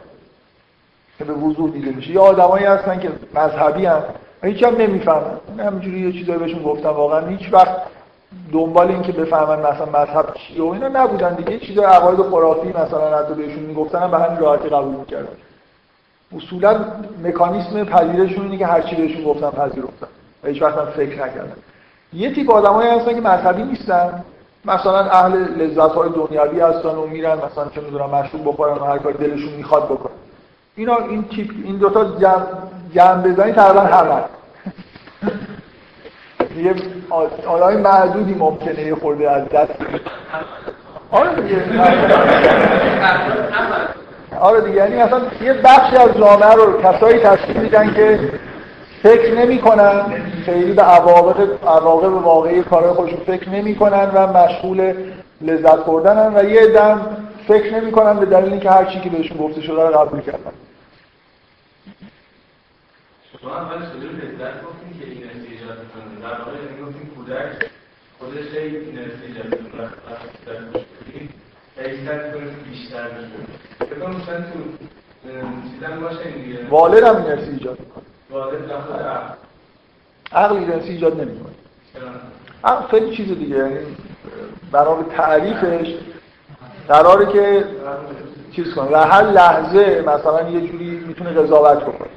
که 1.18 1.24
به 1.24 1.32
وضوح 1.32 1.70
دیده 1.70 1.90
میشه. 1.90 2.10
یه 2.10 2.20
آدمایی 2.20 2.64
هستن 2.64 2.98
که 2.98 3.12
مذهبی 3.34 3.86
هم 3.86 4.02
هیچ 4.42 4.62
هم 4.62 4.76
نمی‌فهمن 4.76 5.38
همینجوری 5.58 6.00
یه 6.00 6.12
چیزایی 6.12 6.38
بهشون 6.38 6.62
گفتم. 6.62 6.88
واقعا 6.88 7.26
هیچ 7.26 7.52
وقت 7.52 7.76
دنبال 8.52 8.88
این 8.88 9.02
که 9.02 9.12
بفهمن 9.12 9.58
مثلا 9.58 9.86
مذهب 9.86 10.34
چیه 10.34 10.62
و 10.62 10.68
اینا 10.68 10.88
نبودن 10.88 11.34
دیگه. 11.34 11.58
چیزای 11.58 11.84
عقاید 11.84 12.22
خرافی 12.22 12.68
مثلا 12.68 13.18
حتی 13.18 13.34
بهشون 13.34 13.62
می‌گفتن 13.62 14.10
به 14.10 14.18
همین 14.18 14.38
راحتی 14.38 14.68
قبول 14.68 14.94
می‌کردن. 14.94 15.36
اصولا 16.36 16.84
مکانیسم 17.24 17.84
پذیرشون 17.84 18.44
اینه 18.44 18.58
که 18.58 18.66
هر 18.66 18.82
چی 18.82 18.96
بهشون 18.96 19.24
گفتن 19.24 19.50
پذیرفتن. 19.50 20.06
و 20.44 20.48
هیچ 20.48 20.62
وقت 20.62 20.84
فکر 20.84 21.26
نکردن 21.26 21.56
یه 22.12 22.34
تیپ 22.34 22.50
آدمایی 22.50 22.90
هستن 22.90 23.14
که 23.14 23.20
مذهبی 23.20 23.62
نیستن. 23.62 24.24
مثلا 24.64 24.98
اهل 24.98 25.32
لذت 25.32 25.92
های 25.92 26.08
دنیوی 26.08 26.60
هستن 26.60 26.88
و 26.88 27.06
میرن 27.06 27.34
مثلا 27.34 27.68
چه 27.74 27.80
می‌دونم 27.80 28.10
مشروب 28.10 28.48
بخورن 28.48 28.78
و 28.78 28.84
هر 28.84 28.98
کاری 28.98 29.18
دلشون 29.18 29.52
می‌خواد 29.52 29.84
بکنن. 29.84 30.12
اینا 30.76 30.96
این 30.96 31.24
تیپ 31.24 31.50
این 31.64 31.76
دوتا 31.76 32.04
جمع, 32.04 32.46
جمع 32.94 33.22
بزنی 33.22 33.52
تقریبا 33.52 33.80
همه. 33.80 34.22
یه 36.56 36.74
آدمای 37.46 37.76
معدودی 37.76 38.34
ممکنه 38.34 38.82
یه 38.82 38.94
خورده 38.94 39.30
از 39.30 39.48
دست 39.48 39.72
آره 41.10 41.42
دیگه. 41.42 41.62
آره 44.40 44.60
دیگه. 44.60 44.76
یعنی 44.76 44.96
اصلا 44.96 45.20
یه 45.42 45.52
بخشی 45.52 45.96
از 45.96 46.18
جامعه 46.18 46.54
رو 46.54 46.82
کسایی 46.82 47.18
تشکیل 47.18 47.56
میدن 47.56 47.94
که 47.94 48.20
فکر 49.02 49.34
نمی‌کنن 49.34 50.22
خیلی 50.44 50.72
به 50.72 50.82
عواقب 50.82 51.64
عواقب 51.66 52.12
واقعی 52.12 52.62
کارهای 52.62 52.92
خودشون 52.92 53.18
فکر 53.18 53.48
نمی‌کنن 53.48 54.10
و 54.14 54.26
مشغول 54.26 54.94
لذت 55.40 55.84
بردنن 55.84 56.36
و 56.36 56.44
یه 56.44 56.66
دم 56.66 57.16
فکر 57.48 57.80
نمی‌کنن 57.80 58.20
به 58.20 58.26
دلیل 58.26 58.52
اینکه 58.52 58.70
هر 58.70 58.84
چی 58.84 59.00
که 59.00 59.10
بهشون 59.10 59.36
گفته 59.36 59.60
شده 59.60 59.82
رو 59.82 59.98
قبول 59.98 60.20
کردن. 60.20 60.52
شما 63.40 63.56
اول 63.56 63.76
لذت 63.76 64.62
گفتین 64.64 65.00
که 65.00 65.06
این 65.06 65.22
ایجاد 65.50 65.78
می‌کنه. 65.82 66.22
در 66.22 66.38
واقع 66.38 66.50
می‌گفتین 66.76 67.06
کودک 67.16 67.70
خودش 68.18 68.54
این 68.54 68.98
ایجاد 69.26 69.60
می‌کنه. 69.62 69.88
بیشتر 72.70 73.08
فکر 73.78 74.08
مثلا 74.08 74.40
تو 74.40 74.58
چیزم 75.74 76.00
باشه 76.00 76.30
دیگه 76.30 76.68
والد 76.70 77.04
هم 77.04 77.16
این 77.16 77.38
ایجاد 77.38 77.80
می‌کنه. 77.80 78.04
عقل. 80.32 80.60
جنسی 80.60 80.88
ایجاد 80.88 81.20
نمی‌کنه. 81.20 81.52
خیلی 82.90 83.16
چیز 83.16 83.38
دیگه 83.38 83.56
یعنی 83.56 83.78
برای 84.72 85.04
تعریفش 85.16 85.94
قراره 86.88 87.26
که 87.26 87.64
چیز 88.52 88.74
کنه. 88.74 88.88
و 88.92 88.96
هر 88.96 89.22
لحظه 89.22 90.04
مثلا 90.06 90.50
یه 90.50 90.60
جوری 90.60 91.04
می‌تونه 91.06 91.30
قضاوت 91.30 91.82
بکنه. 91.82 92.08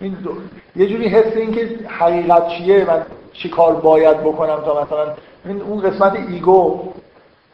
این 0.00 0.12
دو... 0.12 0.30
یه 0.76 0.86
جوری 0.86 1.08
حس 1.08 1.36
این 1.36 1.54
که 1.54 1.78
حقیقت 1.88 2.48
چیه 2.48 2.84
من 2.84 3.02
چی 3.32 3.48
کار 3.48 3.74
باید 3.74 4.20
بکنم 4.20 4.60
تا 4.64 4.82
مثلا 4.82 5.14
این 5.44 5.62
اون 5.62 5.80
قسمت 5.80 6.16
ego. 6.16 6.92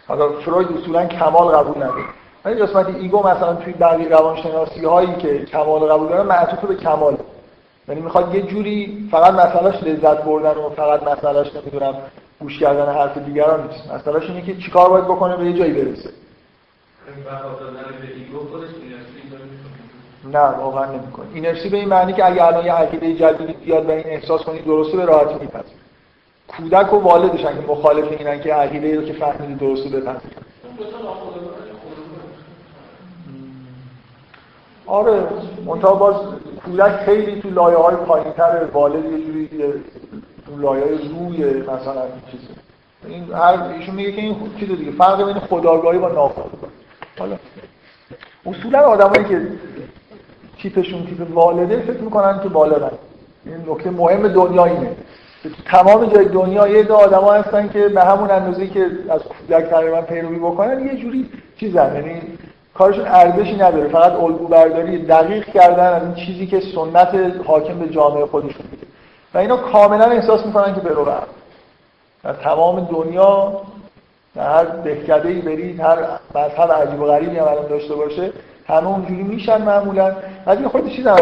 حالا 0.08 0.32
فروید 0.32 0.68
اصولا 0.78 1.06
کمال 1.06 1.54
قبول 1.54 1.82
نداره. 1.82 2.04
ولی 2.44 2.62
قسمت 2.62 2.88
ego 2.88 3.18
مثلا 3.18 3.54
توی 3.54 3.72
بقیه 3.72 4.08
روانشناسی 4.08 4.84
هایی 4.84 5.14
که 5.14 5.44
کمال 5.44 5.80
قبول 5.80 6.08
دارن 6.08 6.26
معطوف 6.26 6.64
به 6.64 6.74
کمال. 6.74 7.16
یعنی 7.90 8.02
می‌خواد 8.02 8.34
یه 8.34 8.42
جوری 8.42 9.08
فقط 9.10 9.34
مسئلهش 9.34 9.82
لذت 9.82 10.24
بردن 10.24 10.50
و 10.50 10.70
فقط 10.70 11.02
مسئلهش 11.02 11.50
نمی‌دونم 11.56 11.94
گوش 12.40 12.58
کردن 12.58 12.92
حرف 12.92 13.18
دیگران 13.18 13.66
نیست. 13.66 13.92
مسئلهش 13.92 14.30
اینه 14.30 14.42
که 14.42 14.56
چیکار 14.56 14.88
باید 14.88 15.04
بکنه 15.04 15.36
به 15.36 15.44
یه 15.44 15.52
جایی 15.52 15.72
برسه. 15.72 16.10
نه 20.32 20.38
واقعا 20.38 20.92
نمی‌کنه. 20.92 21.26
اینرسی 21.34 21.68
به 21.68 21.76
این 21.76 21.88
معنی 21.88 22.12
که 22.12 22.26
اگه 22.26 22.46
الان 22.46 22.66
یه 22.66 22.72
عقیده 22.72 23.14
جدیدی 23.14 23.52
بیاد 23.52 23.88
و 23.88 23.90
این 23.90 24.06
احساس 24.06 24.42
کنید 24.42 24.64
درسته 24.64 24.96
به 24.96 25.04
راحتی 25.04 25.34
میپذیره. 25.34 25.80
کودک 26.48 26.92
و 26.92 26.96
والدشن 26.96 27.54
که 27.54 27.72
مخالف 27.72 28.12
اینن 28.18 28.40
که 28.40 28.54
عقیده 28.54 28.96
رو 28.96 29.02
که 29.02 29.12
فهمیدی 29.12 29.54
درسته 29.54 29.88
بپذیرن. 29.88 30.20
آره 34.90 35.22
منتها 35.66 35.94
باز 35.94 36.14
کودک 36.64 36.92
خیلی 36.92 37.40
تو 37.40 37.50
لایه 37.50 37.76
های 37.76 37.96
پایین 37.96 38.32
تر 38.32 38.64
والد 38.72 39.04
یه 39.04 39.26
جوری 39.26 39.48
تو 40.46 40.56
لایه 40.58 40.84
روی 40.84 41.60
مثلا 41.62 42.02
چیزه 42.30 42.54
این 43.06 43.32
هر 43.32 43.62
ایشون 43.62 43.94
میگه 43.94 44.12
که 44.12 44.20
این 44.22 44.36
چیز 44.60 44.68
دیگه 44.68 44.90
فرق 44.90 45.24
بین 45.24 45.38
خداگاهی 45.38 45.98
با 45.98 46.08
ناخودآگاهی 46.08 46.72
حالا 47.18 47.36
اصولا 48.46 48.78
آدمایی 48.78 49.24
که 49.24 49.46
تیپشون 50.58 51.06
تیپ 51.06 51.36
والده 51.36 51.80
فکر 51.80 52.00
می‌کنن 52.00 52.40
که 52.42 52.48
بالغن 52.48 52.90
این 53.46 53.64
نکته 53.66 53.90
مهم 53.90 54.28
دنیا 54.28 54.64
اینه. 54.64 54.96
تمام 55.64 56.06
جای 56.06 56.24
دنیا 56.24 56.68
یه 56.68 56.82
دو 56.82 56.94
آدم 56.94 57.24
هستن 57.24 57.68
که 57.68 57.88
به 57.88 58.04
همون 58.04 58.30
اندازه 58.30 58.66
که 58.66 58.86
از 59.10 59.22
کودک 59.22 59.64
تقریبا 59.64 60.02
پیروی 60.02 60.38
بکنن 60.38 60.86
یه 60.86 60.96
جوری 60.96 61.28
چیزن. 61.56 61.94
یعنی 61.94 62.20
کارشون 62.74 63.04
ارزشی 63.06 63.56
نداره. 63.56 63.88
فقط 63.88 64.12
الگو 64.12 64.48
برداری 64.48 65.06
دقیق 65.06 65.44
کردن 65.44 65.92
از 65.92 66.02
این 66.02 66.14
چیزی 66.14 66.46
که 66.46 66.60
سنت 66.60 67.14
حاکم 67.46 67.78
به 67.78 67.88
جامعه 67.88 68.26
خودشون 68.26 68.66
میده. 68.70 68.86
و 69.34 69.38
اینا 69.38 69.56
کاملا 69.56 70.04
احساس 70.04 70.46
می‌کنن 70.46 70.74
که 70.74 70.80
برو 70.80 71.04
در 72.24 72.32
تمام 72.32 72.80
دنیا 72.80 73.52
در 74.34 74.50
هر 74.50 74.64
دهکده 74.64 75.28
ای 75.28 75.40
برید 75.40 75.80
هر 75.80 75.98
مذهب 76.34 76.72
عجیب 76.72 77.00
و 77.00 77.06
غریبی 77.06 77.36
هم 77.36 77.48
الان 77.48 77.66
داشته 77.66 77.94
باشه 77.94 78.32
همه 78.66 78.86
اونجوری 78.86 79.22
میشن 79.22 79.62
معمولا. 79.62 80.16
از 80.46 80.58
این 80.58 80.68
خود 80.68 80.88
چیز 80.88 81.06
هم 81.06 81.16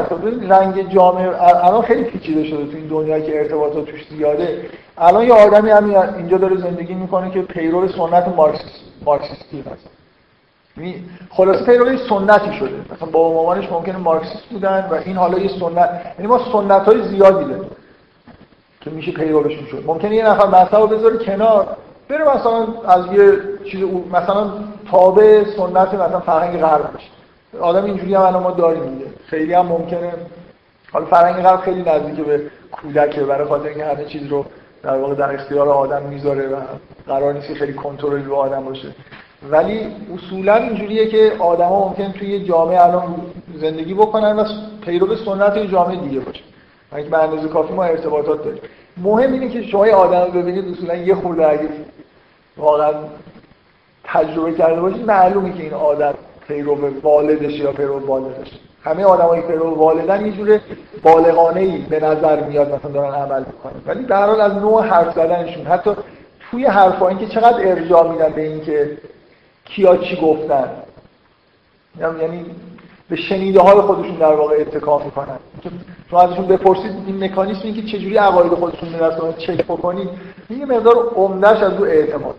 رنگ 0.49 0.93
جامعه 0.93 1.43
الان 1.65 1.83
خیلی 1.83 2.05
پیچیده 2.05 2.45
شده 2.45 2.67
تو 2.67 2.77
این 2.77 2.87
دنیایی 2.87 3.27
که 3.27 3.39
ارتباطات 3.39 3.85
توش 3.85 4.07
زیاده. 4.11 4.67
الان 4.99 5.27
یه 5.27 5.33
آدمی 5.33 5.71
همین 5.71 5.97
اینجا 5.97 6.39
داره 6.39 6.57
زندگی 6.57 6.95
می‌کنه 6.95 7.31
که 7.31 7.43
پیرو 7.43 7.89
سنت 7.89 8.29
مارکسیستی 9.05 9.65
هست. 9.73 9.98
خلاصه 11.31 11.65
پیرو 11.65 11.97
سنتی 11.97 12.53
شده. 12.53 12.81
مثلا 12.95 13.09
با 13.13 13.33
مامانش 13.33 13.73
ممکنه 13.73 13.97
مارکسیست 13.97 14.45
بودن 14.51 14.89
و 14.91 14.95
این 14.95 15.17
حالا 15.17 15.39
یه 15.39 15.61
سنت. 15.61 16.01
یعنی 16.19 16.29
ما 16.29 16.41
سنت 16.53 16.83
های 16.83 17.09
زیادی 17.09 17.45
داریم 17.45 17.71
که 18.81 18.91
میشه 18.91 19.13
پیروشون 19.13 19.67
شد. 19.67 19.83
ممکنه 19.87 20.15
یه 20.15 20.27
نفر 20.27 20.47
مذهب 20.47 20.95
بذاره 20.95 21.25
کنار. 21.25 21.77
بره 22.09 22.37
مثلا 22.37 22.67
از 22.87 23.13
یه 23.13 23.33
چیز 23.71 23.85
مثلا 24.13 24.51
تابع 24.91 25.45
سنت 25.57 25.95
مثلا 25.95 26.21
فرهنگ 26.21 26.61
غرب 26.61 26.95
بشه 26.95 27.09
آدم 27.61 27.85
اینجوری 27.85 28.15
هم 28.15 28.37
ما 28.37 28.51
داریم 28.51 28.85
دیگه. 28.85 29.11
خیلی 29.27 29.53
هم 29.53 29.67
ممکنه 29.67 30.13
حالا 30.93 31.07
فرهنگ 31.07 31.43
غرب 31.43 31.61
خیلی 31.61 31.83
نزدیک 31.83 32.27
به 32.27 32.43
کودکه. 32.73 33.25
برای 33.25 33.49
خاطر 33.49 33.69
اینکه 33.69 33.85
همه 33.85 34.05
چیز 34.05 34.27
رو 34.27 34.45
در 34.83 34.97
واقع 34.97 35.15
در 35.15 35.35
اختیار 35.35 35.69
آدم 35.69 36.03
می‌ذاره 36.03 36.49
و 36.49 36.57
قرار 37.07 37.33
نیست 37.33 37.55
خیلی 37.55 37.73
کنترلی 37.73 38.25
رو 38.25 38.35
آدم 38.35 38.65
باشه. 38.65 38.89
ولی 39.51 39.87
اصولا 40.15 40.55
اینجوریه 40.55 41.07
که 41.07 41.33
آدما 41.39 41.89
ممکن 41.89 42.13
توی 42.13 42.45
جامعه 42.45 42.85
الان 42.85 43.15
زندگی 43.55 43.95
بکنن 43.95 44.39
و 44.39 44.45
پیرو 44.81 45.17
سنت 45.17 45.57
یه 45.57 45.67
جامعه 45.67 45.97
دیگه 45.97 46.21
باشه. 46.21 46.41
اینکه 46.95 47.11
به 47.11 47.19
اندازه 47.19 47.49
کافی 47.49 47.75
ما 47.75 47.85
ارتباطات 47.85 48.45
داریم. 48.45 48.61
مهم 48.97 49.33
اینه 49.33 49.49
که 49.49 49.63
شما 49.63 49.87
آدم 49.87 50.21
رو 50.21 50.43
ببینید 50.43 50.65
اصولا 50.73 50.95
یه 50.95 51.15
خورده 51.15 51.49
اگه 51.49 51.69
واقعا 52.57 52.93
تجربه 54.05 54.53
کرده 54.53 54.81
باشید 54.81 55.07
معلومه 55.07 55.53
که 55.53 55.63
این 55.63 55.75
آدم 55.75 56.15
پیرو 56.49 56.79
والدش 57.03 57.53
یا 57.53 57.73
پیرو 57.73 58.07
والدش. 58.07 58.49
همه 58.83 59.05
آدمایی 59.05 59.43
که 59.43 59.49
پیرو 59.49 59.75
والدن 59.75 60.27
یه 60.27 60.33
جوره 60.33 60.61
بالغانه 61.03 61.79
به 61.79 62.01
نظر 62.01 62.41
میاد 62.41 62.75
مثلا 62.75 62.91
دارن 62.91 63.15
عمل 63.15 63.45
می‌کنن. 63.47 63.83
ولی 63.87 64.05
در 64.05 64.27
حال 64.27 64.41
از 64.41 64.55
نوع 64.55 64.85
حرف 64.85 65.15
زدنشون 65.15 65.67
حتی 65.67 65.91
توی 66.51 66.65
حرفا 66.65 67.09
اینکه 67.09 67.27
چقدر 67.27 67.69
ارجاع 67.69 68.13
میدن 68.13 68.29
به 68.29 68.43
اینکه 68.43 68.99
کیا 69.69 69.97
چی 69.97 70.17
گفتن. 70.17 70.69
یعنی 72.01 72.47
به 73.09 73.17
شنیده 73.17 73.61
های 73.61 73.81
خودشون 73.81 74.15
در 74.15 74.35
واقع 74.35 74.57
اتکا 74.61 74.99
می‌کنن. 74.99 75.39
شما 76.11 76.21
ازشون 76.21 76.47
بپرسید 76.47 76.93
این 77.07 77.25
مکانیزم 77.25 77.61
این 77.63 77.75
که 77.75 77.83
چجوری 77.83 78.17
عقاید 78.17 78.55
خودشون 78.55 78.95
رو 78.95 79.33
چک 79.33 79.65
بکنید 79.65 80.09
یه 80.51 80.67
مقدار 80.67 80.97
عمدهش 81.15 81.63
از 81.63 81.73
رو 81.73 81.85
اعتماد 81.85 82.35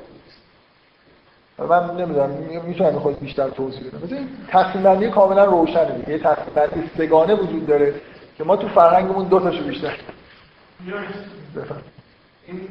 من 1.70 1.96
نمی‌دونم 1.98 2.30
می‌تونم 2.68 3.00
خود 3.00 3.20
بیشتر 3.20 3.50
توضیح 3.50 3.88
بدم. 3.88 4.06
مثلا 4.06 4.18
این 4.18 4.28
تقسیم 4.48 4.84
بندی 4.84 5.10
کاملا 5.10 5.46
روشنه 5.46 5.92
دیگه. 5.92 6.10
یه 6.10 6.20
تقسیم 6.20 6.54
بندی 6.56 6.90
سگانه 6.98 7.34
وجود 7.36 7.68
داره 7.68 7.94
که 8.38 8.44
ما 8.44 8.56
تو 8.56 8.68
فرهنگمون 8.68 9.28
دو 9.28 9.40
تاشو 9.40 9.64
بیشتر 9.64 9.98
بفهم 11.56 11.82
این 12.48 12.68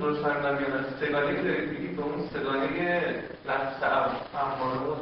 درست 0.00 0.22
فهمیدم 0.22 0.60
یا 0.60 1.06
سگانه 1.06 1.36
که 1.36 1.42
دارید 1.42 1.68
میگید 1.68 2.00
اون 2.00 2.28
سگانه 2.34 2.66
لفظ 3.48 3.82
اماره 4.34 4.78
و 4.78 4.92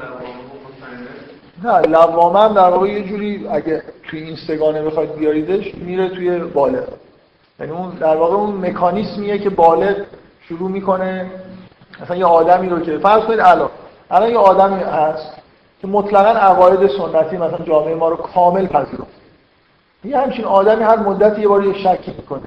نه 1.64 1.80
لوامه 1.88 2.40
هم 2.40 2.54
در 2.54 2.70
واقع 2.70 2.88
یه 2.88 3.08
جوری 3.08 3.48
اگه 3.48 3.82
توی 4.02 4.22
این 4.22 4.36
سگانه 4.36 4.82
بخواید 4.82 5.14
بیاریدش 5.14 5.74
میره 5.74 6.08
توی 6.08 6.38
بالغ. 6.38 6.88
یعنی 7.60 7.72
اون 7.72 7.90
در 7.90 8.16
واقع 8.16 8.34
اون 8.34 8.66
مکانیسمیه 8.66 9.38
که 9.38 9.50
بالغ 9.50 9.96
شروع 10.48 10.70
می‌کنه. 10.70 11.30
مثلا 12.02 12.16
یه 12.16 12.24
آدمی 12.24 12.68
رو 12.68 12.80
که 12.80 12.98
فرض 12.98 13.22
کنید 13.24 13.40
الان 13.40 13.70
الان 14.10 14.30
یه 14.30 14.38
آدمی 14.38 14.82
هست 14.82 15.32
که 15.80 15.86
مطلقا 15.86 16.28
عقاید 16.28 16.90
سنتی 16.90 17.36
مثلا 17.36 17.64
جامعه 17.64 17.94
ما 17.94 18.08
رو 18.08 18.16
کامل 18.16 18.66
پذیرفت. 18.66 19.20
یه 20.04 20.18
همچین 20.18 20.44
آدمی 20.44 20.82
هر 20.82 20.96
مدت 20.96 21.38
یه 21.38 21.48
بار 21.48 21.64
یه 21.64 21.74
شکی 21.74 22.12
می‌کنه. 22.16 22.42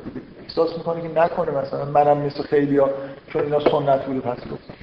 احساس 0.57 0.77
می‌کنه 0.77 1.01
که 1.01 1.19
نکنه 1.19 1.51
مثلا 1.51 1.85
منم 1.85 2.17
مثل 2.17 2.43
خیلی 2.43 2.77
ها 2.77 2.89
چون 3.27 3.43
اینا 3.43 3.59
سنت 3.59 4.05
بوده 4.05 4.19
پذیرفتم 4.19 4.73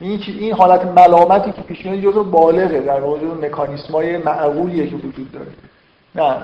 این 0.00 0.20
این 0.26 0.52
حالت 0.52 0.84
ملامتی 0.84 1.52
که 1.52 1.62
پیش 1.62 1.86
میاد 1.86 2.00
جزو 2.00 2.24
بالغه 2.24 2.80
در 2.80 3.00
واقع 3.00 3.18
جزو 3.18 3.34
مکانیسمای 3.34 4.16
معقولیه 4.16 4.86
که 4.86 4.96
وجود 4.96 5.32
داره. 5.32 5.46
نه 6.14 6.36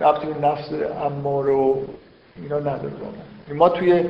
ربطی 0.00 0.26
به 0.26 0.46
نفس 0.46 0.68
امار 1.04 1.50
و 1.50 1.82
اینا 2.42 2.58
نداره 2.58 2.92
ما 3.54 3.68
توی 3.68 4.04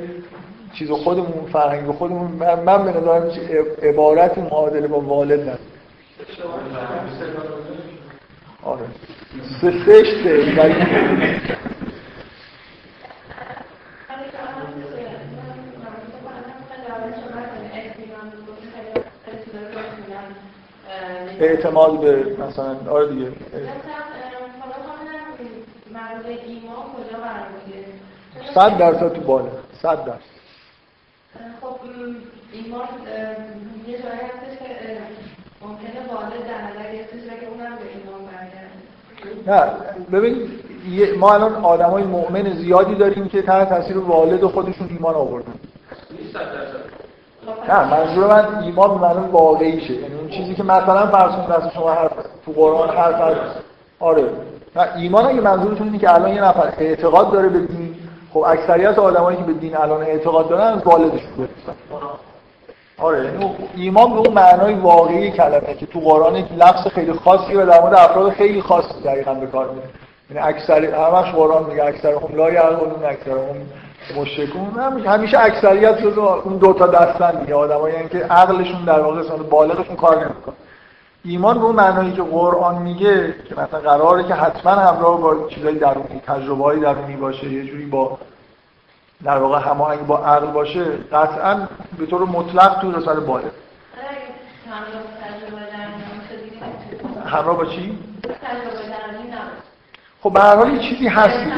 چیز 0.75 0.91
خودمون 0.91 1.49
فرهنگ 1.53 1.91
خودمون 1.91 2.31
من, 2.31 2.61
من 2.61 2.85
به 2.85 2.91
نظرم 2.91 3.31
عبارت 3.83 4.39
معادله 4.39 4.87
با 4.87 5.01
والد 5.01 5.41
نداره. 5.41 5.59
آره. 8.63 8.85
سه 9.61 9.73
سه 9.87 10.05
اعتماد 21.41 22.01
به 22.01 22.37
مثلا 22.49 22.77
آره 22.91 23.09
دیگه. 23.09 23.33
صد 28.55 28.79
درصد 28.79 29.13
تو 29.13 29.21
بالا 29.21 29.51
صد 29.83 30.05
درصد. 30.05 30.39
خب 31.61 31.77
ایمان 32.53 32.89
یه 33.87 33.99
جایی 33.99 34.05
هستش 34.05 34.59
که 34.59 34.99
ممکنه 35.63 36.15
والد 36.15 36.47
در 36.47 36.63
نظر 36.63 36.93
گرفتش 36.93 37.41
که 37.41 37.47
اونم 37.49 37.77
به 37.77 37.85
ایمان 37.95 38.19
نه 39.47 39.73
ببین 40.13 40.49
ما 41.19 41.35
الان 41.35 41.55
آدم 41.55 41.91
های 41.91 42.05
مؤمن 42.05 42.57
زیادی 42.57 42.95
داریم 42.95 43.29
که 43.29 43.43
تحت 43.43 43.69
تاثیر 43.69 43.99
والد 43.99 44.45
خودشون 44.45 44.89
ایمان 44.89 45.15
آوردن. 45.15 45.53
نه 47.69 47.95
منظور 47.95 48.27
من 48.27 48.63
ایمان 48.63 48.99
به 48.99 49.07
معنی 49.07 49.29
واقعیشه. 49.33 49.93
یعنی 49.93 50.15
اون 50.15 50.29
چیزی 50.29 50.55
که 50.55 50.63
مثلا 50.63 51.07
فرض 51.07 51.33
کنید 51.33 51.73
شما 51.75 51.91
هر 51.91 52.11
تو 52.47 52.53
قرآن 52.53 52.89
هر 52.89 53.13
فرض 53.13 53.37
آره. 54.01 54.25
ایمان 54.97 55.27
اگه 55.27 55.41
منظورتون 55.41 55.87
اینه 55.87 55.99
که 55.99 56.15
الان 56.15 56.35
یه 56.35 56.45
نفر 56.45 56.73
اعتقاد 56.79 57.33
داره 57.33 57.49
به 57.49 57.59
دین 57.59 57.95
خب 58.33 58.39
اکثریت 58.39 58.99
آدمایی 58.99 59.37
که 59.37 59.43
به 59.43 59.53
دین 59.53 59.77
الان 59.77 60.03
اعتقاد 60.03 60.49
دارن 60.49 60.65
از 60.65 60.85
گرفتن 60.85 61.75
آره 62.99 63.25
یعنی 63.25 63.55
ایمان 63.77 64.13
به 64.13 64.19
اون 64.19 64.35
معنای 64.35 64.75
واقعی 64.75 65.31
کلمه 65.31 65.75
که 65.75 65.87
تو 65.87 66.01
قرآن 66.01 66.37
یک 66.37 66.47
لفظ 66.59 66.87
خیلی 66.87 67.13
خاصی 67.13 67.55
و 67.55 67.67
در 67.67 67.81
مورد 67.81 67.95
افراد 67.95 68.33
خیلی 68.33 68.63
خاصی 68.63 69.03
دقیقا 69.05 69.35
به 69.35 69.47
کار 69.47 69.71
میره 69.71 69.89
یعنی 70.31 70.49
اکثر 70.49 70.85
همش 70.85 71.35
قرآن 71.35 71.65
میگه 71.71 71.85
اکثر 71.85 72.13
هم 72.13 72.37
لا 72.37 72.51
یعقلون 72.51 73.05
اکثر 73.05 73.31
هم 73.31 73.57
مشرکون 74.17 74.79
همیشه 75.07 75.39
اکثریت 75.41 75.99
جزو 75.99 76.21
اون 76.21 76.57
دو 76.57 76.73
تا 76.73 76.87
دستن 76.87 77.41
دیگه 77.41 77.55
آدمایی 77.55 77.95
یعنی 77.95 78.09
که 78.09 78.19
عقلشون 78.19 78.85
در 78.85 79.01
واقع 79.01 79.23
بالغشون 79.37 79.97
کار 79.97 80.25
نمی‌کنه. 80.25 80.55
ایمان 81.25 81.59
به 81.59 81.65
اون 81.65 81.77
معنایی 81.77 82.13
که 82.13 82.23
قرآن 82.23 82.83
میگه 82.83 83.35
که 83.49 83.55
مثلا 83.55 83.81
قراره 83.81 84.25
که 84.25 84.35
حتما 84.35 84.73
همراه 84.73 85.21
با 85.21 85.49
چیزای 85.49 85.75
درونی 85.75 86.21
تجربه 86.27 86.65
های 86.65 86.81
درونی 86.81 87.17
باشه 87.17 87.53
یه 87.53 87.65
جوری 87.65 87.87
با 87.87 88.19
در 89.25 89.39
واقع 89.39 89.59
هماهنگ 89.71 90.07
با 90.07 90.19
عقل 90.19 90.47
باشه 90.47 90.85
قطعا 91.13 91.69
به 91.99 92.07
طور 92.07 92.25
مطلق 92.25 92.81
تو 92.81 92.93
رساله 92.93 93.21
باله. 93.21 93.51
همراه 97.27 97.57
با 97.57 97.65
چی؟ 97.65 97.99
خب 100.23 100.33
به 100.33 100.41
هر 100.41 100.57
حال 100.57 100.73
یه 100.73 100.79
چیزی 100.89 101.09
هست 101.09 101.39
دیگه. 101.39 101.55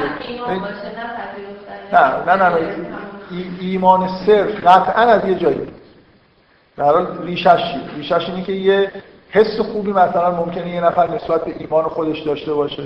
نه 1.92 2.24
نه 2.24 2.48
نه 2.48 2.58
ایمان 3.60 4.08
صرف 4.26 4.66
قطعا 4.66 5.02
از 5.02 5.28
یه 5.28 5.34
جایی. 5.34 5.68
در 6.76 6.84
حال 6.84 7.22
ریشش 7.22 7.74
ریشش 7.96 8.28
اینه 8.28 8.42
که 8.42 8.52
یه 8.52 8.90
حس 9.30 9.60
خوبی 9.60 9.92
مثلا 9.92 10.30
ممکنه 10.30 10.70
یه 10.70 10.80
نفر 10.80 11.10
نسبت 11.14 11.44
به 11.44 11.54
ایمان 11.58 11.84
خودش 11.84 12.20
داشته 12.20 12.54
باشه. 12.54 12.84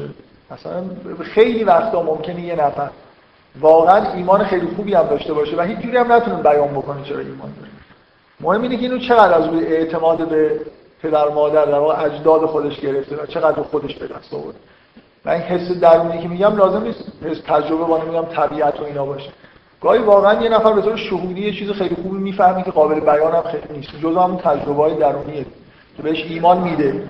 مثلا 0.50 0.84
خیلی 1.22 1.64
وقتا 1.64 2.02
ممکنه 2.02 2.40
یه 2.40 2.54
نفر 2.54 2.90
واقعا 3.60 4.12
ایمان 4.12 4.44
خیلی 4.44 4.66
خوبی 4.76 4.94
هم 4.94 5.02
داشته 5.02 5.32
باشه 5.32 5.56
و 5.56 5.60
هیچ 5.60 5.78
جوری 5.78 5.96
هم 5.96 6.12
نتونه 6.12 6.42
بیان 6.42 6.68
بکنه 6.68 7.02
چرا 7.02 7.18
ایمان 7.18 7.54
داره. 7.56 7.70
مهم 8.40 8.62
اینه 8.62 8.76
که 8.76 8.82
اینو 8.82 8.98
چقدر 8.98 9.34
از 9.34 9.46
روی 9.46 9.66
اعتماد 9.66 10.28
به 10.28 10.60
پدر 11.02 11.28
مادر 11.28 11.64
در 11.64 11.78
واقع 11.78 12.04
اجداد 12.04 12.46
خودش 12.46 12.80
گرفته 12.80 13.16
و 13.16 13.26
چقدر 13.26 13.62
خودش 13.62 13.94
به 13.94 14.06
دست 14.06 14.34
آورده. 14.34 14.58
و 15.24 15.30
این 15.30 15.42
حس 15.42 15.70
درونی 15.70 16.22
که 16.22 16.28
میگم 16.28 16.56
لازم 16.56 16.82
نیست. 16.82 17.04
حس 17.24 17.40
تجربه 17.46 17.84
با 17.84 18.04
میگم 18.04 18.24
طبیعت 18.24 18.80
و 18.80 18.84
اینا 18.84 19.06
باشه. 19.06 19.30
گاهی 19.80 19.98
واقعا 19.98 20.42
یه 20.42 20.48
نفر 20.48 20.72
به 20.72 20.82
طور 20.82 20.96
شهودی 20.96 21.40
یه 21.40 21.52
چیز 21.52 21.70
خیلی 21.70 21.94
خوبی 21.94 22.18
می‌فهمه 22.18 22.62
که 22.62 22.70
قابل 22.70 23.00
بیان 23.00 23.34
هم 23.34 23.42
خیلی 23.42 23.76
نیست. 23.76 23.90
جزء 24.02 24.20
هم 24.20 24.36
تجربه 24.36 24.82
های 24.82 24.94
درونیه 24.94 25.46
که 25.96 26.02
بهش 26.02 26.24
ایمان 26.28 26.58
میده. 26.58 27.02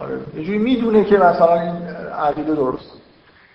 آره. 0.00 0.18
یه 0.36 0.44
جوری 0.44 0.58
می‌دونه 0.58 1.04
که 1.04 1.16
مثلا 1.16 1.60
این 1.60 1.74
عقیده 2.18 2.54
درست. 2.54 2.92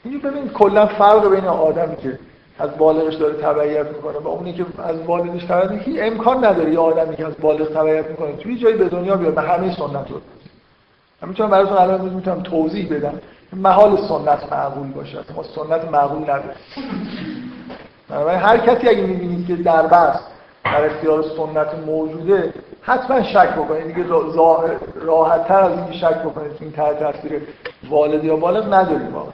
اینجوری 0.04 0.28
ببین 0.28 0.50
کلا 0.50 0.86
فرق 0.86 1.30
بین 1.30 1.46
آدمی 1.46 1.96
که 1.96 2.20
از 2.60 2.78
بالغش 2.78 3.16
داره 3.16 3.34
تبعیت 3.34 3.88
می‌کنه 3.88 4.20
با 4.20 4.30
اونی 4.30 4.54
که 4.54 4.66
از 4.84 5.00
والدش 5.00 5.44
تبعیت 5.44 5.84
که 5.84 6.08
امکان 6.08 6.46
نداره 6.46 6.72
یه 6.72 6.80
آدمی 6.80 7.16
که 7.16 7.26
از 7.26 7.34
بالغ 7.42 7.74
تبعیت 7.74 8.08
می‌کنه. 8.08 8.34
توی 8.34 8.58
جایی 8.58 8.78
به 8.78 8.90
دنیا 8.90 9.16
بیاد. 9.16 9.36
به 9.36 9.42
همه 9.42 9.76
سنت 9.76 10.12
رو. 10.12 10.22
من 11.22 11.30
می‌تونم 11.30 11.50
براتون 11.50 11.78
الان 11.78 12.02
می‌تونم 12.02 12.42
توضیح 12.42 12.94
بدم. 12.94 13.14
محال 13.54 13.98
سنت 13.98 14.54
معقول 14.54 14.88
باشه. 14.88 15.18
ما 15.36 15.44
سنت 15.44 15.92
معقول 15.92 16.24
نداریم. 16.24 16.52
بنابراین 18.10 18.40
هر 18.40 18.58
کسی 18.58 18.90
اگه 18.90 19.02
می‌بینید 19.02 19.48
که 19.48 19.56
در 19.56 19.88
بس 19.88 20.20
در 20.64 20.86
اختیار 20.86 21.24
سنت 21.24 21.76
موجوده 21.86 22.54
حتما 22.82 23.24
شک 23.24 23.50
بکنید. 23.50 23.88
دیگه 23.88 24.06
راحت 24.96 25.48
تر 25.48 25.60
از 25.60 25.72
این 25.72 25.94
شک 25.94 26.22
بکنید 26.22 26.52
این 26.60 26.72
تحت 26.72 27.00
تاثیر 27.00 27.42
والد 27.90 28.24
یا 28.24 28.36
بالغ 28.36 28.74
نداریم 28.74 29.14
واقعا. 29.14 29.32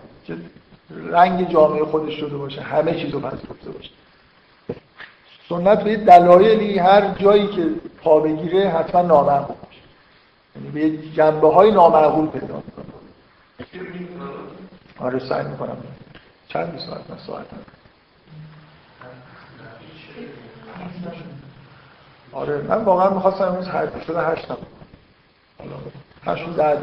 رنگ 1.12 1.50
جامعه 1.50 1.86
خودش 1.86 2.14
شده 2.14 2.38
باشه 2.38 2.62
همه 2.62 2.94
چیزو 2.94 3.20
پذیرفته 3.20 3.72
باشه. 3.72 3.90
سنت 5.50 5.84
به 5.84 5.96
دلایلی 5.98 6.80
هر 6.80 7.08
جایی 7.08 7.48
که 7.48 7.66
پا 8.04 8.20
بگیره 8.20 8.70
حتما 8.70 9.02
نامعقول 9.02 9.56
باشه. 9.56 9.82
یعنی 10.56 10.70
به 10.92 10.98
جنبه 11.16 11.54
های 11.54 11.72
نامعقول 11.72 12.28
پیدا 12.28 12.56
می‌کنه. 12.56 12.93
آره 14.98 15.20
سعی 15.20 15.46
می‌کنم. 15.46 15.78
چند 16.48 16.80
ساعت؟ 16.80 17.10
من 17.10 17.18
ساعت 17.28 17.46
آره 22.32 22.62
من 22.62 22.84
واقعا 22.84 23.10
می‌خواستم 23.14 23.44
امروز 23.44 23.68
هشت 23.68 24.06
شده 24.08 24.22
هشتم 24.22 24.58
هشت 26.26 26.50
ده 26.56 26.80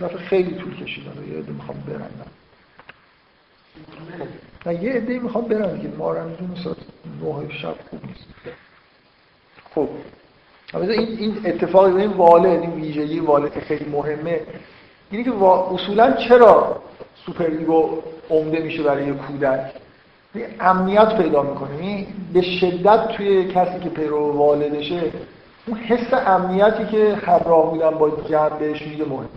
دفعه 0.00 0.18
خیلی 0.18 0.54
طول 0.54 0.76
کشید 0.84 1.04
یه 1.06 1.38
عده 1.38 1.52
می‌خوام 1.52 1.80
برم 1.80 2.10
نه 4.66 4.82
یه 4.82 4.92
عده 4.92 5.18
می‌خوام 5.18 5.44
برم 5.44 5.80
که 5.80 5.88
ما 5.88 6.12
رمزون 6.12 6.56
ساعت 6.64 6.76
نه 7.22 7.48
شب 7.58 7.74
خوب 7.90 8.06
نیست. 8.06 8.26
خب. 9.74 9.88
این 10.74 11.18
این 11.18 11.36
اتفاق 11.44 11.84
این 11.84 12.10
والد 12.10 12.60
این 12.60 12.70
ویژگی 12.70 13.20
والد 13.20 13.52
که 13.54 13.60
خیلی 13.60 13.90
مهمه 13.90 14.40
اینه 15.10 15.24
که 15.24 15.32
اصولا 15.44 16.12
چرا 16.12 16.76
سوپر 17.26 17.44
ایگو 17.44 18.02
عمده 18.30 18.58
میشه 18.58 18.82
برای 18.82 19.06
یه 19.06 19.12
کودک؟ 19.12 19.60
امنیت 20.60 21.16
پیدا 21.16 21.42
می‌کنه. 21.42 21.74
یعنی 21.74 22.06
به 22.32 22.42
شدت 22.42 23.08
توی 23.08 23.44
کسی 23.44 23.80
که 23.80 23.88
پیرو 23.88 24.32
والدشه 24.32 25.12
اون 25.66 25.78
حس 25.78 26.14
امنیتی 26.26 26.86
که 26.86 27.14
همراه 27.14 27.70
بودن 27.70 27.90
با 27.90 28.10
جمع 28.10 28.58
بهش 28.58 28.82
میگه 28.82 29.04
مهم. 29.04 29.28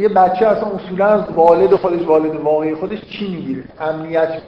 یه 0.00 0.08
بچه 0.08 0.46
اصلا 0.46 0.70
اصولا 0.70 1.06
از 1.06 1.24
والد 1.34 1.74
خودش 1.74 2.02
والد 2.02 2.34
واقعی 2.34 2.74
خودش 2.74 3.00
چی 3.00 3.28
می‌گیره؟ 3.30 3.64
امنیت 3.80 4.42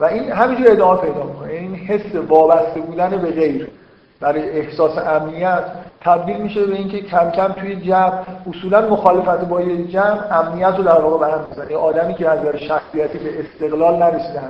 و 0.00 0.04
این 0.04 0.32
همینجور 0.32 0.70
ادامه 0.70 1.00
پیدا 1.00 1.22
می‌کنه. 1.24 1.52
این 1.52 1.74
حس 1.74 2.14
وابسته 2.28 2.80
بودن 2.80 3.10
به 3.10 3.30
غیر. 3.30 3.68
برای 4.20 4.50
احساس 4.50 4.98
امنیت 4.98 5.64
تبدیل 6.00 6.36
میشه 6.36 6.66
به 6.66 6.74
اینکه 6.74 7.00
کم 7.02 7.30
کم 7.30 7.48
توی 7.48 7.76
جمع 7.76 8.12
اصولا 8.50 8.80
مخالفت 8.80 9.44
با 9.44 9.60
یه 9.60 9.86
جمع 9.86 10.24
امنیت 10.30 10.74
رو 10.76 10.84
در 10.84 11.00
واقع 11.00 11.26
به 11.26 11.32
هم 11.32 11.46
می‌زنه. 11.48 11.76
آدمی 11.76 12.14
که 12.14 12.28
از 12.28 12.38
شخصیتی 12.56 13.18
به 13.18 13.30
استقلال 13.40 13.96
نرسیده 13.96 14.40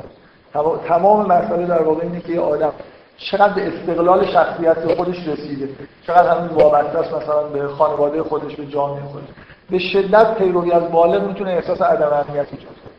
تمام 0.88 1.26
مسئله 1.26 1.66
در 1.66 1.82
واقع 1.82 2.02
اینه 2.02 2.20
که 2.20 2.32
یه 2.32 2.40
آدم 2.40 2.72
چقدر 3.18 3.52
به 3.54 3.68
استقلال 3.68 4.26
شخصیت 4.26 4.94
خودش 4.96 5.28
رسیده. 5.28 5.68
چقدر 6.06 6.28
همین 6.28 6.50
وابسته 6.50 6.98
است 6.98 7.14
مثلا 7.14 7.42
به 7.42 7.68
خانواده 7.68 8.22
خودش 8.22 8.56
به 8.56 8.66
جامعه 8.66 9.02
خودش. 9.02 9.26
به 9.70 9.78
شدت 9.78 10.34
پیروی 10.34 10.72
از 10.72 10.90
بالغ 10.90 11.26
می‌تونه 11.26 11.50
احساس 11.50 11.82
عدم 11.82 12.06
امنیت 12.06 12.46
ایجاد 12.52 12.74
کنه. 12.84 12.89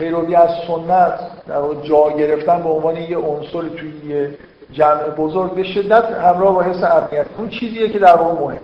پیروی 0.00 0.34
از 0.34 0.50
سنت 0.66 1.20
در 1.46 1.88
جا 1.88 2.10
گرفتن 2.10 2.62
به 2.62 2.68
عنوان 2.68 2.96
یه 2.96 3.18
عنصر 3.18 3.68
توی 3.68 3.92
یه 4.06 4.34
جمع 4.72 5.02
بزرگ 5.02 5.54
به 5.54 5.62
شدت 5.62 6.04
همراه 6.04 6.54
با 6.54 6.62
حس 6.62 6.82
امنیت. 6.82 7.26
اون 7.38 7.48
چیزیه 7.48 7.88
که 7.88 7.98
در 7.98 8.16
واقع 8.16 8.44
مهم 8.44 8.60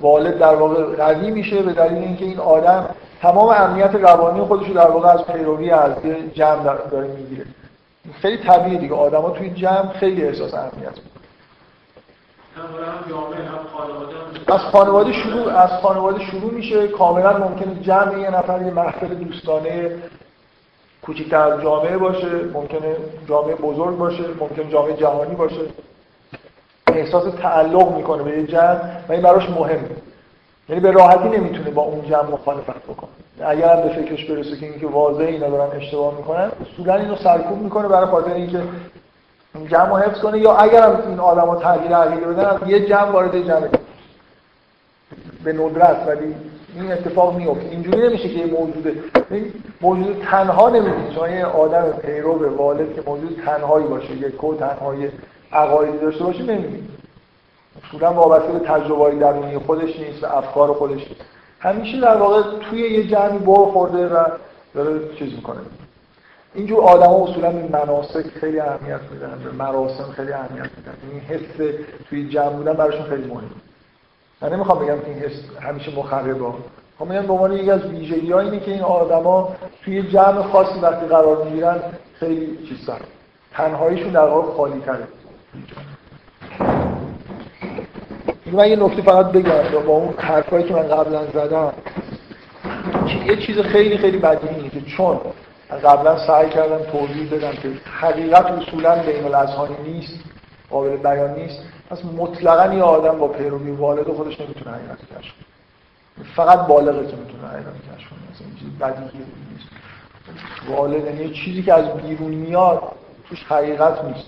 والد 0.00 0.38
در 0.38 0.54
واقع 0.54 0.96
قوی 0.96 1.30
میشه 1.30 1.62
به 1.62 1.72
دلیل 1.72 1.98
اینکه 1.98 2.24
این 2.24 2.38
آدم 2.38 2.88
تمام 3.22 3.48
امنیت 3.48 3.94
روانی 3.94 4.40
خودش 4.40 4.68
رو 4.68 4.74
در 4.74 4.90
واقع 4.90 5.08
از 5.08 5.24
پیروی 5.24 5.70
از 5.70 5.92
جمع 6.34 6.76
داره 6.90 7.08
می‌گیره. 7.08 7.44
خیلی 8.20 8.36
طبیعیه 8.36 8.78
دیگه. 8.78 8.94
آدما 8.94 9.30
توی 9.30 9.50
جمع 9.50 9.92
خیلی 9.92 10.24
احساس 10.24 10.54
امنیت 10.54 10.94
از 14.48 14.60
خانواده 14.60 15.12
شروع 15.12 15.48
از 15.48 15.70
خانواده 15.70 16.24
شروع 16.24 16.52
میشه. 16.52 16.88
کاملا 16.88 17.38
ممکنه 17.38 17.74
جمع 17.74 18.20
یه 18.20 18.30
نفر 18.30 18.62
یه 18.62 18.70
محفل 18.70 19.14
دوستانه 19.14 19.90
کوچکتر 21.06 21.60
جامعه 21.62 21.98
باشه 21.98 22.44
ممکنه 22.54 22.96
جامعه 23.28 23.54
بزرگ 23.54 23.96
باشه 23.96 24.24
ممکنه 24.40 24.70
جامعه 24.70 24.96
جهانی 24.96 25.34
باشه. 25.34 25.60
احساس 26.86 27.34
تعلق 27.34 27.96
می‌کنه 27.96 28.22
به 28.22 28.30
یه 28.30 28.46
جمع 28.46 28.80
و 29.08 29.12
این 29.12 29.22
براش 29.22 29.50
مهمه 29.50 29.90
یعنی 30.68 30.80
به 30.80 30.90
راحتی 30.90 31.28
نمی‌تونه 31.28 31.70
با 31.70 31.82
اون 31.82 32.02
جمع 32.02 32.30
مخالفت 32.30 32.82
بکنه. 32.88 33.10
اگر 33.40 33.76
به 33.76 33.88
فکرش 33.88 34.24
برسه 34.24 34.56
که 34.56 34.66
اینکه 34.66 34.86
واضح 34.86 35.24
اینا 35.24 35.48
دارن 35.48 35.76
اشتباه 35.76 36.16
می‌کنن 36.16 36.50
اصولا 36.72 36.94
اینو 36.94 37.16
سرکوب 37.16 37.62
می‌کنه 37.62 37.88
برای 37.88 38.06
خاطر 38.06 38.32
اینکه 38.32 38.62
این 39.54 39.66
جمع 39.66 39.98
حفظ 39.98 40.20
کنه 40.20 40.38
یا 40.38 40.56
اگر 40.56 40.82
هم 40.82 41.08
این 41.08 41.20
آدما 41.20 41.56
تغییر 41.56 41.96
عقیده 41.96 42.26
بدن 42.26 42.68
یه 42.68 42.86
جمع 42.86 43.10
وارد 43.10 43.46
جمع 43.46 43.68
به 45.44 45.52
ندرت 45.52 46.04
ولی 46.06 46.34
این 46.80 46.92
اتفاق 46.92 47.36
میفته. 47.36 47.68
اینجوری 47.70 48.08
نمیشه 48.08 48.28
که 48.28 48.38
یه 48.38 48.46
موجود 48.46 49.02
موجود 49.80 50.22
تنها 50.30 50.68
نمیشه. 50.70 51.14
چون 51.14 51.30
یه 51.30 51.44
آدم 51.44 51.92
پیرو 51.92 52.38
به 52.38 52.48
والد 52.48 52.94
که 52.94 53.02
موجود 53.06 53.40
تنهایی 53.46 53.86
باشه 53.86 54.12
یک 54.12 54.36
کو 54.36 54.54
تنهایی 54.54 55.10
عقایدی 55.52 55.98
داشته 55.98 56.24
باشه 56.24 56.42
نمی‌بینی 56.42 56.88
اصولا 57.84 58.12
وابسته 58.12 58.52
به 58.52 58.58
تجربه 58.58 59.14
درونی 59.14 59.58
خودش 59.58 59.98
نیست 59.98 60.24
و 60.24 60.26
افکار 60.26 60.72
خودش 60.72 61.08
نیست. 61.08 61.20
همیشه 61.60 62.00
در 62.00 62.16
واقع 62.16 62.42
توی 62.70 62.80
یه 62.80 63.06
جمعی 63.06 63.38
بار 63.38 63.66
خورده 63.66 64.08
و 64.08 64.24
داره 64.74 65.00
چیز 65.18 65.34
می‌کنه. 65.34 65.60
اینجور 66.54 66.80
آدم 66.80 67.06
ها 67.06 67.24
اصولا 67.24 67.48
این 67.48 67.68
مناسک 67.72 68.26
خیلی 68.40 68.60
اهمیت 68.60 69.00
میدن 69.12 69.40
به 69.44 69.50
مراسم 69.50 70.12
خیلی 70.16 70.32
اهمیت 70.32 70.70
میدن. 70.76 70.94
این 71.12 71.20
حس 71.20 71.74
توی 72.08 72.28
جمع 72.28 72.50
بودن 72.50 72.72
براشون 72.72 73.02
خیلی 73.02 73.26
مهمه. 73.26 73.48
من 74.42 74.52
نمی‌خوام 74.52 74.78
بگم 74.78 75.00
که 75.00 75.06
این 75.06 75.18
حس 75.18 75.60
همیشه 75.60 75.96
مخربه 75.96 76.52
خب 76.98 77.04
میگم 77.04 77.48
به 77.48 77.54
یکی 77.54 77.70
از 77.70 77.84
ویژگی 77.84 78.32
اینه 78.32 78.60
که 78.60 78.70
این 78.70 78.82
آدما 78.82 79.56
توی 79.84 80.02
جمع 80.02 80.42
خاصی 80.42 80.80
وقتی 80.80 81.06
قرار 81.06 81.44
می‌گیرن 81.44 81.78
خیلی 82.20 82.58
چیز 82.68 82.86
دارن 82.86 83.00
تنهاییشون 83.52 84.12
در 84.12 84.24
واقع 84.24 84.56
خالی 84.56 84.80
تره 84.80 85.08
من 88.52 88.68
یه 88.68 88.76
نکته 88.76 89.02
فقط 89.02 89.32
بگم 89.32 89.84
با 89.86 89.92
اون 89.92 90.14
حرفایی 90.18 90.64
که 90.64 90.74
من 90.74 90.82
قبلا 90.82 91.26
زدم. 91.26 91.72
یه 93.26 93.36
چیز 93.36 93.58
خیلی 93.58 93.98
خیلی 93.98 94.18
بدیهی 94.18 94.68
که 94.68 94.80
چون 94.80 95.20
قبلا 95.84 96.26
سعی 96.26 96.48
کردم 96.48 96.78
توضیح 96.78 97.34
بدم 97.34 97.52
که 97.52 97.68
حقیقت 98.00 98.46
اصولا 98.46 99.02
بین 99.02 99.24
الاذهانی 99.24 99.76
نیست 99.86 100.18
قابل 100.70 100.96
بیان 100.96 101.34
نیست. 101.34 101.62
پس 101.90 102.04
مطلقا 102.04 102.74
یه 102.74 102.82
آدم 102.82 103.18
با 103.18 103.28
پیروی 103.28 103.70
والد 103.70 104.12
خودش 104.12 104.40
نمی‌تونه 104.40 104.76
حقیقت 104.76 104.98
کشف 104.98 105.34
فقط 106.36 106.58
بالغه 106.66 107.06
که 107.06 107.16
می‌تونه 107.16 107.48
حقیقت 107.48 107.72
کشف 107.72 108.10
کنه. 108.10 108.18
مثلا 108.34 108.46
چیز 108.58 108.78
بدیهی 108.78 109.24
نیست. 109.52 109.68
والد 110.68 111.04
یعنی 111.04 111.30
چیزی 111.30 111.62
که 111.62 111.74
از 111.74 111.94
بیرون 111.94 112.30
میاد 112.30 112.82
توش 113.28 113.44
حقیقت 113.44 114.04
نیست. 114.04 114.26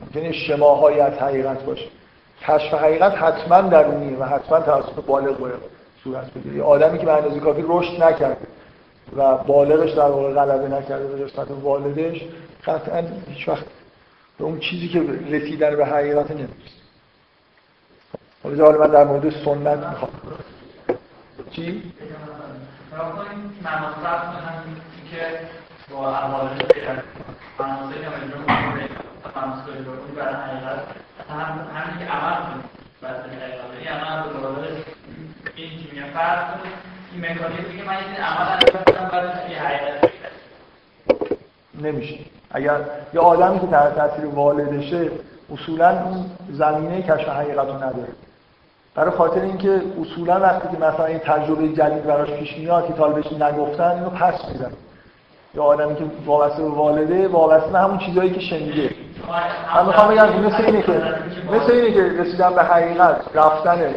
ممکنه 0.00 0.32
شماهایی 0.32 1.00
از 1.00 1.12
حقیقت 1.12 1.64
باشه. 1.64 1.86
کشف 2.42 2.74
حقیقت 2.74 3.14
حتما 3.14 3.60
درونیه 3.60 4.18
و 4.18 4.24
حتما 4.24 4.60
توسط 4.60 5.04
بالغ 5.06 5.38
باید 5.38 5.54
صورت 6.04 6.30
بگیره. 6.30 6.56
یه 6.56 6.62
آدمی 6.62 6.98
که 6.98 7.06
به 7.06 7.12
اندازه 7.12 7.40
کافی 7.40 7.64
رشد 7.66 8.02
نکرد 8.02 8.36
و 9.16 9.36
بالغش 9.36 9.90
در 9.90 10.08
واقع 10.08 10.32
غلبه 10.34 10.68
نکرده 10.68 11.06
به 11.06 11.24
نسبت 11.24 11.50
والدش 11.50 12.22
قطعا 12.66 13.02
هیچ 13.28 13.48
وقت 13.48 13.64
به 14.38 14.44
اون 14.44 14.58
چیزی 14.58 14.88
که 14.88 15.00
رسیدن 15.30 15.76
به 15.76 15.86
حقیقت 15.86 16.30
نمی‌رسه. 16.30 16.78
حالا 18.42 18.78
من 18.78 18.90
در 18.90 19.04
مورد 19.04 19.30
سنت 19.44 19.86
می‌خوام. 19.86 20.10
چی؟ 21.50 21.92
که 25.10 25.40
با 25.90 26.10
یعنی 26.82 27.00
نمیشه. 41.74 42.37
اگر 42.50 42.76
یه 43.14 43.20
آدمی 43.20 43.60
که 43.60 43.66
تحت 43.66 43.96
تاثیر 43.96 44.26
والدشه 44.26 45.10
اصولا 45.52 45.90
اون 45.90 46.24
زمینه 46.52 47.02
کشف 47.02 47.28
حقیقت 47.28 47.66
رو 47.66 47.74
نداره. 47.74 48.08
برای 48.94 49.10
خاطر 49.10 49.40
اینکه 49.40 49.82
اصولا 50.00 50.40
وقتی 50.40 50.68
که 50.68 50.76
مثلا 50.76 51.06
این 51.06 51.18
تجربه 51.18 51.68
جدید 51.68 52.04
براش 52.04 52.30
پیش 52.30 52.58
میاد 52.58 52.86
که 52.86 52.92
طالبش 52.92 53.32
نگفتن 53.32 53.90
اینو 53.90 54.10
پس 54.10 54.48
میدن. 54.52 54.72
یا 55.54 55.62
آدمی 55.62 55.94
که 55.94 56.04
وابسته 56.26 56.62
به 56.62 56.68
والده 56.68 57.28
وابسته 57.28 57.70
به 57.70 57.78
همون 57.78 57.98
چیزهایی 57.98 58.30
که 58.30 58.40
شنیده. 58.40 58.90
من 59.74 59.86
می‌خوام 59.86 60.08
بگم 60.08 60.40
مثل 60.40 60.64
اینه 60.64 60.82
که 60.82 60.92
مثل 61.52 61.72
اینه 61.72 61.92
که 61.92 62.22
رسیدن 62.22 62.54
به 62.54 62.62
حقیقت 62.62 63.16
رفتن 63.34 63.94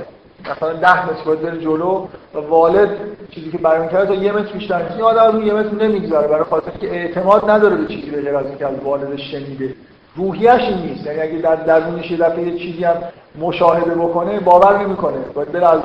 مثلا 0.51 0.73
ده 0.73 1.05
متر 1.05 1.23
باید 1.25 1.41
بره 1.41 1.57
جلو 1.57 2.07
و 2.35 2.39
والد 2.49 2.89
چیزی 3.31 3.51
که 3.51 3.57
بیان 3.57 3.87
کرده 3.87 4.05
تا 4.07 4.13
یه 4.13 4.31
متر 4.31 4.53
بیشتر 4.53 4.87
این 4.89 5.01
آدم 5.01 5.23
از 5.23 5.35
اون 5.35 5.47
یه 5.47 5.53
متر 5.53 5.75
نمی‌گذاره 5.75 6.27
برای 6.27 6.43
خاطر 6.43 6.71
که 6.71 6.91
اعتماد 6.91 7.49
نداره 7.49 7.75
به 7.75 7.87
چیزی 7.87 8.11
به 8.11 8.21
غیر 8.21 8.35
از 8.37 8.45
اینکه 8.45 8.67
از 8.67 8.75
والدش 8.83 9.31
شنیده. 9.31 9.75
روحیش 10.15 10.47
این 10.47 10.77
نیست. 10.77 11.05
یعنی 11.05 11.19
اگه 11.19 11.37
در 11.37 11.55
درونش 11.55 12.11
یه 12.11 12.17
دفعه 12.17 12.43
یه 12.43 12.59
چیزی 12.59 12.83
هم 12.83 12.95
مشاهده 13.39 13.95
بکنه 13.95 14.39
باور 14.39 14.77
نمی‌کنه. 14.77 15.17
باید 15.33 15.51
بره 15.51 15.69
از 15.69 15.81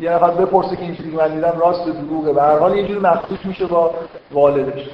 یه 0.00 0.12
نفر 0.12 0.30
بپرسه 0.30 0.76
که 0.76 0.82
این 0.82 0.96
چیزی 0.96 1.10
که 1.10 1.16
من 1.16 1.34
دیدم 1.34 1.52
راست 1.60 1.84
دروغه. 1.86 2.32
به 2.32 2.42
هر 2.42 2.58
حال 2.58 2.76
یه 2.76 2.88
جوری 2.88 3.00
مخصوص 3.00 3.38
میشه 3.44 3.66
با 3.66 3.94
والدش. 4.32 4.88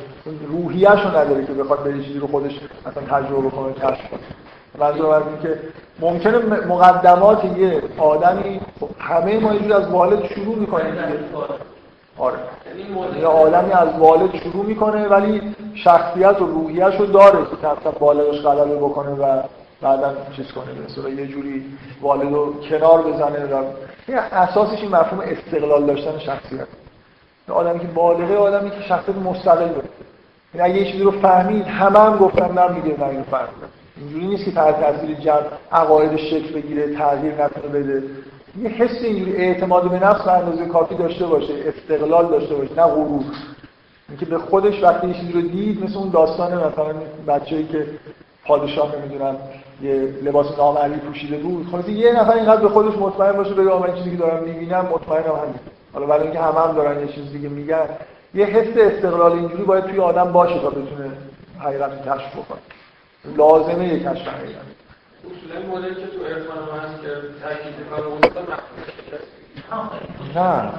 روحیش 0.49 0.87
رو 0.87 1.17
نداره 1.17 1.47
که 1.47 1.53
بخواد 1.53 1.83
به 1.83 2.05
چیزی 2.05 2.19
رو 2.19 2.27
خودش 2.27 2.61
مثلا 2.87 3.21
تجربه 3.21 3.49
بکنه 3.49 3.73
کشف 3.73 4.11
کنه. 4.11 4.21
منظور 4.79 5.15
از 5.15 5.23
این 5.27 5.43
که 5.43 5.61
ممکنه 6.01 6.39
مقدمات 6.67 7.45
یه 7.45 7.83
آدمی 7.99 8.61
همه 8.99 9.39
ما 9.39 9.51
اینجور 9.51 9.77
از 9.77 9.89
والد 9.89 10.27
شروع 10.27 10.57
می‌کنیم 10.57 10.95
آره. 12.19 12.39
یه 13.21 13.27
آدمی 13.27 13.73
از 13.73 13.89
والد 13.99 14.37
شروع 14.37 14.67
می‌کنه 14.67 15.09
ولی 15.09 15.55
شخصیت 15.75 16.43
و 16.43 16.47
روحیش 16.47 16.95
رو 16.99 17.07
داره 17.07 17.39
که 17.39 17.67
مثلا 17.67 17.93
والدش 18.01 18.43
غلبه 18.43 18.77
بکنه 18.77 19.11
و 19.11 19.43
بعدا 19.81 20.13
چیز 20.37 20.53
کنه 20.53 21.03
به 21.05 21.11
یه 21.11 21.27
جوری 21.27 21.65
والد 22.03 22.33
رو 22.33 22.55
کنار 22.61 23.03
بزنه 23.03 23.47
و 23.47 23.65
اساسش 24.33 24.81
این 24.81 24.91
مفهوم 24.91 25.21
استقلال 25.21 25.87
داشتن 25.87 26.19
شخصیت. 26.19 26.67
آدمی 27.49 27.81
که 27.81 27.87
بالغه 27.87 28.37
آدمی 28.37 28.71
که 28.71 28.81
شخصیت 28.89 29.17
مستقل 29.17 29.69
داره 29.69 29.89
این 30.55 30.63
اگه 30.63 30.75
یه 30.75 30.93
چیزی 30.93 31.05
رو 31.05 31.11
فهمید 31.11 31.67
همه 31.67 31.99
هم 31.99 32.17
گفتن 32.17 32.53
نه 32.53 32.69
میگه 32.69 33.01
من 33.01 33.09
اینو 33.09 33.25
اینجوری 34.01 34.27
نیست 34.27 34.45
که 34.45 34.51
تحت 34.51 34.81
تاثیر 34.81 35.17
جمع 35.17 35.47
عقایدش 35.73 36.21
شکل 36.21 36.53
بگیره 36.55 36.97
تغییر 36.97 37.45
نکنه 37.45 37.69
بده. 37.73 38.03
یه 38.63 38.69
حس 38.69 39.05
اینجوری 39.05 39.37
اعتماد 39.37 39.91
به 39.91 40.07
نفس 40.07 40.29
اندازه 40.29 40.67
کافی 40.67 40.95
داشته 40.95 41.27
باشه 41.27 41.55
استقلال 41.67 42.27
داشته 42.27 42.55
باشه 42.55 42.75
نه 42.77 42.83
غرور. 42.83 43.25
اینکه 44.09 44.27
به 44.27 44.39
خودش 44.39 44.83
وقتی 44.83 45.09
یه 45.09 45.15
چیزی 45.15 45.33
رو 45.33 45.41
دید 45.41 45.85
مثل 45.85 45.99
اون 45.99 46.11
داستان 46.11 46.53
مثلا 46.55 46.95
بچه‌ای 47.27 47.65
که 47.65 47.87
پادشاه 48.45 48.97
نمی‌دونم 48.97 49.37
یه 49.83 49.95
لباس 50.23 50.59
نامرئی 50.59 50.97
پوشیده 50.97 51.37
بود. 51.37 51.67
خلاص 51.73 51.89
یه 51.89 52.21
نفر 52.21 52.33
اینقدر 52.33 52.63
به 52.63 52.69
خودش 52.69 52.99
مطمئن 52.99 53.33
باشه 53.33 53.55
بگه 53.55 53.79
من 53.79 53.95
چیزی 53.95 54.11
که 54.11 54.17
دارم 54.17 54.45
می‌بینم 54.45 54.87
مطمئنم 54.93 55.37
همین. 55.43 55.55
حالا 55.93 56.07
برای 56.07 56.23
اینکه 56.23 56.41
همه 56.41 56.61
هم 56.61 56.73
دارن 56.73 57.01
یه 57.01 57.13
چیز 57.13 57.33
دیگه 57.33 57.49
میگن 57.49 57.87
یه 58.35 58.47
حس 58.47 58.77
استقلال 58.77 59.33
اینجوری 59.33 59.63
باید 59.63 59.85
توی 59.85 60.01
آدم 60.01 60.33
باشه 60.33 60.59
تا 60.59 60.71
بتونه 60.71 61.11
حقیقت 61.59 62.09
کشف 62.09 62.37
بکنه. 62.37 62.59
لازمه 63.25 63.89
یک 63.89 64.03
کشف 64.03 64.29
حقیقت 64.29 64.71
اصولا 65.25 65.77
مدل 65.77 65.95
که 65.95 66.07
تو 66.07 66.25
عرفان 66.25 66.79
هست 66.79 67.03
که 67.03 67.09
تاکید 67.43 67.89
کار 67.91 68.05
اون 68.05 68.19
نه. 70.35 70.73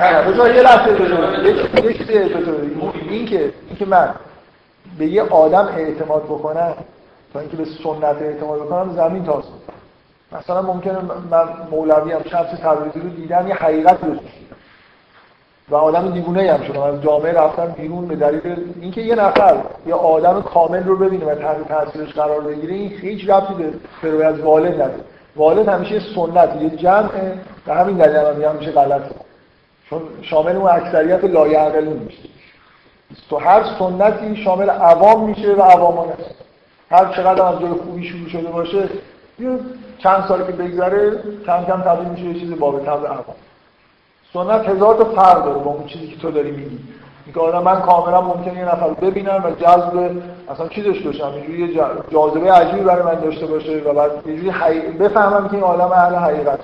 نه؟ 0.00 0.22
بذار 0.22 0.54
یه 0.54 0.62
لحظه 0.62 0.96
این 3.10 3.26
که 3.26 3.52
این 3.68 3.76
که 3.78 3.86
من 3.86 4.14
به 4.98 5.06
یه 5.06 5.22
آدم 5.22 5.66
اعتماد 5.76 6.24
بکنم 6.24 6.74
تا 7.32 7.40
اینکه 7.40 7.56
به 7.56 7.64
سنت 7.64 8.22
اعتماد 8.22 8.60
بکنم 8.60 8.96
زمین 8.96 9.24
تاست 9.24 9.48
مثلا 10.32 10.62
ممکنه 10.62 10.98
من 11.30 11.48
مولوی 11.70 12.12
هم 12.12 12.22
شمس 12.30 12.60
تبریزی 12.62 13.00
رو 13.00 13.08
دیدم 13.08 13.48
یه 13.48 13.54
حقیقت 13.54 14.04
رو 14.04 14.16
و 15.68 15.74
آدم 15.74 16.10
دیوونه 16.10 16.52
هم 16.52 16.62
شدم 16.62 16.82
از 16.82 17.02
جامعه 17.02 17.32
رفتم 17.32 17.66
بیرون 17.66 18.08
به 18.08 18.16
دلیل 18.16 18.74
اینکه 18.80 19.00
یه 19.00 19.14
نفر 19.14 19.56
یه 19.86 19.94
آدم 19.94 20.42
کامل 20.42 20.84
رو 20.84 20.96
ببینه 20.96 21.24
و 21.24 21.34
تحت 21.34 21.68
تاثیرش 21.68 22.12
قرار 22.12 22.40
بگیره 22.40 22.74
این 22.74 22.90
هیچ 22.90 23.30
ربطی 23.30 23.54
به 23.54 23.72
فروی 24.00 24.22
از 24.22 24.40
والد 24.40 24.74
نداره. 24.74 25.04
والد 25.36 25.68
همیشه 25.68 26.00
سنت 26.14 26.62
یه 26.62 26.70
جمعه 26.70 27.38
و 27.66 27.74
همین 27.74 27.96
دلیل 27.96 28.16
هم 28.16 28.36
میگم 28.36 28.56
میشه 28.56 28.72
غلط 28.72 29.02
چون 29.90 30.02
شامل 30.22 30.56
اون 30.56 30.70
اکثریت 30.70 31.24
لایعقلون 31.24 31.96
میشه. 31.96 32.28
تو 33.30 33.36
هر 33.36 33.64
سنتی 33.78 34.36
شامل 34.36 34.70
عوام 34.70 35.28
میشه 35.28 35.52
و 35.52 35.62
عوامان 35.62 36.08
هست 36.08 36.34
هر 36.90 37.14
چقدر 37.14 37.42
از 37.42 37.60
جای 37.60 37.70
خوبی 37.70 38.04
شروع 38.04 38.28
شده 38.28 38.50
باشه 38.50 38.88
یه 39.38 39.58
چند 39.98 40.24
سالی 40.28 40.44
که 40.44 40.52
بگذره 40.52 41.10
کم 41.46 41.64
کم 41.64 41.80
تبدیل 41.80 42.08
میشه 42.08 42.24
یه 42.24 42.40
چیز 42.40 42.50
طبع 42.86 43.08
عوام. 43.08 43.34
سنت 44.32 44.68
هزار 44.68 44.94
تا 44.94 45.04
فرق 45.04 45.44
داره 45.44 45.58
با 45.58 45.70
اون 45.70 45.86
چیزی 45.86 46.06
که 46.06 46.16
تو 46.16 46.30
داری 46.30 46.50
میگی. 46.50 46.78
آدم 47.40 47.62
من 47.62 47.80
کاملا 47.80 48.20
ممکنه 48.20 48.58
یه 48.58 48.64
نفر 48.64 48.90
ببینم 48.90 49.44
و 49.44 49.50
جذب 49.50 50.10
اصلا 50.48 50.68
چی 50.68 50.82
داشته 50.82 51.04
باشم؟ 51.04 51.32
اینجوری 51.34 51.80
جاذبه 52.10 52.52
عجیبی 52.52 52.84
برای 52.84 53.02
من 53.02 53.20
داشته 53.20 53.46
باشه 53.46 53.82
و 53.86 53.92
بعد 53.94 54.10
یه 54.26 54.36
جوری 54.36 54.92
بفهمم 54.98 55.48
که 55.48 55.54
این 55.54 55.62
آدم 55.62 55.92
اهل 55.92 56.14
حقیقت. 56.14 56.58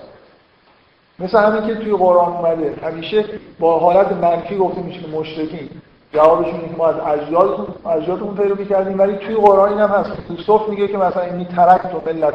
مثل 1.19 1.39
همین 1.39 1.67
که 1.67 1.75
توی 1.75 1.93
قرآن 1.93 2.33
اومده. 2.33 2.75
همیشه 2.83 3.25
با 3.59 3.79
حالت 3.79 4.13
منفی 4.13 4.57
گفته 4.57 4.83
میشه 4.83 5.01
که 5.01 5.09
مشرکین. 5.09 5.69
جوابشون 6.13 6.55
اینه 6.55 6.69
که 6.69 6.77
ما 6.77 6.87
از 6.87 6.95
اجدادتون 7.07 7.67
اجدادتون 7.87 8.35
پیروی 8.35 8.65
کردیم 8.65 8.99
ولی 8.99 9.17
توی 9.17 9.35
قرآن 9.35 9.69
این 9.69 9.79
هم 9.79 9.89
هست. 9.89 10.11
یوسف 10.31 10.69
میگه 10.69 10.89
که 10.89 10.99
مثلا 10.99 11.23
اینی 11.23 11.45
ترک 11.45 11.83
تو 11.83 12.03
ملت 12.07 12.35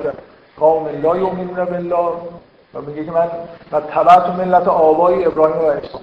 قوم 0.59 0.87
لا 1.03 1.17
یؤمنون 1.17 1.65
بالله. 1.65 2.09
و 2.73 2.81
میگه 2.81 3.05
که 3.05 3.11
من 3.11 3.27
و 3.71 3.79
تبعت 3.79 4.29
ملت 4.29 4.67
آبای 4.67 5.25
ابراهیم 5.25 5.57
و 5.57 5.65
اسحاق 5.65 6.01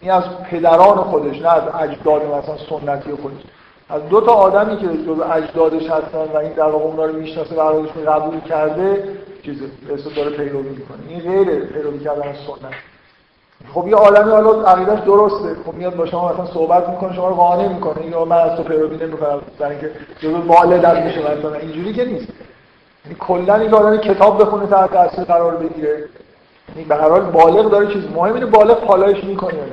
این 0.00 0.10
از 0.10 0.24
پدران 0.50 0.96
خودش 0.96 1.42
نه 1.42 1.48
از 1.48 1.62
اجداد 1.80 2.22
مثلا 2.24 2.56
سنتی 2.56 3.12
خودش. 3.12 3.42
از 3.90 4.08
دو 4.08 4.20
تا 4.20 4.32
آدمی 4.32 4.76
که 4.76 4.86
جزو 4.86 5.22
اجدادش 5.32 5.82
هستن 5.82 6.32
و 6.34 6.36
این 6.36 6.52
در 6.52 6.62
واقع 6.62 6.84
اونا 6.84 7.04
رو 7.04 7.12
می‌شناسه 7.12 7.54
و 7.54 7.58
ارادش 7.58 7.90
قبول 7.90 8.40
کرده 8.40 9.08
چیز 9.42 9.62
به 9.88 9.96
داره 10.16 10.30
پیروی 10.30 10.68
می‌کنه. 10.68 10.98
این 11.08 11.20
غیر 11.20 11.64
پیروی 11.64 11.98
کردن 11.98 12.28
از 12.28 12.36
سنت. 12.36 12.74
خب 13.74 13.88
یه 13.88 13.96
عالمی 13.96 14.30
حالا 14.30 14.62
عقیدش 14.62 14.98
درسته. 14.98 15.56
خب 15.66 15.74
میاد 15.74 15.96
با 15.96 16.06
شما 16.06 16.32
مثلا 16.32 16.46
صحبت 16.46 16.88
می‌کنه 16.88 17.14
شما 17.14 17.28
رو 17.28 17.34
قانع 17.34 17.68
می‌کنه. 17.68 18.06
یا 18.06 18.24
من 18.24 18.36
از 18.36 18.56
تو 18.56 18.62
پیروی 18.62 18.96
نمی‌کنم 18.96 19.40
برای 19.58 19.72
اینکه 19.72 19.90
جزو 20.20 20.46
والدت 20.46 20.96
میشه 20.96 21.20
مثلا. 21.20 21.54
اینجوری 21.54 21.92
که 21.92 22.04
نیست. 22.04 22.28
یعنی 23.04 23.16
کلا 23.20 23.54
این 23.54 23.74
آدم 23.74 23.96
کتاب 23.96 24.42
بخونه 24.42 24.66
تحت 24.66 24.92
تاثیر 24.92 25.24
قرار 25.24 25.56
بگیره. 25.56 26.04
یعنی 26.68 26.84
به 26.88 26.94
هر 26.94 27.08
حال 27.08 27.20
بالغ 27.20 27.70
داره 27.70 27.92
چیز. 27.92 28.04
مهم 28.14 28.34
اینه 28.34 28.46
بالغ 28.46 28.84
پالایش 28.84 29.24
می‌کنه. 29.24 29.54
یا 29.54 29.64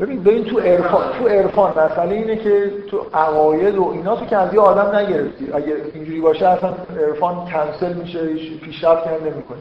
ببین 0.00 0.22
ببین 0.22 0.44
تو 0.44 0.58
عرفان 0.58 1.04
تو 1.18 1.28
عرفان 1.28 1.70
مسئله 1.70 2.14
اینه 2.14 2.36
که 2.36 2.72
تو 2.90 3.06
عقاید 3.14 3.78
و 3.78 3.90
اینا 3.94 4.16
تو 4.16 4.26
که 4.26 4.36
از 4.36 4.54
یه 4.54 4.60
آدم 4.60 4.96
نگرفتی. 4.96 5.52
اگه 5.52 5.76
اینجوری 5.94 6.20
باشه 6.20 6.48
اصلا 6.48 6.74
عرفان 7.00 7.34
کنسل 7.52 7.92
میشه 7.92 8.34
پیشرفت 8.64 9.04
کنه 9.04 9.14
نمی‌کنه. 9.14 9.58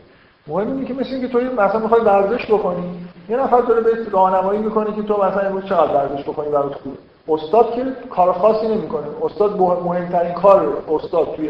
مهم 0.48 0.68
اینه 0.68 0.86
که 0.86 0.94
مثل 0.94 1.10
اینکه 1.12 1.28
تو 1.28 1.40
مثلا 1.40 1.80
می‌خوای 1.80 2.02
ورزش 2.02 2.46
بکنی 2.46 3.08
یه 3.30 3.38
نفر 3.38 3.62
داره 3.62 3.82
به 3.82 3.92
راهنمایی 4.12 4.60
می‌کنه 4.60 4.96
که 4.96 5.02
تو 5.02 5.14
مثلا 5.14 5.42
امروز 5.42 5.66
چقدر 5.66 5.94
ورزش 5.94 6.24
بکنی 6.24 6.50
برات 6.50 6.74
خوبه. 6.76 6.98
استاد 7.30 7.74
که 7.74 7.86
کار 8.10 8.34
خاصی 8.34 8.68
نمی‌کنه. 8.68 9.08
استاد 9.24 9.60
مهمترین 9.60 10.34
کار 10.34 10.84
استاد 10.90 11.36
توی 11.36 11.50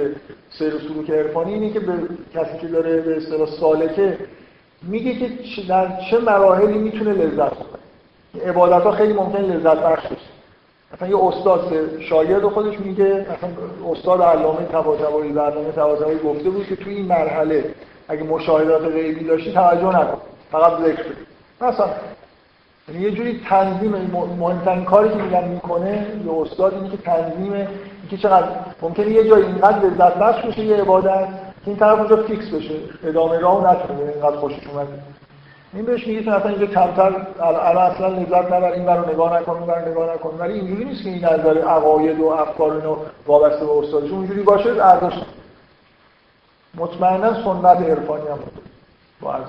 سیر 0.49 0.75
و 0.75 0.79
سلوک 0.79 1.09
عرفانی 1.09 1.53
اینه 1.53 1.69
که 1.69 1.79
به 1.79 1.93
کسی 2.33 2.57
که 2.61 2.67
داره 2.67 3.01
به 3.01 3.17
اصطلاح 3.17 3.49
سالکه 3.59 4.17
میگه 4.83 5.13
که 5.15 5.29
در 5.69 5.87
چه 6.11 6.19
مراحلی 6.19 6.77
می‌تونه 6.77 7.11
لذت 7.11 7.53
ببره. 7.53 8.49
عبادت 8.49 8.83
ها 8.83 8.91
خیلی 8.91 9.13
ممکن 9.13 9.39
لذت 9.39 9.83
بخش 9.83 10.05
بشه. 10.05 10.17
مثلا 10.93 11.07
یه 11.07 11.25
استاد 11.25 11.73
شاگرد 11.99 12.43
خودش 12.43 12.79
میگه 12.79 13.05
مثلا 13.05 13.49
استاد 13.91 14.21
علامه 14.21 14.65
طباطبایی 14.65 15.31
برنامه 15.31 15.71
طباطبایی 15.71 16.19
گفته 16.19 16.49
بود 16.49 16.65
که 16.67 16.75
توی 16.75 16.93
این 16.93 17.05
مرحله 17.05 17.73
اگه 18.07 18.23
مشاهدات 18.23 18.81
غیبی 18.81 19.25
داشتی 19.25 19.53
توجه 19.53 19.87
نکن. 19.87 20.17
فقط 20.51 20.71
ذکر 20.81 21.03
مثلا 21.61 21.87
یعنی 22.89 23.01
یه 23.01 23.11
جوری 23.11 23.41
تنظیم 23.49 23.91
مهمترین 24.39 24.85
کاری 24.85 25.09
که 25.09 25.15
میگن 25.15 25.47
می‌کنه 25.47 26.07
یه 26.25 26.31
استاد 26.41 26.73
اینه 26.73 26.89
که 26.89 26.97
تنظیم 26.97 27.53
اینکه 27.53 28.17
چقدر 28.17 28.47
ممکنه 28.81 29.07
یه 29.07 29.29
جایی 29.29 29.45
اینقدر 29.45 29.85
لذت 29.85 30.13
بخش 30.13 30.45
بشه 30.45 30.63
یه 30.63 30.77
عبادت 30.77 31.27
که 31.65 31.67
این 31.67 31.77
طرف 31.77 31.99
اونجا 31.99 32.23
فیکس 32.23 32.49
بشه. 32.49 32.75
ادامه 33.03 33.39
راه 33.39 33.71
نتونه 33.71 33.99
اینقدر 33.99 34.35
خوشش 34.35 34.67
اومده. 34.67 34.89
این 35.73 35.85
بهش 35.85 36.07
میگه 36.07 36.21
مثلا 36.21 36.49
اینجا 36.49 36.65
کمتر 36.65 37.11
الان 37.41 37.77
اصلا 37.77 38.07
لذت 38.07 38.53
نبر 38.53 38.71
این 38.71 38.85
برو 38.85 39.09
نگاه 39.09 39.39
نکن 39.39 39.51
اون 39.51 39.89
نگاه 39.91 40.13
نکن. 40.13 40.37
ولی 40.39 40.53
اینجوری 40.53 40.85
نیست 40.85 41.03
که 41.03 41.09
این 41.09 41.25
نظر 41.25 41.57
عقاید 41.57 42.19
و 42.19 42.25
افکار 42.25 42.71
اینو 42.71 42.95
وابسته 43.27 43.65
به 43.65 43.71
استادش. 43.71 44.11
اونجوری 44.11 44.43
باشه 44.43 44.69
ارزش 44.69 45.13
مطمئنا 46.77 47.43
سنت 47.43 47.81
عرفانی 47.81 48.27
هم 48.27 48.39
با 49.21 49.33
از 49.33 49.43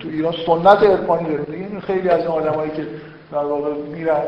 تو 0.00 0.08
ایران 0.08 0.34
سنت 0.46 0.82
عرفانی 0.82 1.28
داریم. 1.28 1.44
دیگه 1.44 1.66
این 1.66 1.80
خیلی 1.80 2.08
از 2.08 2.18
این 2.20 2.28
آدمایی 2.28 2.70
که 2.70 2.86
در 3.32 3.44
واقع 3.44 3.74
میرن 3.74 4.22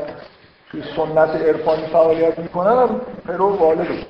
توی 0.71 0.83
سنت 0.97 1.29
عرفانی 1.29 1.87
فعالیت 1.87 2.39
می‌کنن 2.39 2.73
هم 2.73 3.01
پیرو 3.27 3.57
والد 3.57 4.07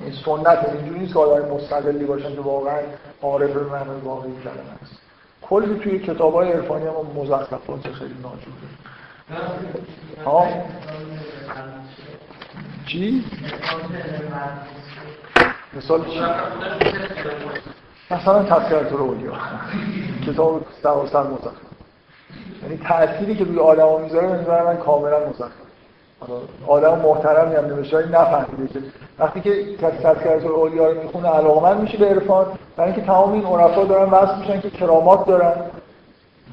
این 0.00 0.12
سنت 0.24 0.68
اینجوری 0.74 1.00
نیست 1.00 1.12
که 1.12 1.18
آدم 1.18 1.54
مستقلی 1.54 2.04
باشن 2.04 2.34
که 2.34 2.40
واقعا 2.40 2.78
عارف 3.22 3.50
به 3.50 3.64
معنی 3.64 4.00
واقعی 4.04 4.32
کلمه 4.44 4.82
است 4.82 4.96
کلی 5.42 5.78
توی 5.78 5.98
کتاب 5.98 6.34
های 6.34 6.52
عرفانی 6.52 6.86
هم 6.86 6.92
مزخرفات 7.16 7.92
خیلی 7.92 8.14
ناجوره. 8.22 8.66
ها 10.24 10.46
چی؟ 12.86 13.24
مثال؟ 15.74 16.00
مثلا 18.10 18.42
تذکرت 18.42 18.92
رو 18.92 19.02
اولیا 19.02 19.32
کتاب 20.26 20.66
سر 20.82 21.22
مزخرف. 21.22 21.52
یعنی 22.62 22.76
تأثیری 22.76 23.36
که 23.36 23.44
روی 23.44 23.58
آدم 23.58 24.00
می‌ذاره 24.00 24.26
به 24.26 24.62
من 24.62 24.76
کاملا 24.76 25.18
مزخرف. 25.28 25.50
آدم 26.66 26.98
محترمی 26.98 27.54
هم 27.54 27.64
نمیشه 27.64 28.08
نفهمیده 28.08 28.72
که 28.72 28.80
وقتی 29.18 29.40
که 29.40 29.76
کسی 29.76 29.96
تذکرت 29.96 30.44
اولیا 30.44 30.90
رو 30.90 31.02
می‌خونه 31.02 31.28
علاقمند 31.28 31.80
میشه 31.80 31.98
به 31.98 32.06
عرفان. 32.06 32.46
برای 32.76 32.92
اینکه 32.92 33.06
تمام 33.06 33.32
این 33.32 33.44
عرفا 33.44 33.84
دارن 33.84 34.10
وصف 34.10 34.38
میشن 34.38 34.60
که 34.60 34.70
کرامات 34.70 35.26
دارن. 35.26 35.52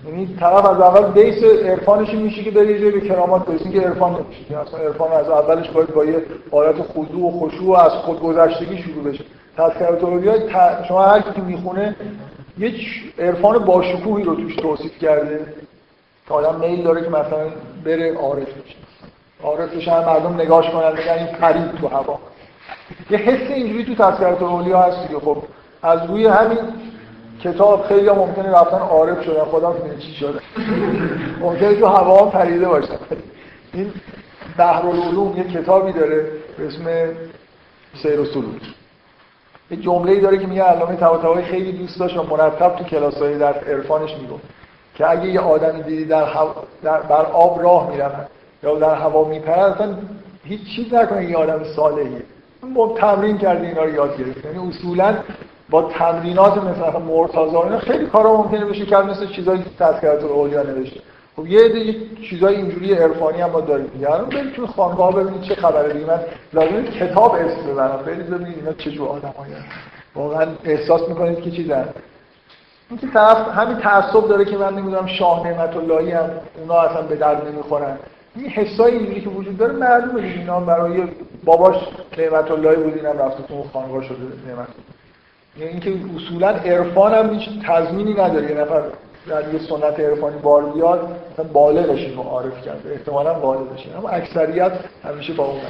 یعنی 0.07 0.35
طرف 0.39 0.65
از 0.65 0.81
اول 0.81 1.11
بیس 1.11 1.43
عرفانش 1.43 2.13
میشه 2.13 2.43
که 2.43 2.51
بره 2.51 2.81
یه 2.81 2.91
به 2.91 3.01
کرامات 3.01 3.45
برسه 3.45 3.69
که 3.71 3.81
عرفان 3.81 4.11
نمیشه. 4.11 4.43
که 4.49 4.57
اصلا 4.57 4.79
عرفان 4.79 5.11
از 5.11 5.29
اولش 5.29 5.69
باید 5.69 5.93
با 5.93 6.05
یه 6.05 6.21
حالت 6.51 6.75
خضوع 6.81 7.27
و 7.27 7.39
خشوع 7.39 7.79
از 7.79 7.91
خودگذشتگی 7.91 8.77
شروع 8.77 9.03
بشه. 9.03 9.23
تذکرات 9.57 10.03
اولیا 10.03 10.33
شما 10.87 11.05
هر 11.05 11.21
کی 11.21 11.41
می‌خونه 11.41 11.95
یه 12.57 12.73
عرفان 13.19 13.59
باشکوهی 13.59 14.23
رو 14.23 14.35
توش 14.35 14.55
توصیف 14.55 14.99
کرده 14.99 15.45
که 16.27 16.33
آدم 16.33 16.59
میل 16.59 16.83
داره 16.83 17.01
که 17.01 17.09
مثلا 17.09 17.51
بره 17.85 18.13
عارف 18.13 18.47
بشه. 18.47 18.75
عارف 19.43 19.75
بشه 19.75 20.05
مردم 20.05 20.33
نگاش 20.33 20.69
کنن 20.69 20.91
بگن 20.91 21.13
این 21.13 21.27
پرید 21.27 21.71
تو 21.71 21.87
هوا. 21.87 22.19
یه 23.09 23.17
حس 23.17 23.51
اینجوری 23.51 23.85
تو 23.85 23.95
تذکرات 23.95 24.41
اولیا 24.41 24.79
هست 24.79 25.09
که 25.09 25.19
خب 25.19 25.37
از 25.81 26.09
روی 26.09 26.27
همین 26.27 26.59
کتاب 27.43 27.85
خیلی 27.85 28.09
ممکنه 28.09 28.51
رفتن 28.51 28.77
عارف 28.77 29.23
شدن 29.23 29.43
خدا 29.43 29.71
می‌دونه 29.73 29.97
چی 29.97 30.13
شده. 30.13 30.39
ممکنه 31.39 31.75
تو 31.75 31.85
هوا 31.85 32.25
پریده 32.25 32.67
باشن. 32.67 32.97
این 33.73 33.93
بحر 34.57 34.85
العلوم 34.85 35.37
یه 35.37 35.43
کتابی 35.43 35.91
داره 35.91 36.27
به 36.57 36.67
اسم 36.67 36.85
سیر 38.03 38.19
و 38.19 38.25
سلوک 38.25 38.61
یه 39.71 39.77
جمله‌ای 39.77 40.21
داره 40.21 40.37
که 40.37 40.47
میگه 40.47 40.63
علامه 40.63 40.95
طباطبایی 40.95 41.45
خیلی 41.45 41.71
دوست 41.71 41.99
داشت 41.99 42.17
و 42.17 42.23
مرتب 42.23 42.75
تو 42.75 42.83
کلاس‌های 42.83 43.37
در 43.37 43.53
عرفانش 43.53 44.15
می‌گفت 44.21 44.43
که 44.95 45.09
اگه 45.09 45.25
یه 45.25 45.39
آدمی 45.39 45.83
دیدی 45.83 46.05
در, 46.05 46.25
در 46.83 47.01
بر 47.01 47.25
آب 47.25 47.63
راه 47.63 47.89
می‌رفت 47.91 48.31
یا 48.63 48.75
در 48.79 48.95
هوا 48.95 49.23
میپرد 49.23 49.59
اصلا 49.59 49.97
هیچ 50.43 50.75
چیز 50.75 50.93
نکنه 50.93 51.25
یه 51.25 51.37
آدم 51.37 51.63
صالحیه. 51.75 52.21
با 52.75 52.95
تمرین 52.97 53.37
کرده 53.37 53.67
اینا 53.67 53.83
رو 53.83 53.93
یاد 53.93 54.17
گرفت 54.17 54.45
یعنی 54.45 54.69
اصولا 54.69 55.15
با 55.73 55.81
تمرینات 55.81 56.57
مثل 56.57 56.99
مرتضی 56.99 57.57
اینا 57.57 57.79
خیلی 57.79 58.05
کارا 58.05 58.37
ممکنه 58.37 58.65
بشه 58.65 58.85
کرد 58.85 59.09
مثل 59.09 59.27
چیزایی 59.27 59.63
که 59.63 59.69
تذکرات 59.79 60.23
اولیا 60.23 60.63
نوشته. 60.63 60.99
خب 61.35 61.47
یه 61.47 61.65
عده 61.65 61.95
چیزای 62.29 62.55
اینجوری 62.55 62.93
عرفانی 62.93 63.41
هم 63.41 63.49
ما 63.49 63.61
داریم. 63.61 63.85
دیگه 63.85 64.11
الان 64.11 64.29
برید 64.29 64.53
تو 64.53 64.67
خانقاه 64.67 65.15
ببینید 65.15 65.41
چه 65.41 65.55
خبره. 65.55 65.93
دیگه 65.93 66.05
من 66.05 66.19
لازم 66.53 66.83
کتاب 66.83 67.35
اسم 67.35 67.71
ببرم. 67.71 68.03
برید 68.05 68.29
ببینید 68.29 68.57
اینا 68.57 68.73
چه 68.73 68.91
جور 68.91 69.07
آدمایی 69.07 69.53
واقعا 70.15 70.47
احساس 70.63 71.09
می‌کنید 71.09 71.41
که 71.41 71.51
چیزن 71.51 71.89
این 72.89 72.99
که 72.99 73.07
طرف 73.07 73.47
همین 73.49 73.77
تعصب 73.77 74.27
داره 74.27 74.45
که 74.45 74.57
من 74.57 74.73
نمی‌دونم 74.73 75.07
شاه 75.07 75.47
نعمت 75.47 75.77
اللهی 75.77 76.11
هم 76.11 76.29
اونا 76.59 76.75
اصلا 76.75 77.01
به 77.01 77.15
درد 77.15 77.47
نمی‌خورن. 77.47 77.97
این 78.35 78.49
حسای 78.49 78.91
اینجوری 78.91 79.21
که 79.21 79.29
وجود 79.29 79.57
داره 79.57 79.73
معلومه 79.73 80.21
دیگه. 80.21 80.39
اینا 80.39 80.59
برای 80.59 81.03
باباش 81.43 81.75
نعمت 82.17 82.51
اللهی 82.51 82.75
بود 82.75 82.95
اینم 82.95 83.19
رفته 83.19 83.43
تو 83.43 83.63
خانقاه 83.73 84.03
شده 84.03 84.17
نعمت 84.47 84.67
یعنی 85.57 85.71
اینکه 85.71 85.95
اصولا 86.15 86.49
عرفان 86.49 87.13
هم 87.13 87.33
هیچ 87.33 87.49
تضمینی 87.67 88.13
نداره. 88.13 88.51
یه 88.51 88.57
نفر 88.57 88.83
در 89.27 89.53
یه 89.53 89.59
سنت 89.59 89.99
عرفانی 89.99 90.37
بار 90.37 90.65
بیاد 90.65 91.21
مثلا 91.33 91.45
بالغش 91.45 91.99
اینو 91.99 92.21
عارف 92.21 92.65
کرده. 92.65 92.93
احتمالا 92.93 93.33
بالغش 93.33 93.87
اما 93.97 94.09
اکثریت 94.09 94.71
همیشه 95.03 95.33
با 95.33 95.45
اون 95.45 95.61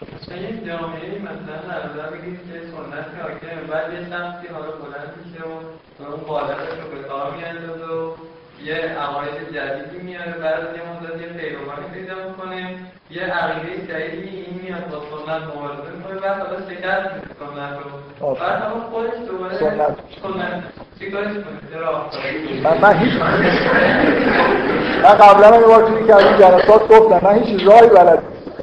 مثلا 0.00 1.58
نظر 1.86 2.10
بگید 2.10 2.38
که 2.38 2.60
سنت 2.60 3.22
حاکم 3.22 3.66
بعد 3.70 3.92
یه 3.92 4.00
شخصی 4.00 4.46
حالا 4.54 4.70
بلند 4.70 5.14
میشه 5.24 5.44
و 5.44 6.12
اون 6.12 6.20
بالغش 6.28 6.78
رو 6.82 6.96
به 6.96 7.08
کار 7.08 7.36
میاندازه 7.36 7.84
و 7.84 8.10
یه 8.64 8.74
عقاید 8.74 9.36
جدیدی 9.54 10.06
میاره 10.06 10.32
بعد 10.32 10.60
از 10.60 10.76
یه 10.76 10.82
مدت 10.90 11.22
یه 11.22 11.28
پیروانی 11.28 11.86
پیدا 11.94 12.14
می‌کنه. 12.28 12.76
یه 13.10 13.22
عقیده 13.22 13.92
جدیدی 13.92 14.28
این 14.28 14.60
میاد 14.62 14.90
با 14.90 14.98
سنت 14.98 15.42
مبارزه 15.42 15.90
می‌کنه 15.96 16.20
بعد 16.20 16.38
حالا 16.40 16.60
شکست 16.70 17.12
میده 17.14 17.26
سنت 17.40 17.78
رو. 18.20 18.34
بعد 18.34 18.62
همون 18.62 18.80
خودش 18.80 19.28
دوباره 19.28 19.58
سنت. 19.58 19.96
چیکارش 20.98 21.36
من 22.62 22.78
من 22.80 22.98
هیچ 22.98 23.14
من 25.02 25.14
قبلا 25.14 25.56
یه 25.56 25.66
بار 25.66 25.82
توی 25.88 26.06
که 26.06 26.14
از 26.14 26.24
این 26.24 26.36
جلسات 26.38 26.88
گفتم 26.88 27.20
من 27.26 27.42
هیچ 27.42 27.66
راهی 27.66 27.88
بلد 27.88 28.22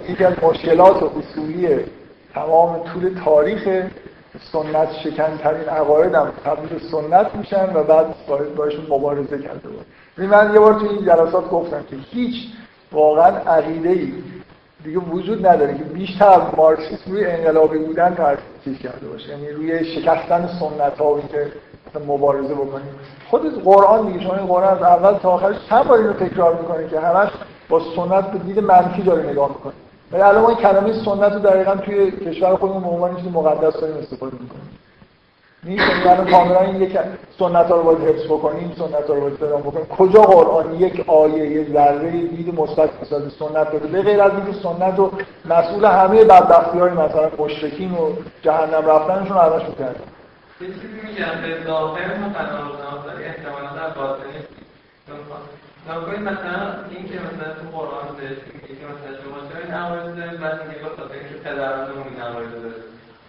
یکی 0.10 0.26
از 0.26 0.34
مشکلات 0.42 1.04
و 1.04 1.12
اصولی 1.20 1.80
تمام 2.34 2.84
طول 2.94 3.20
تاریخ 3.26 3.84
سنت 4.52 4.92
شکن 5.04 5.38
ترین 5.38 5.70
عقاید 5.70 6.16
هم 6.16 6.32
تبدیل 6.46 6.80
سنت 6.92 7.36
میشن 7.36 7.74
و 7.74 7.84
بعد 7.84 8.06
باید 8.28 8.56
باشون 8.56 8.86
مبارزه 8.90 9.40
کرده 9.40 9.70
بود 9.70 9.86
من 10.18 10.54
یه 10.54 10.60
بار 10.60 10.74
توی 10.74 10.90
این 10.90 11.06
جلسات 11.06 11.50
گفتم 11.50 11.84
که 11.90 11.96
هیچ 11.96 12.36
واقعا 12.92 13.38
عقیده 13.38 13.90
ای 13.90 14.14
دیگه 14.84 15.00
وجود 15.00 15.48
نداره 15.48 15.78
که 15.78 15.84
بیشتر 15.84 16.30
از 16.30 16.42
مارکسیسم 16.58 17.12
روی 17.12 17.26
انقلابی 17.26 17.78
بودن 17.78 18.16
تاثیر 18.16 18.78
کرده 18.84 19.08
باشه. 19.08 19.30
یعنی 19.30 19.50
روی 19.50 19.86
شکستن 19.86 20.50
سنت 20.60 20.98
ها 20.98 21.20
که 21.20 21.52
مبارزه 22.08 22.54
بکنیم. 22.54 22.96
خود 23.30 23.64
قرآن 23.64 24.08
دیگه 24.08 24.24
شما 24.24 24.36
این 24.36 24.46
قرآن 24.46 24.78
از 24.78 24.84
اول 24.84 25.18
تا 25.18 25.32
آخرش 25.32 25.56
چند 25.70 25.88
بار 25.88 25.98
اینو 25.98 26.14
تکرار 26.14 26.62
می‌کنه 26.62 26.88
که 26.88 27.00
همش 27.00 27.30
با 27.70 27.82
سنت 27.96 28.32
به 28.32 28.40
دید 28.40 28.60
منفی 28.60 29.02
داره 29.02 29.30
نگاه 29.30 29.50
می‌کنه. 29.50 29.74
ولی 30.12 30.22
الان 30.22 30.42
ما 30.42 30.54
کلمه 30.54 30.94
سنت 30.94 31.34
رو 31.34 31.40
دقیقا 31.40 31.76
توی 31.76 32.12
کشور 32.12 32.56
خودمون 32.56 32.84
به 32.84 32.90
عنوان 32.90 33.16
چیز 33.16 33.26
مقدس 33.26 33.80
داریم 33.80 33.98
استفاده 33.98 34.38
می‌کنیم. 34.40 34.80
نیست 35.64 36.06
یعنی 36.06 36.32
کاملا 36.32 36.62
این 36.62 36.82
یک 36.82 36.98
سنت 37.40 37.66
ها 37.66 37.76
رو 37.76 37.84
باید 37.84 38.00
حفظ 38.00 38.26
بکنیم 38.26 38.74
سنت 38.78 39.08
ها 39.08 39.14
رو 39.14 39.22
باید 39.22 39.34
احترام 39.34 39.62
بکنیم. 39.62 39.86
کجا 39.86 40.22
قرآن 40.22 40.74
یک 40.76 41.10
آیه 41.10 41.52
یک 41.52 41.74
ذره 41.74 42.12
دید 42.12 42.60
مثبت 42.60 42.90
نسبت 43.02 43.22
سنت 43.40 43.72
داده؟ 43.72 43.88
به 43.88 44.02
غیر 44.02 44.22
از 44.22 44.32
اینکه 44.32 44.60
سنت 44.64 44.98
رو 44.98 45.12
مسئول 45.46 45.86
همه 45.86 46.24
بدبختی 46.24 46.80
های 46.80 46.92
مثلا 46.92 47.30
مشرکین 47.38 47.92
و 47.92 48.14
جهنم 48.42 48.88
رفتنشون 48.88 49.38
ازش 49.38 49.64
کرد 49.80 49.96
یه 50.62 50.68
چیزی 50.68 50.88
میگم 51.04 51.42
به 51.42 51.64
ظاهر 51.68 52.08
قرار 52.08 53.18
احتمالا 53.26 53.70
در 53.76 53.90
باطنی. 53.90 54.46
نکنید 55.90 56.20
مثلا 56.32 56.62
این 56.92 57.04
که 57.10 57.18
مثلا 57.28 57.50
تو 57.60 57.78
قرآن 57.78 58.08
بهش 58.18 58.40
میگه 58.54 58.74
که 58.80 58.86
مثلا 58.92 59.12
شما 59.22 59.38
چرا 59.48 59.62
این 59.64 59.74
عوارض 59.74 60.16
دارید 60.18 60.40
بعد 60.40 60.68
میگه 60.68 60.80
به 60.84 60.90
خاطر 60.98 61.16
اینکه 61.20 61.38
پدرانمون 61.46 62.08
این 62.12 62.22
عوارض 62.28 62.52
داره 62.64 62.82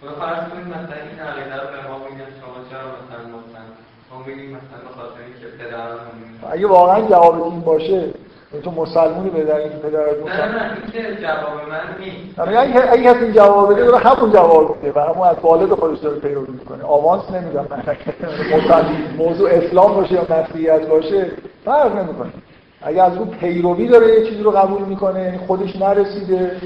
و 0.03 0.07
فرض 0.19 0.41
کنید 0.49 0.67
مثلا 0.67 0.97
این 1.09 1.19
عقیده 1.29 1.55
رو 1.61 1.67
به 1.73 1.79
ما 1.89 1.97
میگن 2.05 2.29
شما 2.39 2.57
چرا 2.69 2.85
مثلا 2.99 3.23
مثلا 3.43 3.65
ما 4.09 4.23
بگیم 4.23 4.49
مثلا 4.57 4.79
به 4.87 4.91
خاطر 4.97 5.21
اینکه 5.27 5.47
پدرانمون 5.59 6.29
اگه 6.51 6.67
واقعا 6.67 7.01
جواب 7.09 7.43
این 7.43 7.61
باشه 7.61 8.13
تو 8.61 8.71
مسلمونی 8.71 9.29
به 9.29 9.43
در 9.43 9.55
اینکه 9.55 9.77
پدرت 9.77 10.25
نه 10.25 10.45
نه 10.45 10.71
این 10.71 10.91
که 10.91 11.21
جواب 11.21 11.69
من 11.69 11.95
نیست. 11.99 12.39
اگه 12.39 12.91
اگه 12.91 13.03
کسی 13.03 13.33
جواب 13.33 13.73
بده 13.73 13.85
داره 13.85 13.97
همون 13.97 14.31
جواب 14.31 14.77
بده 14.77 14.91
و 14.95 14.99
همون 14.99 15.27
از 15.27 15.35
والد 15.41 15.73
خودش 15.73 15.99
داره 15.99 16.19
پیروی 16.19 16.47
می‌کنه. 16.47 16.83
آوانس 16.83 17.31
نمیدم 17.31 17.67
من 17.69 18.85
موضوع 19.17 19.49
اسلام 19.49 19.95
باشه 19.95 20.13
یا 20.13 20.25
مسیحیت 20.29 20.87
باشه 20.87 21.31
فرق 21.65 21.95
نمی‌کنه. 21.95 22.33
اگه 22.81 23.03
از 23.03 23.17
اون 23.17 23.27
پیروی 23.27 23.87
داره 23.87 24.19
یه 24.19 24.29
چیزی 24.29 24.43
رو 24.43 24.51
قبول 24.51 24.81
می‌کنه 24.81 25.21
یعنی 25.23 25.37
خودش 25.37 25.75
نرسیده 25.75 26.57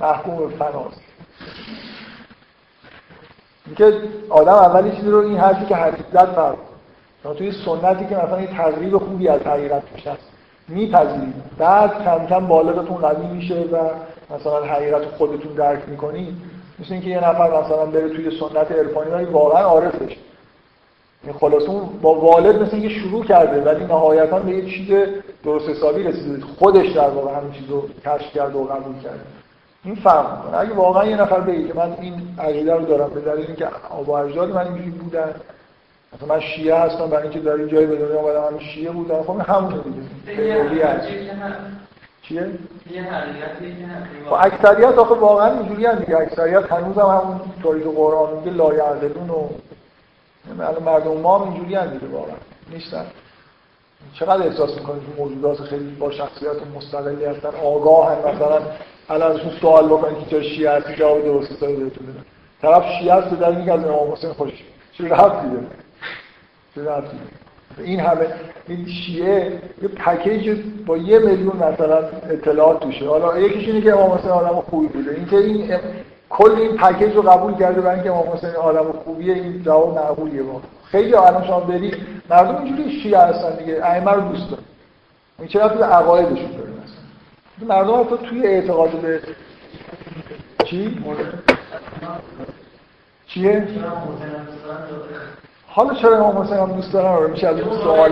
محکوم 0.00 0.36
به 0.36 0.48
فناست. 0.48 1.00
اینکه 3.66 3.98
آدم 4.28 4.52
اولی 4.52 4.90
چیزی 4.90 5.10
رو 5.10 5.18
این 5.18 5.38
حرفی 5.38 5.64
که 5.64 5.76
حقیقت 5.76 6.26
فرق 6.26 6.54
توی 7.38 7.52
سنتی 7.52 8.06
که 8.06 8.16
مثلا 8.16 8.40
یه 8.40 8.46
تقریب 8.46 8.98
خوبی 8.98 9.28
از 9.28 9.40
حقیقت 9.40 9.82
هست 10.06 10.39
میپذیرید. 10.70 11.34
بعد 11.58 12.04
کم 12.04 12.26
کم 12.26 12.46
بالغتون 12.46 12.96
قوی 12.96 13.26
میشه 13.26 13.54
و 13.54 13.76
مثلا 14.34 14.64
حقیقت 14.64 15.04
خودتون 15.04 15.52
درک 15.52 15.88
می‌کنید 15.88 16.34
مثل 16.80 16.92
اینکه 16.92 17.08
یه 17.08 17.18
نفر 17.18 17.64
مثلا 17.64 17.86
بره 17.86 18.08
توی 18.08 18.30
سنت 18.40 18.72
عرفانی 18.72 19.10
ولی 19.10 19.24
واقعا 19.24 19.62
عارف 19.62 19.94
بشه 19.94 20.16
این 21.24 21.32
خلاص 21.32 21.62
اون 21.62 21.88
با 22.02 22.14
والد 22.14 22.62
مثل 22.62 22.76
اینکه 22.76 22.88
شروع 22.88 23.24
کرده 23.24 23.60
ولی 23.60 23.84
نهایتا 23.84 24.38
به 24.38 24.50
یه 24.50 24.70
چیز 24.70 25.08
درست 25.44 25.68
حسابی 25.68 26.02
رسیده. 26.02 26.44
خودش 26.58 26.92
در 26.92 27.08
واقع 27.08 27.36
همین 27.36 27.52
چیز 27.52 27.70
رو 27.70 27.88
کشف 28.06 28.32
کرده 28.34 28.58
و 28.58 28.64
قبول 28.64 29.02
کرده. 29.02 29.20
این 29.84 29.94
فرق 29.94 30.36
می‌کنه. 30.36 30.60
اگه 30.60 30.74
واقعا 30.74 31.06
یه 31.06 31.16
نفر 31.16 31.40
بگه 31.40 31.68
که 31.68 31.74
من 31.74 31.92
این 32.00 32.14
عقیده 32.38 32.74
رو 32.74 32.84
دارم 32.84 33.10
به 33.14 33.20
دلیل 33.20 33.46
اینکه 33.46 33.68
آبا 33.90 34.20
اجداد 34.20 34.50
من 34.50 34.66
اینجوری 34.66 34.90
بودن 34.90 35.34
مثلا 36.12 36.34
من 36.34 36.40
شیعه 36.40 36.76
هستم 36.76 37.06
برای 37.06 37.22
اینکه 37.22 37.40
در 37.40 37.52
این 37.52 37.68
جایی 37.68 37.86
به 37.86 37.96
دنیا 37.96 38.20
اومدم 38.20 38.54
من 38.54 38.60
شیعه 38.60 38.90
بودم 38.90 39.22
خب 39.22 39.40
همونه 39.40 39.76
دیگه. 39.82 40.00
چیه؟ 42.22 42.50
خب 44.26 44.32
اکثریت 44.32 44.98
آخه 44.98 45.14
واقعا 45.14 45.58
اینجوری 45.58 45.86
هم 45.86 45.94
دیگه. 45.94 46.16
اکثریت 46.16 46.72
هنوز 46.72 46.96
هم 46.98 47.06
همون 47.06 47.40
طوری 47.62 47.80
که 47.82 47.88
قرآن 47.88 48.36
میگه 48.38 48.50
لا 48.50 48.74
یعقلون 48.74 49.30
و 49.30 49.48
الان 50.60 50.82
مردم 50.82 51.16
ما 51.16 51.38
هم 51.38 51.52
اینجوری 51.52 51.74
هم 51.74 51.86
دیگه 51.86 52.06
واقعا. 52.06 52.36
نیستن. 52.72 53.04
چقدر 54.14 54.46
احساس 54.46 54.74
می‌کنید 54.74 55.02
که 55.02 55.22
موجودات 55.22 55.60
خیلی 55.60 55.90
با 55.90 56.10
شخصیت 56.10 56.66
مستقلی 56.76 57.24
هستن؟ 57.24 57.48
آگاه 57.64 58.12
هم 58.12 58.34
مثلا 58.34 58.60
الان 59.08 59.32
ازشون 59.32 59.50
سوال 59.60 59.86
بکنید 59.86 60.18
که 60.18 60.30
چرا 60.30 60.42
شیعه 60.42 60.70
هستی؟ 60.70 60.94
جواب 60.94 61.24
درست 61.24 61.52
حسابی 61.52 61.76
بهتون 61.76 62.06
بدن 62.06 62.24
طرف 62.62 62.84
شیعه 62.98 63.14
هست 63.14 63.30
در 63.30 63.52
میگه 63.52 63.72
از 63.72 63.84
امام 63.84 64.12
حسین 64.12 64.32
خوش. 64.32 64.52
چه 64.92 65.04
ربطی 65.04 65.48
داره؟ 65.48 65.66
این 67.78 68.00
همه 68.00 68.26
این 68.68 68.86
شیعه 68.86 69.60
یه 69.82 69.88
پکیج 69.88 70.60
با 70.86 70.96
یه 70.96 71.18
میلیون 71.18 71.56
مثلا 71.56 71.98
اطلاعات 72.30 72.80
توشه. 72.80 73.08
حالا 73.08 73.38
یکیش 73.38 73.68
اینه 73.68 73.80
که 73.80 73.92
امام 73.92 74.18
حسین 74.18 74.30
آدم 74.30 74.60
خوبی 74.60 74.86
بوده. 74.86 75.10
اینکه 75.10 75.36
این 75.36 75.78
کل 76.30 76.50
این 76.50 76.76
پکیج 76.76 77.16
رو 77.16 77.22
قبول 77.22 77.54
کرده 77.54 77.80
برای 77.80 77.94
اینکه 77.94 78.10
امام 78.10 78.28
حسین 78.28 78.50
آدم 78.50 78.92
خوبیه 78.92 79.34
این 79.34 79.62
جواب 79.62 79.94
معقولیه 79.94 80.42
با. 80.42 80.60
خیلی 80.84 81.14
الان 81.14 81.46
شما 81.46 81.60
برید 81.60 81.96
مردم 82.30 82.62
اینجوری 82.62 83.00
شیعه 83.00 83.18
هستن 83.18 83.56
دیگه 83.56 83.84
ائمه 83.84 84.12
رو 84.12 84.20
دوست 84.20 84.50
دارن. 84.50 84.62
این 85.38 85.48
چرا 85.48 85.68
تو 85.68 85.84
عقایدشون 85.84 86.50
داره 86.50 86.70
مثلا. 86.70 87.74
مردم 87.76 88.00
حتی 88.00 88.26
توی 88.28 88.46
اعتقاد 88.46 88.90
به 88.90 89.20
چی؟ 90.64 91.04
چیه؟ 93.26 93.66
حالا 95.72 95.94
چرا 95.94 96.16
امام 96.16 96.42
حسین 96.42 96.56
هم 96.56 96.72
دوست 96.72 96.92
دارن 96.92 97.22
رو 97.22 97.28
میشه 97.28 97.46
از 97.48 97.60
اون 97.60 97.78
سوال 97.78 98.10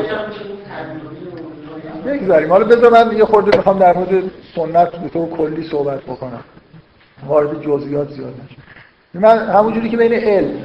بگذاریم. 2.07 2.53
حالا 2.53 2.65
بذار 2.65 2.93
من 2.93 3.17
یه 3.17 3.25
خورده 3.25 3.57
می‌خوام 3.57 3.79
در 3.79 3.97
مورد 3.97 4.25
سنت 4.55 4.91
به 4.91 5.09
طور 5.09 5.29
کلی 5.29 5.69
صحبت 5.69 6.01
بکنم. 6.01 6.45
وارد 7.27 7.63
جزئیات 7.63 8.11
زیاد 8.11 8.35
نشم 8.45 8.63
من 9.15 9.39
همونجوری 9.39 9.91
که 9.91 9.97
بین 9.97 10.13
علم 10.13 10.65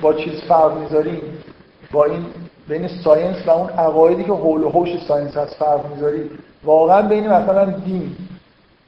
با 0.00 0.14
چیز 0.14 0.40
فرق 0.40 0.78
می‌ذاریم 0.78 1.22
با 1.92 2.04
این 2.04 2.26
بین 2.68 2.88
science 2.88 3.36
و 3.46 3.50
اون 3.50 3.70
عقایدی 3.70 4.24
که 4.24 4.32
حول 4.32 4.62
و 4.62 4.68
حوش 4.68 4.88
science 5.08 5.36
هست 5.36 5.54
فرق 5.54 5.80
می‌ذاریم 5.94 6.30
واقعا 6.64 7.02
بین 7.02 7.28
مثلا 7.28 7.64
دین 7.64 8.16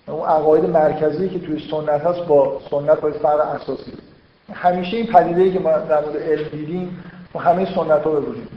اون 0.09 0.29
عقاید 0.29 0.65
مرکزی 0.65 1.29
که 1.29 1.39
توی 1.39 1.63
سنت 1.71 2.01
هست 2.01 2.27
با 2.27 2.61
سنت 2.71 3.01
باید 3.01 3.15
فرق 3.15 3.41
اساسی. 3.41 3.93
همیشه 4.53 4.97
این 4.97 5.07
پدیده 5.07 5.53
که 5.53 5.59
ما 5.59 5.71
در 5.71 6.01
مورد 6.01 6.17
علم 6.17 6.49
دیدیم 6.49 7.05
همه 7.41 7.75
سنت 7.75 8.03
ها 8.05 8.11
به 8.11 8.21
وجود 8.21 8.49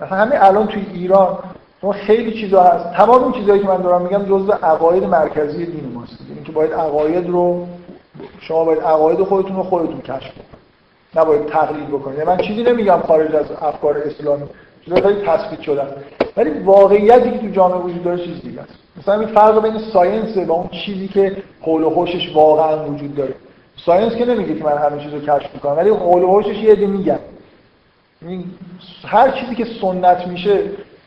مثلا 0.00 0.18
همه 0.18 0.44
الان 0.44 0.66
توی 0.66 0.86
ایران 0.92 1.38
شما 1.80 1.92
خیلی 1.92 2.40
چیزا 2.40 2.62
هست. 2.62 2.92
تمام 2.96 3.22
این 3.24 3.32
چیزهایی 3.32 3.62
که 3.62 3.68
من 3.68 3.82
دارم 3.82 4.02
میگم 4.02 4.24
جزء 4.24 4.52
عقاید 4.52 5.04
مرکزی 5.04 5.66
دین 5.66 5.92
ماست. 5.94 6.18
یعنی 6.28 6.42
که 6.42 6.52
باید 6.52 6.72
عقاید 6.72 7.28
رو 7.28 7.66
شما 8.40 8.64
باید 8.64 8.80
عقاید 8.80 9.22
خودتون 9.22 9.56
رو 9.56 9.62
خودتون 9.62 10.00
کشف 10.00 10.32
کنید. 10.34 10.58
نباید 11.16 11.46
تقلید 11.46 11.88
بکنید. 11.88 12.20
من 12.20 12.36
چیزی 12.36 12.62
نمیگم 12.62 13.00
خارج 13.06 13.34
از 13.34 13.46
افکار 13.62 13.98
اسلامی. 13.98 14.46
چیزا 14.84 14.96
خیلی 14.96 15.22
تثبیت 15.26 15.60
شده 15.60 15.82
ولی 16.36 16.50
واقعیتی 16.50 17.30
که 17.30 17.38
تو 17.38 17.48
جامعه 17.48 17.78
وجود 17.78 18.04
داره 18.04 18.24
چیز 18.24 18.42
دیگه 18.42 18.60
است. 18.60 18.72
مثلا 18.98 19.20
این 19.20 19.28
فرق 19.28 19.62
بین 19.62 19.78
science 19.78 20.36
و 20.36 20.52
اون 20.52 20.68
چیزی 20.68 21.08
که 21.08 21.36
حول 21.60 21.82
و 21.82 21.90
حوشش 21.90 22.34
واقعا 22.34 22.84
وجود 22.84 23.14
داره. 23.14 23.34
science 23.86 24.14
که 24.14 24.24
نمیگه 24.24 24.54
که 24.54 24.64
من 24.64 24.78
همه 24.78 25.02
چیز 25.02 25.12
رو 25.12 25.20
کشف 25.20 25.54
می‌کنم 25.54 25.76
ولی 25.76 25.90
حول 25.90 26.22
و 26.22 26.26
حوشش 26.26 26.56
یه 26.56 26.72
عده 26.72 26.86
میگن. 26.86 27.18
هر 29.04 29.30
چیزی 29.30 29.54
که 29.54 29.66
سنت 29.80 30.26
میشه 30.26 30.62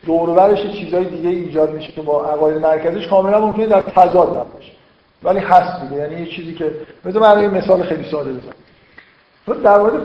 دور 0.06 0.56
چیزای 0.56 1.04
دیگه 1.04 1.28
ایجاد 1.28 1.74
میشه 1.74 1.92
که 1.92 2.02
با 2.02 2.24
عقاید 2.24 2.58
مرکزیش 2.58 3.06
کاملا 3.06 3.40
ممکنه 3.40 3.66
در 3.66 3.80
تضاد 3.80 4.52
باشه 4.52 4.72
ولی 5.22 5.38
هست 5.38 5.82
دیگه. 5.82 5.96
یعنی 5.96 6.20
یه 6.20 6.26
چیزی 6.26 6.54
که 6.54 6.72
بذار 7.04 7.22
من 7.22 7.42
یه 7.42 7.48
مثال 7.48 7.82
خیلی 7.82 8.10
ساده 8.10 8.32
بزنم. 8.32 9.62
در 9.62 9.78
مورد 9.78 10.02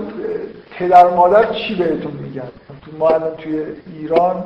پدر 0.78 1.10
مادر 1.10 1.54
چی 1.54 1.76
بهتون 1.76 2.12
میگن؟ 2.12 2.50
تو 2.86 2.98
ما 3.00 3.10
الان 3.10 3.36
توی 3.36 3.64
ایران 3.94 4.44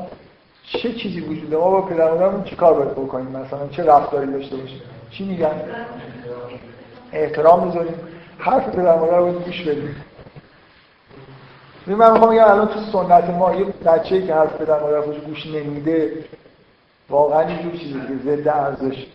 چه 0.64 0.94
چیزی 0.94 1.20
وجود 1.20 1.54
ما 1.54 1.72
با 1.72 1.82
پدر 1.82 2.12
مادرمون 2.12 2.44
چیکار 2.44 2.74
باید 2.74 2.92
بکنیم؟ 2.92 3.28
مثلا 3.28 3.68
چه 3.72 3.84
رفتاری 3.84 4.32
داشته 4.32 4.56
باشیم؟ 4.56 4.82
چی 5.12 5.24
میگن؟ 5.26 5.62
احترام 7.14 7.68
می‌ذاریم. 7.68 7.94
حرف 8.38 8.70
پدر 8.70 9.00
مادر 9.00 9.18
رو 9.18 9.32
گوش 9.32 9.62
بدیم. 9.62 9.96
من 11.88 12.12
می‌خوام 12.12 12.32
بگم 12.32 12.44
الان 12.44 12.68
تو 12.68 12.80
سنت 12.92 13.30
ما 13.30 13.56
یه 13.56 13.66
بچه‌ای 13.86 14.28
که 14.28 14.34
حرف 14.34 14.54
پدر 14.54 14.80
مادر 14.80 15.02
گوش 15.02 15.46
نمیده 15.46 16.14
واقعا 17.10 17.40
اینجور 17.40 17.72
چیزی 17.72 17.94
که 17.94 18.14
ضد 18.26 18.48
ارزش. 18.48 19.08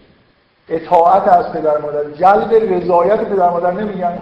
اطاعت 0.68 1.28
از 1.28 1.52
پدر 1.52 1.78
مادر 1.78 2.10
جلب 2.10 2.54
رضایت 2.54 3.20
پدر 3.20 3.50
مادر 3.50 3.70
نمیگن. 3.70 4.18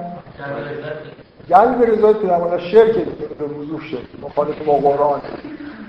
جلب 1.49 1.83
رضایت 1.83 2.17
پدر 2.17 2.39
مادر 2.39 2.59
شرک 2.59 2.95
به 3.39 3.45
وضوح 3.45 3.81
شرک 3.91 4.07
مخالف 4.23 4.63
با 4.63 4.73
قرآن. 4.73 5.21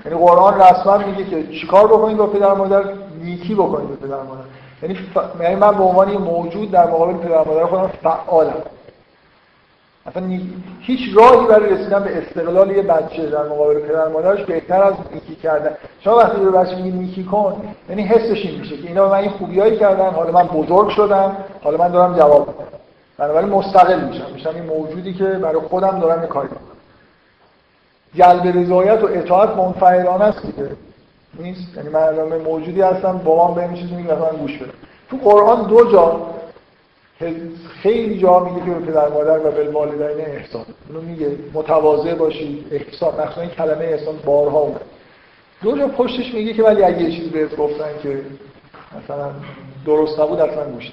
یعنی 0.04 0.18
قرآن 0.18 0.60
رسما 0.60 0.98
میگه 0.98 1.24
که 1.24 1.46
چیکار 1.60 1.86
بکنید 1.86 2.16
با 2.16 2.26
پدر 2.26 2.54
مادر؟ 2.54 2.84
نیکی 3.22 3.54
بکنید 3.54 3.88
با 3.88 4.06
پدر 4.06 4.22
مادر. 4.22 4.44
یعنی, 4.82 4.94
ف... 4.94 5.42
یعنی 5.42 5.54
من 5.54 5.70
به 5.70 5.82
عنوان 5.82 6.12
موجود 6.12 6.70
در 6.70 6.86
مقابل 6.86 7.14
پدر 7.14 7.44
مادر 7.44 7.66
خودم 7.66 7.90
فعالم. 8.02 8.62
اصلا 10.08 10.38
هیچ 10.80 11.00
راهی 11.16 11.46
برای 11.46 11.70
رسیدن 11.70 12.04
به 12.04 12.18
استقلال 12.18 12.70
یه 12.70 12.82
بچه 12.82 13.26
در 13.26 13.42
مقابل 13.42 13.80
پدر 13.80 14.08
مادرش 14.08 14.44
بهتر 14.44 14.82
از 14.82 14.94
نیکی 15.14 15.34
کردن. 15.34 15.70
شما 16.00 16.16
وقتی 16.16 16.40
به 16.40 16.50
بچه 16.50 16.76
میگی 16.76 16.90
نیکی 16.90 17.24
کن 17.24 17.62
یعنی 17.88 18.02
حسش 18.02 18.46
این 18.46 18.60
میشه 18.60 18.76
که 18.76 18.88
اینا 18.88 19.04
به 19.04 19.10
من 19.10 19.18
این 19.18 19.30
خوبیایی 19.30 19.76
کردن 19.76 20.10
حالا 20.10 20.32
من 20.32 20.46
بزرگ 20.46 20.88
شدم 20.88 21.36
حالا 21.62 21.78
من 21.78 21.88
دارم 21.88 22.18
جواب 22.18 22.48
میدم. 22.48 22.64
بنابراین 23.18 23.48
مستقل 23.48 24.00
میشم. 24.00 24.32
میشم 24.34 24.50
این 24.54 24.64
موجودی 24.64 25.14
که 25.14 25.24
برای 25.24 25.60
خودم 25.60 25.98
دارم 25.98 26.22
یه 26.22 26.28
کاری 26.28 26.48
می‌کنم. 26.48 26.66
جلب 28.14 28.58
رضایت 28.58 29.04
و 29.04 29.06
اطاعت 29.06 29.56
منفعلانه 29.56 30.24
است 30.24 30.46
دیگه. 30.46 30.70
نیست؟ 31.38 31.76
یعنی 31.76 31.88
من 31.88 32.38
موجودی 32.38 32.80
هستم 32.82 33.18
با 33.24 33.48
من 33.48 33.54
به 33.54 33.62
این 33.62 33.74
چیزی 33.74 33.94
میگه 33.94 34.14
گوش 34.40 34.58
بده 34.58 34.72
تو 35.10 35.16
قرآن 35.16 35.62
دو 35.62 35.92
جا 35.92 36.20
خیلی 37.82 38.18
جا 38.18 38.38
میگه 38.38 38.66
که 38.66 38.70
به 38.70 38.86
پدر 38.86 39.08
مادر 39.08 39.38
و 39.38 39.72
والدین 39.72 40.26
احسان. 40.26 40.64
اونو 40.88 41.00
میگه 41.00 41.30
متواضع 41.54 42.14
باشید 42.14 42.66
احسان. 42.70 43.14
مثلا 43.14 43.42
این 43.42 43.50
کلمه 43.50 43.84
احسان 43.84 44.14
بارها 44.24 44.58
اومد. 44.58 44.80
دو 45.62 45.78
جا 45.78 45.88
پشتش 45.88 46.34
میگه 46.34 46.52
که 46.52 46.62
ولی 46.62 46.82
اگه 46.82 47.02
یه 47.02 47.10
چیزی 47.10 47.28
بهت 47.28 47.56
گفتن 47.56 47.88
که 48.02 48.20
مثلا 49.04 49.30
درست 49.86 50.20
نبود 50.20 50.40
اصلا 50.40 50.64
گوش 50.64 50.92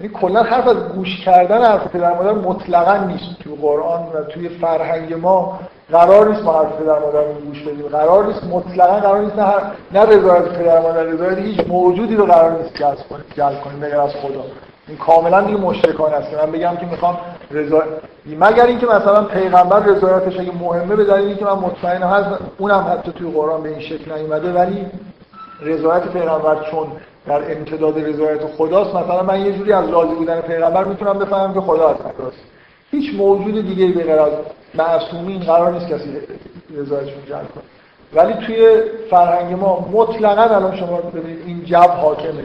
یعنی 0.00 0.12
کلا 0.12 0.42
حرف 0.42 0.68
از 0.68 0.76
گوش 0.76 1.20
کردن 1.24 1.62
حرف 1.62 1.88
پدر 1.88 2.14
مادر 2.14 2.32
مطلقا 2.32 2.96
نیست. 2.96 3.38
تو 3.44 3.54
قرآن 3.54 4.02
و 4.02 4.24
توی 4.24 4.48
فرهنگ 4.48 5.14
ما 5.14 5.60
قرار 5.90 6.28
نیست 6.28 6.42
ما 6.42 6.52
حرف 6.52 6.72
پدر 6.72 6.98
مادر 6.98 7.22
رو 7.22 7.32
گوش 7.32 7.62
بدیم. 7.62 7.88
قرار 7.88 8.26
نیست 8.26 8.44
مطلقا 8.44 9.00
قرار 9.00 9.20
نیست 9.20 9.36
نه, 9.36 9.54
نه 9.92 10.00
رضایت 10.00 10.44
پدر 10.44 10.80
مادر 10.80 11.02
رضایت 11.02 11.38
هیچ 11.38 11.60
موجودی 11.68 12.14
رو 12.14 12.26
قرار 12.26 12.62
نیست 12.62 12.74
جذب 12.74 13.08
کنیم 13.08 13.24
جلب 13.36 13.60
کنیم 13.60 13.80
بغیر 13.80 14.00
از 14.00 14.10
خدا. 14.10 14.44
این 14.88 14.96
کاملا 14.96 15.40
دیگه 15.40 15.58
مشرکانه 15.58 16.14
است 16.14 16.34
من 16.34 16.52
بگم 16.52 16.76
که 16.76 16.86
می‌خوام 16.86 17.18
رضا 17.50 17.82
مگر 18.26 18.66
اینکه 18.66 18.86
مثلا 18.86 19.24
پیغمبر 19.24 19.80
رضایتش 19.80 20.40
اگه 20.40 20.52
مهمه 20.60 20.96
به 20.96 21.04
دلیل 21.04 21.26
اینکه 21.26 21.44
من 21.44 21.58
مطمئنم 21.58 22.08
هست 22.08 22.40
اونم 22.58 22.86
حتی 22.92 23.12
توی 23.12 23.30
قرآن 23.30 23.62
به 23.62 23.68
این 23.68 23.80
شکل 23.80 24.12
نیومده 24.12 24.52
ولی 24.52 24.86
رضایت 25.60 26.08
پیغمبر 26.08 26.70
چون 26.70 26.86
در 27.26 27.52
امتداد 27.52 27.98
رضایت 27.98 28.46
خداست 28.46 28.94
مثلا 28.94 29.22
من 29.22 29.40
یه 29.40 29.52
جوری 29.52 29.72
از 29.72 29.88
راضی 29.90 30.14
بودن 30.14 30.40
پیغمبر 30.40 30.84
می‌تونم 30.84 31.18
بفهمم 31.18 31.54
که 31.54 31.60
خدا 31.60 31.88
از 31.88 31.96
راست 32.18 32.36
هیچ 32.90 33.14
موجود 33.14 33.66
دیگه 33.66 33.86
به 33.86 34.04
غیر 34.04 34.20
از 34.20 34.32
معصومین 34.74 35.40
قرار 35.40 35.72
نیست 35.72 35.88
کسی 35.88 36.16
رضایتشون 36.76 37.24
جلب 37.28 37.48
کنه. 37.54 37.64
ولی 38.14 38.46
توی 38.46 38.82
فرهنگ 39.10 39.58
ما 39.58 39.88
مطلقا 39.92 40.42
الان 40.42 40.76
شما 40.76 40.96
ببینید 40.96 41.42
این 41.46 41.64
جو 41.64 41.76
حاکمه. 41.76 42.44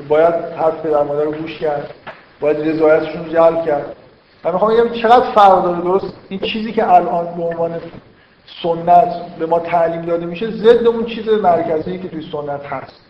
که 0.00 0.06
باید 0.08 0.34
حرف 0.34 0.86
پدر 0.86 1.02
مادر 1.02 1.24
رو 1.24 1.32
گوش 1.32 1.58
کرد 1.58 1.94
باید 2.40 2.68
رضایتشون 2.68 3.28
جلب 3.28 3.64
کرد. 3.64 3.96
من 4.44 4.52
می‌خوام 4.52 4.74
بگم 4.74 4.88
چقدر 4.88 5.30
فرق 5.34 5.64
داره 5.64 5.80
درست؟ 5.80 6.12
این 6.28 6.40
چیزی 6.40 6.72
که 6.72 6.92
الان 6.92 7.34
به 7.36 7.42
عنوان 7.42 7.80
سنت 8.62 9.36
به 9.38 9.46
ما 9.46 9.58
تعلیم 9.58 10.02
داده 10.02 10.26
میشه 10.26 10.50
ضد 10.50 10.86
اون 10.86 11.04
چیز 11.04 11.28
مرکزی 11.28 11.98
که 11.98 12.08
توی 12.08 12.22
سنت 12.32 12.66
هست. 12.66 13.00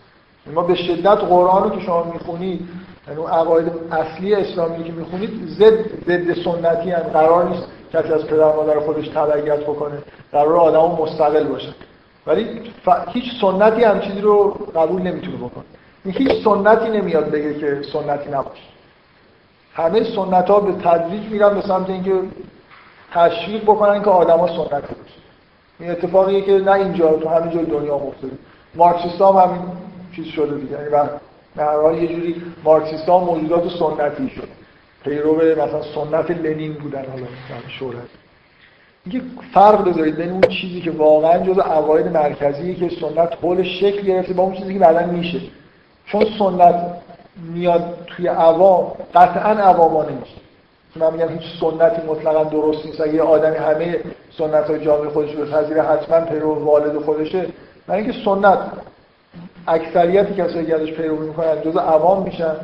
ما 0.55 0.63
به 0.63 0.75
شدت 0.75 1.07
قرآن 1.07 1.63
رو 1.63 1.71
که 1.71 1.81
شما 1.81 2.03
می‌خونید 2.13 2.69
یعنی 3.09 3.21
اون 3.21 3.31
عقاید 3.31 3.73
اصلی 3.93 4.35
اسلامی 4.35 4.85
که 4.85 4.93
می‌خونید 4.93 5.31
ضد 5.49 6.05
ضد 6.07 6.43
سنتی 6.45 6.91
هم 6.91 7.03
قرار 7.03 7.49
نیست 7.49 7.67
کسی 7.93 8.13
از 8.13 8.27
پدر 8.27 8.57
مادر 8.57 8.81
خودش 8.81 9.09
تبعیت 9.09 9.61
بکنه. 9.61 9.99
قرار 10.33 10.57
آدم 10.57 11.03
مستقل 11.03 11.45
باشه. 11.45 11.69
ولی 12.27 12.73
هیچ 13.09 13.41
سنتی 13.41 13.85
هم 13.85 14.01
چیزی 14.01 14.21
رو 14.21 14.51
قبول 14.77 15.03
نمی‌تونه 15.03 15.37
بکنه. 15.37 15.65
هیچ 16.05 16.45
سنتی 16.45 16.89
نمیاد 16.89 17.31
بگه 17.31 17.55
که 17.55 17.83
سنتی 17.93 18.31
نباشه. 18.31 18.63
همه 19.75 20.05
سنت 20.05 20.51
ها 20.51 20.61
به 20.61 20.73
تدریج 20.73 21.31
میرن 21.31 21.55
به 21.55 21.61
سمت 21.61 21.91
اینکه 21.91 22.13
تشویق 23.13 23.63
بکنن 23.63 24.03
که 24.03 24.11
آدما 24.11 24.47
سنتی 24.47 24.95
باشه 24.95 25.21
این 25.81 25.91
اتفاقیه 25.91 26.41
که 26.41 26.53
نه 26.53 26.73
اینجا 26.73 27.13
تو 27.13 27.29
همه 27.29 27.55
جای 27.55 27.65
دنیا 27.65 27.95
افتاده. 27.95 28.39
مارکسیست 28.75 29.21
هم 29.21 29.37
همین 29.37 29.63
چیز 30.17 30.27
شده 30.27 30.57
دیگه. 30.57 30.73
یعنی 30.73 30.89
به 31.57 31.63
هر 31.63 31.81
حال 31.81 31.99
یه 31.99 32.09
جوری 32.09 32.43
مارکسیست 32.65 33.09
ها 33.09 33.19
موجودات 33.19 33.69
سنتی 33.69 34.31
شد 34.31 34.49
پیرو 35.05 35.37
مثلا 35.37 35.83
سنت 35.83 36.31
لنین 36.31 36.73
بودن 36.73 37.05
حالا 37.11 37.27
شهرت. 37.69 38.09
اینکه 39.07 39.27
فرق 39.55 39.89
بذارید 39.89 40.17
بین 40.17 40.31
اون 40.31 40.41
چیزی 40.41 40.81
که 40.81 40.91
واقعا 40.91 41.39
جز 41.39 41.59
عقاید 41.59 42.07
مرکزی 42.07 42.75
که 42.75 42.89
سنت 42.89 43.33
حول 43.43 43.63
شکل 43.63 44.03
گرفته 44.03 44.35
با 44.35 44.43
اون 44.43 44.55
چیزی 44.55 44.73
که 44.73 44.79
بعدا 44.79 45.07
میشه. 45.07 45.41
چون 46.13 46.27
سنت 46.39 46.75
میاد 47.55 47.83
توی 48.07 48.27
عوام 48.29 48.93
قطعا 49.15 49.51
عوامانه 49.51 50.13
میشه 50.13 50.41
من 50.97 51.13
میگم 51.13 51.29
هیچ 51.29 51.61
سنتی 51.61 52.07
مطلقا 52.07 52.45
درست 52.45 52.87
نیست. 52.87 53.01
اگه 53.01 53.15
یه 53.15 53.23
آدمی 53.23 53.57
همه 53.57 54.01
سنت 54.39 54.71
های 54.71 54.85
جامعه 54.85 55.11
خودش 55.11 55.35
رو 55.35 55.47
پذیره 55.47 55.83
حتما 55.83 56.21
پیرو 56.21 56.65
والد 56.65 57.05
خودشه. 57.05 57.47
من 57.89 57.95
اینکه 57.95 58.13
سنت 58.25 58.59
اکثریت 59.69 60.37
کسایی 60.37 60.67
که 60.67 60.75
ازش 60.75 60.93
پیروی 60.93 61.27
می‌کنن 61.27 61.61
جز 61.65 61.77
عوام 61.77 62.23
میشن 62.23 62.57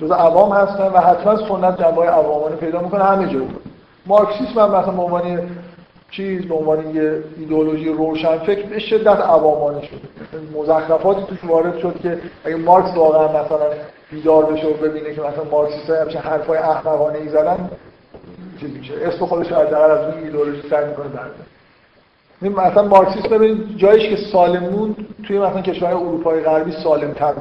جز 0.00 0.10
عوام 0.10 0.52
هستن 0.52 0.86
و 0.86 0.98
حتما 0.98 1.36
سنت 1.36 1.82
جنبه 1.82 2.02
عوامانه 2.02 2.56
پیدا 2.56 2.80
می‌کنه 2.80 3.04
همه 3.04 3.32
جا. 3.32 3.40
مارکسیسم 4.06 4.60
هم 4.60 4.70
مثلا 4.70 4.92
به 4.92 5.02
عنوان 5.02 5.50
چیز 6.16 6.48
به 6.48 6.54
عنوان 6.54 6.94
یه 6.94 7.22
ایدئولوژی 7.38 7.88
روشن 7.88 8.38
فکر 8.38 8.66
به 8.66 8.78
شدت 8.78 9.20
عوامانه 9.20 9.82
شد. 9.82 10.00
مزخرفاتی 10.54 11.22
توش 11.22 11.44
وارد 11.44 11.78
شد 11.78 12.00
که 12.02 12.20
اگه 12.44 12.56
مارکس 12.56 12.96
واقعا 12.96 13.44
مثلا 13.44 13.66
بیدار 14.10 14.44
بشه 14.44 14.66
و 14.66 14.72
ببینه 14.72 15.14
که 15.14 15.20
مثلا 15.20 15.44
مارکسیست 15.50 15.90
های 15.90 15.98
همچین 15.98 16.20
حرفای 16.20 16.58
احمقانه 16.58 17.18
ای 17.18 17.28
زدن 17.28 17.70
چیز 18.60 18.70
میشه. 18.76 18.94
اسم 19.02 19.26
خودش 19.26 19.52
رو 19.52 19.58
از 19.58 20.14
اون 20.14 20.24
ایدئولوژی 20.24 20.68
سر 20.70 20.88
می‌کنه 20.88 21.06
برده 21.08 22.60
مثلا 22.60 22.82
مارکسیست 22.82 23.28
ببینید 23.28 23.76
جایش 23.76 24.08
که 24.08 24.16
سالم 24.32 24.68
موند 24.68 24.96
توی 25.26 25.38
مثلا 25.38 25.62
کشورهای 25.62 26.02
اروپای 26.02 26.40
غربی 26.40 26.72
سالم 26.72 27.12
تر 27.12 27.34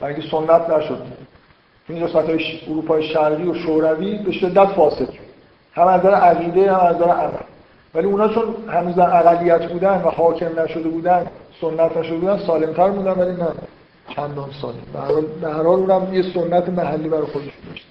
برای 0.00 0.14
اینکه 0.14 0.28
سنت 0.30 0.70
نشد. 0.70 1.02
این 1.88 2.06
قسمت 2.06 2.24
اروپای 2.68 3.02
شرقی 3.02 3.42
و 3.42 3.54
شوروی 3.54 4.18
به 4.18 4.32
شدت 4.32 4.66
فاسد 4.66 5.10
شد. 5.10 5.28
هم 5.72 5.86
از 5.86 6.00
نظر 6.00 6.14
عقیده 6.14 6.72
هم 6.72 6.86
از 6.86 6.96
نظر 6.96 7.10
عمل. 7.10 7.57
ولی 7.94 8.06
اونا 8.06 8.28
چون 8.28 8.54
هنوز 8.68 8.98
اقلیت 8.98 9.72
بودن 9.72 10.02
و 10.02 10.08
حاکم 10.08 10.60
نشده 10.60 10.88
بودن 10.88 11.26
سنت 11.60 11.96
نشده 11.96 12.16
بودن 12.16 12.38
سالمتر 12.38 12.88
بودن 12.88 13.12
ولی 13.12 13.32
نه. 13.32 13.48
چندان 14.16 14.50
سالم. 14.62 15.24
به 15.40 15.48
هر 15.48 15.54
حال 15.54 15.66
اونم 15.66 16.14
یه 16.14 16.22
سنت 16.22 16.68
محلی 16.68 17.08
برای 17.08 17.26
خودش 17.26 17.52
داشت 17.68 17.86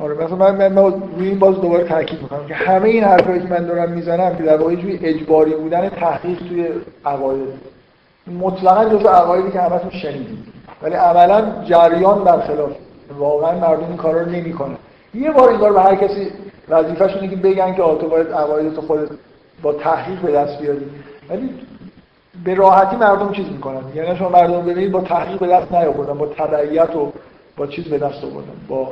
آره 0.00 0.14
مثلا 0.14 0.36
من, 0.36 0.72
من 0.72 1.02
روی 1.16 1.28
این 1.28 1.38
باز 1.38 1.60
دوباره 1.60 1.84
تاکید 1.84 2.22
می‌کنم 2.22 2.46
که 2.46 2.54
همه 2.54 2.88
این 2.88 3.04
حرفایی 3.04 3.40
که 3.40 3.48
من 3.48 3.66
دارم 3.66 3.90
می‌زنم 3.92 4.36
که 4.36 4.42
در 4.42 4.56
واقع 4.56 4.76
اجباری 5.02 5.54
بودن 5.54 5.88
تحقیق 5.88 6.38
توی 6.38 6.68
عقاید. 7.04 7.48
مطلقا 8.40 8.84
جزء 8.84 9.08
عقایدی 9.08 9.50
که 9.50 9.60
همتون 9.60 9.90
شنیدید. 9.90 10.38
ولی 10.82 10.94
عملا 10.94 11.64
جریان 11.64 12.24
برخلاف. 12.24 12.72
واقعا 13.18 13.58
مردم 13.58 13.86
این 13.86 13.96
کارا 13.96 14.20
رو 14.20 14.28
نمی‌کنن. 14.28 14.76
یه 15.14 15.30
بار 15.30 15.48
این 15.48 15.72
به 15.72 15.80
هر 15.82 15.94
کسی 15.94 16.32
وظیفه‌شونه 16.68 17.28
که 17.28 17.36
بگن 17.36 17.74
که 17.74 17.82
تو 17.82 18.08
باید 18.08 18.32
عقاید 18.32 18.74
تو 18.74 18.80
خودت 18.80 19.08
با 19.62 19.72
تحقیق 19.72 20.20
به 20.20 20.32
دست 20.32 20.58
بیاری. 20.60 20.86
ولی 21.28 21.54
به 22.44 22.54
راحتی 22.54 22.96
مردم 22.96 23.32
چیز 23.32 23.46
می‌کنن. 23.52 23.82
یعنی 23.94 24.16
شما 24.16 24.28
مردم 24.28 24.60
ببینید 24.60 24.92
با 24.92 25.00
تحقیق 25.00 25.38
به 25.38 25.46
دست 25.46 25.72
نیاوردن 25.72 26.18
با 26.18 26.26
تبعیت 26.26 26.96
و 26.96 27.12
با 27.56 27.66
چیز 27.66 27.84
به 27.84 27.98
دست 27.98 28.24
آوردن 28.24 28.52
با 28.68 28.88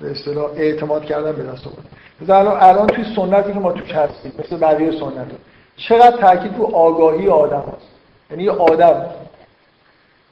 به 0.00 0.10
اصطلاح 0.10 0.50
اعتماد 0.56 1.04
کردن 1.04 1.32
به 1.32 1.42
دست 1.42 1.66
آوردن. 1.66 1.82
الان 2.28 2.56
الان 2.60 2.86
توی 2.86 3.04
سنتی 3.16 3.52
که 3.52 3.58
ما 3.58 3.72
توش 3.72 3.92
هستیم 3.92 4.32
مثل 4.38 4.56
بقیه 4.56 4.90
سنت 4.90 5.26
چقدر 5.76 6.16
تاکید 6.16 6.58
رو 6.58 6.64
آگاهی 6.76 7.28
آدم 7.28 7.64
هست. 7.76 7.86
یعنی 8.30 8.48
آدم 8.48 9.06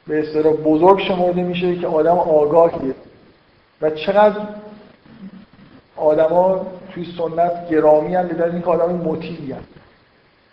به 0.06 0.18
اصطلاح 0.18 0.52
بزرگ 0.52 1.00
شمرده 1.00 1.42
میشه 1.42 1.76
که 1.76 1.86
آدم 1.86 2.18
آگاهیه. 2.18 2.94
و 3.82 3.90
چقدر 3.90 4.36
آدما 5.96 6.66
توی 6.94 7.06
سنت 7.18 7.68
گرامی 7.68 8.14
هم 8.14 8.28
به 8.28 8.44
اینکه 8.44 8.66
آدم 8.66 8.94
مطیعی 8.94 9.52
هست 9.52 9.68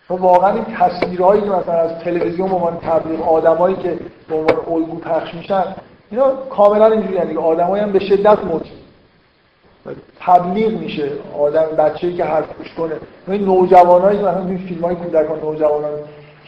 و 0.09 0.13
واقعا 0.13 0.53
این 0.53 0.65
تصویرهایی 0.65 1.41
که 1.41 1.49
مثلا 1.49 1.73
از 1.73 1.99
تلویزیون 1.99 2.49
به 2.49 2.55
عنوان 2.55 2.77
تبلیغ 2.77 3.29
آدمایی 3.29 3.75
که 3.75 3.99
به 4.29 4.35
عنوان 4.35 4.57
الگو 4.67 4.99
پخش 4.99 5.33
میشن 5.33 5.63
اینا 6.11 6.31
کاملا 6.31 6.85
اینجوری 6.85 7.25
دیگه 7.27 7.39
آدمایی 7.39 7.83
هم 7.83 7.91
به 7.91 7.99
شدت 7.99 8.39
مطیع 8.45 8.71
تبلیغ 10.19 10.71
میشه 10.71 11.11
آدم 11.39 11.65
بچه‌ای 11.77 12.13
که 12.13 12.23
حرف 12.23 12.57
گوش 12.57 12.73
کنه. 12.73 12.95
این 13.27 13.45
نوجوانایی 13.45 14.19
مثلا 14.19 14.45
این 14.45 14.57
فیلم‌های 14.57 14.95
کودکان 14.95 15.39
نوجوانان 15.39 15.91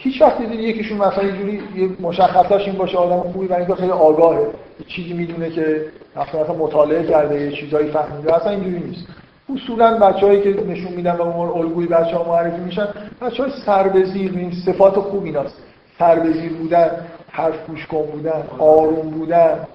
هیچ 0.02 0.22
وقت 0.22 0.38
دیدید 0.38 0.60
یکیشون 0.60 0.98
مثلا 0.98 1.24
اینجوری 1.24 1.62
یه 1.76 1.88
مشخصاش 2.00 2.66
این 2.66 2.76
باشه 2.76 2.98
آدم 2.98 3.20
خوبی 3.32 3.46
و 3.46 3.54
اینکه 3.54 3.74
خیلی 3.74 3.90
آگاهه. 3.90 4.40
یه 4.40 4.86
چیزی 4.86 5.12
می‌دونه 5.12 5.50
که 5.50 5.84
مثلا 6.16 6.54
مطالعه 6.54 7.06
کرده 7.06 7.40
یه 7.40 7.52
چیزایی 7.52 7.90
فهمیده. 7.90 8.36
اصلا 8.36 8.50
اینجوری 8.50 8.78
نیست. 8.78 9.06
اصولا 9.54 9.98
بچه‌هایی 9.98 10.42
که 10.42 10.66
نشون 10.68 10.92
میدن 10.92 11.16
به 11.16 11.22
عنوان 11.22 11.48
الگوی 11.48 11.86
بچه‌ها 11.86 12.24
معرفی 12.24 12.60
میشن 12.60 12.88
بچه‌های 13.22 13.52
سربزیر 13.66 14.32
این 14.36 14.52
صفات 14.66 14.94
خوب 14.94 15.24
ایناست. 15.24 15.56
سربزیر 15.98 16.52
بودن 16.52 16.90
حرف 17.30 17.66
گوش 17.66 17.86
کن 17.86 18.02
بودن 18.02 18.42
آروم 18.58 19.10
بودن 19.10 19.66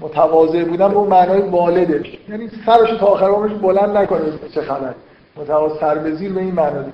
متواضع 0.00 0.64
بودن 0.64 0.88
به 0.88 1.00
معنای 1.00 1.40
والدش. 1.40 2.18
یعنی 2.28 2.50
سرش 2.66 2.90
تا 3.00 3.06
آخر 3.06 3.26
عمرش 3.26 3.52
بلند 3.52 3.96
نکنه 3.96 4.20
چه 4.54 4.60
خبر. 4.60 4.94
متواضع 5.36 5.80
سربزیر 5.80 6.32
به 6.32 6.40
این 6.40 6.54
معنی 6.54 6.92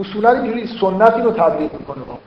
اصولا 0.00 0.30
اینجوری 0.30 0.66
سنتی 0.80 1.22
رو 1.22 1.30
تبلیغ 1.30 1.72
می‌کنه 1.72 2.04
با 2.04 2.18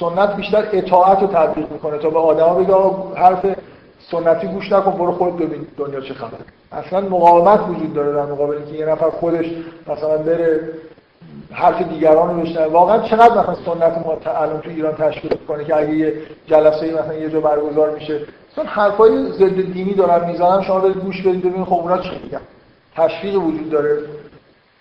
سنت 0.00 0.36
بیشتر 0.36 0.68
اطاعت 0.72 1.20
رو 1.22 1.26
تبلیغ 1.26 1.72
می‌کنه. 1.72 1.98
تا 1.98 2.10
به 2.10 2.18
آدما 2.18 2.54
بگه 2.54 2.74
حرف 3.20 3.46
سنتی 4.10 4.46
گوش 4.46 4.72
نکن 4.72 4.90
برو 4.90 5.12
خود 5.12 5.36
ببین 5.36 5.66
دنیا 5.76 6.00
چه 6.00 6.14
خبره. 6.14 6.44
اصلا 6.72 7.00
مقاومت 7.00 7.60
وجود 7.68 7.94
داره 7.94 8.12
در 8.12 8.32
مقابل 8.32 8.56
اینکه 8.56 8.72
یه 8.72 8.86
نفر 8.86 9.10
خودش 9.10 9.46
مثلا 9.88 10.18
بره 10.18 10.60
حرف 11.52 11.82
دیگران 11.82 12.36
رو 12.36 12.42
بشنوه. 12.42 12.72
واقعا 12.72 12.98
چقدر 12.98 13.40
مثلا 13.40 13.54
سنت 13.54 14.06
ما 14.06 14.18
الان 14.26 14.60
تو 14.60 14.70
ایران 14.70 14.94
تشکیل 14.94 15.34
کنه 15.48 15.64
که 15.64 15.76
اگه 15.76 15.94
یه 15.94 16.14
جلسه 16.46 16.94
مثلا 16.94 17.14
یه 17.14 17.30
جا 17.30 17.40
برگزار 17.40 17.90
میشه. 17.90 18.20
چون 18.56 18.66
حرفای 18.66 19.32
ضد 19.32 19.72
دینی 19.72 19.94
دارن 19.94 20.30
می‌زنن 20.30 20.62
شما 20.62 20.80
برید 20.80 20.96
گوش 20.96 21.22
بدید 21.22 21.40
ببینید 21.40 21.64
خب 21.66 21.72
اونا 21.72 21.98
چی 21.98 22.10
میگن. 22.22 22.40
تشویق 22.96 23.34
وجود 23.42 23.70
داره. 23.70 23.98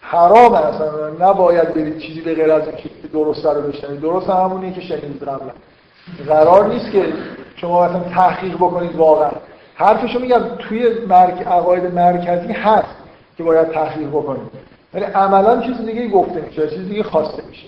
حرام 0.08 0.54
اصلا. 0.54 1.10
نباید 1.20 1.74
برید 1.74 1.98
چیزی 1.98 2.22
به 2.22 2.36
غیر 2.36 2.52
از 2.52 2.68
اینکه 2.68 2.90
درست 3.14 3.46
رو 3.46 3.62
بشنوید 3.62 4.02
درست 4.02 4.30
همونیه 4.30 4.74
که 4.74 4.82
شنیدید 4.82 5.24
قبلا. 5.24 5.52
قرار 6.28 6.68
نیست 6.68 6.92
که 6.92 7.14
شما 7.56 7.88
مثلا 7.88 8.00
تحقیق 8.00 8.56
بکنید 8.56 8.96
واقعا. 8.96 9.32
حرفشو 9.76 10.20
میگم 10.20 10.42
توی 10.60 10.90
مرک... 11.08 11.48
عقاید 11.48 11.94
مرکزی 11.94 12.54
هست 12.54 12.96
که 13.38 13.44
باید 13.44 13.72
تحقیق 13.72 14.10
بکنید. 14.10 14.52
ولی 14.94 15.04
عملا 15.04 15.62
چیز 15.62 15.86
دیگه 15.86 16.08
گفته 16.08 16.42
میشه 16.42 16.70
چیز 16.70 16.90
دیگه 16.90 17.04
خواسته 17.04 17.44
میشه. 17.50 17.68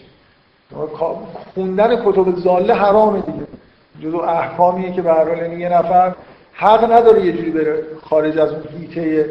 خوندن 1.55 1.95
کتب 2.05 2.35
زاله 2.35 2.73
حرامه 2.73 3.21
دیگه. 3.21 3.47
جزو 4.01 4.17
احکامیه 4.17 4.91
که 4.91 5.01
به 5.01 5.13
هر 5.13 5.53
یه 5.53 5.69
نفر 5.69 6.13
حق 6.53 6.91
نداره 6.91 7.25
یه 7.25 7.31
جوری 7.31 7.51
بره 7.51 7.83
خارج 8.09 8.37
از 8.37 8.51
اون 8.51 8.63
هیته 8.79 9.29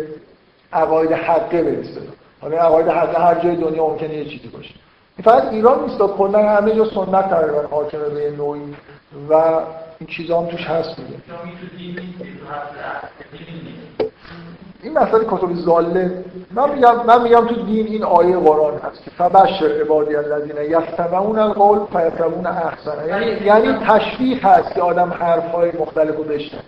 عقاید 0.72 1.12
حقه 1.12 1.62
برسه. 1.62 2.00
حالا 2.46 2.58
عقاید 2.58 2.88
حق 2.88 3.20
هر 3.20 3.34
جای 3.34 3.56
دنیا 3.56 3.86
ممکنه 3.86 4.14
یه 4.14 4.24
چیزی 4.24 4.48
باشه. 4.48 4.74
فقط 5.24 5.48
ایران 5.52 5.84
نیست 5.84 5.98
کلا 5.98 6.48
همه 6.48 6.74
جا 6.74 6.84
سنت 6.84 7.30
تقریبا 7.30 7.62
حاکمه 7.70 8.08
به 8.08 8.30
نوعی. 8.30 8.74
و 9.30 9.34
این 9.98 10.08
چیزا 10.08 10.40
هم 10.40 10.46
توش 10.46 10.66
هست 10.66 10.98
میگه 10.98 11.14
این 14.82 14.98
مسئله 14.98 15.24
کتب 15.24 15.54
زاله. 15.54 16.24
من 16.50 16.74
میگم 16.74 17.06
من 17.06 17.22
میگم 17.22 17.46
تو 17.46 17.54
دین 17.54 17.86
این 17.86 18.04
آیه 18.04 18.36
قرآن 18.36 18.78
هست. 18.78 19.04
که 19.04 19.10
فبشر 19.10 19.80
عبادی 19.80 20.16
الذین 20.16 20.56
یستمعون 20.56 21.38
القول 21.38 21.78
فیتبعون 21.86 22.46
احسنه 22.46 23.06
یعنی 23.08 23.26
یعنی 23.26 23.86
تشبیه 23.86 24.46
هست 24.46 24.74
که 24.74 24.82
آدم 24.82 25.10
حرفهای 25.10 25.72
مختلفو 25.80 26.22
بشنوه. 26.22 26.62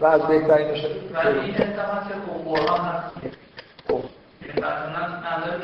و 0.00 0.06
از 0.06 0.22
بهترینش 0.22 0.86
ولی 1.14 1.38
این 1.38 1.54
قرآن 2.44 2.80
هست. 2.80 3.14
خب. 3.14 3.45
نظر 4.58 5.58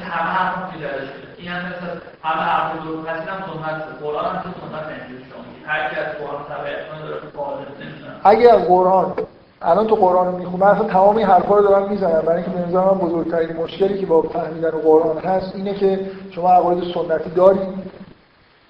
قرآن 4.01 4.37
هم 4.37 4.45
هر 5.67 5.91
کی 5.91 5.97
از 5.97 6.07
قرآن 6.07 6.45
تبعیت 6.49 6.89
کنه 6.89 7.03
داره 7.09 7.21
اگه 8.25 8.53
از 8.53 8.63
قرآن 8.69 9.13
الان 9.63 9.87
تو 9.87 9.95
قرآن 9.95 10.35
می‌خونم 10.35 10.63
اصلا 10.63 10.85
تمام 10.85 11.17
این 11.17 11.27
حرفا 11.27 11.57
رو 11.57 11.63
دارم 11.63 11.89
می‌زنم. 11.89 12.21
برای 12.21 12.43
اینکه 12.43 12.51
به 12.51 12.81
من 12.81 12.99
بزرگترین 12.99 13.57
مشکلی 13.57 14.01
که 14.01 14.07
با 14.07 14.23
فهمیدن 14.23 14.71
قرآن 14.71 15.19
هست 15.19 15.55
اینه 15.55 15.75
که 15.75 16.11
شما 16.31 16.53
عقاید 16.53 16.95
سنتی 16.95 17.31
دارید 17.31 17.93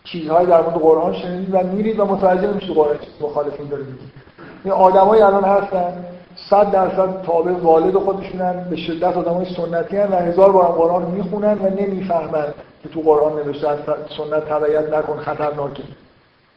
چیزهایی 0.04 0.46
در 0.46 0.60
مورد 0.60 0.74
قرآن 0.74 1.14
شنیدید 1.14 1.54
و 1.54 1.58
میرید 1.58 1.98
و 2.00 2.04
متوجه 2.04 2.46
نمیشید 2.46 2.74
قرآن 2.74 2.98
چیز 2.98 3.14
مخالفین 3.20 3.68
داره 3.68 3.82
میگید 3.82 4.12
این 4.64 4.72
آدمایی 4.72 5.22
الان 5.22 5.44
هستن 5.44 6.04
صد 6.50 6.70
درصد 6.70 7.22
تابع 7.22 7.52
والد 7.52 7.98
خودشونن 7.98 8.66
به 8.70 8.76
شدت 8.76 9.16
آدمای 9.16 9.46
سنتی 9.56 9.96
هن 9.96 10.12
و 10.12 10.16
هزار 10.16 10.52
بار 10.52 10.64
قرآن 10.64 11.02
می‌خونن 11.02 11.58
و 11.58 11.70
نمی‌فهمن 11.80 12.54
که 12.82 12.88
تو 12.88 13.00
قرآن 13.00 13.32
نوشته 13.32 13.68
از 13.68 13.78
سنت 14.16 14.44
تبعیت 14.48 14.94
نکن 14.94 15.16
خطرناکه. 15.16 15.82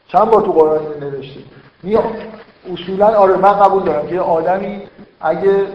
چند 0.08 0.26
بار 0.26 0.42
تو 0.42 0.52
قرآن 0.52 0.80
نوشته؟ 1.02 1.40
می 1.84 1.98
اصولا 2.74 3.08
آره 3.08 3.38
من 3.38 3.60
قبول 3.60 3.84
دارم 3.84 4.08
که 4.08 4.20
آدمی 4.20 4.82
اگه 5.22 5.68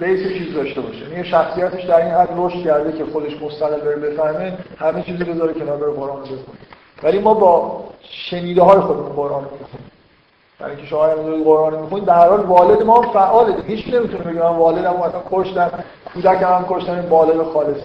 بیس 0.00 0.28
چیز 0.28 0.54
داشته 0.54 0.80
باشه 0.80 1.10
یعنی 1.10 1.24
شخصیتش 1.24 1.84
در 1.84 2.04
این 2.04 2.14
حد 2.14 2.28
رشد 2.36 2.64
کرده 2.64 2.92
که 2.92 3.04
خودش 3.04 3.42
مستقل 3.42 3.80
بره 3.80 3.96
بفهمه 3.96 4.58
همه 4.78 5.02
چیزو 5.02 5.24
بذاره 5.24 5.52
کنار 5.52 5.76
بره 5.76 5.90
قرآن 5.90 6.22
بخونه. 6.22 6.38
ولی 7.02 7.18
ما 7.18 7.34
با 7.34 7.84
شنیده 8.30 8.62
های 8.62 8.80
خودمون 8.80 9.12
قرآن 9.12 9.44
رو 9.44 9.50
می‌خونیم. 9.50 9.90
برای 10.60 10.72
اینکه 10.72 10.86
شما 10.86 11.04
هم 11.04 11.44
قرآن 11.44 11.80
می‌خونید 11.80 12.04
در 12.04 12.28
حال 12.28 12.40
والد 12.40 12.82
ما 12.82 13.02
فعاله. 13.02 13.54
هیچ 13.66 13.94
نمی‌تونه 13.94 14.24
بگه 14.24 14.42
من 14.42 14.56
والدم 14.56 14.94
مثلا 14.96 15.22
کشتم 15.30 15.70
کودکم 16.14 16.54
هم 16.54 16.64
کشتم 16.68 16.92
این 16.92 17.08
بالغ 17.08 17.52
خالص. 17.52 17.78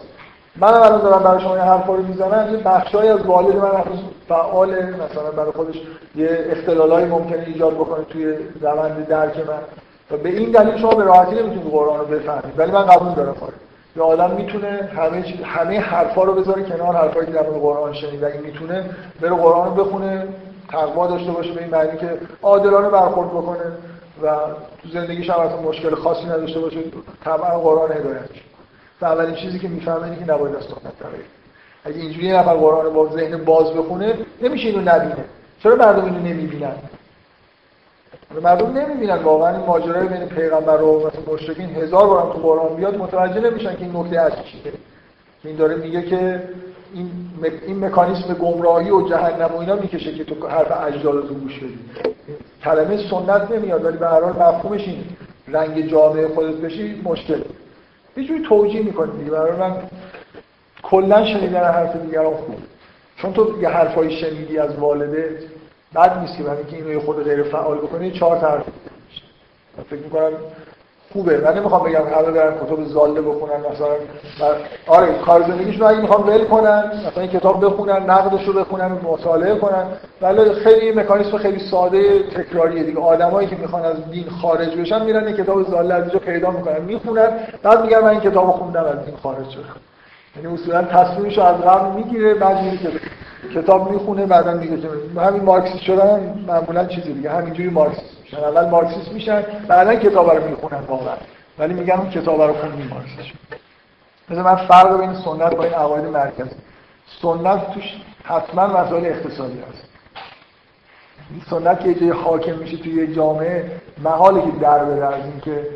من 0.56 0.74
هم 0.74 0.82
الان 0.82 1.02
دارم 1.02 1.24
برای 1.24 1.42
شما 1.42 1.56
این 1.56 1.64
حرفا 1.64 1.96
رو 1.96 2.04
می‌زنم 2.04 2.54
یه 2.54 2.58
بخشایی 2.58 3.10
از 3.10 3.26
والد 3.26 3.56
من 3.56 3.72
هنوز 3.72 4.00
فعاله. 4.30 4.84
مثلا 4.84 5.32
برای 5.38 5.52
خودش 5.52 5.76
یه 6.16 6.46
اختلالایی 6.52 7.06
ممکنه 7.06 7.44
ایجاد 7.48 7.74
بکنه 7.74 8.04
توی 8.04 8.34
روند 8.62 9.08
درک 9.08 9.38
من. 9.38 9.60
و 10.12 10.18
به 10.18 10.30
این 10.30 10.52
دلیل 10.52 10.78
شما 10.78 10.96
به 10.96 11.04
راحتی 11.04 11.36
نمی‌تونید 11.36 11.72
قرآن 11.72 12.00
رو 12.00 12.06
بفهمید 12.06 12.54
ولی 12.60 12.72
من 12.72 12.86
قبول 12.86 13.14
دارم 13.14 13.34
کار 13.34 13.50
یه 13.96 14.04
آدم 14.04 14.32
می‌تونه 14.32 14.90
همه 14.96 15.24
چیز 15.24 15.42
همه 15.44 15.80
حرفا 15.80 16.24
رو 16.24 16.34
بذاره 16.34 16.64
کنار 16.64 16.96
حرفایی 16.96 17.26
که 17.26 17.32
در 17.32 17.42
قرآن 17.42 17.94
شنید 17.94 18.24
اگه 18.24 18.40
می‌تونه 18.40 18.86
بره 19.22 19.30
قرآن 19.30 19.76
رو 19.76 19.86
بخونه. 19.86 20.28
تقوا 20.72 21.08
داشته 21.08 21.32
باشه 21.32 21.52
به 21.52 21.62
این 21.62 21.72
معنی 21.72 21.98
که 21.98 22.20
عادلانه 22.42 22.90
برخورد 22.90 23.30
بکنه 23.30 23.66
و 24.24 24.28
تو 24.82 24.90
زندگیش 24.94 25.30
هم 25.30 25.40
اصلا 25.40 25.62
مشکل 25.62 25.96
خاصی 25.96 26.26
نداشته 26.26 26.60
باشه 26.60 26.78
طبعا 27.24 27.60
قرآن 27.60 27.92
هدایتش 27.92 28.44
و 29.02 29.06
اولین 29.06 29.36
چیزی 29.36 29.60
که 29.60 29.68
می‌فهمه 29.68 30.04
اینه 30.04 30.18
که 30.18 30.34
نباید 30.34 30.56
از 30.56 30.64
سنت 30.64 30.94
اگه 31.86 31.98
اینجوری 31.98 32.28
یه 32.28 32.40
نفر 32.40 32.54
قرآن 32.54 32.94
با 32.94 33.10
ذهن 33.10 33.38
باز 33.38 33.74
بخونه 33.74 34.18
نمیشه 34.42 34.68
اینو 34.68 34.82
نبینه. 34.82 35.26
چرا 35.64 35.76
مردم 35.76 36.06
اینو 36.06 36.20
نمی‌بینن؟ 36.20 36.76
مردم 38.42 38.78
نمی‌بینن. 38.78 39.18
واقعا 39.18 39.56
این 39.56 39.66
ماجرای 39.66 40.08
بین 40.08 40.26
پیغمبر 40.26 40.82
و 40.82 41.08
مثلا 41.08 41.34
مشرکین 41.34 41.76
هزار 41.76 42.08
بار 42.08 42.34
تو 42.34 42.40
قرآن 42.40 42.76
بیاد 42.76 42.98
متوجه 42.98 43.40
نمیشن 43.40 43.76
که 43.76 43.82
این 43.82 43.96
نکته 43.96 44.20
اصلی 44.20 44.44
چیه. 44.44 44.74
این 45.44 45.56
داره 45.56 45.76
میگه 45.76 46.02
که 46.02 46.44
این 46.94 47.29
این 47.44 47.86
مکانیسم 47.86 48.34
گمراهی 48.34 48.92
و 48.92 49.10
جهنم 49.10 49.56
و 49.56 49.58
اینا 49.60 49.76
می‌کشه 49.76 50.14
که 50.14 50.24
تو 50.24 50.48
حرف 50.48 50.72
اجداد 50.88 51.28
تو 51.28 51.34
گوش 51.34 51.60
بدی. 51.60 51.80
کلمه 52.64 53.10
سنت 53.10 53.52
نمیاد 53.52 53.86
ولی 53.86 53.98
به 53.98 54.08
هر 54.08 54.22
حال 54.22 54.34
مفهومش 54.34 54.88
این 54.88 55.04
رنگ 55.48 55.88
جامعه 55.88 56.28
خودت 56.28 56.56
بشی 56.56 57.02
مشکل. 57.04 57.42
یه 58.18 58.24
جوری 58.24 58.44
توجیه 58.44 58.82
می‌کنی 58.82 59.18
دیگه. 59.18 59.32
برای 59.32 59.52
من 59.52 59.76
کلا 60.84 61.26
شنیدن 61.26 61.64
حرف 61.64 61.96
دیگران 61.96 62.34
خوب. 62.34 62.56
چون 63.18 63.34
تو 63.34 63.62
یه 63.62 63.70
حرفایی 63.70 64.18
شنیدی 64.18 64.58
از 64.58 64.76
والده 64.76 65.40
بعد 65.94 66.18
نیست 66.18 66.38
که 66.38 66.44
برای 66.44 66.58
اینکه 66.58 66.90
اینو 66.90 67.00
خود 67.00 67.24
غیر 67.24 67.44
فعال 67.44 67.78
بکنی 67.78 68.12
چهار 68.12 68.38
طرف 68.38 68.64
فکر 69.90 70.00
می‌کنم 70.00 70.32
خوبه. 71.14 71.38
من 71.38 71.58
نمی‌خوام 71.58 71.84
بگم 71.84 72.02
همه 72.16 72.32
برن 72.32 72.54
کتاب 72.66 72.86
زاله 72.86 73.22
بخونن 73.22 73.60
مثلا 73.60 73.88
آره 74.88 75.14
کار 75.26 75.42
زندگیشون 75.42 75.88
اگه 75.88 76.02
می‌خوام 76.02 76.28
ول 76.28 76.44
کنن 76.44 76.92
مثلا 77.08 77.22
این 77.24 77.32
کتاب 77.32 77.66
بخونن 77.66 78.10
نقدش 78.10 78.48
رو 78.48 78.54
بخونن 78.54 78.92
مطالعه 79.04 79.56
کنن 79.56 79.86
ولی 80.22 80.54
خیلی 80.54 80.92
مکانیسم 80.92 81.38
خیلی 81.38 81.60
ساده 81.60 82.20
تکراریه 82.24 82.84
دیگه. 82.84 83.00
آدمایی 83.00 83.48
که 83.48 83.56
می‌خوان 83.56 83.86
از 83.86 84.10
دین 84.12 84.30
خارج 84.42 84.76
بشن 84.78 85.06
میرن 85.06 85.28
این 85.28 85.38
کتاب 85.38 85.64
زاله 85.64 85.94
از 85.94 86.04
اینجا 86.04 86.20
پیدا 86.20 86.52
می‌کنن 86.52 86.82
می‌خونن 86.82 87.30
بعد 87.64 87.82
میگن 87.82 88.00
من 88.00 88.08
این 88.10 88.20
کتابو 88.20 88.52
خوندم 88.52 88.84
از 88.84 89.06
دین 89.06 89.16
خارج 89.24 89.50
شدم. 89.50 89.76
یعنی 90.36 90.54
اصولا 90.54 90.82
تصمیمش 90.84 91.40
از 91.40 91.56
قبل 91.56 91.96
می‌گیره 91.96 92.34
بعد 92.34 92.64
میگه 92.64 92.78
که 92.78 92.90
کتاب 93.62 93.92
می‌خونه 93.92 94.26
بعدا 94.26 94.54
میگه 94.54 94.78
همین 95.18 95.44
مارکسیست 95.44 95.84
شدن 95.84 96.44
معمولا 96.48 96.86
چیزی 96.86 97.14
دیگه. 97.14 97.30
همینجوری 97.30 97.70
مارکسیست. 97.70 98.19
میشن 98.32 98.44
اول 98.44 98.70
مارکسیست 98.70 99.12
میشن 99.12 99.42
بعدا 99.68 99.96
کتاب 99.96 100.32
رو 100.32 100.50
می‌خونن 100.50 100.80
واقعا. 100.80 101.16
ولی 101.60 101.74
میگن 101.74 101.96
اون 101.96 102.10
کتاب 102.10 102.42
رو 102.42 102.54
خوندی 102.54 102.84
مارکسیست. 102.84 103.38
مثلا 104.30 104.44
من 104.44 104.56
فرق 104.56 105.00
بین 105.00 105.14
سنت 105.14 105.56
با 105.56 105.64
این 105.64 105.74
عقاید 105.74 106.06
مرکزی. 106.06 106.56
سنت 107.22 107.74
توش 107.74 107.84
حتما 108.24 108.68
مسائل 108.68 109.06
اقتصادی 109.06 109.60
هست. 109.60 109.90
سنت 111.50 111.80
که 111.80 111.94
جای 111.94 112.10
حاکم 112.10 112.56
میشه 112.56 112.78
توی 112.78 112.94
یه 112.94 113.16
جامعه 113.16 113.72
محاله 114.04 114.42
که 114.42 114.52
در 114.62 114.86
بره 114.86 115.06
از 115.06 115.26
اینکه 115.26 115.68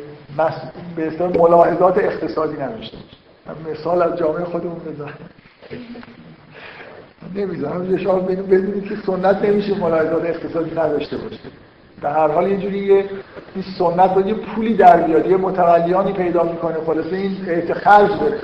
به 0.96 1.06
اصطلاح 1.06 1.30
ملاحظات 1.36 1.98
اقتصادی 1.98 2.56
باشه. 2.56 2.96
مثال 3.70 4.02
از 4.02 4.18
جامعه 4.18 4.44
خودمون 4.44 4.78
بزنم. 4.78 5.14
نمی‌ذارم. 7.34 7.92
یه 7.92 7.98
شما 7.98 8.18
بدونید 8.18 8.88
که 8.88 8.96
سنت 9.06 9.44
نمیشه 9.44 9.78
ملاحظات 9.78 10.24
اقتصادی 10.24 10.70
نداشته 10.70 11.16
باشه. 11.16 11.38
در 12.02 12.10
هر 12.10 12.28
حال 12.28 12.50
یه 12.50 12.56
جوری 12.56 12.78
یه 12.78 13.04
سنت 13.78 14.14
با 14.14 14.20
یه 14.20 14.34
پولی 14.34 14.74
در 14.74 14.96
بیاد. 14.96 15.26
یه 15.26 15.36
متولیانی 15.36 16.12
پیدا 16.12 16.42
می‌کنه. 16.42 16.74
خلاصه 16.86 17.16
این 17.16 17.36
اعت 17.48 17.72
خرج 17.72 18.10
بره 18.10 18.40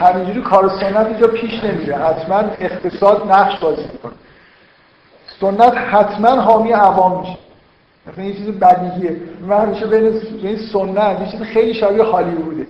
همینجوری 0.00 0.40
کار 0.40 0.68
سنت 0.68 1.06
اینجا 1.06 1.26
پیش 1.26 1.64
نمیره. 1.64 1.96
حتما 1.96 2.36
اقتصاد 2.60 3.32
نقش 3.32 3.58
بازی 3.58 3.82
می‌کنه. 3.92 4.12
سنت 5.40 5.74
حتما 5.76 6.28
حامی 6.28 6.72
عوام 6.72 7.20
میشه. 7.20 7.38
مثلا 8.06 8.24
یه 8.24 8.32
چیز 8.34 8.46
بدیهیه. 8.46 9.16
من 9.48 9.60
همیشه 9.60 9.86
بین 9.86 10.20
سنت 10.72 11.20
یه 11.20 11.26
چیز 11.30 11.42
خیلی 11.42 11.74
شبیه 11.74 12.02
هالیووده. 12.02 12.66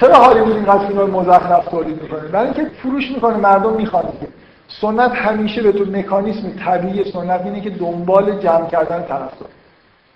چرا 0.00 0.14
هالیوود 0.14 0.56
اینقدر 0.56 0.86
فیلم 0.86 1.10
مزخرف 1.10 1.68
تولید 1.68 2.02
می‌کنه؟ 2.02 2.20
برای 2.20 2.44
اینکه 2.44 2.70
فروش 2.82 3.10
می‌کنه 3.10 3.36
مردم 3.36 3.72
می‌خوان 3.72 4.02
دیگه. 4.02 4.32
سنت 4.68 5.10
همیشه 5.10 5.62
به 5.62 5.72
تو 5.72 5.84
مکانیسم 5.84 6.50
طبیعی 6.64 7.12
سنت 7.12 7.40
اینه 7.44 7.60
که 7.60 7.70
دنبال 7.70 8.38
جمع 8.38 8.66
کردن 8.66 9.02
طرفدار. 9.02 9.48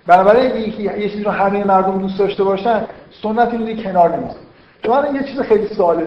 بنابراین 0.06 0.56
یه 0.56 1.08
چیزی 1.10 1.24
رو 1.24 1.30
همه 1.30 1.64
مردم 1.64 1.98
دوست 1.98 2.18
داشته 2.18 2.44
باشن 2.44 2.86
سنت 3.22 3.52
اینو 3.52 3.82
کنار 3.82 4.16
نمی‌ذاره. 4.16 4.40
چون 4.82 5.14
یه 5.14 5.22
چیز 5.22 5.40
خیلی 5.40 5.66
ساده 5.74 6.06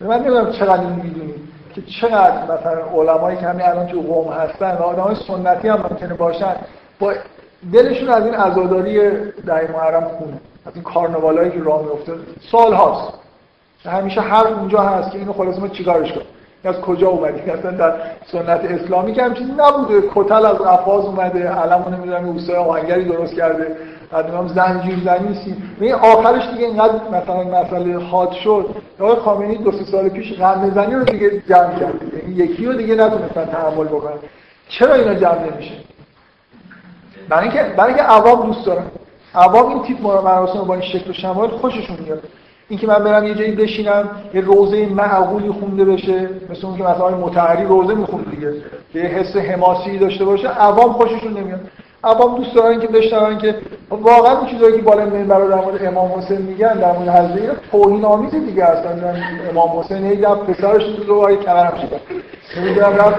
من 0.00 0.16
نمی‌دونم 0.16 0.52
چقدر 0.52 0.80
این 0.80 0.92
می‌دونی 0.92 1.34
که 1.74 1.82
چقدر 1.82 2.42
مثلا 2.42 3.00
علمایی 3.00 3.36
که 3.36 3.46
همین 3.46 3.66
الان 3.66 3.86
تو 3.86 4.00
قوم 4.00 4.32
هستن 4.32 4.72
و 4.72 4.82
آدمای 4.82 5.16
سنتی 5.28 5.68
هم 5.68 5.86
ممکنه 5.90 6.14
باشن 6.14 6.56
با 6.98 7.14
دلشون 7.72 8.08
از 8.08 8.24
این 8.24 8.34
عزاداری 8.34 9.10
در 9.46 9.72
محرم 9.72 10.04
خونه 10.04 10.40
از 10.66 10.74
این 10.74 10.82
کارناوالایی 10.82 11.50
که 11.50 11.62
راه 11.62 11.82
میفته 11.82 12.12
سال 12.50 12.72
هاست. 12.72 13.18
همیشه 13.84 14.20
هر 14.20 14.46
اونجا 14.46 14.80
هست 14.80 15.10
که 15.10 15.18
اینو 15.18 15.32
خلاص 15.32 15.58
ما 15.58 15.68
چیکارش 15.68 16.12
کنیم؟ 16.12 16.26
از 16.64 16.80
کجا 16.80 17.08
اومدی؟ 17.08 17.50
اصلا 17.50 17.70
در 17.70 17.94
سنت 18.32 18.60
اسلامی 18.64 19.12
که 19.12 19.30
چیزی 19.38 19.52
نبوده. 19.58 20.08
کتل 20.14 20.46
از 20.46 20.58
قفاز 20.58 21.04
اومده. 21.04 21.48
علمو 21.48 21.90
نمی‌دونم 21.90 22.28
اوسای 22.28 22.56
آهنگری 22.56 23.04
درست 23.04 23.34
کرده. 23.34 23.76
بعد 24.10 24.34
هم 24.34 24.48
زنجیر 24.48 24.98
زنی 25.04 25.56
این 25.80 25.94
آخرش 25.94 26.48
دیگه 26.48 26.66
اینقدر 26.66 26.94
مثلا 27.08 27.60
مسئله 27.60 27.98
حاد 27.98 28.32
شد. 28.32 28.66
آقای 29.00 29.16
خامنه‌ای 29.16 29.56
دو 29.56 29.72
سه 29.72 29.84
سال 29.84 30.08
پیش 30.08 30.38
غم 30.38 30.70
زنی 30.74 30.94
رو 30.94 31.04
دیگه 31.04 31.42
جمع 31.48 31.78
کرد. 31.80 31.94
یعنی 32.14 32.34
یکی 32.34 32.66
رو 32.66 32.72
دیگه 32.72 32.94
نتونستن 32.94 33.44
تحمل 33.44 33.84
بکنن. 33.84 34.18
چرا 34.68 34.94
اینا 34.94 35.14
جمع 35.14 35.52
نمیشه؟ 35.52 35.74
برای 37.28 37.42
اینکه 37.42 37.62
برای 37.76 37.88
اینکه 37.88 38.02
عوام 38.02 38.46
دوست 38.46 38.66
دارن. 38.66 38.84
عوام 39.34 39.68
این 39.68 39.82
تیپ 39.82 40.06
مراسم 40.06 40.60
با 40.60 40.74
این 40.74 40.82
شکل 40.82 41.10
و 41.10 41.12
شمایل 41.12 41.50
خوششون 41.50 41.96
میاد. 42.04 42.22
اینکه 42.68 42.86
من 42.86 42.98
برم 42.98 43.26
یه 43.26 43.34
جایی 43.34 43.52
بشینم 43.52 44.10
یه 44.34 44.40
روزه 44.40 44.86
معقولی 44.86 45.50
خونده 45.50 45.84
بشه 45.84 46.28
مثل 46.50 46.66
اون 46.66 46.76
که 46.76 46.82
مثلا 46.82 47.10
متعری 47.10 47.64
روزه 47.64 47.94
می‌خوند 47.94 48.30
دیگه. 48.30 48.52
یه 48.94 49.02
حس 49.02 49.36
حماسی 49.36 49.98
داشته 49.98 50.24
باشه 50.24 50.48
عوام 50.48 50.92
خوششون 50.92 51.32
نمیاد. 51.32 51.60
عوام 52.04 52.36
دوست 52.36 52.54
دارن 52.54 52.80
که 52.80 52.86
بشنون 52.86 53.38
که 53.38 53.54
واقعا 53.90 54.38
اون 54.38 54.46
چیزایی 54.46 54.76
که 54.76 54.82
بالا 54.82 55.04
منبر 55.04 55.44
در 55.44 55.64
مورد 55.64 55.84
امام 55.84 56.12
حسین 56.18 56.38
میگن 56.38 56.72
در 56.72 56.92
مورد 56.92 57.08
حضرت 57.08 57.56
توهین 57.72 58.04
آمیز 58.04 58.30
دیگه 58.30 58.64
اصلا 58.64 59.14
امام 59.50 59.78
حسین 59.78 60.06
هی 60.06 60.16
پسرش 60.16 60.82
تو 60.82 61.04
دوباره 61.04 61.36
کمرم 61.36 61.72
نمی‌دونم 62.56 62.96
رفت 62.96 63.16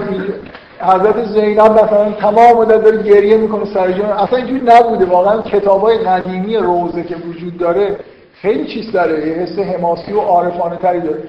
حضرت 0.80 1.24
زینب 1.24 1.60
مثلا 1.60 2.12
تمام 2.12 2.56
مدت 2.56 2.84
داره 2.84 3.02
گریه 3.02 3.36
می‌کنه 3.36 3.64
سر 3.64 3.80
اصلا 4.18 4.38
اینجوری 4.38 4.62
نبوده. 4.64 5.04
واقعا 5.04 5.42
کتابای 5.42 5.98
قدیمی 5.98 6.56
روزه 6.56 7.02
که 7.02 7.16
وجود 7.16 7.58
داره 7.58 7.96
خیلی 8.42 8.66
چیز 8.66 8.92
داره 8.92 9.28
یه 9.28 9.34
حس 9.34 9.58
حماسی 9.58 10.12
و 10.12 10.20
عارفانه 10.20 10.76
تری 10.76 11.00
داره. 11.00 11.22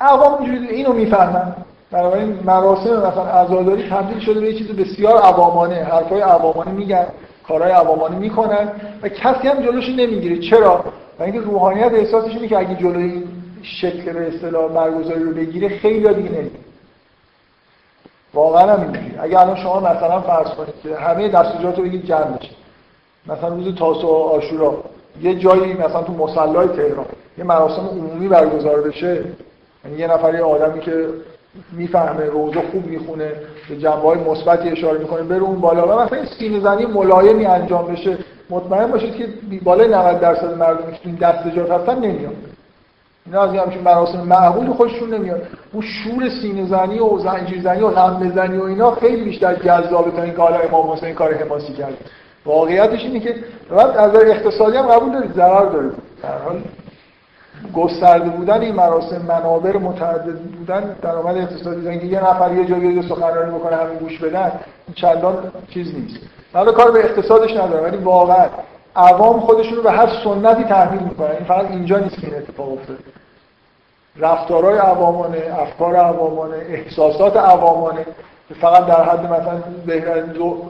عوام 0.00 0.42
اینجوری 0.42 0.68
اینو 0.68 0.92
می‌فهمن. 0.92 1.54
بنابراین 1.90 2.38
مراسم 2.44 2.96
مثلا 2.96 3.24
عزاداری 3.24 3.88
تبدیل 3.90 4.18
شده 4.18 4.40
به 4.40 4.46
یه 4.46 4.58
چیز 4.58 4.68
بسیار 4.68 5.16
عوامانه. 5.16 5.74
حرفای 5.74 6.20
عوامانه 6.20 6.70
میگن 6.70 7.06
کارهای 7.48 7.72
عوامانه 7.72 8.16
می‌کنن 8.16 8.68
و 9.02 9.08
کسی 9.08 9.48
هم 9.48 9.62
جلوش 9.62 9.88
نمی‌گیره. 9.88 10.38
چرا؟ 10.38 10.84
و 11.18 11.22
اینکه 11.22 11.40
روحانیت 11.40 11.92
احساسش 11.92 12.34
اینه 12.34 12.48
که 12.48 12.58
اگه 12.58 12.74
جلوی 12.74 13.24
شکل 13.62 14.12
به 14.12 14.28
اصطلاح 14.28 14.72
برگزاری 14.72 15.22
رو 15.22 15.32
بگیره 15.32 15.68
خیلی 15.68 16.14
دیگه 16.14 16.30
نمی‌گیره. 16.30 16.62
واقعا 18.34 18.72
هم 18.72 18.92
اگه 19.20 19.40
الان 19.40 19.56
شما 19.56 19.80
مثلا 19.80 20.20
فرض 20.20 20.48
کنید 20.48 20.74
که 20.82 20.96
همه 20.96 21.28
دستوجات 21.28 21.78
رو 21.78 21.84
بگید 21.84 22.06
جمع 22.06 22.36
بشه 22.36 22.50
مثلا 23.26 23.48
روز 23.48 23.74
تاسو 23.74 24.08
آشورا. 24.08 24.84
یه 25.20 25.34
جایی 25.34 25.74
مثلا 25.74 26.02
تو 26.02 26.12
مصلای 26.12 26.68
تهران 26.68 27.06
یه 27.38 27.44
مراسم 27.44 27.86
عمومی 27.86 28.28
برگزار 28.28 28.80
بشه 28.80 29.24
یعنی 29.84 29.98
یه 29.98 30.06
نفر 30.06 30.34
یه 30.34 30.42
آدمی 30.42 30.80
که 30.80 31.06
می‌فهمه 31.72 32.24
روزه 32.24 32.62
خوب 32.72 32.86
می‌خونه 32.86 33.32
به 33.68 33.76
جنبه 33.76 34.08
های 34.08 34.18
مثبتی 34.18 34.68
اشاره 34.68 34.98
می‌کنه 34.98 35.22
بره 35.22 35.42
اون 35.42 35.60
بالا 35.60 35.88
و 35.88 36.00
مثلا 36.00 36.18
این 36.18 36.26
سینه 36.38 36.60
زنی 36.60 36.86
ملایمی 36.86 37.46
انجام 37.46 37.86
بشه. 37.86 38.18
مطمئن 38.50 38.86
باشید 38.86 39.16
که 39.16 39.28
بالای 39.64 39.88
90 39.88 40.20
درصد 40.20 40.58
مردمی 40.58 40.92
که 40.92 40.98
این 41.04 41.14
دستجات 41.14 41.70
هستن 41.70 41.98
نمیاد 41.98 42.34
اینا 43.26 43.42
از 43.42 43.54
همچین 43.54 43.82
مراسم 43.82 44.20
معقول 44.20 44.72
خودشون 44.72 45.14
نمیاد 45.14 45.42
اون 45.72 45.82
شور 45.82 46.28
سینه 46.42 46.66
زنی 46.66 46.98
و 46.98 47.18
زنجیر 47.18 47.62
زنی 47.62 47.82
و 47.82 47.88
غم 47.88 48.32
زنی 48.34 48.58
و 48.58 48.62
اینا 48.62 48.90
خیلی 48.90 49.24
بیشتر 49.24 49.54
جذابه 49.54 50.10
تا 50.10 50.22
این 50.22 50.32
کار 50.32 50.66
امام 50.68 50.90
حسین 50.90 51.14
کار 51.14 51.34
حماسی 51.34 51.72
کرد 51.72 51.94
واقعیتش 52.46 53.00
اینه 53.00 53.20
که 53.20 53.34
بعد 53.70 53.96
از 53.96 54.14
اقتصادی 54.14 54.76
هم 54.76 54.86
قبول 54.86 55.12
دارید 55.12 55.32
ضرر 55.32 55.64
داره 55.64 55.90
در 56.22 56.38
حال 56.38 56.62
گسترده 57.74 58.30
بودن 58.30 58.60
این 58.60 58.74
مراسم 58.74 59.22
منابر 59.22 59.76
متعدد 59.76 60.38
بودن 60.38 60.96
درآمد 61.02 61.36
اقتصادی 61.36 61.82
زنگی 61.82 62.06
یه 62.06 62.20
نفر 62.20 62.52
یه 62.52 62.64
جایی 62.64 63.08
سخنرانی 63.08 63.58
بکنه 63.58 63.76
همین 63.76 63.98
گوش 63.98 64.18
بدن 64.18 64.52
چندان 64.94 65.52
چیز 65.70 65.94
نیست. 65.94 66.16
حالا 66.52 66.72
کار 66.72 66.90
به 66.90 66.98
اقتصادش 66.98 67.50
نداره 67.50 67.82
ولی 67.82 67.96
واقعا 67.96 68.46
عوام 68.96 69.40
خودشون 69.40 69.76
رو 69.76 69.82
به 69.82 69.90
هر 69.90 70.08
سنتی 70.24 70.64
تحمیل 70.64 71.02
می‌کنن. 71.02 71.30
این 71.30 71.44
فقط 71.44 71.70
اینجا 71.70 71.98
نیست 71.98 72.20
که 72.20 72.26
این 72.26 72.36
اتفاق 72.36 72.72
افتاده. 72.72 72.98
رفتارهای 74.16 74.78
عوامانه 74.78 75.38
افکار 75.58 75.96
عوامانه 75.96 76.56
احساسات 76.56 77.36
عوامانه 77.36 78.06
فقط 78.60 78.86
در 78.86 79.02
حد 79.02 79.24
مثلا 79.26 79.60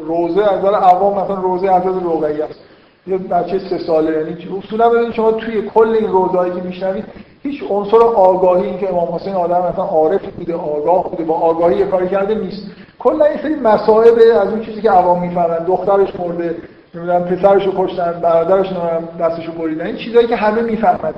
روزه 0.06 0.42
از 0.42 0.64
عوام 0.64 1.24
مثلا 1.24 1.40
روزه 1.40 1.70
از 1.72 1.82
رقیه 1.86 2.44
است. 2.44 2.58
یه 3.06 3.18
بچه 3.18 3.58
سه 3.58 3.78
ساله 3.78 4.18
یعنی 4.18 4.58
اصولا 4.58 4.88
ببینید 4.88 5.12
شما 5.12 5.32
توی 5.32 5.62
کل 5.62 5.88
این 5.88 6.08
روزایی 6.08 6.52
که 6.52 6.60
میشنوید 6.60 7.04
هیچ 7.42 7.62
عنصر 7.70 7.96
آگاهی 7.96 8.66
این 8.66 8.78
که 8.78 8.88
امام 8.88 9.14
حسین 9.14 9.34
آدم 9.34 9.68
مثلا 9.72 9.84
عارف 9.84 10.20
بوده 10.26 10.54
آگاه 10.54 11.10
بوده 11.10 11.24
با 11.24 11.34
آگاهی 11.34 11.76
یه 11.76 11.86
کاری 11.86 12.08
کرده 12.08 12.34
نیست. 12.34 12.66
کلا 12.98 13.24
این 13.24 13.38
سری 13.42 13.54
مسائل 13.54 14.32
از 14.32 14.48
اون 14.48 14.60
چیزی 14.64 14.82
که 14.82 14.90
عوام 14.90 15.20
می‌فهمن 15.20 15.64
دخترش 15.66 16.20
مرده 16.20 16.56
نمی‌دونم 16.94 17.24
پسرش 17.24 17.66
رو 17.66 17.72
کشتن 17.76 18.20
برادرش 18.22 18.66
نمی‌دونم 18.66 19.08
دستشو 19.20 19.52
بریدن 19.52 19.86
این 19.86 19.96
چیزایی 19.96 20.26
که 20.26 20.36
همه 20.36 20.62
می‌فهمن. 20.62 21.14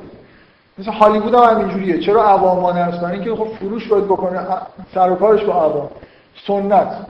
مثل 0.78 0.90
هالیوود 0.90 1.34
هم 1.34 1.42
همینجوریه. 1.42 1.98
چرا 1.98 2.22
عوامانه 2.22 2.80
هستن؟ 2.80 3.10
اینکه 3.10 3.34
خب 3.34 3.46
فروش 3.46 3.88
باید 3.88 4.04
بکنه 4.04 4.40
سر 4.94 5.10
و 5.10 5.14
کارش 5.14 5.44
با 5.44 5.52
عوام. 5.52 5.88
سنت 6.46 7.06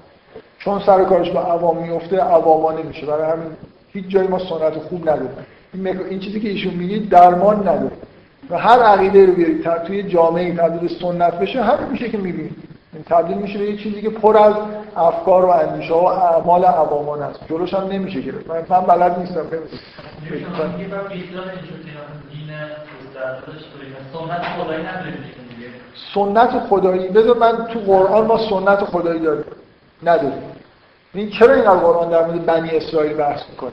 چون 0.59 0.80
سر 0.80 1.05
کارش 1.05 1.30
با 1.30 1.40
عوام 1.40 1.78
میفته 1.78 2.20
عوامانه 2.20 2.82
میشه 2.82 3.06
برای 3.06 3.32
همین 3.32 3.56
هیچ 3.92 4.09
جایی 4.09 4.28
ما 4.28 4.38
سنت 4.38 4.78
خوب 4.78 5.02
نداریم 5.02 5.30
این, 5.74 5.86
این 5.86 6.20
چیزی 6.20 6.40
که 6.40 6.48
ایشون 6.48 6.74
میگه 6.74 6.98
درمان 6.98 7.68
نداره 7.68 7.96
و 8.51 8.59
هر 8.59 8.78
عقیده 8.82 9.26
رو 9.26 9.32
بیارید 9.32 9.84
توی 9.86 10.02
جامعه 10.02 10.55
تبدیل 10.55 10.98
سنت 11.01 11.38
بشه 11.38 11.62
همین 11.62 11.88
میشه 11.88 12.10
که 12.10 12.18
می‌بینید 12.18 12.56
تبدیل 13.06 13.36
میشه 13.36 13.59
به 13.59 13.64
یه 13.64 13.76
چیزی 13.76 14.02
که 14.02 14.10
پر 14.10 14.38
از 14.38 14.55
افکار 14.96 15.44
و 15.44 15.48
اندیشه 15.48 15.94
و 15.94 16.05
اعمال 16.05 16.64
عوامان 16.64 17.22
است 17.22 17.40
جلوش 17.48 17.74
هم 17.74 17.86
نمیشه 17.86 18.20
گرفت 18.20 18.51
من, 18.51 18.64
من 18.68 18.80
بلد 18.80 19.18
نیستم 19.18 19.46
سنت 24.12 25.43
خدایی. 26.70 27.08
بذار 27.08 27.36
من 27.36 27.66
تو 27.66 27.78
قرآن 27.78 28.26
ما 28.26 28.38
سنت 28.38 28.84
خدایی 28.84 29.20
داریم. 29.20 29.44
نداریم. 30.02 30.42
این 31.14 31.30
چرا 31.30 31.54
این 31.54 31.64
قرآن 31.64 32.08
در 32.08 32.26
مورد 32.26 32.46
بنی 32.46 32.70
اسرائیل 32.70 33.16
بحث 33.16 33.40
می‌کنه؟ 33.50 33.72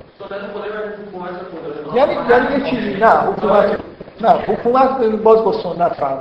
یعنی 1.95 2.14
یعنی 2.30 2.57
یه 2.57 2.69
چیزی. 2.69 2.93
نه 2.93 3.10
حکومت 3.10 3.80
نه 4.22 4.30
حکومت 4.30 4.99
باز 4.99 5.43
با 5.43 5.53
سنت 5.64 5.93
فرق 5.93 6.19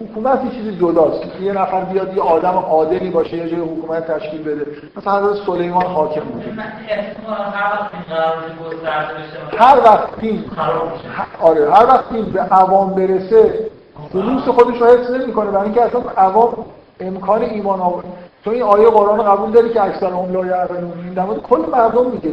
حکومت 0.00 0.44
یه 0.44 0.50
چیزی 0.50 0.76
جداست. 0.76 1.40
یه 1.40 1.52
نفر 1.52 1.84
بیاد 1.84 2.16
یه 2.16 2.22
آدم 2.22 2.58
عادلی 2.58 3.10
باشه 3.10 3.36
یه 3.36 3.48
جای 3.48 3.60
حکومت 3.60 4.06
تشکیل 4.10 4.42
بده. 4.42 4.66
مثلا 4.96 5.18
حضرت 5.18 5.46
سلیمان 5.46 5.86
حاکم 5.86 6.20
بوده 6.20 6.62
هر 9.58 9.78
وقت 9.84 10.16
پین 10.16 10.44
آره 11.40 11.74
هر 11.74 11.86
وقت 11.86 12.08
پین 12.08 12.24
به 12.24 12.40
عوام 12.40 12.94
برسه 12.94 13.69
خلوص 14.12 14.42
خودش 14.42 14.80
رو 14.80 14.86
حفظ 14.86 15.10
نمی‌کنه 15.10 15.50
برای 15.50 15.64
اینکه 15.64 15.82
اصلا 15.82 16.00
عوام 16.16 16.64
امکان 17.00 17.42
ایمان 17.42 17.80
آورد. 17.80 18.06
تو 18.44 18.50
این 18.50 18.62
آیه 18.62 18.90
قرآن 18.90 19.22
قبول 19.22 19.50
داری 19.50 19.70
که 19.70 19.84
اکثر 19.84 20.06
هم 20.06 20.32
لا 20.32 20.46
یعلمون؟ 20.46 20.92
این 21.04 21.14
در 21.14 21.26
کل 21.26 21.70
مردم 21.72 22.10
میگه. 22.10 22.30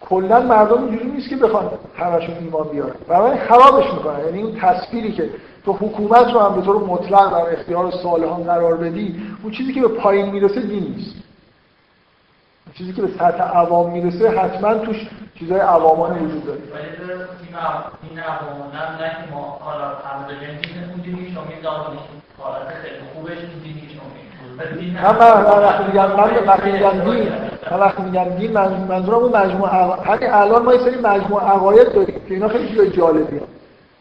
کلا 0.00 0.40
مردم 0.40 0.84
اینجوری 0.84 1.10
نیست 1.10 1.28
که 1.28 1.36
بخوان 1.36 1.70
همشون 1.96 2.34
ایمان 2.40 2.68
بیارن. 2.68 2.94
برای 3.08 3.38
خرابش 3.38 3.94
می‌کنن. 3.94 4.24
یعنی 4.24 4.42
اون 4.42 4.56
تصویری 4.60 5.12
که 5.12 5.30
تو 5.64 5.72
حکومت 5.72 6.32
رو 6.34 6.40
هم 6.40 6.54
به 6.54 6.62
طور 6.62 6.76
مطلق 6.76 7.30
در 7.30 7.52
اختیار 7.52 7.90
صالحان 7.90 8.42
قرار 8.42 8.76
بدی 8.76 9.22
اون 9.42 9.52
چیزی 9.52 9.72
که 9.72 9.80
به 9.80 9.88
پایین 9.88 10.30
می‌رسه 10.30 10.60
دین 10.60 10.94
نیست. 10.96 11.14
چیزی 12.74 12.92
که 12.92 13.02
به 13.02 13.08
سطح 13.18 13.42
عوام 13.42 13.90
می‌رسه 13.90 14.30
حتما 14.30 14.74
توش 14.74 14.96
چیزای 15.38 15.60
عوامانه 15.60 16.14
وجود 16.20 16.46
داره. 16.46 16.60
این 18.10 18.18
عوامان 18.18 18.72
نه 19.00 19.10
که 19.10 19.34
ما 19.34 19.58
حالت 22.38 22.68
خیلی 22.82 22.96
خوبش 23.14 23.38
دینی 23.64 23.90
من 24.94 25.18
وقتی 25.62 25.84
میگم 25.84 26.06
من 26.06 26.46
وقتی 26.46 26.72
میگم 26.72 26.90
دین 26.90 27.32
من 27.70 27.80
وقتی 27.80 28.02
میگم 28.02 28.24
دین 28.24 28.52
منظورم 28.88 29.18
اون 29.18 29.36
مجموعه 29.36 29.72
همین 30.04 30.30
الان 30.32 30.62
ما 30.62 30.74
یه 30.74 30.80
سری 30.80 30.96
مجموعه 30.96 31.44
عقاید 31.46 31.92
داریم 31.92 32.20
که 32.28 32.34
اینا 32.34 32.48
خیلی 32.48 32.68
چیزای 32.68 32.90
جالبیه. 32.90 33.42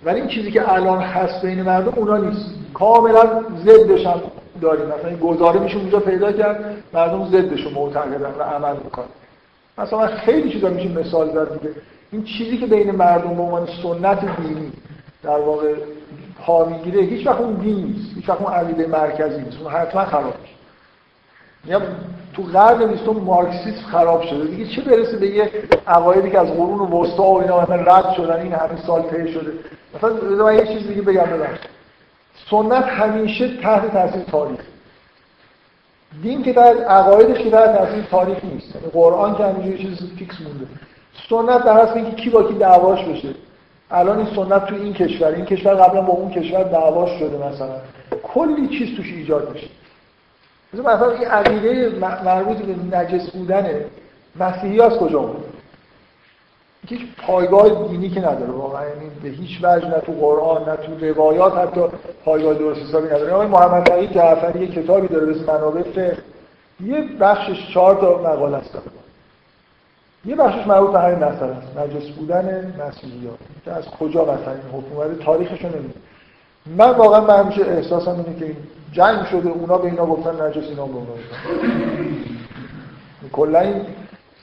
ولی 0.03 0.19
این 0.19 0.29
چیزی 0.29 0.51
که 0.51 0.73
الان 0.73 1.01
هست 1.01 1.45
بین 1.45 1.61
مردم 1.61 1.93
اونا 1.95 2.17
نیست. 2.17 2.45
کاملا 2.73 3.43
ضدش 3.65 4.05
هم 4.05 4.21
داریم. 4.61 4.85
مثلا 4.85 5.17
گزاره 5.17 5.59
میشه 5.59 5.77
اونجا 5.77 5.99
پیدا 5.99 6.31
کرد 6.31 6.83
مردم 6.93 7.25
ضدش 7.29 7.63
رو 7.63 7.71
معتقدن 7.71 8.35
و 8.39 8.43
عمل 8.43 8.75
می‌کنن. 8.83 9.05
مثلا 9.77 10.07
خیلی 10.07 10.49
چیزا 10.49 10.69
میشه 10.69 10.89
مثال 10.89 11.29
زد 11.29 11.53
دیگه. 11.59 11.75
این 12.11 12.23
چیزی 12.23 12.57
که 12.57 12.65
بین 12.65 12.91
مردم 12.91 13.35
به 13.35 13.41
عنوان 13.41 13.67
سنت 13.83 14.41
دینی 14.41 14.71
در 15.23 15.39
واقع 15.39 15.73
پا 16.45 16.65
می‌گیره 16.65 17.01
هیچ 17.01 17.27
وقت 17.27 17.39
اون 17.39 17.53
دین 17.53 17.85
نیست. 17.85 18.15
هیچ 18.15 18.29
وقت 18.29 18.41
اون 18.41 18.53
عقیده 18.53 18.87
مرکزی 18.87 19.41
نیست. 19.41 19.57
اون 19.61 19.71
حتما 19.71 20.05
خراب 20.05 20.33
میشه. 20.41 21.81
تو 22.33 22.43
قرن 22.43 22.85
بیستم 22.85 23.11
مارکسیسم 23.11 23.81
خراب 23.91 24.21
شده. 24.21 24.45
دیگه 24.45 24.65
چه 24.65 24.81
برسه 24.81 25.17
به 25.17 25.27
یه 25.27 25.51
عقایدی 25.87 26.29
که 26.29 26.39
از 26.39 26.47
قرون 26.47 26.79
وسطا 26.79 27.23
و 27.23 27.41
اینا 27.41 27.63
رد 27.63 28.13
شدن 28.13 28.39
این 28.39 28.53
همه 28.53 28.81
سال 28.87 29.01
طی 29.01 29.33
شده. 29.33 29.51
مثلا 29.95 30.45
من 30.45 30.55
یه 30.55 30.67
چیز 30.67 30.87
دیگه 30.87 31.01
بگم 31.01 31.23
ببخشید. 31.23 31.78
سنت 32.49 32.83
همیشه 32.83 33.57
تحت 33.57 33.91
تاثیر 33.91 34.23
تاریخ. 34.23 34.59
دین 36.21 36.43
که 36.43 36.53
در 36.53 36.77
عقایدش 36.77 37.37
که 37.43 37.51
تحت 37.51 37.77
تاثیر 37.77 38.03
تاریخ 38.03 38.43
نیست. 38.43 38.75
یعنی 38.75 38.87
قرآن 38.87 39.35
که 39.35 39.43
همینجوری 39.43 39.77
چیز 39.77 40.09
فیکس 40.17 40.35
مونده. 40.41 40.67
سنت 41.29 41.63
در 41.63 41.77
اصل 41.79 41.93
اینکه 41.93 42.15
کی 42.15 42.29
با 42.29 42.43
کی 42.43 42.53
دعواش 42.53 43.05
بشه. 43.05 43.29
الان 43.91 44.17
این 44.17 44.35
سنت 44.35 44.65
تو 44.65 44.75
این 44.75 44.93
کشور 44.93 45.27
این 45.27 45.45
کشور 45.45 45.73
قبلا 45.73 46.01
با 46.01 46.13
اون 46.13 46.31
کشور 46.31 46.63
دعواش 46.63 47.19
شده 47.19 47.47
مثلا. 47.47 47.75
کلی 48.23 48.67
چیز 48.67 48.97
توش 48.97 49.13
ایجاد 49.13 49.53
میشه. 49.53 49.67
مثلا 50.73 51.11
این 51.11 51.27
عقیده 51.27 51.89
مربوط 51.99 52.57
به 52.57 52.97
نجس 52.97 53.29
بودن 53.29 53.85
مسیحی 54.35 54.81
از 54.81 54.97
کجا 54.97 55.19
بود 55.19 55.45
هیچ 56.87 57.01
پایگاه 57.27 57.87
دینی 57.87 58.09
که 58.09 58.19
نداره. 58.19 58.51
واقعا 58.51 58.87
یعنی 58.87 59.09
به 59.23 59.29
هیچ 59.29 59.59
وجه 59.63 59.87
نه 59.87 59.99
تو 59.99 60.11
قرآن 60.11 60.69
نه 60.69 60.75
تو 60.75 61.07
روایات 61.07 61.57
حتی 61.57 61.81
پایگاه 62.25 62.53
درست 62.53 62.81
حسابی 62.81 63.07
نداره. 63.07 63.33
آقای 63.33 63.47
محمد 63.47 63.83
تقی 63.83 64.07
جعفری 64.07 64.59
یه 64.59 64.67
کتابی 64.67 65.07
داره 65.07 65.25
به 65.25 65.39
منابع 65.53 65.81
فقه 65.81 66.17
یه 66.79 67.01
بخشش 67.19 67.73
چهار 67.73 67.95
تا 67.95 68.17
مقاله 68.17 68.57
است. 68.57 68.77
یه 70.25 70.35
بخشش 70.35 70.67
مربوط 70.67 70.91
به 70.91 70.99
همین 70.99 71.19
مسئله 71.19 71.55
است. 71.55 71.77
نجس 71.77 72.09
بودن 72.09 72.73
مسیحیات 72.87 73.39
که 73.65 73.71
از 73.71 73.85
کجا 73.85 74.23
مثلا 74.23 74.53
این 74.53 74.81
حکومت 74.83 75.19
تاریخش 75.19 75.61
رو 75.61 75.69
من 76.65 76.89
واقعا 76.89 77.21
من 77.21 77.43
همیشه 77.43 77.61
احساسم 77.61 78.11
اینه 78.11 78.39
که 78.39 78.45
این 78.45 78.57
جنگ 78.91 79.25
شده 79.25 79.49
اونا 79.49 79.77
به 79.77 79.87
اینا 79.87 80.05
گفتن 80.05 80.47
نجس 80.47 80.63
اینا 80.69 80.85
به 80.85 80.99
کلا 83.31 83.59
این 83.59 83.85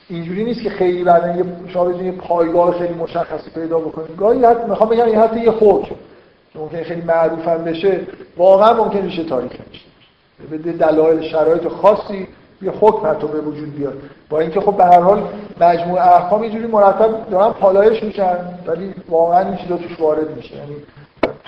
اینجوری 0.09 0.43
نیست 0.43 0.61
که 0.61 0.69
خیلی 0.69 1.03
بعدا 1.03 1.35
یه 1.35 1.43
شما 1.67 1.91
یه 1.91 2.11
پایگاه 2.11 2.79
خیلی 2.79 2.93
مشخصی 2.93 3.49
پیدا 3.55 3.79
بکنید 3.79 4.17
گاهی 4.17 4.45
حتی 4.45 4.69
می‌خوام 4.69 4.89
بگم 4.89 5.05
این 5.05 5.15
حتی 5.15 5.39
یه 5.39 5.51
حکم. 5.51 5.95
که 6.53 6.59
ممکنه 6.59 6.83
خیلی 6.83 7.01
معروف 7.01 7.47
هم 7.47 7.63
بشه. 7.63 7.99
واقعا 8.37 8.83
ممکن 8.83 9.01
میشه 9.01 9.23
تاریخ 9.23 9.51
بشه 9.51 9.85
به 10.51 10.57
دلایل 10.57 11.21
شرایط 11.21 11.67
خاصی 11.67 12.27
یه 12.61 12.71
حکم 12.71 13.07
حتی 13.07 13.27
به 13.27 13.41
وجود 13.41 13.75
بیاد. 13.75 13.93
با 14.29 14.39
اینکه 14.39 14.61
خب 14.61 14.77
به 14.77 14.85
هر 14.85 14.99
حال 14.99 15.23
مجموعه 15.61 16.15
احکام 16.15 16.41
اینجوری 16.41 16.67
مرتب 16.67 17.29
دارن 17.31 17.53
پالایش 17.53 18.03
میشن 18.03 18.37
ولی 18.67 18.93
واقعا 19.09 19.47
این 19.47 19.55
چیزا 19.55 19.77
توش 19.77 19.99
وارد 19.99 20.35
میشه. 20.35 20.55
یعنی 20.55 20.75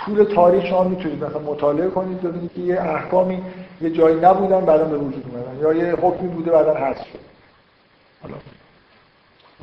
طول 0.06 0.24
تاریخ 0.24 0.66
شما 0.66 0.84
می‌تونید 0.84 1.24
مثلا 1.24 1.40
مطالعه 1.40 1.88
کنید 1.88 2.22
ببینید 2.22 2.54
که 2.54 2.62
یه 2.62 2.82
احکامی 2.82 3.44
یه 3.82 3.90
جایی 3.90 4.16
نبودن 4.16 4.66
بعدا 4.66 4.84
به 4.84 4.98
وجود 4.98 5.24
اومدن. 5.32 5.62
یا 5.62 5.86
یه 5.86 5.96
حکمی 5.96 6.28
بوده 6.28 6.52
بعدا 6.52 6.74
حذف 6.74 6.98
شد. 6.98 7.29
حالا. 8.22 8.36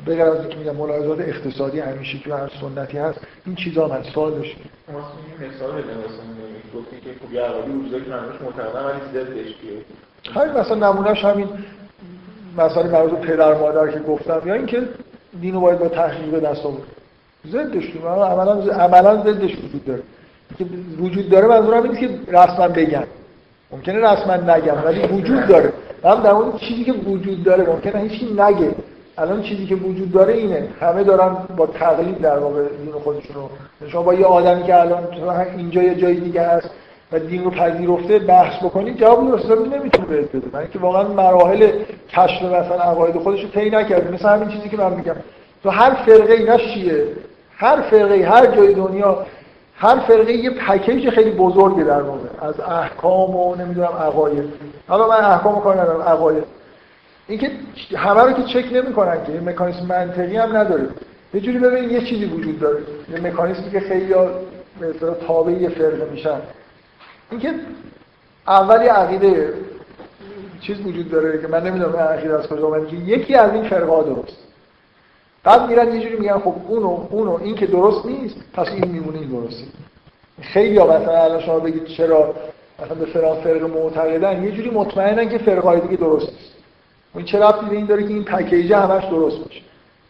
بغیر 0.07 0.21
از 0.21 0.39
اینکه 0.39 0.57
میگم 0.57 0.75
ملاحظات 0.75 1.19
اقتصادی 1.19 1.79
همیشه 1.79 2.17
که 2.17 2.35
هر 2.35 2.51
سنتی 2.61 2.97
هست 2.97 3.19
این 3.45 3.55
چیزا 3.55 3.87
من 3.87 4.03
سوال 4.03 4.31
داشت 4.31 4.55
مثال 5.39 5.73
مثلا 5.73 5.93
خب 6.73 6.79
همین 10.39 10.57
مثلا 10.57 10.75
نمونهش 10.75 11.25
همین 11.25 11.47
مسئله 12.57 12.91
مربوط 12.91 13.19
پدر 13.19 13.53
مادر 13.53 13.91
که 13.91 13.99
گفتم 13.99 14.41
یا 14.45 14.53
اینکه 14.53 14.83
دین 15.41 15.53
رو 15.53 15.61
باید 15.61 15.79
با 15.79 15.87
تحقیق 15.87 16.31
به 16.31 16.39
دست 16.39 16.65
آورد. 16.65 16.83
ضدش 17.47 17.95
عملا 18.05 18.73
عملا 18.73 19.23
ضدش 19.23 19.57
وجود 19.57 19.85
داره. 19.85 20.03
که 20.57 20.65
وجود 20.99 21.29
داره 21.29 21.47
منظورم 21.47 21.83
اینه 21.83 21.99
که 21.99 22.19
رسما 22.27 22.67
بگن. 22.67 23.07
ممکنه 23.71 23.99
رسما 23.99 24.35
نگم 24.35 24.85
ولی 24.85 25.07
وجود 25.07 25.47
داره. 25.47 25.73
هم 26.09 26.23
در 26.23 26.31
اون 26.31 26.57
چیزی 26.57 26.83
که 26.83 26.91
وجود 26.93 27.43
داره 27.43 27.69
ممکنه 27.69 28.01
هیچی 28.01 28.33
نگه. 28.33 28.71
الان 29.17 29.41
چیزی 29.41 29.65
که 29.65 29.75
وجود 29.75 30.11
داره 30.11 30.33
اینه. 30.33 30.67
همه 30.81 31.03
دارن 31.03 31.37
با 31.57 31.67
تقلید 31.67 32.21
در 32.21 32.39
واقع 32.39 32.61
دین 32.61 32.91
خودشون 33.03 33.35
رو 33.35 33.49
شما 33.87 34.01
با 34.01 34.13
یه 34.13 34.25
آدمی 34.25 34.63
که 34.63 34.79
الان 34.79 35.07
اینجا 35.57 35.83
یه 35.83 35.95
جای 35.95 36.15
دیگه 36.15 36.41
هست 36.41 36.69
و 37.11 37.19
دین 37.19 37.43
رو 37.43 37.49
پذیرفته 37.49 38.19
بحث 38.19 38.63
بکنید 38.63 38.97
جواب 38.97 39.27
درست 39.27 39.45
نمی‌تونه 39.51 40.07
بهت 40.07 40.35
بده. 40.35 40.47
من 40.53 40.59
اینکه 40.59 40.79
واقعا 40.79 41.07
مراحل 41.07 41.69
کشف 42.09 42.41
مثلا 42.41 42.81
عقاید 42.81 43.15
خودش 43.15 43.43
رو 43.43 43.49
طی 43.49 43.69
نکرده. 43.69 44.13
مثل 44.13 44.29
همین 44.29 44.49
چیزی 44.49 44.69
که 44.69 44.77
من 44.77 44.93
میگم. 44.93 45.15
تو 45.63 45.69
هر 45.69 45.93
فرقه 45.93 46.33
اینا 46.33 46.57
چیه؟ 46.57 47.03
هر 47.57 47.81
فرقه 47.81 48.15
هر 48.15 48.45
جای 48.45 48.73
دنیا 48.73 49.25
هر 49.79 49.99
فرقه 49.99 50.33
یه 50.33 50.49
پکیج 50.49 51.09
خیلی 51.09 51.31
بزرگه 51.31 51.83
در 51.83 52.01
واقع 52.01 52.19
از 52.41 52.59
احکام 52.59 53.35
و 53.35 53.55
نمی‌دونم 53.55 53.87
عقاید. 53.87 54.53
حالا 54.87 55.07
من 55.07 55.25
احکام 55.25 55.61
کار 55.61 55.81
ندارم 55.81 56.01
عقاید. 56.01 56.43
اینکه 57.27 57.51
همه 57.95 58.21
رو 58.21 58.31
که 58.31 58.43
چک 58.43 58.73
نمی‌کنن 58.73 59.25
که 59.25 59.31
یه 59.31 59.39
مکانیزم 59.39 59.85
منطقی 59.85 60.37
هم 60.37 60.57
نداره. 60.57 60.89
یه 61.33 61.41
جوری 61.41 61.59
ببین 61.59 61.89
یه 61.89 62.01
چیزی 62.01 62.25
وجود 62.25 62.59
داره. 62.59 62.79
یه 63.11 63.19
مکانیزمی 63.19 63.71
که 63.71 63.79
خیلی 63.79 64.13
به 64.79 64.89
اصطلاح 64.89 65.15
تابع 65.27 65.51
یه 65.51 65.69
فرقه 65.69 66.07
میشن. 66.11 66.39
اینکه 67.31 67.53
اولی 68.47 68.87
عقیده 68.87 69.53
چیز 70.61 70.85
وجود 70.85 71.11
داره 71.11 71.41
که 71.41 71.47
من 71.47 71.67
نمی‌دونم 71.67 71.95
عقیده 71.95 72.39
از 72.39 72.47
کجا 72.47 72.85
که 72.85 72.95
یکی 72.95 73.35
از 73.35 73.53
این 73.53 73.63
فرقه 73.63 74.03
درست. 74.03 74.46
بعد 75.47 75.69
میرن 75.69 75.95
یه 75.95 76.01
جوری 76.01 76.15
میگن 76.15 76.39
خب 76.39 76.55
اونو 76.67 77.07
اونو 77.09 77.39
این 77.43 77.55
که 77.55 77.65
درست 77.65 78.05
نیست 78.05 78.35
پس 78.53 78.67
این 78.67 78.91
میمونه 78.91 79.19
این 79.19 79.29
درسته 79.29 79.63
خیلی 80.41 80.79
مثلا 80.79 81.23
الان 81.23 81.41
شما 81.41 81.59
بگید 81.59 81.85
چرا 81.85 82.33
مثلا 82.79 82.95
به 82.95 83.05
فلان 83.05 83.35
فرقه 83.41 83.67
معتقدن 83.67 84.43
یه 84.43 84.51
جوری 84.51 84.69
مطمئنن 84.69 85.29
که 85.29 85.37
فرقه 85.37 85.79
دیگه 85.79 85.95
درست 85.95 86.29
نیست. 86.29 86.53
این 87.15 87.25
چه 87.25 87.39
ربطی 87.39 87.65
به 87.65 87.75
این 87.75 87.85
داره 87.85 88.03
که 88.03 88.09
این 88.09 88.23
پکیج 88.23 88.73
همش 88.73 89.03
درست 89.03 89.37
باشه؟ 89.37 89.61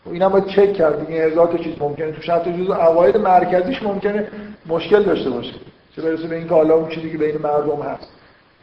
و 0.06 0.10
اینم 0.10 0.30
باید 0.30 0.48
چک 0.48 0.74
کرد 0.74 1.08
دیگه 1.08 1.26
هزار 1.26 1.48
تا 1.48 1.58
چیز 1.58 1.74
ممکنه. 1.80 2.12
تو 2.12 2.32
حتی 2.32 2.64
جزء 2.64 2.74
عقاید 2.74 3.18
مرکزیش 3.18 3.84
ممکنه 3.84 4.28
مشکل 4.68 5.04
داشته 5.04 5.30
باشه 5.30 5.54
چه 5.96 6.02
برسه 6.02 6.28
به 6.28 6.36
این 6.36 6.48
که 6.48 6.54
حالا 6.54 6.76
اون 6.76 6.90
چیزی 6.90 7.12
که 7.12 7.18
بین 7.18 7.38
مردم 7.38 7.82
هست. 7.82 8.08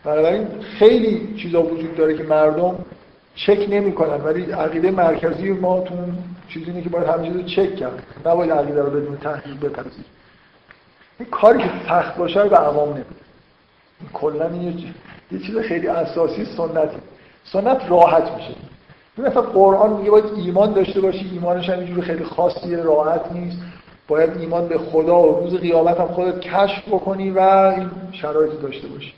بنابراین 0.05 0.47
خیلی 0.79 1.35
چیزا 1.43 1.63
وجود 1.63 1.97
داره 1.97 2.15
که 2.15 2.23
مردم 2.23 2.75
چک 3.35 3.67
نمی‌کنن 3.71 4.25
ولی 4.25 4.53
عقیده 4.53 4.91
مرکزی 4.91 5.53
ما 5.53 5.81
تو 5.81 5.95
چیزی 6.49 6.71
اینه 6.71 6.83
که 6.83 6.89
باید 6.89 7.37
رو 7.37 7.43
چک 7.43 7.77
کرد 7.77 8.03
نباید 8.27 8.53
عقیده 8.53 8.83
رو 8.83 8.91
بدون 8.91 9.17
تحقیق 9.17 9.61
بپذیر 9.61 10.05
این 11.19 11.29
کاری 11.31 11.59
که 11.59 11.71
سخت 11.89 12.17
باشه 12.17 12.43
رو 12.43 12.49
به 12.49 12.57
عوام 12.57 12.89
نمیده. 12.89 13.05
کلا 14.13 14.51
یه 14.51 14.73
یه 15.33 15.39
چیز 15.39 15.59
خیلی 15.59 15.89
اساسی 15.89 16.45
سنتی. 16.45 16.97
سنت 17.45 17.83
راحت 17.89 18.33
میشه. 18.33 18.55
مثلا 19.19 19.43
قرآن 19.43 19.93
میگه 19.93 20.11
باید 20.11 20.25
ایمان 20.25 20.73
داشته 20.73 21.01
باشی 21.01 21.31
ایمانش 21.33 21.71
هم 21.71 21.79
اینجوری 21.79 22.03
خیلی 22.03 22.25
خاصیه 22.25 22.77
راحت 22.77 23.33
نیست. 23.33 23.59
باید 24.09 24.37
ایمان 24.37 24.69
به 24.69 24.79
خدا 24.79 25.23
و 25.23 25.41
روز 25.41 25.55
قیامت 25.55 26.01
هم 26.01 26.07
خودت 26.07 26.41
کشف 26.41 26.89
بکنی 26.89 27.31
و 27.31 27.41
این 27.41 27.91
شرایطی 28.13 28.57
داشته 28.57 28.89
باشی. 28.89 29.13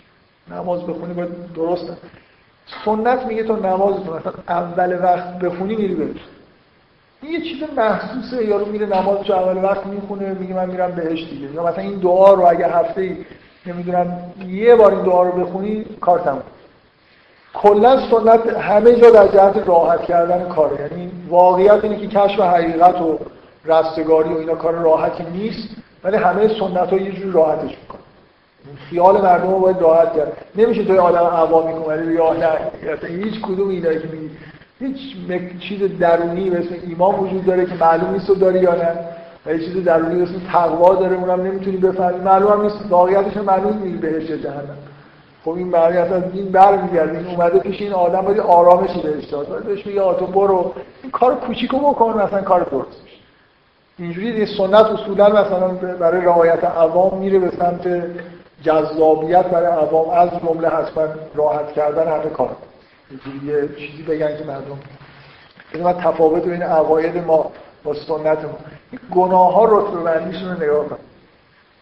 نماز 0.51 0.86
بخونی 0.86 1.15
باید 1.15 1.53
درست. 1.55 1.97
سنت 2.85 3.27
میگه 3.27 3.43
تو 3.43 3.57
نماز 3.57 4.01
مثلا 4.01 4.32
اول 4.48 5.03
وقت 5.03 5.39
بخونی 5.39 5.77
میری 5.77 5.94
بهش 5.94 6.20
این 7.22 7.32
یه 7.32 7.40
چیز 7.40 7.62
محسوسه 7.76 8.44
یارو 8.47 8.66
میره 8.66 8.86
نماز 8.86 9.18
تو 9.18 9.32
اول 9.32 9.64
وقت 9.64 9.86
می‌خونه 9.86 10.34
میگه 10.34 10.55
من 10.55 10.70
میرم 10.70 10.90
بهش 10.93 11.24
دیگه. 11.30 11.52
یا 11.55 11.66
مثلا 11.66 11.82
این 11.82 11.98
دعا 11.98 12.34
رو 12.34 12.47
اگر 12.47 12.70
هفته 12.70 13.01
ای 13.01 13.16
نمی‌دونم 13.66 14.18
یه 14.47 14.74
بار 14.74 14.94
این 14.94 15.05
دعا 15.05 15.22
رو 15.22 15.44
بخونی 15.44 15.84
کار 16.01 16.18
تموم. 16.18 16.43
کلا 17.55 18.10
سنت 18.10 18.56
همه 18.56 18.94
جا 18.94 19.10
در 19.10 19.28
جهت 19.28 19.68
راحت 19.68 20.02
کردن 20.02 20.48
کاره. 20.48 20.80
یعنی 20.80 21.10
واقعیت 21.28 21.84
اینه 21.84 21.97
که 21.97 22.06
کشف 22.06 22.40
حقیقت 22.40 23.01
و 23.01 23.18
رستگاری 23.64 24.34
و 24.34 24.36
اینا 24.36 24.55
کار 24.55 24.74
راحتی 24.74 25.24
نیست 25.32 25.68
ولی 26.05 26.16
همه 26.16 26.48
سنت 26.48 26.90
ها 26.90 26.97
یه 26.97 27.12
جور 27.12 27.32
راحتش 27.32 27.70
می‌کنن 27.70 28.01
خیال 28.90 29.22
مردم 29.22 29.51
رو 29.51 29.59
باید 29.59 29.80
راحت 29.80 30.16
کرد. 30.16 30.32
نمیشه 30.56 30.84
توی 30.84 30.98
آدم 30.98 31.24
عوامی 31.24 31.74
کنی 31.74 32.14
یا 32.14 32.32
نه. 32.32 32.48
هیچ 33.09 33.40
کدوم 33.40 33.68
اینایی 33.68 34.01
که 34.01 34.09
میگی. 34.09 34.30
هیچ 34.78 34.97
چیز 35.61 35.98
درونی 35.98 36.51
اسم 36.51 36.74
ایمان 36.86 37.15
وجود 37.15 37.47
داره 37.47 37.66
که 37.66 37.74
معلوم 37.74 38.12
نیست 38.12 38.31
داری 38.31 38.59
یا 38.59 38.74
نه. 38.74 38.90
و 39.47 39.53
یه 39.53 39.59
چیز 39.59 39.85
درونی 39.85 40.23
اسم 40.23 40.35
تقوا 40.53 40.94
داره 40.94 41.16
اونم 41.16 41.43
نمی‌تونی 41.43 41.77
بفهمی. 41.77 42.20
معلوم 42.20 42.62
نیست 42.62 42.77
واقعیتش 42.89 43.36
معلوم 43.36 43.82
نیست 43.82 44.01
بهش 44.01 44.27
جهنم. 44.27 44.78
خب 45.44 45.51
این 45.51 45.70
واقعیت 45.70 46.12
از 46.12 46.23
این 46.32 46.48
برمیگرده. 46.48 47.19
این 47.19 47.27
اومده 47.27 47.59
پیش 47.59 47.82
این 47.82 47.93
آدم 47.93 48.20
باید 48.20 48.40
آرامشی 48.40 49.01
بهش 49.01 49.24
داد. 49.24 49.65
بهش 49.65 49.86
میگه 49.86 50.01
تو 50.01 50.27
برو 50.27 50.73
این 51.03 51.11
کار 51.11 51.35
کوچیکو 51.35 51.78
بکن 51.78 52.23
مثلا 52.23 52.43
کار 52.43 52.62
درست. 52.62 53.03
میشه 53.05 53.16
اینجوری 53.98 54.47
سنت 54.47 54.86
اصولا 54.86 55.28
مثلا 55.28 55.69
برای 56.01 56.24
رعایت 56.24 56.65
عوام 56.65 57.19
میره 57.19 57.39
به 57.39 57.51
سمت 57.51 58.03
جذابیت 58.62 59.47
برای 59.47 59.66
عوام 59.66 60.11
از 60.11 60.31
جمله 60.40 60.69
حتما 60.69 61.05
راحت 61.35 61.73
کردن 61.73 62.12
همه 62.12 62.31
کار 62.31 62.57
یه 63.45 63.69
چیزی 63.77 64.03
بگن 64.03 64.39
که 64.39 64.45
مردم 64.45 64.78
این 65.73 65.83
من 65.83 65.93
تفاوت 65.93 66.45
بین 66.45 66.62
عقاید 66.62 67.24
ما 67.27 67.53
با 67.85 67.95
سنت 67.95 68.45
ما. 68.45 68.59
این 68.91 69.01
گناه 69.15 69.55
ها 69.55 69.66
بندیشون 70.05 70.49
رو 70.49 70.62
نگاه 70.62 70.89
کن. 70.89 70.99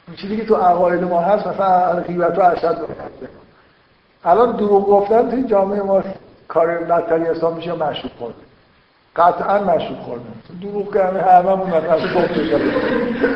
این 0.08 0.16
چیزی 0.16 0.36
که 0.36 0.44
تو 0.44 0.54
عقاید 0.54 1.02
ما 1.02 1.20
هست 1.20 1.46
مثلا 1.46 2.00
غیبت 2.00 2.38
و 2.38 2.42
اشد 2.42 2.88
الان 4.24 4.56
دروغ 4.56 4.86
گفتن 4.86 5.30
توی 5.30 5.44
جامعه 5.44 5.82
ما 5.82 6.02
کار 6.48 6.78
بدتری 6.78 7.24
حساب 7.24 7.56
میشه 7.56 7.72
مشروب 7.72 8.12
خورد 8.18 8.34
قطعا 9.16 9.58
مشروب 9.64 9.98
خوردن 9.98 10.34
دروغ 10.62 10.96
همه 10.96 11.20
هممون 11.20 11.68
مثلا 11.68 12.14
گفته 12.14 12.60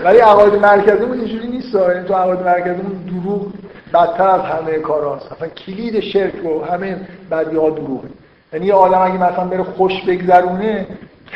ولی 0.04 0.18
عقاید 0.18 0.54
مرکزیمون 0.54 1.20
اینجوری 1.20 1.48
نیست 1.48 1.72
تو 2.06 2.14
عقاید 2.14 2.40
مرکزیمون 2.40 2.92
دروغ 2.92 3.46
بدتر 3.94 4.28
از 4.28 4.40
همه 4.40 4.78
کاراست 4.78 5.32
مثلا 5.32 5.48
کلید 5.48 6.00
شرک 6.00 6.46
و 6.46 6.64
همه 6.64 6.96
بدی 7.30 7.56
ها 7.56 7.70
دروغه. 7.70 8.08
یعنی 8.52 8.66
یه 8.66 8.74
آدم 8.74 9.02
اگه 9.02 9.14
مثلا 9.14 9.44
بره 9.44 9.62
خوش 9.62 9.92
بگذرونه 10.08 10.86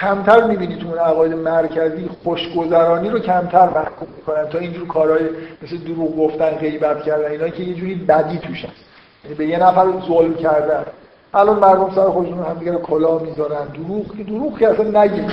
کمتر 0.01 0.45
می‌بینی 0.45 0.77
تو 0.77 0.89
اون 0.89 0.99
عقاید 0.99 1.33
مرکزی 1.35 2.11
خوشگذرانی 2.25 3.11
رو 3.11 3.19
کمتر 3.19 3.65
محکوم 3.65 4.09
می‌کنن 4.17 4.49
تا 4.49 4.59
اینجور 4.59 4.87
کارهای 4.87 5.25
مثل 5.63 5.77
دروغ 5.77 6.17
گفتن 6.17 6.51
غیبت 6.51 7.03
کردن 7.03 7.31
اینا 7.31 7.49
که 7.49 7.63
یه 7.63 7.75
جوری 7.75 7.95
بدی 7.95 8.39
توش 8.39 8.65
هست. 8.65 8.85
یعنی 9.25 9.37
به 9.37 9.47
یه 9.47 9.59
نفر 9.59 9.87
ظلم 10.09 10.35
کردن. 10.35 10.85
الان 11.35 11.59
مردم 11.59 11.91
سر 11.95 12.05
خودشون 12.05 12.39
هم 12.39 12.59
دیگه 12.59 12.73
کلاه 12.73 13.23
می‌ذارن. 13.23 13.67
دروغ 13.75 14.17
که 14.17 14.25
دروغ 14.25 14.59
که 14.59 14.69
اصلا 14.69 15.03
نگید 15.03 15.25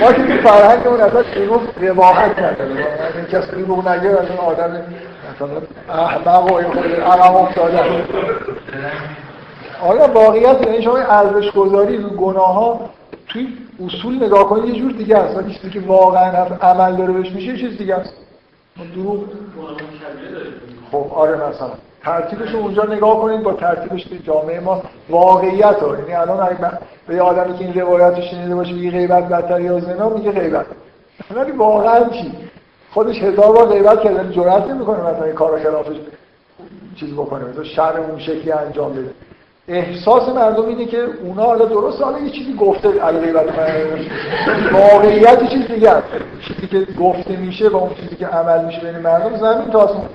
ما 0.00 0.12
که 0.12 0.22
فرهنگ 0.22 0.86
اون 0.86 1.00
اصلا 1.00 1.22
دروغ 1.22 1.60
رواحت 1.80 2.38
نداره 2.38 2.86
این 3.16 3.24
کس 3.24 3.50
دروغ 3.50 3.88
نگه 3.88 4.10
اصلا 4.10 4.36
آدم 4.36 4.82
احمق 5.88 6.52
و 6.52 6.54
این 6.54 6.66
افتاده. 7.06 7.78
آیا 9.82 10.08
واقعیت 10.14 10.66
یعنی 10.66 10.82
شما 10.82 10.96
ارزش 10.96 11.52
گذاری 11.52 11.96
رو 11.96 12.08
گناه 12.08 12.54
ها 12.54 12.80
توی 13.28 13.48
اصول 13.86 14.24
نگاه 14.24 14.44
کنید 14.48 14.74
یه 14.74 14.80
جور 14.80 14.92
دیگه 14.92 15.16
است. 15.16 15.48
چیزی 15.48 15.70
که 15.70 15.80
واقعا 15.80 16.44
عمل 16.44 16.96
داره 16.96 17.12
بهش 17.12 17.32
میشه 17.32 17.56
چیز 17.56 17.78
دیگه 17.78 17.94
است. 17.94 18.12
دروغ 18.94 19.18
خب 20.92 21.12
آره 21.14 21.34
مثلا. 21.34 21.70
ترتیبش 22.04 22.50
رو 22.50 22.58
اونجا 22.58 22.84
نگاه 22.84 23.20
کنید 23.20 23.42
با 23.42 23.52
ترتیبش 23.52 24.08
به 24.08 24.18
جامعه 24.18 24.60
ما 24.60 24.82
واقعیت 25.08 25.76
ها. 25.76 25.98
یعنی 25.98 26.14
الان 26.14 26.40
اگه 26.40 26.70
به 27.06 27.22
آدمی 27.22 27.58
که 27.58 27.64
این 27.64 27.80
روایت 27.80 28.20
شنیده 28.20 28.54
باشه 28.54 28.72
میگه 28.72 28.90
غیبت 28.90 29.28
بدتر 29.28 29.60
یا 29.60 29.80
زنا 29.80 30.08
میگه 30.08 30.32
غیبت. 30.32 30.66
ولی 31.30 31.50
واقعا 31.50 32.08
چی؟ 32.08 32.32
خودش 32.90 33.22
هزار 33.22 33.52
بار 33.52 33.66
غیبت 33.66 34.00
کرده 34.02 34.32
جرأت 34.32 34.66
نمی‌کنه 34.66 35.00
مثلا 35.00 35.24
این 35.24 35.34
کارا 35.34 35.58
خلافش 35.58 35.96
چیز 36.96 37.12
بکنه 37.12 37.44
مثلا 37.44 37.64
شر 37.64 37.96
اون 37.96 38.18
شکلی 38.18 38.52
انجام 38.52 38.92
بده. 38.92 39.10
احساس 39.68 40.28
مردم 40.28 40.66
اینه 40.66 40.86
که 40.86 41.04
اونا 41.22 41.42
حالا 41.42 41.64
درست 41.64 42.02
حالا 42.02 42.18
یه 42.18 42.30
چیزی 42.30 42.54
گفته 42.54 43.00
علی 43.00 43.18
غیبت 43.18 43.46
واقعیت 44.72 45.48
چیز 45.48 45.66
دیگه 45.66 46.02
چیزی 46.48 46.66
که 46.66 46.92
گفته 47.00 47.36
میشه 47.36 47.68
با 47.68 47.78
اون 47.78 47.94
چیزی 47.94 48.16
که 48.16 48.26
عمل 48.26 48.64
میشه 48.64 48.80
بین 48.80 48.98
مردم 48.98 49.36
زمین 49.36 49.70
تا 49.70 49.78
آسمون 49.78 50.06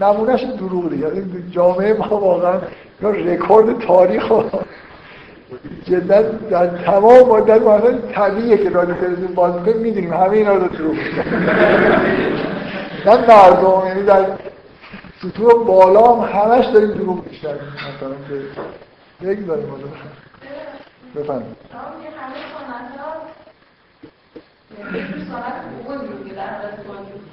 نمونهش 0.00 0.42
دروغ 0.42 0.90
دیگه 0.90 1.12
جامعه 1.50 1.92
ما 1.98 2.20
واقعا 2.20 2.58
رکورد 3.02 3.78
تاریخ 3.78 4.28
ها 4.28 4.44
جدا 5.84 6.22
در 6.22 6.66
تمام 6.66 7.28
مدت 7.28 7.60
مثلا 7.62 7.98
طبیعیه 7.98 8.56
که 8.56 8.70
رادیو 8.70 8.94
تلویزیون 8.94 9.34
باز 9.34 9.54
می‌کنیم 9.54 9.76
می‌دونیم 9.76 10.12
همه 10.12 10.30
اینا 10.30 10.54
رو 10.54 10.68
دروغ 10.68 10.96
نه 13.06 13.16
مردم 13.16 13.86
یعنی 13.86 14.02
در 14.02 14.26
سطوح 15.22 15.64
بالا 15.64 16.14
هم 16.14 16.40
همش 16.40 16.66
داریم 16.66 16.90
دروغ 16.90 17.24
بیشتر 17.28 17.48
مثلا 17.48 18.08
بگذاریم 19.22 19.70
حالا 19.70 19.86
بفهمیم 21.16 21.56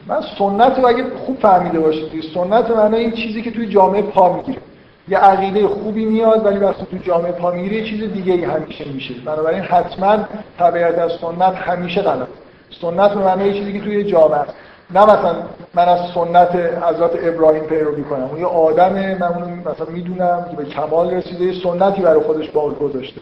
من 0.07 0.22
سنت 0.38 0.80
رو 0.80 0.88
اگه 0.88 1.06
خوب 1.26 1.40
فهمیده 1.40 1.80
باشید 1.80 2.23
سنت 2.34 2.72
معنی 2.72 2.95
این 2.95 3.11
چیزی 3.11 3.41
که 3.41 3.52
توی 3.52 3.68
جامعه 3.68 4.02
پا 4.02 4.34
می‌گیره. 4.34 4.61
یه 5.07 5.17
عقیده 5.17 5.67
خوبی 5.67 6.05
میاد 6.05 6.45
ولی 6.45 6.57
وقتی 6.57 6.85
توی 6.85 6.99
جامعه 6.99 7.31
پا 7.31 7.51
می‌گیره 7.51 7.75
یه 7.75 7.84
چیز 7.84 8.13
دیگه 8.13 8.34
ای 8.34 8.43
همیشه 8.43 8.85
میشه. 8.85 9.13
بنابراین 9.25 9.61
حتما 9.61 10.17
تبعیت 10.59 10.97
از 10.97 11.11
سنت 11.21 11.55
همیشه 11.55 12.01
غلط. 12.01 12.27
سنت 12.81 13.11
به 13.11 13.19
معنی 13.19 13.53
چیزی 13.53 13.73
که 13.73 13.80
توی 13.80 14.03
جامعه 14.03 14.39
است 14.39 14.53
نه 14.93 15.03
مثلا 15.03 15.35
من 15.73 15.89
از 15.89 15.99
سنت 16.13 16.55
حضرت 16.55 17.11
ابراهیم 17.23 17.63
پیروی 17.63 18.03
کنم 18.03 18.23
اون 18.23 18.39
یه 18.39 18.45
آدمه 18.45 19.17
من 19.19 19.27
اون 19.27 19.53
مثلا 19.59 19.88
می‌دونم 19.89 20.47
که 20.51 20.55
به 20.55 20.65
کمال 20.65 21.11
رسیده 21.11 21.43
یه 21.43 21.63
سنتی 21.63 22.01
برای 22.01 22.19
خودش 22.19 22.49
باقی 22.49 22.75
گذاشته. 22.75 23.21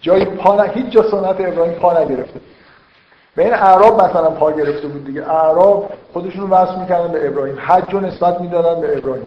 جای 0.00 0.24
پا 0.24 0.62
هیچ 0.62 0.86
جا 0.90 1.02
سنت 1.02 1.40
ابراهیم 1.40 1.74
پا 1.74 2.02
نگرفته. 2.02 2.40
به 3.36 3.44
این 3.44 3.54
اعراب 3.54 4.02
مثلا 4.02 4.30
پا 4.30 4.52
گرفته 4.52 4.88
بود 4.88 5.04
دیگه. 5.04 5.30
اعراب 5.30 5.90
خودشون 6.12 6.50
وصل 6.50 6.78
می‌کردن 6.80 7.12
به 7.12 7.28
ابراهیم. 7.28 7.58
حج 7.58 7.84
رو 7.92 8.00
نسبت 8.00 8.40
می‌دادن 8.40 8.80
به 8.80 8.98
ابراهیم. 8.98 9.26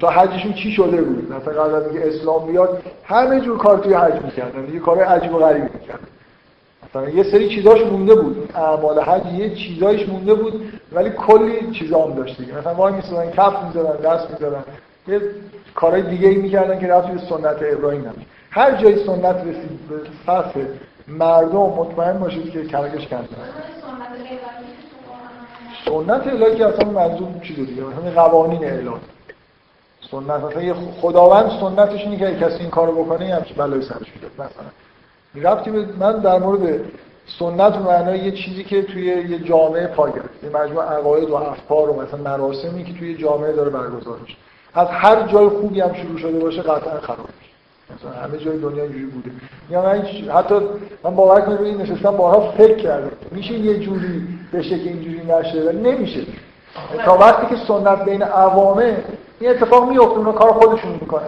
تا 0.00 0.10
حجشون 0.10 0.52
چی 0.52 0.72
شده 0.72 1.02
بود؟ 1.02 1.32
مثلا 1.32 1.64
قبل 1.64 1.74
از 1.74 1.96
اسلام 1.96 2.46
بیاد 2.46 2.82
همه 3.04 3.40
جور 3.40 3.58
کار 3.58 3.78
توی 3.78 3.94
حج 3.94 4.22
می‌کردن. 4.22 4.74
یه 4.74 4.80
کار 4.80 5.02
عجیب 5.02 5.34
و 5.34 5.38
غریبی 5.38 5.68
می‌کردن. 5.74 6.08
مثلا 6.88 7.08
یه 7.08 7.22
سری 7.22 7.48
چیزاش 7.48 7.82
مونده 7.82 8.14
بود. 8.14 8.50
اعمال 8.54 9.00
حج 9.00 9.26
یه 9.26 9.54
چیزایش 9.54 10.08
مونده 10.08 10.34
بود 10.34 10.72
ولی 10.92 11.10
کلی 11.10 11.70
چیزا 11.70 12.04
هم 12.04 12.14
داشت 12.14 12.38
دیگه. 12.38 12.58
مثلا 12.58 12.74
وای 12.74 12.92
میسادن 12.92 13.30
کف 13.30 13.62
می‌زدن 13.64 13.96
دست 13.96 14.30
می‌زدن. 14.30 14.64
یه 15.08 15.20
کارهای 15.74 16.02
دیگه 16.02 16.28
ای 16.28 16.36
می‌کردن 16.36 16.78
که 16.78 16.86
رفتی 16.86 17.12
به 17.12 17.18
سنت 17.18 17.56
ابراهیم 17.72 18.00
نمیشه 18.00 18.26
هر 18.50 18.76
جای 18.76 19.06
سنت 19.06 19.36
رسید 19.36 19.88
به 19.88 19.96
سطح 20.26 20.60
مردم 21.08 21.58
مطمئن 21.58 22.18
باشید 22.18 22.50
که 22.50 22.64
کلکش 22.64 23.06
کردن. 23.06 23.26
سنت 25.84 26.26
الهی 26.26 26.56
که 26.56 26.66
اصلا 26.66 26.90
منظور 26.90 27.28
چیز 27.42 27.56
دیگه. 27.56 27.82
مثلا 27.82 28.22
قوانین 28.22 28.64
الهی 28.64 28.88
سنت. 30.10 30.30
مثلا 30.30 30.74
خداوند 31.00 31.50
سنتش 31.60 32.00
اینه 32.00 32.16
که 32.16 32.46
کسی 32.46 32.60
این 32.60 32.70
کارو 32.70 33.04
بکنه 33.04 33.34
هم 33.34 33.42
بلای 33.56 33.82
سرش 33.82 34.12
بیاد 34.12 34.32
مثلا. 34.34 35.50
رفتی 35.50 35.70
من 35.70 36.18
در 36.18 36.38
مورد 36.38 36.80
سنت 37.38 37.76
معنای 37.76 38.18
یه 38.18 38.30
چیزی 38.30 38.64
که 38.64 38.82
توی 38.82 39.04
یه 39.04 39.38
جامعه 39.38 39.86
پا 39.86 40.08
گرفت. 40.08 40.44
یه 40.44 40.50
مجموعه 40.50 40.86
عقاید 40.86 41.30
و 41.30 41.34
افکار 41.34 41.90
و 41.90 42.02
مثلا 42.02 42.20
مراسمی 42.20 42.84
که 42.84 42.92
توی 42.98 43.16
جامعه 43.16 43.52
داره 43.52 43.70
برگزار 43.70 44.18
میشه. 44.22 44.36
از 44.74 44.88
هر 44.88 45.26
جای 45.26 45.48
خوبی 45.48 45.80
هم 45.80 45.94
شروع 45.94 46.18
شده 46.18 46.38
باشه 46.38 46.62
قطعا 46.62 47.00
خراب 47.00 47.28
میشه. 47.40 47.52
مثلا 47.96 48.22
همه 48.22 48.38
جای 48.38 48.58
دنیا 48.58 48.82
اینجوری 48.82 49.04
بوده. 49.04 49.30
یا 49.70 49.82
من 49.82 50.02
حتی 50.34 50.54
من 51.04 51.14
باور 51.14 51.40
کنم 51.40 51.58
روی 51.58 51.74
نشستم 51.74 52.16
بارها 52.16 52.50
فکر 52.50 52.76
کردم. 52.76 53.10
میشه 53.30 53.52
یه 53.52 53.78
جوری 53.78 54.28
بشه 54.52 54.78
که 54.78 54.90
اینجوری 54.90 55.22
نشه؟ 55.26 55.62
ولی 55.62 55.80
نمیشه. 55.92 56.20
تا 57.04 57.18
وقتی 57.18 57.46
که 57.46 57.62
سنت 57.68 58.04
بین 58.04 58.22
عوامه 58.22 58.96
این 59.44 59.52
اتفاق 59.52 59.88
میفته 59.88 60.18
اونا 60.18 60.32
کار 60.32 60.52
خودشون 60.52 60.92
می‌کنه. 61.00 61.26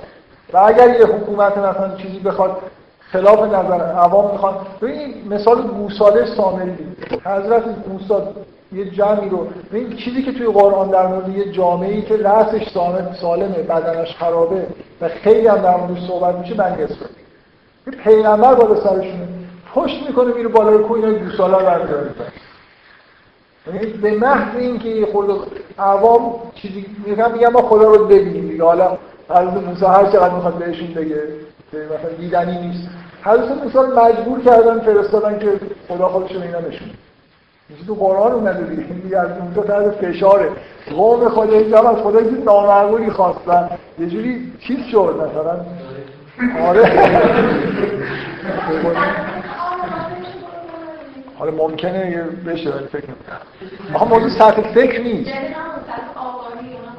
و 0.52 0.58
اگر 0.58 1.00
یه 1.00 1.06
حکومت 1.06 1.58
مثلا 1.58 1.96
چیزی 1.96 2.18
بخواد 2.18 2.62
خلاف 3.00 3.42
نظر 3.42 3.84
عوام 3.84 4.32
می‌خوان. 4.32 4.54
ببینید 4.82 5.32
مثال 5.32 5.62
گوساله 5.62 6.26
سامری. 6.36 6.76
حضرت 7.24 7.64
موسی 7.88 8.14
یه 8.72 8.90
جمعی 8.90 9.28
رو 9.28 9.46
این 9.72 9.96
چیزی 9.96 10.22
که 10.22 10.32
توی 10.32 10.46
قرآن 10.46 10.90
در 10.90 11.06
مورد 11.06 11.28
یه 11.28 11.52
جامعه 11.52 12.02
که 12.02 12.16
رأسش 12.16 12.68
سالمه 13.20 13.62
بدنش 13.62 14.16
خرابه 14.16 14.66
و 15.00 15.08
خیلی 15.08 15.46
هم 15.46 15.58
در 15.58 15.76
موردش 15.76 16.06
صحبت 16.08 16.34
میشه 16.34 16.54
بنی 16.54 16.82
اسرائیل 16.82 18.02
پیغمبر 18.04 18.54
بالا 18.54 18.80
سرشونه. 18.80 19.28
پشت 19.74 20.06
می‌کنه 20.08 20.34
میره 20.34 20.48
بالای 20.48 20.78
کوه 20.78 20.96
اینا 20.96 21.18
گوسالا 21.18 21.76
رو 21.76 21.88
یعنی 23.66 23.86
به 23.86 24.10
محض 24.10 24.56
اینکه 24.56 25.06
خود 25.12 25.30
عوام 25.78 26.34
چیزی 26.54 26.86
میگم 27.06 27.32
میگم 27.32 27.52
ما 27.52 27.62
خدا 27.62 27.94
رو 27.94 28.04
ببینیم 28.06 28.48
دیگه. 28.48 28.64
حالا 28.64 28.98
حضرت 29.28 29.52
موسی 29.68 29.84
هر 29.84 30.06
چقدر 30.06 30.34
می‌خواد 30.34 30.54
بهشون 30.54 30.94
بگه 30.94 31.22
مثلا 31.72 32.10
دیدنی 32.18 32.68
نیست. 32.68 32.88
حضرت 33.24 33.62
موسی 33.64 33.78
مجبور 33.78 34.40
کردن 34.40 34.80
فرستادن 34.80 35.38
که 35.38 35.60
خدا 35.88 36.08
خودش 36.08 36.32
رو 36.32 36.42
اینا 36.42 36.60
نشون 36.60 36.90
تو 37.86 37.94
قرآن 37.94 38.32
اومده 38.32 38.62
دیگه. 38.62 39.18
از 39.18 39.28
اونجا 39.40 39.62
تحت 39.62 39.90
فشاره. 39.90 40.48
قوم 40.90 41.28
خدا 41.28 41.58
اینجا 41.58 41.78
از 41.78 41.96
خدا 41.96 42.20
یه 42.20 42.30
نامعقولی 42.30 43.10
خواستن 43.10 43.70
یه 43.98 44.06
جوری 44.06 44.52
چیز 44.60 44.78
شد 44.90 45.14
مثلا. 45.20 45.60
آره. 46.68 46.92
حالا 51.38 51.50
ممکنه 51.50 52.24
بشه 52.46 52.70
ولی 52.70 52.86
فکر 52.86 53.04
نمی‌کنم. 53.06 53.94
آخه 53.94 54.04
موضوع 54.04 54.28
سطح 54.28 54.62
فکر 54.62 55.02
نیست. 55.02 55.30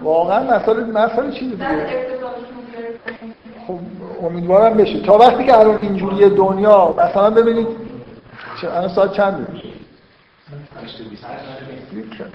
واقعا 0.02 0.58
مسئله 0.58 0.84
مسئله 0.84 1.32
چیز 1.32 1.52
دیگه. 1.52 2.08
خب 3.68 3.80
امیدوارم 4.22 4.78
بشه. 4.78 5.00
تا 5.00 5.18
وقتی 5.18 5.46
که 5.46 5.60
الان 5.60 5.80
اینجوری 5.82 6.30
دنیا 6.30 6.96
مثلا 6.98 7.30
ببینید 7.30 7.68
الان 8.64 8.90
ساعت 8.90 9.14
چنده؟ 9.14 9.48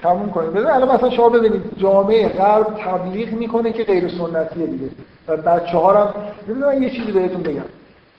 تموم 0.01 0.29
کنید. 0.31 0.49
ببین 0.49 0.67
الان 0.67 0.95
مثلا 0.95 1.09
شما 1.09 1.29
ببینید 1.29 1.61
جامعه 1.77 2.29
غرب 2.29 2.67
تبلیغ 2.85 3.31
می‌کنه 3.31 3.71
که 3.71 3.83
غیر 3.83 4.07
سنتیه 4.07 4.65
دیگه. 4.65 4.89
و 5.27 5.37
بچه 5.37 5.77
ها 5.77 6.05
هم 6.05 6.13
ببینید 6.47 6.83
یه 6.83 6.89
چیزی 6.89 7.11
بهتون 7.11 7.43
بگم. 7.43 7.61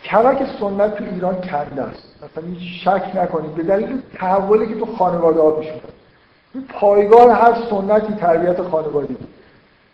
کلک 0.04 0.38
سنت 0.60 0.94
تو 0.94 1.04
ایران 1.14 1.34
کنده 1.34 1.82
است. 1.82 2.16
مثلا 2.16 2.44
شک 2.84 3.16
نکنید. 3.16 3.54
به 3.54 3.62
دلیل 3.62 4.02
تحولی 4.14 4.66
که 4.66 4.74
تو 4.74 4.86
خانواده 4.86 5.40
ها 5.40 5.50
پیش 5.50 5.68
پایگاه 6.68 7.32
هر 7.32 7.54
سنتی 7.70 8.14
تربیت 8.14 8.62
خانوادگی. 8.62 9.16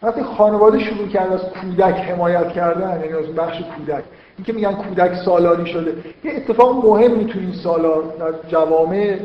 وقتی 0.03 0.23
خانواده 0.23 0.78
شروع 0.78 1.09
کرد 1.09 1.32
از 1.32 1.41
کودک 1.41 1.95
حمایت 1.95 2.53
کردن 2.53 3.01
یعنی 3.01 3.28
از 3.28 3.35
بخش 3.35 3.62
کودک. 3.77 4.05
این 4.39 4.45
که 4.45 4.53
میگن 4.53 4.73
کودک 4.73 5.15
سالاری 5.15 5.66
شده. 5.66 5.95
یه 6.24 6.32
اتفاق 6.37 6.87
مهمی 6.87 7.24
تو 7.24 7.39
این 7.39 7.53
سالا 7.53 8.01
در 8.01 8.49
جوامع 8.49 9.19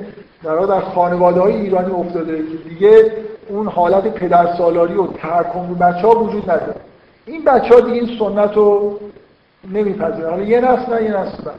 در 0.44 0.56
در 0.56 0.80
خانواده 0.80 1.42
های 1.42 1.56
ایرانی 1.56 1.92
افتاده 1.92 2.38
که 2.38 2.70
دیگه 2.70 3.12
اون 3.50 3.68
حالت 3.68 4.14
پدر 4.14 4.56
سالاری 4.58 4.96
و 4.96 5.08
تحکم 5.08 5.68
رو 5.70 5.76
بچه 5.76 6.08
ها 6.08 6.24
وجود 6.24 6.52
نداره. 6.52 6.76
این 7.26 7.44
بچه 7.44 7.74
ها 7.74 7.80
دیگه 7.80 8.02
این 8.02 8.20
سنت 8.20 8.54
رو 8.54 9.00
نمیپذیرن 9.74 10.30
حالا 10.30 10.44
یه 10.44 10.62
نسل 10.62 10.94
نه 10.94 11.04
یه 11.04 11.18
نسل 11.18 11.50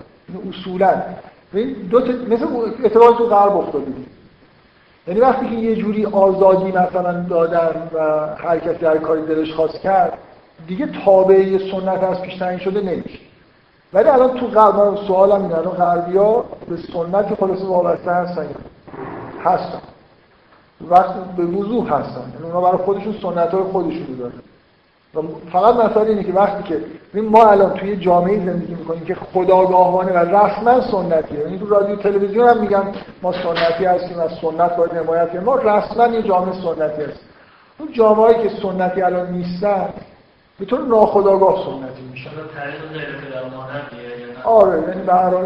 اصولا. 0.50 1.02
دو 1.90 2.00
مثل 2.28 2.46
اتفاق 2.84 3.18
تو 3.18 3.26
غرب 3.26 3.56
افتاده 3.56 3.92
یعنی 5.06 5.20
وقتی 5.20 5.48
که 5.48 5.54
یه 5.54 5.76
جوری 5.76 6.06
آزادی 6.06 6.72
مثلا 6.72 7.22
دادن 7.22 7.90
و 7.94 7.98
هر 8.36 8.58
کسی 8.58 8.78
در 8.78 8.98
کاری 8.98 9.22
دلش 9.22 9.52
خواست 9.52 9.80
کرد 9.80 10.18
دیگه 10.66 10.86
تابعه 11.04 11.70
سنت 11.70 12.02
از 12.02 12.22
پیش 12.22 12.34
تعیین 12.38 12.58
شده 12.58 12.80
نمیشه. 12.80 13.18
ولی 13.92 14.08
الان 14.08 14.40
تو 14.40 14.46
غرب 14.46 14.96
سوالم 15.06 15.42
اینه 15.42 15.58
الان 15.58 15.74
غربیا 15.74 16.44
به 16.68 16.76
سنت 16.76 17.34
خلاص 17.34 17.62
وابسته 17.62 18.10
هستن 18.10 18.46
هستن. 19.44 19.80
وقتی 20.88 21.20
به 21.36 21.44
وضوح 21.46 21.92
هستن. 21.92 22.32
یعنی 22.34 22.44
اونا 22.44 22.60
برای 22.60 22.84
خودشون 22.84 23.14
سنت 23.22 23.54
های 23.54 23.62
خودشون 23.62 24.16
دارن. 24.18 24.32
و 25.14 25.20
فقط 25.52 25.74
مسئله 25.74 26.10
اینه 26.10 26.24
که 26.24 26.32
وقتی 26.32 26.62
که 26.62 26.80
ما 27.20 27.44
الان 27.44 27.74
توی 27.74 27.96
جامعه 27.96 28.46
زندگی 28.46 28.74
می‌کنیم 28.74 29.04
که 29.04 29.14
خداگاهانه 29.14 30.12
و 30.12 30.18
رسما 30.18 30.80
سنتیه. 30.80 31.40
یعنی 31.40 31.58
تو 31.58 31.66
رادیو 31.66 31.96
تلویزیون 31.96 32.48
هم 32.48 32.60
میگن 32.60 32.92
ما 33.22 33.32
سنتی 33.32 33.84
هستیم 33.84 34.18
از 34.18 34.30
سنت 34.40 34.76
باید 34.76 34.92
حمایت 34.92 35.30
کنیم. 35.30 35.42
ما 35.42 35.56
رسما 35.56 36.06
یه 36.06 36.22
جامعه 36.22 36.52
سنتی 36.52 37.02
هستیم 37.02 37.28
اون 37.78 37.92
جامعه‌ای 37.92 38.48
که 38.48 38.54
سنتی 38.62 39.02
الان 39.02 39.32
نیستن 39.32 39.88
به 40.58 40.64
طور 40.64 40.80
ناخداگاه 40.80 41.64
سنتی 41.64 42.02
میشن. 42.10 42.30
آره 44.44 44.82
یعنی 44.88 45.02
به 45.02 45.12
هر 45.12 45.30
حال 45.30 45.44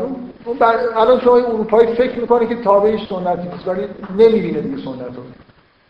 الان 0.97 1.21
شما 1.21 1.37
اروپایی 1.37 1.95
فکر 1.95 2.21
می‌کنه 2.21 2.47
که 2.47 2.55
تابعش 2.55 3.09
سنتی 3.09 3.49
نیست 3.49 3.69
ولی 3.69 3.83
نمی‌بینه 4.19 4.61
دیگه 4.61 4.77
سنت 4.77 5.17
رو 5.17 5.23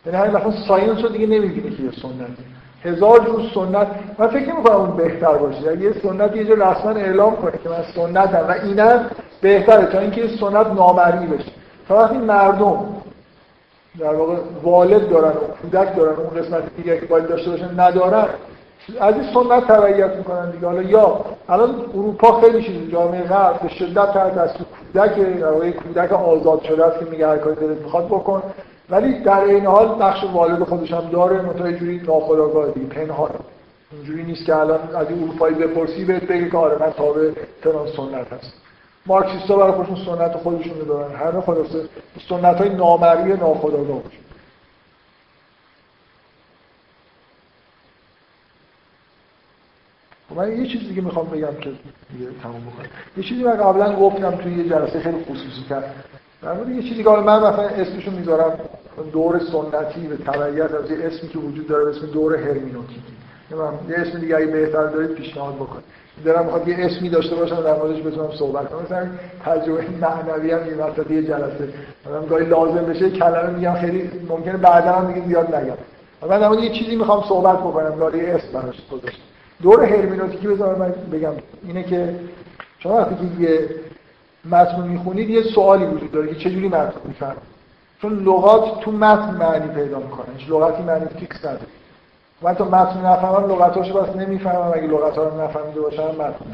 یعنی 0.05 0.17
همین 0.17 0.37
مثلا 0.37 0.51
science 0.67 0.99
رو 1.03 1.09
دیگه 1.09 1.27
نمی‌بینه 1.27 1.75
که 1.75 1.83
یه 1.83 1.91
سنتی. 1.91 2.43
هزار 2.83 3.19
جور 3.19 3.41
سنت. 3.53 3.87
من 4.17 4.27
فکر 4.27 4.55
می‌کنم 4.55 4.75
اون 4.75 4.91
بهتر 4.91 5.33
باشه. 5.33 5.69
اگه 5.69 5.81
یه 5.81 5.93
سنت 6.03 6.35
یه 6.35 6.43
جور 6.43 6.71
رسما 6.71 6.91
اعلام 6.91 7.35
کنه 7.35 7.51
که 7.63 7.69
من 7.69 7.83
سنتم 7.95 8.45
و 8.47 8.51
اینم 8.63 9.05
بهتره 9.41 9.85
تا 9.85 9.99
اینکه 9.99 10.27
سنت 10.27 10.67
نامرئی 10.67 11.27
بشه. 11.27 11.51
تا 11.87 11.95
وقتی 11.95 12.17
مردم 12.17 12.85
در 13.99 14.13
واقع 14.13 14.35
والد 14.63 15.09
دارن 15.09 15.29
و 15.29 15.39
کودک 15.61 15.95
دارن 15.95 16.15
اون 16.15 16.41
قسمت 16.41 16.75
دیگه 16.77 16.99
که 16.99 17.05
باید 17.05 17.27
داشته 17.27 17.51
باشن 17.51 17.79
ندارن 17.79 18.25
از 18.99 19.15
این 19.15 19.23
سنت 19.33 19.67
تبعیت 19.67 20.15
می‌کنن 20.15 20.51
دیگه. 20.51 20.67
حالا 20.67 20.81
یا 20.81 21.19
الان 21.49 21.75
اروپا 21.93 22.41
خیلی 22.41 22.63
چیز 22.63 22.91
جامعه 22.91 23.23
غرب 23.23 23.59
به 23.59 23.69
شدت 23.69 24.13
تحت 24.13 24.35
دست 24.35 24.55
کودک 24.93 25.15
در 25.39 25.71
کودک 25.71 26.13
آزاد 26.13 26.63
شده 26.63 26.85
است 26.85 26.99
که 26.99 27.05
میگه 27.05 27.27
هر 27.27 27.37
کاری 27.37 27.55
دلت 27.55 27.81
می‌خواد 27.81 28.05
بکن. 28.05 28.43
ولی 28.89 29.19
در 29.19 29.39
این 29.39 29.65
حال 29.65 30.01
نقش 30.03 30.23
والد 30.23 30.63
خودش 30.63 30.91
هم 30.91 31.09
داره 31.09 31.41
متای 31.41 31.79
جوری 31.79 31.97
ناخودآگاه 31.97 32.71
دیگه 32.71 32.87
پنهان 32.87 33.31
اینجوری 33.91 34.23
نیست 34.23 34.45
که 34.45 34.55
الان 34.55 34.95
از 34.95 35.07
اروپایی 35.07 35.55
بپرسی 35.55 36.05
بهت 36.05 36.23
بگه 36.23 36.49
که 36.49 36.57
آره 36.57 36.77
من 36.79 36.91
تابع 36.91 37.31
فلان 37.61 37.87
سنت 37.87 38.33
هست 38.33 38.53
مارکسیستا 39.05 39.57
برای 39.57 39.71
خودشون 39.71 40.05
سنت 40.05 40.37
خودشون 40.37 40.79
رو 40.79 40.85
دارن. 40.85 41.15
همه 41.15 41.41
خلاصه 41.41 41.85
سنت 42.29 42.57
های 42.57 42.69
نامرئی 42.69 43.33
ناخودآگاه 43.33 44.01
خب 50.29 50.37
من 50.37 50.61
یه 50.61 50.67
چیزی 50.67 50.87
دیگه 50.87 51.01
می‌خوام 51.01 51.29
بگم 51.29 51.55
که 51.61 51.69
دیگه 52.11 52.31
تموم 52.43 52.61
بکنم 52.61 52.89
یه 53.17 53.23
چیزی 53.23 53.43
من 53.43 53.57
قبلا 53.57 53.95
گفتم 53.95 54.35
توی 54.35 54.53
یه 54.53 54.69
جلسه 54.69 54.99
خیلی 54.99 55.23
خصوصی 55.23 55.63
کرد 55.69 56.05
در 56.43 56.53
مورد 56.53 56.69
یه 56.69 56.83
چیزی 56.83 57.03
که 57.03 57.09
من 57.09 57.37
مثلا 57.37 57.67
اسمشو 57.67 58.11
می‌ذارم 58.11 58.59
دور 59.13 59.39
سنتی 59.39 60.07
به 60.07 60.17
تبعیت 60.17 60.73
از 60.73 60.91
یه 60.91 60.97
اسمی 60.97 61.29
که 61.29 61.39
وجود 61.39 61.67
داره 61.67 61.85
به 61.85 61.91
اسم 61.91 62.05
دور 62.05 62.35
هرمینوتیکی. 62.35 63.01
یه 63.89 63.95
اسم 63.95 64.19
دیگه 64.19 64.37
اگه 64.37 64.45
بهتر 64.45 64.87
دارید 64.87 65.09
پیشنهاد 65.09 65.55
بکنید. 65.55 65.83
دارم 66.25 66.45
می‌خواد 66.45 66.67
یه 66.67 66.75
اسمی 66.79 67.09
داشته 67.09 67.35
باشم 67.35 67.61
در 67.63 67.77
موردش 67.77 68.01
بتونم 68.01 68.31
صحبت 68.31 68.69
کنم. 68.69 68.81
مثلا 68.81 69.07
تجربه 69.45 69.83
معنوی 70.01 70.51
هم 70.51 70.63
این 70.63 70.77
وسط 70.77 71.11
یه 71.11 71.23
جلسه. 71.23 71.69
مثلا 72.05 72.21
گاهی 72.21 72.45
لازم 72.45 72.85
بشه 72.85 73.09
کلمه 73.09 73.49
میگم 73.49 73.73
خیلی 73.73 74.11
ممکنه 74.29 74.57
بعدا 74.57 74.91
هم 74.91 75.13
دیگه 75.13 75.27
زیاد 75.27 75.55
نگم 75.55 75.77
من 76.29 76.39
در 76.39 76.63
یه 76.63 76.69
چیزی 76.69 76.95
می‌خوام 76.95 77.23
صحبت 77.29 77.59
بکنم 77.59 77.99
داره 77.99 78.19
یه 78.19 78.33
اسم 78.33 78.61
براش 78.61 78.75
گذاشتم. 78.91 79.21
دور 79.61 79.83
هرمینوتیکی 79.83 80.47
بذار 80.47 80.75
من 80.75 80.93
بگم. 81.11 81.33
اینه 81.67 81.83
که 81.83 82.15
شما 82.79 82.95
وقتی 82.95 83.15
که 83.15 83.43
یه 83.43 83.69
متن 84.45 84.81
می‌خونید 84.81 85.29
یه 85.29 85.41
سوالی 85.41 85.85
وجود 85.85 86.11
داره 86.11 86.27
که 86.27 86.35
چجوری 86.35 86.67
متن 86.67 87.01
می‌فهمید؟ 87.05 87.51
چون 88.01 88.23
لغات 88.23 88.81
تو 88.81 88.91
متن 88.91 89.37
معنی 89.37 89.67
پیدا 89.67 89.99
می‌کنه 89.99 90.25
هیچ 90.37 90.49
لغتی 90.49 90.83
معنی 90.83 91.05
فیکس 91.05 91.45
نداره. 91.45 91.67
من 92.41 92.53
تا 92.53 92.65
متن 92.65 93.05
نفهمم 93.05 93.51
لغتاشو 93.51 94.01
بس 94.01 94.15
نمی‌فهمم. 94.15 94.71
اگه 94.73 94.87
لغت‌ها 94.87 95.23
رو 95.23 95.41
نفهمیده 95.41 95.81
باشم 95.81 96.03
متن 96.03 96.45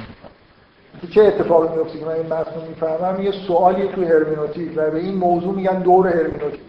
چه 1.11 1.23
اتفاقی 1.23 1.77
میفته 1.77 1.99
که 1.99 2.05
من 2.05 2.11
این 2.11 2.26
متن 2.26 2.68
می‌فهمم؟ 2.68 3.23
یه 3.23 3.31
سوالی 3.47 3.88
تو 3.88 4.03
هرمنوتیک 4.03 4.72
و 4.76 4.91
به 4.91 4.97
این 4.97 5.15
موضوع 5.15 5.55
میگن 5.55 5.80
دور 5.81 6.07
هرمنوتیک 6.07 6.61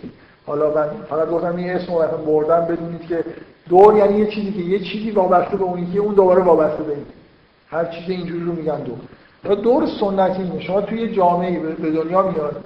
حالا 0.47 0.75
من 0.75 0.89
فقط 1.11 1.31
گفتم 1.31 1.57
این 1.57 1.71
اسم 1.71 1.95
رو 1.95 2.19
بردم 2.27 2.65
بدونید 2.65 3.07
که 3.09 3.25
دور 3.69 3.97
یعنی 3.97 4.19
یه 4.19 4.27
چیزی 4.27 4.53
که 4.53 4.61
یه 4.61 4.79
چیزی 4.79 5.11
وابسته 5.11 5.57
به 5.57 5.65
اون 5.65 5.93
که 5.93 5.99
اون 5.99 6.15
دوباره 6.15 6.43
وابسته 6.43 6.83
به 6.83 6.93
این. 6.93 7.07
هر 7.71 7.85
چیز 7.85 8.11
اینجوری 8.11 8.45
رو 8.45 8.53
میگن 8.53 8.81
دور. 8.81 8.99
دور 9.45 9.87
سنتی 10.01 10.43
اینه 10.43 10.61
شما 10.61 10.81
توی 10.81 11.15
جامعه 11.15 11.61
به 11.61 11.91
دنیا 11.91 12.23
میاد. 12.23 12.65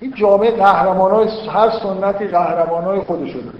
این 0.00 0.14
جامعه 0.14 0.50
قهرمانای 0.50 1.28
هر 1.48 1.70
سنتی 1.70 2.26
قهرمانای 2.26 3.00
خودش 3.00 3.30
داره. 3.30 3.58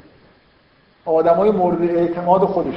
آدمای 1.05 1.51
مورد 1.51 1.83
اعتماد 1.83 2.41
خودش. 2.41 2.75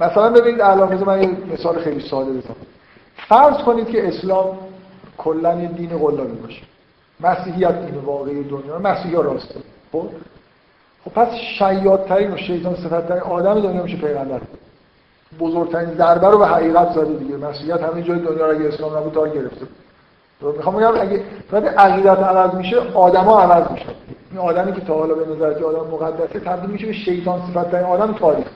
مثلا 0.00 0.30
ببینید 0.30 0.60
الان 0.60 1.04
من 1.04 1.22
یه 1.22 1.30
مثال 1.52 1.78
خیلی 1.78 2.08
ساده 2.08 2.30
بزنم. 2.30 2.56
فرض 3.16 3.56
کنید 3.56 3.88
که 3.88 4.08
اسلام 4.08 4.58
کلا 5.18 5.60
یه 5.60 5.68
دین 5.68 5.98
قلابی 5.98 6.36
باشه. 6.36 6.62
مسیحیت 7.20 7.86
دین 7.86 7.94
واقعی 7.94 8.44
دنیا 8.44 8.78
مسیحی 8.78 9.14
راسته. 9.14 9.60
خب؟ 9.92 10.08
خب 11.04 11.10
پس 11.10 11.34
شیادترین 11.58 12.30
و 12.30 12.36
شیطان 12.36 12.74
صفتترین 12.74 13.22
آدم 13.22 13.60
دنیا 13.60 13.82
میشه 13.82 13.96
پیغمبر. 13.96 14.40
بزرگترین 15.40 15.94
ضربه 15.94 16.28
رو 16.28 16.38
به 16.38 16.46
حقیقت 16.46 16.92
زده 16.92 17.14
دیگه. 17.14 17.36
مسیحیت 17.36 17.82
همه 17.82 18.02
جای 18.02 18.18
دنیا 18.18 18.46
رو 18.46 18.58
اگه 18.58 18.68
اسلام 18.68 18.96
نبود 18.96 19.12
تا 19.14 19.26
گرفته 19.26 19.66
می‌خوام 20.56 20.76
بگم 20.76 21.00
اگه 21.00 21.22
وقتی 21.52 21.66
عقیدت 21.66 22.18
عوض 22.18 22.54
میشه 22.54 22.80
آدما 22.94 23.40
عوض 23.40 23.70
میشه 23.70 23.86
این 24.30 24.40
آدمی 24.40 24.72
که 24.72 24.80
تا 24.80 24.94
حالا 24.94 25.14
به 25.14 25.34
نظر 25.34 25.54
که 25.54 25.64
آدم 25.64 25.90
مقدسه 25.90 26.40
تبدیل 26.40 26.70
میشه 26.70 26.86
به 26.86 26.92
شیطان 26.92 27.42
صفت 27.54 27.74
آدم 27.74 28.12
تاریخ. 28.12 28.46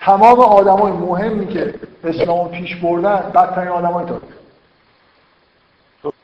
تمام 0.00 0.40
آدمای 0.40 0.92
مهمی 0.92 1.46
که 1.46 1.74
اسلام 2.04 2.48
پیش 2.48 2.76
بردن 2.76 3.30
بدترین 3.34 3.68
آدمای 3.68 4.04
تاریخ. 4.04 4.22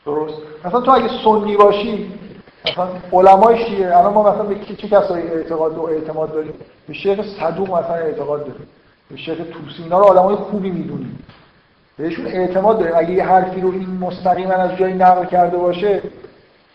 درست؟ 0.07 0.35
مثلا 0.65 0.81
تو 0.81 0.91
اگه 0.91 1.09
سنی 1.25 1.57
باشی 1.57 2.13
مثلا 2.67 2.89
علمای 3.13 3.67
شیعه 3.67 3.99
الان 3.99 4.13
ما 4.13 4.33
مثلا 4.33 4.43
به 4.43 4.55
چه 4.55 4.89
کسایی 4.89 5.27
اعتقاد 5.27 5.79
و 5.79 5.83
اعتماد 5.83 6.33
داریم؟ 6.33 6.55
به 6.89 6.95
شیخ 6.95 7.21
صدوق 7.41 7.69
مثلا 7.69 7.95
اعتقاد 7.95 8.41
داریم. 8.41 8.69
شیخ 9.17 9.37
توسی 9.37 9.83
اینا 9.83 9.99
رو 9.99 10.05
آدمای 10.05 10.35
خوبی 10.35 10.71
می‌دونیم 10.71 11.19
بهشون 11.99 12.27
اعتماد 12.27 12.79
داریم. 12.79 12.95
اگه 12.97 13.11
یه 13.11 13.25
حرفی 13.25 13.61
رو 13.61 13.73
این 13.73 13.99
مستقیما 14.01 14.53
از 14.53 14.77
جایی 14.77 14.95
نقل 14.95 15.25
کرده 15.25 15.57
باشه 15.57 16.03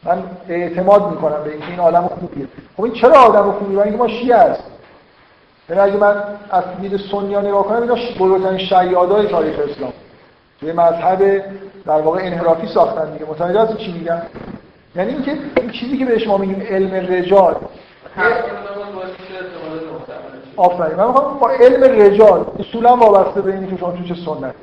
من 0.03 0.23
اعتماد 0.49 1.11
می‌کنم 1.11 1.43
به 1.43 1.51
اینکه 1.51 1.67
این 1.67 1.79
آدم 1.79 2.07
خوبیه. 2.07 2.47
خب 2.77 2.83
این 2.83 2.93
چرا 2.93 3.19
آدم 3.19 3.51
خوبی؟ 3.51 3.75
و 3.75 3.79
اینکه 3.79 3.97
ما 3.97 4.07
شیعه 4.07 4.35
است 4.35 4.63
یعنی 5.69 5.81
اگه 5.81 5.97
من 5.97 6.23
از 6.51 6.63
دید 6.81 6.97
سنیا 6.97 7.41
نگاه 7.41 7.63
کنم 7.63 7.81
اینا 7.81 7.95
بزرگترین 8.19 8.57
شیادای 8.57 9.27
تاریخ 9.27 9.59
اسلام. 9.59 9.93
یه 10.61 10.73
مذهب 10.73 11.43
در 11.85 12.01
واقع 12.01 12.19
انحرافی 12.23 12.67
ساختن 12.67 13.13
دیگه. 13.13 13.25
متوجه 13.25 13.61
هستی 13.61 13.85
چی 13.85 13.91
میگم؟ 13.91 14.21
یعنی 14.95 15.13
اینکه 15.13 15.37
این 15.57 15.71
چیزی 15.71 15.97
که 15.97 16.05
بهش 16.05 16.27
ما 16.27 16.37
میگیم 16.37 16.61
علم 16.69 16.93
رجال 16.93 17.55
آفرین. 20.57 20.95
من 20.95 21.07
می‌خوام 21.07 21.39
با 21.39 21.49
علم 21.49 22.01
رجال 22.01 22.45
اصولا 22.59 22.95
وابسته 22.95 23.41
به 23.41 23.53
اینکه 23.53 23.77
شما 23.77 23.91
تو 23.91 24.03
چه 24.03 24.15
سنت 24.25 24.55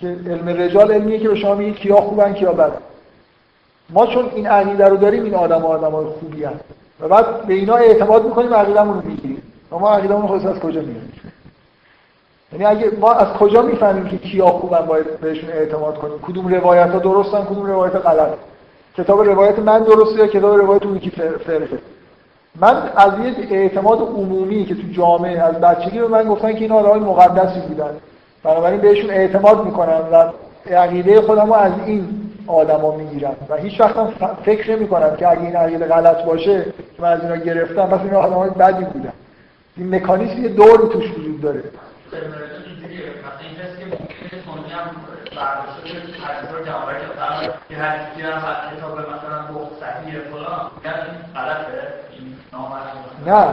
که 0.00 0.06
علم 0.06 0.48
رجال 0.48 0.92
علمیه 0.92 1.18
که 1.18 1.28
به 1.28 1.34
شما 1.34 1.54
میگه 1.54 1.72
کیا 1.72 1.96
خوبن 1.96 2.32
کیا 2.32 2.52
بدن. 2.52 2.76
ما 3.90 4.06
چون 4.06 4.30
این 4.34 4.46
عقیده 4.46 4.88
رو 4.88 4.96
داریم 4.96 5.24
این 5.24 5.34
آدم 5.34 5.64
آدمای 5.64 6.04
خوبی 6.04 6.44
هست 6.44 6.64
و 7.00 7.08
بعد 7.08 7.46
به 7.46 7.54
اینا 7.54 7.74
اعتماد 7.74 8.24
می‌کنیم 8.24 8.54
عقیدمون 8.54 8.94
رو 8.94 9.08
می‌گیریم. 9.08 9.42
و 9.72 9.78
ما 9.78 9.90
عقیدمون 9.90 10.26
خود 10.26 10.46
از 10.46 10.58
کجا 10.58 10.80
میاریم 10.80 11.12
یعنی 12.52 12.64
اگه 12.64 12.90
ما 13.00 13.12
از 13.12 13.32
کجا 13.38 13.62
می‌فهمیم 13.62 14.08
که 14.08 14.18
کیا 14.18 14.46
خوبن 14.46 14.86
باید 14.86 15.20
بهشون 15.20 15.50
اعتماد 15.50 15.98
کنیم؟ 15.98 16.18
کدوم 16.22 16.54
روایت 16.54 16.90
ها 16.90 16.98
درستن 16.98 17.44
کدوم 17.44 17.66
روایت 17.66 17.96
غلط 17.96 18.28
کتاب 18.96 19.20
روایت 19.20 19.58
من 19.58 19.82
درسته 19.82 20.18
یا 20.18 20.26
کتاب 20.26 20.58
روایت 20.58 20.86
اون 20.86 20.96
یکی 20.96 21.10
فرقه؟ 21.46 21.78
من 22.60 22.90
از 22.96 23.12
یه 23.24 23.46
اعتماد 23.50 24.00
عمومی 24.00 24.64
که 24.64 24.74
تو 24.74 24.80
جامعه 24.92 25.42
از 25.42 25.54
بچگی 25.54 25.98
به 25.98 26.08
من 26.08 26.28
گفتن 26.28 26.52
که 26.52 26.60
این 26.60 26.72
آدمای 26.72 27.00
مقدسی 27.00 27.60
بودن. 27.60 27.90
بنابراین 28.44 28.80
بهشون 28.80 29.10
اعتماد 29.10 29.64
می‌کنم 29.64 30.02
و 30.12 30.24
عقیده 30.74 31.20
خودم 31.20 31.52
از 31.52 31.72
این 31.86 32.08
آدما 32.46 32.96
می‌گیرم. 32.96 33.36
و 33.48 33.56
هیچ 33.56 33.80
وقت 33.80 33.94
فکر 34.44 34.76
نمی 34.76 34.88
کنم 34.88 35.16
که 35.16 35.28
اگه 35.28 35.42
این 35.42 35.56
عقیده 35.56 35.86
غلط 35.86 36.24
باشه 36.24 36.62
که 36.96 37.02
من 37.02 37.12
از 37.12 37.22
اینا 37.22 37.36
گرفتم 37.36 37.86
پس 37.86 38.00
این 38.00 38.14
آدمای 38.14 38.50
بدی 38.50 38.84
بودن. 38.84 39.12
این 39.76 39.94
مکانیزم 39.94 40.42
یه 40.42 40.48
دوری 40.48 40.88
توش 40.92 41.10
وجود 41.18 41.40
داره. 41.40 41.62
نه 53.26 53.46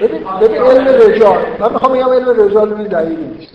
ببین 0.00 0.24
ببین 0.40 0.62
علم 0.62 0.86
رجال. 0.86 1.38
من 1.60 1.72
می‌خوام 1.72 1.92
بگم 1.92 2.12
علم 2.12 2.46
رجال 2.46 2.72
این 2.72 2.86
دلیلی 2.86 3.26
نیست. 3.26 3.52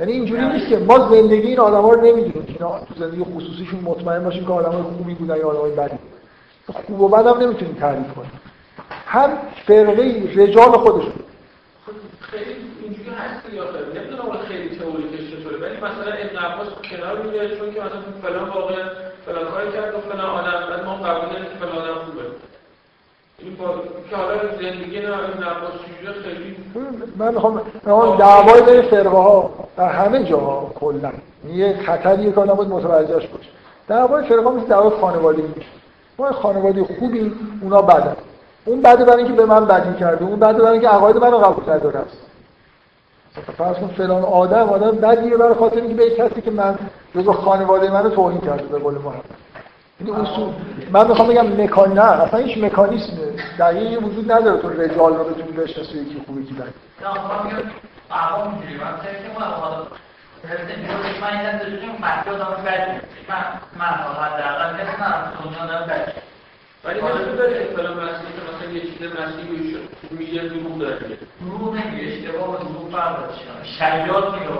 یعنی 0.00 0.12
اینجوری 0.12 0.44
نیست 0.44 0.68
که 0.68 0.78
ما 0.78 0.98
زندگی 0.98 1.46
این 1.46 1.60
آدما 1.60 1.90
رو 1.90 2.00
نمی‌دونیم. 2.00 2.44
اینا 2.48 2.78
تو 2.78 2.94
زندگی 2.96 3.24
خصوصیشون 3.24 3.80
مطمئن 3.80 4.24
باشیم 4.24 4.46
که 4.46 4.52
آدمای 4.52 4.82
خوبی 4.82 5.14
بودن 5.14 5.36
یا 5.36 5.48
آدمای 5.48 5.70
بدی. 5.70 5.98
خوب 6.72 7.00
و 7.00 7.08
بدم 7.08 7.40
نمی‌تونیم 7.40 7.74
تعریف 7.74 8.14
کنیم. 8.14 8.40
هر 9.06 9.30
فرقه 9.66 10.22
رجال 10.36 10.70
خودشون. 10.70 11.12
خیلی 12.34 12.54
اینجوری 12.82 13.10
هست 13.10 13.52
یا 13.52 13.64
خیلی؟ 13.72 13.98
نمی‌دونم 13.98 14.38
خیلی 14.48 14.68
تئوریکش 14.78 15.24
چطوره 15.30 15.56
ولی 15.56 15.76
مثلا 15.76 16.12
ابن 16.24 16.36
عباس 16.36 16.68
کنار 16.90 17.22
میره 17.22 17.56
چون 17.56 17.74
که 17.74 17.80
مثلا 17.80 18.00
فلان 18.22 18.48
واقع 18.48 18.74
فلان 19.26 19.44
کاری 19.50 19.72
کرد 19.72 19.94
و 19.94 20.00
فلان 20.00 20.30
آدم 20.30 20.70
بعد 20.70 20.84
ما 20.84 20.94
قبول 20.94 21.28
که 21.28 21.56
فلان 21.60 21.78
آدم 21.78 21.94
خوبه. 21.94 22.22
این 23.38 23.56
با 23.56 23.64
که 24.10 24.16
حالا 24.16 24.36
زندگی 24.60 25.00
نه 25.00 25.08
ابن 25.08 25.42
عباس 25.42 25.72
چجوری 25.72 26.20
خیلی 26.22 26.56
من 27.16 27.34
می‌خوام 27.34 27.54
من 27.86 28.16
دعوای 28.16 28.62
بین 28.62 28.82
فرقه 28.82 29.08
ها 29.08 29.50
در 29.76 29.88
همه 29.88 30.24
جاها 30.24 30.72
کلا. 30.74 31.12
یه 31.48 31.82
خطریه 31.86 32.32
که 32.32 32.40
آدم 32.40 32.54
باید 32.54 32.70
متوجهش 32.70 33.26
باشه 33.26 33.48
دعوای 33.88 34.24
فرقه 34.28 34.50
مثل 34.50 34.66
دعوای 34.66 34.90
خانوادگی 35.00 35.42
میشه. 35.56 35.68
ما 36.18 36.32
خانواده 36.32 36.84
خوبی 36.84 37.32
اونا 37.62 37.82
بدن. 37.82 38.16
اون 38.64 38.82
بده 38.82 39.04
برای 39.04 39.24
اینکه 39.24 39.32
به 39.32 39.46
من 39.46 39.66
بدی 39.66 39.98
کرده 40.00 40.24
اون 40.24 40.40
بده 40.40 40.58
برای 40.58 40.72
اینکه 40.72 40.88
عقاید 40.88 41.16
منو 41.16 41.38
قبول 41.38 41.74
نداره 41.74 41.98
است 41.98 42.23
فرض 43.40 43.76
کن 43.76 43.88
فلان 43.88 44.22
آدم 44.22 44.68
آدم 44.68 44.90
بدیه 44.90 45.36
برای 45.36 45.54
خاطر 45.54 45.76
اینکه 45.76 45.94
به 45.94 46.10
کسی 46.10 46.40
که 46.40 46.50
من 46.50 46.78
جزو 47.14 47.32
خانواده 47.32 47.90
منو 47.90 48.10
توهین 48.10 48.40
کرده 48.40 48.62
به 48.62 48.78
قول 48.78 48.94
محمد 48.94 49.24
این 50.00 50.14
اصول 50.14 50.52
من 50.92 51.08
می‌خوام 51.08 51.28
بگم 51.28 51.62
مکان 51.62 51.92
نه 51.92 52.02
اصلا 52.02 52.40
هیچ 52.40 52.64
مکانیسم 52.64 53.12
دقیقی 53.58 53.96
وجود 53.96 54.32
نداره 54.32 54.60
تو 54.60 54.68
رجال 54.68 55.16
رو 55.16 55.24
بتونی 55.24 55.52
بشناسی 55.52 55.98
یکی 55.98 56.22
خوبه 56.26 56.42
کی 56.42 56.54
بده 56.54 56.72
خب 57.02 57.20
من 63.72 63.94
ولی 66.84 67.00
مثلا 67.00 67.34
داره 67.36 67.68
اصطلاح 67.70 67.92
مسیحی 67.92 68.32
که 68.36 68.42
مثلا 68.48 68.72
یه 68.72 68.80
چیز 68.80 69.00
مسیحی 69.02 69.76
میگه 70.10 70.42
دروغ 70.42 70.78
داره 70.78 70.96
دروغ 71.40 71.74
نمیگه 71.74 72.12
اشتباه 72.12 72.50
و 72.50 72.56
دروغ 72.56 72.90
فرق 72.92 73.20
داره 73.20 73.32
شیاد 73.62 74.34
میگه 74.34 74.50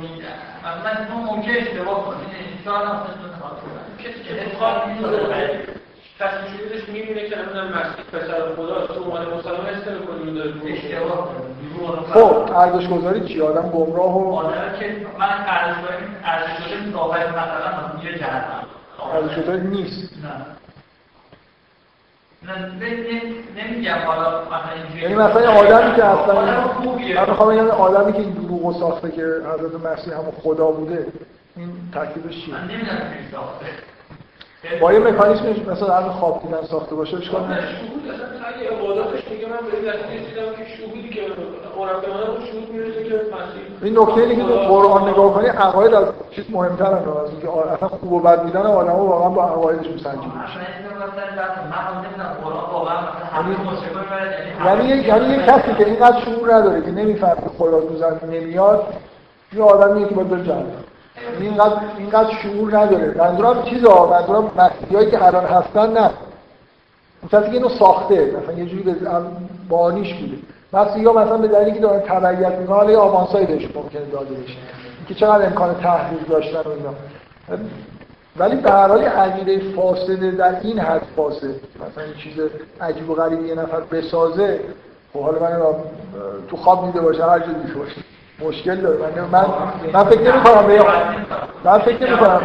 میگه؟ 0.00 0.24
مثلا 0.64 1.04
تو 1.04 1.14
ممکن 1.14 1.50
اشتباه 1.50 2.04
کنی 2.04 2.26
شاید 2.64 2.88
هم 2.88 3.02
کسی 3.98 4.22
که 4.24 4.42
انتخاب 4.42 4.88
می‌کنه 4.88 5.50
تصمیمش 6.18 6.88
می‌بینه 6.88 7.28
که 7.28 7.36
نمی‌دونم 7.38 7.68
مسیح 7.68 8.04
پسر 8.12 8.54
خدا 8.56 8.86
تو 8.86 9.02
اومده 9.02 9.34
مسلمان 9.36 9.66
استر 9.66 9.98
کنی 9.98 10.34
داره 10.34 10.52
اشتباه 10.66 11.28
خب 12.12 12.52
ارزش 12.56 12.88
گذاری 12.88 13.28
چی؟ 13.28 13.40
آدم 13.40 13.68
گمراه 13.70 14.16
و 14.16 14.34
آدم 14.34 14.78
که 14.80 15.06
من 15.18 15.28
ارزش 15.46 15.80
گذاری 15.80 16.04
ارزش 16.24 16.92
گذاری 16.96 17.30
مثلا 17.30 17.98
میره 18.02 18.18
جهنم 18.18 18.66
ارزش 19.14 19.38
گذاری 19.38 19.66
نیست. 19.66 20.12
نه. 20.24 20.59
نمیگم 23.56 23.98
حالا 24.06 24.42
یعنی 25.02 25.14
مثلا 25.14 25.50
آدمی 25.50 25.96
که 25.96 26.04
اصلا 26.04 26.44
من 27.14 27.28
می‌خوام 27.28 27.54
بگم 27.54 27.70
آدمی 27.70 28.12
که 28.12 28.18
این 28.18 28.30
دروغ 28.30 28.78
ساخته 28.78 29.10
که 29.10 29.22
حضرت 29.22 29.74
مسیح 29.84 30.14
هم 30.14 30.24
خدا 30.42 30.66
بوده 30.66 31.06
این 31.56 31.72
تکلیفش 31.92 32.44
چیه؟ 32.44 32.54
من 32.54 32.60
نمی‌دونم 32.60 32.98
ساخته 33.32 33.66
با 34.80 34.92
یه 34.92 34.98
مکانیزمش 34.98 35.58
مثلا 35.58 35.96
همین 35.96 36.12
خواب 36.12 36.42
دیدن 36.42 36.62
ساخته 36.70 36.94
باشه 36.94 37.20
شهود 37.20 37.42
اصلا 37.42 37.56
اگه 38.46 38.70
عباداتش 38.76 39.28
میگه 39.30 39.46
من 39.46 39.56
به 39.56 39.76
این 39.76 39.88
رسیدم 39.88 40.52
که 40.56 40.64
شهودی 40.76 41.08
که 41.08 41.20
قرآن 41.76 42.00
به 42.00 42.08
من 42.08 42.22
اون 42.22 42.46
شهود 42.46 42.70
می‌رسه 42.72 43.04
که 43.04 43.20
این 43.82 43.98
نکته 43.98 44.20
اینه 44.20 44.36
که 44.36 44.42
تو 44.42 44.54
قرآن 44.54 45.08
نگاه 45.08 45.34
کنی 45.34 45.46
عقاید 45.46 45.94
از 45.94 46.04
چیز 46.30 46.44
مهمتر 46.50 46.84
از 46.84 47.30
اینکه 47.30 47.48
اصلا 47.72 47.88
خوب 47.88 48.12
و 48.12 48.20
بد 48.20 48.42
بودن 48.42 48.60
آدم‌ها 48.60 49.04
واقعا 49.04 49.28
با 49.28 49.44
عقایدشون 49.44 49.98
سنجیده 49.98 50.42
میشه 50.42 50.60
یعنی 54.66 54.88
یعنی 54.88 55.34
یه 55.34 55.46
کسی 55.46 55.74
که 55.78 55.86
اینقدر 55.86 56.20
شعور 56.20 56.54
نداره 56.54 56.82
که 56.82 56.90
نمی‌فهمه 56.90 57.48
خدا 57.58 57.80
تو 57.80 57.96
زمین 57.96 58.40
نمیاد 58.40 58.86
یه 59.52 59.62
آدمیه 59.62 60.08
که 60.08 60.14
باید 60.14 60.28
بره 60.28 60.44
جهنم. 60.44 60.84
اینقدر 61.40 61.76
اینقدر 61.98 62.30
شعور 62.42 62.78
نداره. 62.78 63.14
منظورم 63.18 63.62
چیزا 63.62 64.06
منظورم 64.06 64.50
مسیحایی 64.56 65.10
که 65.10 65.26
الان 65.26 65.44
هستن 65.44 65.92
نه. 65.92 66.10
اون 67.22 67.42
کسی 67.42 67.50
اینو 67.50 67.68
ساخته 67.68 68.34
مثلا 68.42 68.58
یه 68.58 68.66
جوری 68.66 68.82
به 68.82 68.96
بانیش 69.68 70.14
بوده. 70.14 70.36
مسیحی 70.72 71.04
ها 71.04 71.12
مثلا 71.12 71.38
به 71.38 71.48
دلیلی 71.48 71.72
که 71.72 71.80
دارن 71.80 72.00
تبعیت 72.00 72.58
می‌کنن 72.58 72.76
حالا 72.76 72.90
یه 72.90 72.98
آوانسایی 72.98 73.46
بهش 73.46 73.68
ممکنه 73.74 74.04
داده 74.12 74.34
بشه. 74.34 74.56
که 75.08 75.14
چقدر 75.14 75.46
امکان 75.46 75.74
تحلیل 75.74 76.24
داشتن 76.28 76.60
و 76.60 76.68
اینا. 76.68 76.94
ولی 78.36 78.56
به 78.56 78.70
هر 78.70 78.88
حال 78.88 79.02
عقیده 79.04 79.72
فاسده 79.76 80.30
در 80.30 80.60
این 80.60 80.78
حد 80.78 81.02
فاسد. 81.16 81.46
مثلا 81.46 82.04
این 82.04 82.14
چیز 82.22 82.32
عجیب 82.80 83.10
و 83.10 83.14
غریبی 83.14 83.48
یه 83.48 83.54
نفر 83.54 83.80
بسازه 83.80 84.60
خب 85.12 85.20
حالا 85.20 85.38
من 85.40 85.74
تو 86.48 86.56
خواب 86.56 86.86
دیده 86.86 87.00
باشه 87.00 87.24
هر 87.24 87.38
دیده 87.38 87.74
باشه 87.78 88.00
مشکل 88.48 88.76
داره. 88.76 88.98
من 88.98 89.40
من, 89.40 89.46
من 89.92 90.04
فکر 90.04 90.20
نمی 90.20 90.44
کنم 90.44 90.66
به 90.66 90.84
من 91.64 91.78
فکر 91.78 92.08
نمی 92.08 92.18
کنم 92.18 92.40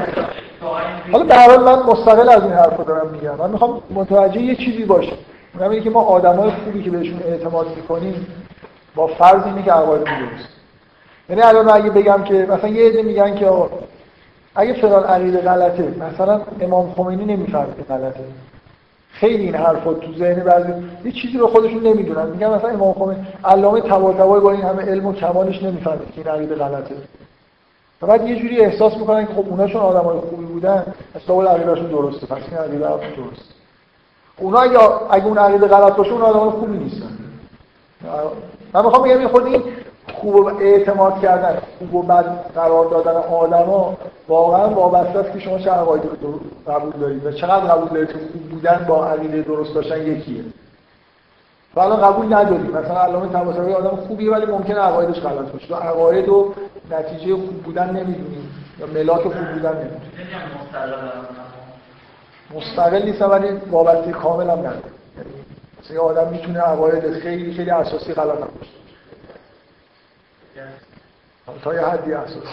حالا 1.11 1.23
به 1.23 1.35
هر 1.35 1.49
حال 1.49 1.63
من 1.63 1.83
مستقل 1.83 2.29
از 2.29 2.43
این 2.43 2.53
حرفا 2.53 2.83
دارم 2.83 3.07
میگم. 3.07 3.35
من 3.35 3.49
می‌خوام 3.49 3.81
متوجه 3.89 4.41
یه 4.41 4.55
چیزی 4.55 4.85
باشه 4.85 5.13
اونم 5.53 5.69
اینه 5.69 5.83
که 5.83 5.89
ما 5.89 6.01
آدمای 6.01 6.51
خوبی 6.51 6.83
که 6.83 6.91
بهشون 6.91 7.19
اعتماد 7.25 7.67
می‌کنیم 7.75 8.27
با 8.95 9.07
فرض 9.07 9.43
اینه 9.45 9.63
که 9.63 9.71
عقایدمون 9.71 10.19
درست. 10.19 10.49
یعنی 11.29 11.41
الان 11.41 11.69
اگه 11.69 11.89
بگم 11.89 12.23
که 12.23 12.33
مثلا 12.33 12.69
یه 12.69 12.89
عده 12.89 13.01
میگن 13.01 13.35
که 13.35 13.47
آقا 13.47 13.69
اگه 14.55 14.73
فلان 14.73 15.03
عقیده 15.03 15.41
غلطه 15.41 15.93
مثلا 15.99 16.41
امام 16.61 16.93
خمینی 16.97 17.25
نمی‌فهمه 17.25 17.75
که 17.77 17.83
غلطه. 17.83 18.19
خیلی 19.19 19.43
این 19.43 19.55
حرفا 19.55 19.93
تو 19.93 20.13
ذهن 20.13 20.43
بعضی 20.43 20.73
یه 21.05 21.11
چیزی 21.11 21.37
رو 21.37 21.47
خودشون 21.47 21.87
نمی‌دونن. 21.87 22.25
میگن 22.25 22.47
مثلا 22.47 22.69
امام 22.69 22.93
خمینی 22.93 23.27
علامه 23.45 23.81
طباطبایی 23.81 24.43
با 24.43 24.51
این 24.51 24.61
همه 24.61 24.83
علم 24.83 25.05
و 25.05 25.13
کمالش 25.13 25.63
نمی‌فهمه 25.63 25.97
که 25.97 26.17
این 26.17 26.27
عقیده 26.27 26.55
غلطه. 26.55 26.95
بعد 28.01 28.27
یه 28.27 28.35
جوری 28.35 28.59
احساس 28.59 28.97
می‌کنن 28.97 29.27
که 29.27 29.33
خب 29.33 29.49
اوناشون 29.49 29.81
آدمای 29.81 30.19
خوبی 30.19 30.45
بودن 30.45 30.85
اصلا 31.15 31.35
عقیدهشون 31.43 31.87
درسته 31.87 32.27
پس 32.27 32.41
این 32.51 32.57
عقیده 32.57 32.87
درسته. 32.87 33.55
اونا 34.37 34.59
اگه 34.59 34.79
اگه 35.09 35.25
اون 35.25 35.37
عقیده 35.37 35.67
غلط 35.67 35.95
باشه 35.95 36.11
اون 36.11 36.21
آدمای 36.21 36.49
خوبی 36.49 36.77
نیستن. 36.77 37.17
من 38.73 38.85
می‌خوام 38.85 39.03
بگم 39.03 39.27
خود 39.27 39.45
این 39.45 39.63
خوب 40.25 40.47
اعتماد 40.61 41.21
کردن 41.21 41.57
خوب 41.79 41.95
و 41.95 42.01
بد 42.01 42.25
قرار 42.55 42.85
دادن 42.85 43.11
آدما 43.11 43.97
واقعا 44.27 44.69
وابسته 44.69 45.19
است 45.19 45.33
که 45.33 45.39
شما 45.39 45.59
چه 45.59 45.71
عقایدی 45.71 46.07
رو 46.21 46.39
قبول 46.67 46.91
دارید 46.91 47.25
و 47.25 47.31
چقدر 47.31 47.65
قبول 47.65 47.89
دارید؟ 47.89 48.07
که 48.07 48.13
خوب 48.13 48.49
بودن 48.49 48.85
با 48.87 49.05
عقیده 49.05 49.41
درست 49.41 49.75
داشتن 49.75 50.07
یکیه. 50.07 50.43
و 51.75 51.79
الان 51.79 52.01
قبول 52.01 52.33
ندارید 52.33 52.75
مثلا 52.75 53.01
علامه 53.01 53.33
طباطبایی 53.33 53.73
آدم 53.73 53.95
خوبیه 53.95 54.31
ولی 54.31 54.45
ممکنه 54.45 54.79
عقایدش 54.79 55.19
غلط 55.19 55.51
باشه. 55.51 55.67
تو 55.67 55.75
عقاید 55.75 56.29
و 56.29 56.53
نتیجه 56.91 57.35
خوب 57.35 57.63
بودن 57.63 57.89
نمی‌دونید 57.89 58.49
یا 58.79 58.87
ملاک 58.87 59.21
خوب 59.21 59.33
بودن 59.33 59.73
نمی‌دونید 59.73 60.15
مستقل 62.55 63.05
نیست 63.05 63.21
ولی 63.21 63.47
وابسته 63.71 64.11
کامل 64.11 64.49
هم 64.49 64.59
نداره 64.59 64.81
یعنی 65.89 65.97
آدم 65.99 66.27
می‌تونه 66.31 66.59
عقاید 66.59 67.11
خیلی 67.11 67.53
خیلی 67.53 67.69
اساسی 67.69 68.13
غلط 68.13 68.37
هم 68.37 68.49
باشه 68.59 68.84
تا 71.63 71.73
یه 71.73 71.81
حدی 71.81 72.13
اساس 72.13 72.43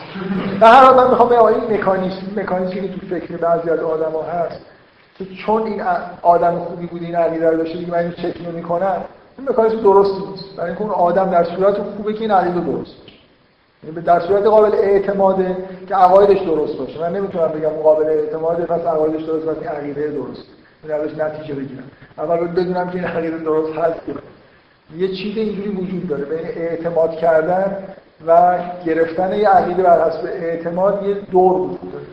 در 0.61 0.73
هر 0.73 0.95
من 0.95 1.11
می‌خوام 1.11 1.29
به 1.29 1.45
این 1.45 1.81
مکانیزم 1.81 2.17
مکانیزمی 2.37 2.89
که 2.89 3.01
تو 3.01 3.07
فکر 3.07 3.37
بعضی 3.37 3.71
از 3.71 3.79
آدما 3.79 4.23
هست 4.23 4.61
که 5.19 5.25
چون 5.47 5.63
این 5.63 5.83
آدم 6.23 6.59
خوبی 6.59 6.87
بود 6.87 7.03
این 7.03 7.15
عقیده 7.15 7.51
رو 7.51 7.57
داشته 7.57 7.79
دیگه 7.79 7.91
من 7.91 7.99
اینو 7.99 8.13
چک 8.13 8.49
نمی‌کنم 8.49 9.05
این 9.39 9.49
مکانیزم 9.49 9.81
درست 9.81 10.27
نیست. 10.27 10.57
برای 10.57 10.69
اینکه 10.69 10.83
اون 10.83 10.91
آدم 10.91 11.31
در 11.31 11.45
صورت 11.45 11.75
خوبه 11.75 12.13
که 12.13 12.21
این 12.21 12.31
عقیده 12.31 12.61
درست. 12.61 12.95
یعنی 13.85 14.01
در 14.01 14.21
صورت 14.21 14.45
قابل 14.45 14.75
اعتماده 14.75 15.57
که 15.89 15.95
عقایدش 15.95 16.39
درست 16.39 16.79
باشه. 16.79 17.01
من 17.01 17.17
نمی‌تونم 17.17 17.49
بگم 17.49 17.69
قابل 17.69 18.05
اعتماده 18.05 18.65
پس 18.65 18.81
عقایدش 18.81 19.23
درست 19.23 19.45
باشه 19.47 19.61
این 19.61 19.69
عقیده 19.69 20.09
درست. 20.09 20.43
این 20.83 20.93
ازش 20.93 21.15
نتیجه 21.17 21.55
بگیرم. 21.55 21.91
اول 22.19 22.47
بدونم 22.47 22.91
که 22.91 22.95
این 22.95 23.05
عقیده 23.05 23.39
درست 23.39 23.79
هست 23.79 24.01
یه 24.97 25.09
چیز 25.09 25.37
اینجوری 25.37 25.69
وجود 25.69 26.09
داره 26.09 26.25
بین 26.25 26.47
اعتماد 26.47 27.17
کردن 27.17 27.77
و 28.27 28.59
گرفتن 28.87 29.33
یه 29.33 29.49
عقیده 29.49 29.83
بر 29.83 30.09
حسب 30.09 30.25
اعتماد 30.25 31.07
یه 31.07 31.15
دور 31.15 31.53
وجود 31.61 31.93
داره. 31.93 32.05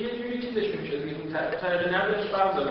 یه 0.00 0.08
جوری 0.08 0.38
چیزش 0.42 0.80
میشه 0.80 0.94
این 0.94 1.36
طریق 1.60 1.94
نقلش 1.94 2.26
فرق 2.32 2.56
داره. 2.56 2.70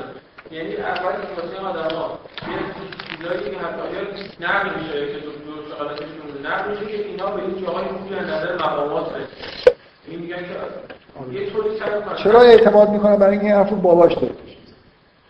یعنی 0.52 0.76
اول 0.76 1.12
که 1.12 1.42
واسه 1.42 1.58
آدم‌ها 1.58 2.20
یه 2.48 3.18
چیزایی 3.18 3.40
که 3.40 3.58
حتی 3.58 3.84
یا 3.96 4.02
نقل 4.48 4.80
میشه 4.80 5.08
که 5.08 5.20
تو 5.20 5.30
دو 5.30 5.76
حالتش 5.78 6.08
نقل 6.44 6.72
میشه 6.72 6.86
که 6.86 7.08
اینا 7.08 7.32
به 7.32 7.42
این 7.42 7.66
جاهای 7.66 7.86
خوبی 7.86 8.16
از 8.16 8.26
نظر 8.26 8.56
مقامات 8.56 9.08
رسید 9.16 9.74
این 10.08 10.20
میگن 10.20 10.38
که 10.38 11.40
یه 11.40 11.50
طوری 11.50 11.70
سعی 11.80 12.24
چرا 12.24 12.42
اعتماد 12.42 12.90
می‌کنن؟ 12.90 13.16
برای 13.16 13.32
اینکه 13.32 13.46
این 13.46 13.56
حرف 13.56 13.74
باباش 13.74 14.14
داره. 14.14 14.34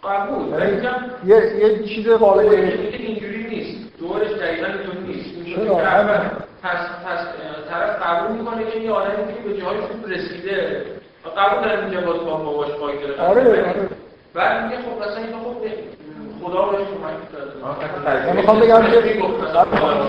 قبول. 0.04 0.46
یه 1.26 1.36
یه 1.60 1.88
چیز 1.88 2.08
قابل 2.08 2.40
اینجوری 2.40 3.38
نیست 3.38 3.39
دورش 4.00 4.32
دقیقاً 4.32 4.68
اینطور 4.68 4.96
نیست. 5.08 5.30
چرا؟ 5.56 5.76
پس 6.64 6.80
پس 7.06 7.20
طرف 7.70 8.02
قبول 8.04 8.38
می‌کنه 8.38 8.64
که 8.64 8.80
این 8.80 8.90
آدمی 8.92 9.34
که 9.34 9.50
به 9.50 9.54
جای 9.62 9.78
خوب 9.80 10.08
رسیده. 10.08 10.86
و 11.26 11.30
قبول 11.40 11.70
داره 11.70 11.80
اینجا 11.84 12.02
باز 12.02 12.20
با 12.26 12.38
باباش 12.38 12.70
پای 12.70 13.00
گرفته. 13.00 13.22
آره 13.22 13.42
آره. 13.42 13.90
بعد 14.34 14.64
میگه 14.64 14.78
خب 14.78 15.02
مثلا 15.02 15.24
اینو 15.24 15.38
خب 15.38 15.56
خدا 16.44 16.62
بهش 16.66 16.82
کمک 16.82 17.20
من 18.26 18.36
می‌خوام 18.36 18.60
بگم 18.60 18.82
که 18.82 19.24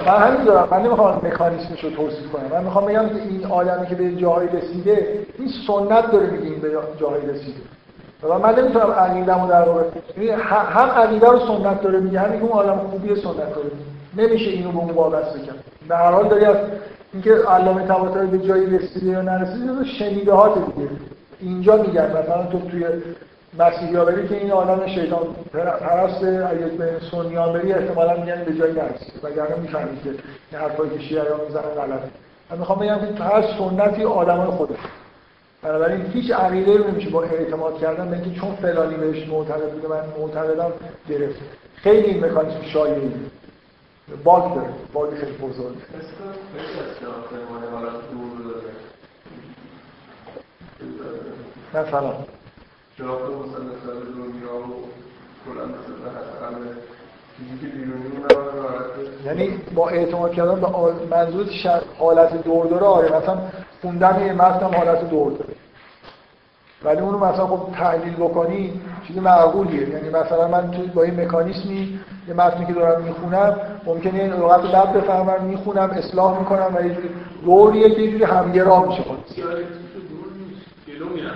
من 0.07 0.17
همین 0.17 0.45
دارم. 0.45 0.69
من 0.71 0.83
نمی‌خوام 0.83 1.21
مکانیسمش 1.25 1.85
رو 1.85 1.91
توصیف 1.91 2.33
کنم. 2.33 2.47
من 2.53 2.65
می‌خوام 2.65 2.87
بگم 2.87 3.09
که 3.09 3.15
این 3.15 3.47
آدمی 3.47 3.87
که 3.87 3.95
به 3.95 4.15
جایی 4.15 4.49
رسیده 4.49 5.27
این 5.39 5.49
سنت 5.67 6.13
داره 6.13 6.27
میگه 6.27 6.45
این 6.45 6.61
به 6.61 6.69
جایی 7.01 7.27
رسیده. 7.27 7.61
و 8.23 8.39
من 8.39 8.55
نمی‌تونم 8.55 8.91
عقیده‌مو 8.91 9.49
در 9.49 9.63
واقع 9.63 9.83
هم 10.37 10.91
عقیده 10.91 11.29
رو 11.29 11.39
سنت 11.39 11.83
داره 11.83 12.01
میگه 12.01 12.21
هم 12.21 12.33
اون 12.33 12.53
آدم 12.53 12.77
خوبی 12.91 13.09
سنت 13.09 13.55
داره 13.55 13.71
نمیشه 14.17 14.51
اینو 14.51 14.73
به 14.73 14.79
اون 14.79 14.91
وابسته 14.91 15.41
کرد 15.41 15.65
به 15.89 15.97
هر 15.97 16.11
حال 16.11 16.29
داری 16.29 16.45
از 16.45 16.57
اینکه 17.13 17.35
علامه 17.35 17.87
طباطبایی 17.87 18.31
به 18.31 18.39
جایی 18.39 18.79
رسیده 18.79 19.07
یا 19.07 19.23
نرسیده 19.23 19.67
تو 19.67 19.85
شنیده 19.85 20.33
ها 20.33 20.49
دیگه. 20.49 20.91
اینجا 21.41 21.77
میگن 21.77 22.11
مثلا 22.11 22.47
تو 22.47 22.61
توی 22.71 22.87
مسیحی 23.59 23.97
ها 23.97 24.05
بری 24.05 24.29
که 24.29 24.37
این 24.37 24.53
آدم 24.53 24.87
شیطان 24.87 25.21
پرست 25.81 26.23
اگه 26.25 26.67
به 26.79 26.91
سنیان 27.11 27.53
بری 27.53 27.73
احتمالا 27.73 28.17
میگن 28.17 28.45
به 28.45 28.55
جایی 28.55 28.73
نرسید 28.73 29.13
وگرنه 29.23 29.57
می‌فهمید 29.63 30.03
که 30.03 30.11
این 30.11 30.61
حرفایی 30.61 30.91
که 30.91 30.99
شیعه 30.99 31.23
می‌زنن 31.47 31.63
غلطه. 31.63 32.11
من 32.51 32.59
می‌خوام 32.59 32.79
بگم 32.79 32.99
که 32.99 33.23
هر 33.25 33.45
سنتی 33.59 34.05
آدمای 34.05 34.47
خوده 34.47 34.75
بنابراین 35.63 36.07
هیچ 36.13 36.31
عقیده 36.31 36.77
رو 36.77 36.91
نمیشه 36.91 37.11
با 37.11 37.23
اعتماد 37.23 37.79
کردن 37.79 38.11
به 38.11 38.17
اینکه 38.17 38.41
چون 38.41 38.57
فلانی 38.57 38.95
بهش 38.95 39.29
معتقد 39.29 39.73
بوده 39.73 39.89
من 39.89 40.03
معتقدم 40.19 40.73
گرفت 41.09 41.41
خیلی 41.75 42.07
این 42.07 42.25
مکانیزم 42.25 42.63
شایعی 42.63 43.13
باگ 44.25 44.55
داره. 44.55 44.69
باگ 44.93 45.15
خیلی 45.15 45.33
بزرگ. 45.33 45.77
مثلا 51.75 52.15
چراغ 52.99 53.31
یعنی 59.27 59.51
با 59.75 59.89
اعتماد 59.89 60.33
کردن 60.33 60.61
به 60.61 60.69
منظور 61.11 61.47
حالت 61.99 62.43
دور 62.43 62.67
داره 62.67 62.87
آره 62.87 63.17
مثلا 63.17 63.39
خوندن 63.83 64.27
یه 64.27 64.33
متن 64.33 64.75
حالت 64.75 65.11
دور 65.11 65.33
داره 65.33 65.55
ولی 66.85 67.01
اونو 67.01 67.19
مثلا 67.19 67.47
خب 67.47 67.73
تحلیل 67.73 68.15
بکنی 68.15 68.81
چیز 69.07 69.19
معقولیه. 69.19 69.89
یعنی 69.89 70.09
مثلا 70.09 70.49
من 70.49 70.71
تو 70.71 70.83
با 70.95 71.03
این 71.03 71.21
مکانیسمی 71.21 72.01
یه 72.29 72.35
متنی 72.35 72.67
که 72.67 72.73
دارم 72.73 73.03
می‌خونم 73.03 73.57
ممکنه 73.87 74.21
این 74.21 74.33
لغت 74.33 74.73
بعد 74.73 74.93
بفهمم 74.93 75.45
می‌خونم 75.45 75.91
اصلاح 75.91 76.39
می‌کنم 76.39 76.77
و 76.77 76.87
یه 76.87 76.95
جوری 76.95 77.09
دوریه 77.45 77.91
که 77.91 78.01
یه 78.03 78.11
جوری 78.11 78.25
همگرا 78.25 78.81
میشه 78.81 79.03
خود 79.03 79.25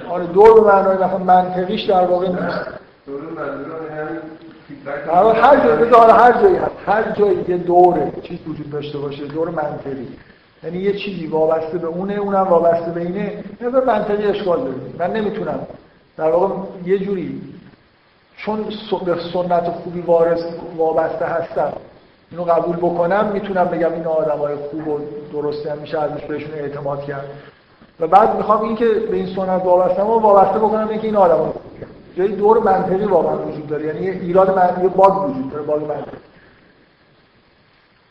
آره 0.09 0.27
دور 0.27 0.61
به 0.61 0.67
معنای 0.67 0.97
مثلا 0.97 1.19
منطقیش 1.19 1.83
در 1.83 2.07
واقع 2.07 2.29
نیست. 2.29 2.41
در 2.41 2.45
هر 5.07 5.57
جایی 5.57 5.91
هر 5.93 6.43
جایی 6.43 6.57
هست. 6.57 6.71
هر 6.87 7.13
جایی 7.13 7.45
یه 7.49 7.57
دوره 7.57 8.13
چیز 8.23 8.39
وجود 8.49 8.71
داشته 8.71 8.99
باشه 8.99 9.27
دور 9.27 9.51
منطقی. 9.51 10.09
یعنی 10.65 10.79
یه 10.79 10.93
چیزی 10.93 11.27
وابسته 11.27 11.79
به 11.79 11.87
اونه 11.87 12.15
اونم 12.15 12.43
وابسته 12.43 12.91
به 12.91 13.01
اینه. 13.01 13.45
نظر 13.61 13.85
منطقی 13.85 14.27
اشکال 14.27 14.59
داره. 14.59 14.77
من 14.99 15.13
نمی‌تونم. 15.17 15.67
در 16.17 16.31
واقع 16.31 16.55
یه 16.85 16.99
جوری 16.99 17.41
چون 18.37 18.65
به 19.07 19.17
سنت 19.33 19.65
خوبی 19.65 20.01
وارث 20.01 20.41
وابسته 20.77 21.25
هستم 21.25 21.73
اینو 22.31 22.45
قبول 22.45 22.77
بکنم 22.77 23.31
می‌تونم 23.33 23.65
بگم 23.65 23.93
این 23.93 24.07
آدمای 24.07 24.55
خوب 24.57 24.89
و 24.89 25.01
درسته 25.33 25.73
هم 25.73 25.79
میشه 25.79 25.99
ازش 25.99 26.25
بهشون 26.25 26.55
اعتماد 26.55 27.05
کرد. 27.05 27.29
و 28.01 28.07
بعد 28.07 28.37
می‌خوام 28.37 28.63
این 28.63 28.77
که 28.77 28.89
به 28.89 29.17
این 29.17 29.27
سنت 29.27 29.65
وابسته 29.65 30.03
و 30.03 30.21
وابسته 30.21 30.59
بکنم 30.59 30.89
اینکه 30.89 31.07
این 31.07 31.17
آدمای 31.17 31.51
خوب 32.15 32.25
جای 32.25 32.37
دور 32.37 32.59
منطقی 32.59 33.05
واقعا 33.05 33.39
وجود 33.39 33.67
داره. 33.67 33.87
یعنی 33.87 34.09
ایراد 34.09 34.59
من 34.59 34.83
یه 34.83 34.89
باگ 34.89 35.31
وجود 35.31 35.51
داره 35.51 35.63
باگ 35.63 35.83
منطقی. 35.83 36.17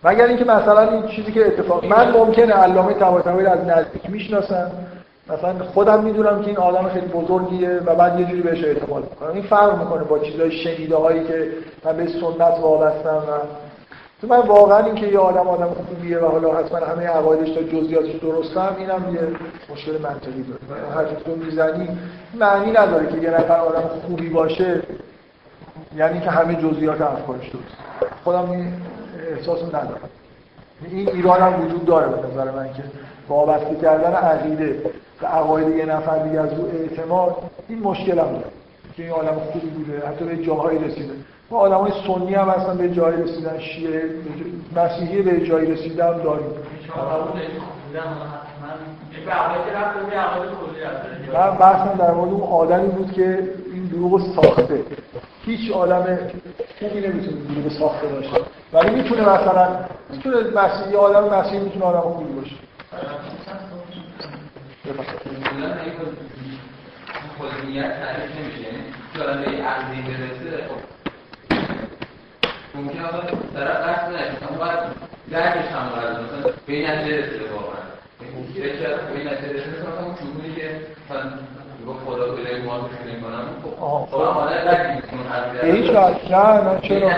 مگر 0.03 0.25
اینکه 0.25 0.45
مثلا 0.45 0.91
این 0.91 1.07
چیزی 1.07 1.31
که 1.31 1.47
اتفاق 1.47 1.85
من 1.85 2.11
ممکنه 2.11 2.53
علامه 2.53 2.93
طباطبایی 2.93 3.47
از 3.47 3.59
نزدیک 3.59 4.09
می‌شناسم. 4.09 4.71
مثلا 5.29 5.53
خودم 5.73 6.03
می‌دونم 6.03 6.41
که 6.41 6.47
این 6.47 6.57
آدم 6.57 6.89
خیلی 6.89 7.07
بزرگیه 7.07 7.69
و 7.85 7.95
بعد 7.95 8.19
یه 8.19 8.25
جوری 8.25 8.41
بهش 8.41 8.63
اعتماد 8.63 9.03
می‌کنم. 9.03 9.33
این 9.33 9.43
فرق 9.43 9.79
می‌کنه 9.79 10.03
با 10.03 10.19
چیزای 10.19 10.51
شنیده 10.51 10.95
هایی 10.95 11.23
که 11.23 11.51
من 11.85 11.97
به 11.97 12.07
سنت 12.07 12.59
وابستم 12.61 13.23
و 13.29 13.62
من 14.27 14.39
واقعا 14.39 14.85
اینکه 14.85 15.07
یه 15.07 15.19
آدم 15.19 15.47
آدم 15.47 15.69
خوبیه 15.69 16.17
و 16.17 16.25
حالا 16.25 16.53
حتما 16.53 16.77
همه 16.77 17.07
عقایدش 17.07 17.49
تا 17.49 17.63
جزئیاتش 17.63 18.15
درستم 18.15 18.75
اینم 18.77 19.15
یه 19.15 19.21
مشکل 19.73 19.91
منطقی 19.91 20.43
داره. 20.43 20.89
هر 20.95 21.05
تو 21.05 21.35
می‌زنی 21.35 21.97
معنی 22.39 22.71
نداره 22.71 23.07
که 23.07 23.17
یه 23.17 23.29
نفر 23.29 23.59
آدم 23.59 23.89
خوبی 24.07 24.29
باشه 24.29 24.81
یعنی 25.95 26.19
که 26.19 26.29
همه 26.29 26.55
جزئیات 26.55 27.01
افکارش 27.01 27.49
درست 27.49 27.77
خودم 28.23 28.51
این 28.51 28.73
احساس 29.37 29.63
ندارم. 29.63 30.09
این 30.91 31.09
ایران 31.09 31.41
هم 31.41 31.65
وجود 31.65 31.85
داره 31.85 32.07
به 32.07 32.27
نظر 32.27 32.51
من 32.51 32.73
که 32.73 32.83
وابسته 33.29 33.75
کردن 33.75 34.13
عقیده 34.13 34.81
به 35.21 35.27
عقاید 35.27 35.75
یه 35.75 35.85
نفر 35.85 36.17
دیگه 36.17 36.39
از 36.39 36.53
او 36.53 36.71
اعتماد 36.73 37.35
این 37.67 37.79
مشکل 37.79 38.19
هم 38.19 38.31
داره 38.31 38.45
که 38.95 39.03
این 39.03 39.11
آدم 39.11 39.39
خوبی 39.51 39.67
بوده 39.67 40.07
حتی 40.07 40.25
به 40.25 40.37
جاهایی 40.37 40.79
رسیده. 40.79 41.13
آدم 41.55 41.75
های 41.77 41.91
سنی 42.07 42.35
هم 42.35 42.49
اصلا 42.49 42.73
به 42.75 42.89
جایی 42.89 43.23
رسیدن 43.23 43.59
شیعه 43.59 44.09
مسیحی 44.75 45.21
به 45.21 45.45
جایی 45.45 45.71
رسیدن 45.71 46.17
داریم. 46.17 46.45
من 51.33 51.57
بحثم 51.57 51.97
در 51.97 52.11
مورد 52.11 52.31
اون 52.31 52.41
آدمی 52.41 52.87
بود 52.87 53.11
که 53.11 53.49
این 53.73 53.85
دروغ 53.85 54.35
ساخته. 54.35 54.83
هیچ 55.45 55.71
آدم 55.71 56.17
خوبی 56.79 57.07
نمی‌تونه 57.07 57.37
دروغ 57.55 57.71
ساخته 57.79 58.07
باشه. 58.07 58.29
ولی 58.73 58.95
می‌تونه 58.95 59.21
مثلا 59.21 59.67
می‌تونه 60.09 60.35
مسیحی 60.55 60.95
آدم 60.95 61.39
مسیحی 61.39 61.59
می‌تونه 61.59 61.85
آدم 61.85 61.99
خوبی 61.99 62.33
باشه. 62.33 62.55
خودنیت 67.37 67.91
تعریف 67.99 68.31
نمیشه 68.39 68.69
که 69.13 69.23
آدم 69.23 69.41
به 69.41 69.63
عقلی 69.63 70.01
برسه 70.01 70.67
خب 70.67 70.92
ممکن 72.75 72.99
آدم 72.99 73.19
طرف 73.53 73.77
قصد 73.87 74.13
نشه 74.13 74.47
اما 74.49 74.57
باید 74.59 74.79
درکش 75.31 75.67
هم 75.71 75.89
باید 75.89 76.17
مثلا 76.17 76.53
به 76.67 76.73
این 76.73 76.89
نتیجه 76.89 77.17
رسیده 77.17 77.45
واقعا. 77.53 77.83
به 78.19 79.19
این 79.19 79.27
نتیجه 79.27 79.53
رسیده؟ 79.53 79.79
مثلا 79.79 80.05
اون 80.05 80.15
که 80.55 80.81
مثلا 81.09 81.31
با 81.85 81.93
خدا 81.93 82.25
به 82.35 82.61
ما 82.65 82.79
کنم 83.23 83.45
خب 84.11 84.17
حالا 84.17 84.65
درک 84.65 84.95
می‌کنم 84.95 85.61
به 85.61 85.67
هیچ 85.67 85.89
وجه 85.89 86.31
نه 86.31 86.61
نه 86.61 86.79
چرا؟ 86.81 87.09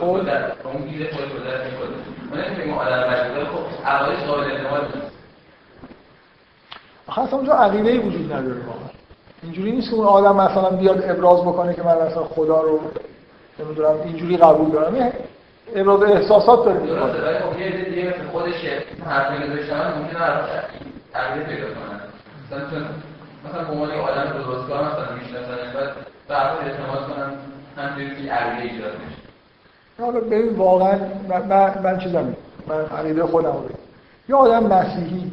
خب 0.00 0.04
اون 0.04 0.88
گیره 0.88 1.10
خود 1.12 1.32
رو 1.32 1.38
درک 1.44 1.62
می‌کنه 1.72 1.96
من 2.30 2.54
نمیگم 2.54 2.78
آدم 2.78 3.10
مشغول 3.10 3.44
خب 3.44 3.86
عقایدش 3.86 4.22
قابل 4.24 4.50
اعتماد 4.50 4.82
نیست 4.94 5.14
اصلا 7.08 7.38
اونجا 7.38 7.52
عقیده 7.52 7.90
ای 7.90 7.98
وجود 7.98 8.32
نداره 8.32 8.60
واقعا. 8.66 8.88
اینجوری 9.42 9.72
نیست 9.72 9.90
که 9.90 9.96
اون 9.96 10.06
آدم 10.06 10.36
مثلا 10.36 10.70
بیاد 10.70 11.10
ابراز 11.10 11.40
بکنه 11.40 11.74
که 11.74 11.82
من 11.82 11.94
مثلا 11.94 12.24
خدا 12.24 12.60
رو 12.60 12.80
نمی‌دونم 13.58 14.00
اینجوری 14.04 14.36
قبول 14.36 14.70
دارم. 14.70 15.12
ابراز 15.74 16.02
احساسات 16.02 16.64
داره 16.64 17.40
خب 17.40 17.60
یه 17.60 17.84
دیگه 17.84 18.14
خودش 18.32 18.54
حرف 19.06 19.30
نمیذاشتن 19.30 19.98
ممکنه 19.98 20.20
عقیده 21.14 21.44
پیدا 21.44 21.66
کنن. 21.66 22.00
مثلا 22.46 22.70
چون 22.70 22.84
مثلا 23.48 23.64
به 23.64 23.72
عنوان 23.72 23.90
آدم 23.90 24.32
درستکار 24.32 24.84
مثلا 24.84 25.14
می‌شناسن 25.14 25.56
بعد 25.74 25.90
به 26.28 26.34
حرف 26.34 26.58
اعتماد 26.62 27.08
کنن 27.08 27.32
همینجوری 27.76 28.26
که 28.26 28.32
عقیده 28.32 28.72
ایجاد 28.72 28.92
میشه. 28.92 29.18
حالا 30.00 30.20
ببین 30.20 30.56
واقعا 30.56 30.98
من 31.28 31.74
من 31.84 31.98
چیزم 31.98 32.36
من 32.66 32.98
عقیده 32.98 33.22
خودم 33.22 33.52
رو 33.52 33.68
یه 34.28 34.36
آدم 34.36 34.66
مسیحی 34.66 35.32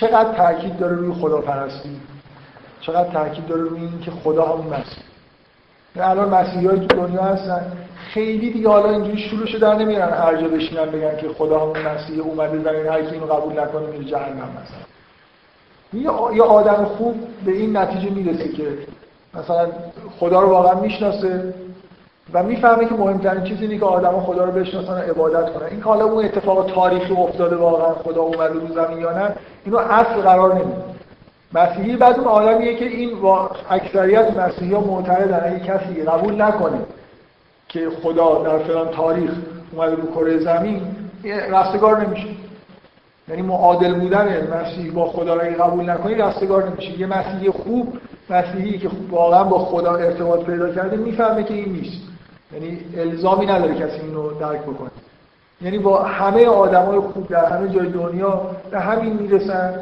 چقدر 0.00 0.32
تاکید 0.32 0.78
داره 0.78 0.96
روی 0.96 1.12
خداپرستی؟ 1.12 2.00
چقدر 2.80 3.12
تاکید 3.12 3.46
داره 3.46 3.62
روی 3.62 3.80
این 3.80 4.00
که 4.00 4.10
خدا 4.10 4.44
همون 4.44 4.66
مسیح 4.66 5.04
الان 5.96 6.28
مسیحی 6.28 6.68
تو 6.68 6.96
دنیا 6.96 7.22
هستن. 7.22 7.72
خیلی 8.14 8.50
دیگه 8.50 8.68
حالا 8.68 8.90
اینجوری 8.90 9.18
شروعش 9.18 9.54
در 9.54 9.74
نمیرن 9.74 10.10
هر 10.10 10.36
جا 10.36 10.48
بشینن 10.48 10.84
بگن 10.84 11.16
که 11.16 11.28
خدا 11.28 11.60
همون 11.60 11.78
مسیح 11.78 12.22
اومده 12.22 12.58
زمین 12.62 12.86
هر 12.86 12.92
اینو 12.92 13.26
قبول 13.26 13.60
نکنه 13.60 13.86
میره 13.86 14.04
جهنم 14.04 14.48
مثلا. 14.62 16.32
یه 16.34 16.42
آدم 16.42 16.84
خوب 16.84 17.14
به 17.44 17.52
این 17.52 17.76
نتیجه 17.76 18.10
می‌رسه 18.10 18.48
که 18.48 18.64
مثلا 19.34 19.66
خدا 20.20 20.40
رو 20.40 20.48
واقعا 20.48 20.80
می‌شناسه 20.80 21.54
و 22.32 22.42
می‌فهمه 22.42 22.84
که 22.84 22.94
مهمترین 22.94 23.44
چیزی 23.44 23.64
اینه 23.64 23.78
که 23.78 23.84
آدما 23.84 24.20
خدا 24.20 24.44
رو 24.44 24.52
بشناسن 24.52 24.92
و 24.92 24.96
عبادت 24.96 25.52
کنن. 25.52 25.66
این 25.70 25.82
حالا 25.82 26.04
اون 26.04 26.24
اتفاق 26.24 26.72
تاریخی 26.74 27.12
افتاده 27.12 27.56
واقعا 27.56 27.94
خدا 27.94 28.20
اومده 28.20 28.54
رو 28.54 28.74
زمین 28.74 28.98
یا 28.98 29.12
نه 29.18 29.34
اینو 29.64 29.78
اصل 29.78 30.20
قرار 30.20 30.54
نمیده. 30.54 30.82
مسیحی 31.54 31.96
بعد 31.96 32.18
اون 32.18 32.28
آدمیه 32.28 32.76
که 32.76 32.84
این 32.84 33.10
اکثریت 33.70 34.36
مسیحی 34.36 34.74
ها 34.74 34.80
معتقدن 34.80 35.40
اگه 35.44 35.60
کسی 35.60 36.02
قبول 36.02 36.42
نکنه 36.42 36.78
که 37.68 37.90
خدا 38.02 38.42
در 38.42 38.58
فلان 38.58 38.88
تاریخ 38.88 39.30
اومده 39.72 39.96
رو 39.96 40.10
کره 40.14 40.38
زمین 40.38 40.82
رستگار 41.24 42.06
نمیشه. 42.06 42.28
یعنی 43.28 43.42
معادل 43.42 43.94
بودن 43.94 44.48
مسیحی 44.54 44.90
با 44.90 45.06
خدا 45.06 45.34
رو 45.34 45.64
قبول 45.64 45.90
نکنی 45.90 46.14
رستگار 46.14 46.68
نمیشه. 46.68 47.00
یه 47.00 47.06
مسیحی 47.06 47.50
خوب 47.50 47.98
مسیحی 48.30 48.78
که 48.78 48.90
واقعا 49.10 49.44
با 49.44 49.58
خدا 49.58 49.94
ارتباط 49.94 50.40
پیدا 50.40 50.72
کرده 50.72 50.96
می‌فهمه 50.96 51.44
که 51.44 51.54
این 51.54 51.72
نیست. 51.72 52.02
یعنی 52.52 52.78
الزامی 52.96 53.46
نداره 53.46 53.74
کسی 53.74 54.00
اینو 54.00 54.30
درک 54.30 54.60
بکنه. 54.60 54.90
یعنی 55.62 55.78
با 55.78 56.02
همه 56.02 56.46
آدمای 56.46 56.98
خوب 56.98 57.28
در 57.28 57.44
همه 57.44 57.68
جای 57.68 57.86
دنیا 57.86 58.40
به 58.70 58.80
همین 58.80 59.12
می‌رسن. 59.12 59.74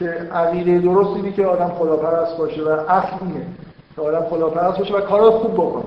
که 0.00 0.06
عقیده 0.34 0.78
درست 0.78 1.16
اینه 1.16 1.32
که 1.32 1.46
آدم 1.46 1.68
خداپرست 1.68 2.36
باشه 2.36 2.62
و 2.62 2.68
اصل 2.68 3.16
که 3.96 4.02
آدم 4.02 4.20
خداپرست 4.20 4.78
باشه 4.78 4.94
و 4.94 5.00
کارا 5.00 5.30
خوب 5.30 5.54
بکنه. 5.54 5.84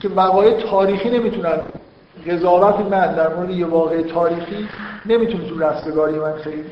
که 0.00 0.08
وقایع 0.08 0.70
تاریخی 0.70 1.10
نمی‌تونن 1.10 1.60
قضاوت 2.26 2.80
من 2.80 3.14
در 3.14 3.34
مورد 3.34 3.50
یه 3.50 3.66
واقع 3.66 4.02
تاریخی 4.02 4.68
نمی‌تونه 5.06 5.48
تو 5.48 5.58
رستگاری 5.58 6.18
من 6.18 6.32
خیلی 6.32 6.64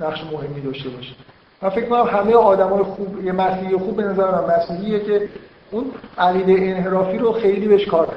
نقش 0.00 0.24
مهمی 0.32 0.60
داشته 0.60 0.88
باشه. 0.88 1.14
من 1.62 1.68
فکر 1.68 1.86
کنم 1.86 2.04
همه 2.04 2.34
آدمای 2.34 2.82
خوب 2.82 3.24
یه 3.24 3.32
مسیحی 3.32 3.76
خوب 3.76 3.96
به 3.96 4.02
نظر 4.02 4.30
من 4.30 4.56
مسیحیه 4.56 5.00
که 5.00 5.28
اون 5.70 5.84
عقیده 6.18 6.52
انحرافی 6.52 7.18
رو 7.18 7.32
خیلی 7.32 7.68
بهش 7.68 7.86
کار 7.86 8.08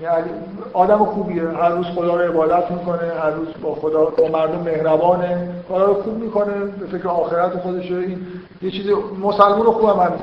یعنی 0.00 0.30
آدم 0.72 1.04
خوبیه. 1.04 1.48
هر 1.48 1.68
روز 1.68 1.86
خدا 1.86 2.14
رو 2.14 2.30
عبادت 2.30 2.70
می‌کنه 2.70 3.12
هر 3.22 3.30
روز 3.30 3.48
با 3.62 3.74
خدا 3.74 4.04
با 4.04 4.28
مردم 4.28 4.60
مهربانه 4.60 5.48
کارا 5.68 5.86
رو 5.86 6.02
خوب 6.02 6.18
می‌کنه. 6.18 6.54
به 6.54 6.98
فکر 6.98 7.08
آخرت 7.08 7.52
خودشه. 7.52 7.94
این 7.94 8.26
یه 8.62 8.70
چیز 8.70 8.86
مسلمون 9.22 9.66
خوب 9.66 9.88
هم 9.88 10.06
همین 10.06 10.18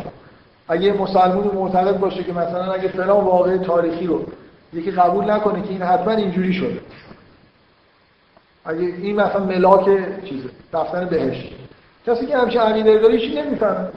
اگه 0.68 0.94
مسلمون 0.94 1.52
معتقد 1.56 2.00
باشه 2.00 2.24
که 2.24 2.34
مثلا 2.34 2.72
اگه 2.72 2.88
فلان 2.88 3.26
واقع 3.26 3.58
تاریخی 3.58 4.08
رو 4.08 4.22
یکی 4.74 4.92
قبول 4.92 5.32
نکنه 5.32 5.62
که 5.62 5.70
این 5.70 5.82
حتما 5.82 6.14
اینجوری 6.14 6.54
شده. 6.54 6.80
اگه 8.66 8.80
این 8.80 9.16
مثلا 9.16 9.46
ملاک 9.46 9.86
چیزه 10.26 10.50
رفتن 10.74 11.06
بهش. 11.06 11.50
کسی 12.08 12.26
که 12.26 12.38
همچین 12.38 12.62
عقیده 12.62 13.00
داره 13.00 13.18
چی 13.18 13.42
نمی‌فهمه. 13.42 13.88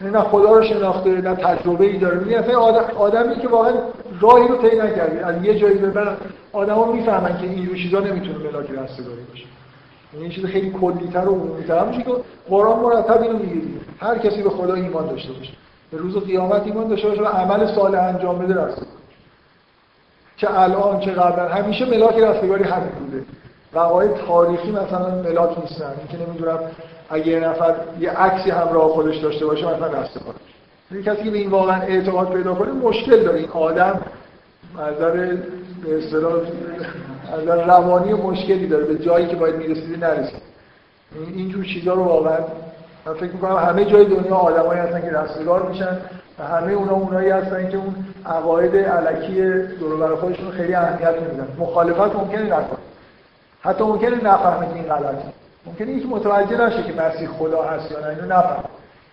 نه 0.00 0.20
خدا 0.20 0.52
رو 0.52 0.62
شناخته 0.64 1.10
نه 1.10 1.34
تجربه 1.34 1.84
ای 1.84 1.98
داره. 1.98 2.18
میگه 2.18 2.38
اصلا 2.38 2.58
آدم 2.58 2.84
آدمی 2.98 3.36
که 3.36 3.48
واقعا 3.48 3.72
راهی 4.20 4.48
رو 4.48 4.56
طی 4.56 4.76
نکرده 4.76 5.26
از 5.26 5.44
یه 5.44 5.58
جایی 5.58 5.74
به 5.74 5.90
بعد 5.90 6.16
آدما 6.52 6.92
می‌فهمن 6.92 7.38
که 7.38 7.46
این 7.46 7.74
چیزا 7.74 8.00
نمی‌تونه 8.00 8.38
ملاک 8.38 8.70
رستگاری 8.70 9.22
باشه. 9.30 9.44
یعنی 10.12 10.24
این 10.24 10.30
چیز 10.30 10.44
خیلی 10.44 10.70
کلیتر 10.70 11.28
و 11.28 11.34
عمومی‌تر 11.34 11.84
میشه 11.84 12.02
که 12.02 12.10
قرآن 12.48 12.80
مرتب 12.80 13.22
اینو 13.22 13.38
میگه 13.38 13.66
هر 14.00 14.18
کسی 14.18 14.42
به 14.42 14.50
خدا 14.50 14.74
ایمان 14.74 15.06
داشته 15.06 15.32
باشه. 15.32 15.52
به 15.90 15.98
روز 15.98 16.16
قیامت 16.16 16.62
ایمان 16.66 16.88
داشته 16.88 17.08
باشه 17.08 17.22
و 17.22 17.26
عمل 17.26 17.74
صالح 17.74 18.02
انجام 18.02 18.38
بده 18.38 18.54
رستگاری. 18.54 18.90
چه 20.36 20.60
الان 20.60 21.00
چه 21.00 21.10
قبلا 21.10 21.48
همیشه 21.48 21.84
ملاک 21.84 22.18
رستگاری 22.18 22.64
همین 22.64 22.88
بوده. 22.88 23.24
وقایع 23.74 24.10
تاریخی 24.12 24.70
مثلا 24.70 25.22
ملاک 25.22 25.58
نیستن. 25.58 25.94
اینکه 25.98 26.26
نمی‌دونم 26.26 26.58
اگه 27.10 27.26
یه 27.26 27.40
نفر 27.40 27.74
یه 28.00 28.10
عکسی 28.10 28.50
همراه 28.50 28.88
خودش 28.88 29.16
داشته 29.16 29.46
باشه 29.46 29.66
مثلا 29.66 29.86
رستگاری 29.86 30.38
یه 30.90 31.02
کسی 31.02 31.22
که 31.22 31.30
به 31.30 31.38
این 31.38 31.50
واقعا 31.50 31.82
اعتقاد 31.82 32.32
پیدا 32.32 32.54
کنه 32.54 32.72
مشکل 32.72 33.24
داره. 33.24 33.38
این 33.38 33.48
آدم 33.48 34.00
نظر 34.74 35.10
به 35.84 35.98
اصطلاح 35.98 36.42
نظر 37.42 37.64
روانی 37.64 38.12
مشکلی 38.12 38.66
داره. 38.66 38.84
به 38.84 38.98
جایی 38.98 39.26
که 39.26 39.36
باید 39.36 39.56
می‌رسیده 39.56 39.96
نرسید 39.96 40.42
اینجور 41.34 41.64
چیزا 41.64 41.94
رو 41.94 42.04
واقعا 42.04 42.38
من 43.06 43.14
فکر 43.14 43.32
می‌کنم 43.32 43.56
همه 43.56 43.84
جای 43.84 44.04
دنیا 44.04 44.34
آدمایی 44.34 44.80
هستن 44.80 45.00
که 45.00 45.10
رستگار 45.10 45.68
میشن 45.68 45.98
و 46.38 46.44
همه 46.44 46.72
اونا 46.72 46.92
اونایی 46.92 47.30
هستن 47.30 47.68
که 47.68 47.76
اون 47.76 47.94
عقاید 48.26 48.76
علکی 48.76 49.52
دور 49.80 50.16
خودشون 50.16 50.50
خیلی 50.50 50.74
اهمیت 50.74 51.14
نمیدن. 51.22 51.48
مخالفت 51.58 52.16
ممکنه 52.16 52.42
نکنه. 52.42 52.78
حتی 53.60 53.84
ممکنه 53.84 54.24
نفهمه 54.24 54.66
که 54.66 54.74
این 54.74 54.84
غلطه. 54.84 55.45
ممکنه 55.66 55.90
اینکه 55.90 56.06
متوجه 56.06 56.66
نشه 56.66 56.82
که 56.82 56.92
مسیح 56.92 57.28
خدا 57.28 57.62
هست 57.62 57.90
یا 57.90 58.00
نه 58.00 58.06
اینو 58.06 58.26
نفهم. 58.26 58.64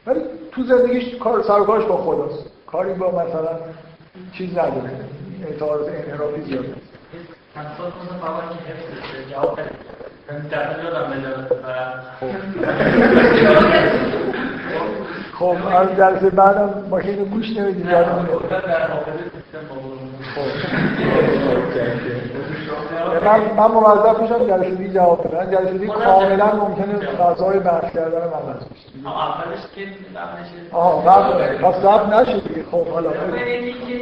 ولی 0.07 0.19
تو 0.51 0.63
زندگیش 0.63 1.15
کار 1.15 1.43
سر 1.43 1.63
کارش 1.63 1.85
با 1.85 1.97
خداست. 1.97 2.49
کاری 2.67 2.93
با 2.93 3.11
مثلا 3.11 3.59
چیز 4.38 4.51
نداره. 4.51 4.91
اعتقادات 5.47 5.88
انحرافی 5.88 6.41
زیاده 6.41 6.73
جواب 9.31 9.59
خب 15.34 15.57
از 15.75 15.88
جلسه 15.97 16.30
بعدم 16.30 16.88
ماشین 16.89 17.23
گوش 17.23 17.57
نمی‌دید 17.57 17.88
من 23.07 23.39
من 23.57 23.67
موظف 23.71 24.19
میشم 24.19 24.47
جلسه 24.47 24.75
دیگه 24.75 24.93
جواب 24.93 25.27
بدم 25.27 25.51
جلسه 25.51 25.71
دیگه 25.77 25.88
کاملا 25.93 26.55
ممکنه 26.55 26.99
فضای 26.99 27.59
بحث 27.59 27.93
کردن 27.93 28.17
من 28.17 28.53
بشه 28.53 29.07
اولش 29.07 29.59
که 29.75 29.88
آها 30.71 31.01
قبل 31.11 31.57
پس 31.57 31.75
قبل 31.85 32.13
نشد 32.13 32.47
دیگه. 32.47 32.63
خب 32.71 32.88
حالا 32.88 33.09
ببینید 33.09 33.75
که 33.88 33.93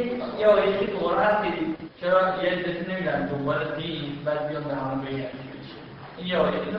یا 0.42 0.66
یکی 0.66 0.86
دور 0.86 1.18
هستید 1.18 1.76
چرا 2.00 2.20
یه 2.20 2.62
دفعه 2.62 2.94
نمیدن 2.94 3.26
دنبال 3.26 3.56
دین 3.76 4.18
بعد 4.24 4.48
بیان 4.48 4.64
به 4.64 4.74
همه 4.74 5.02
بگن 5.04 5.28
یا 6.18 6.48
یکی 6.48 6.70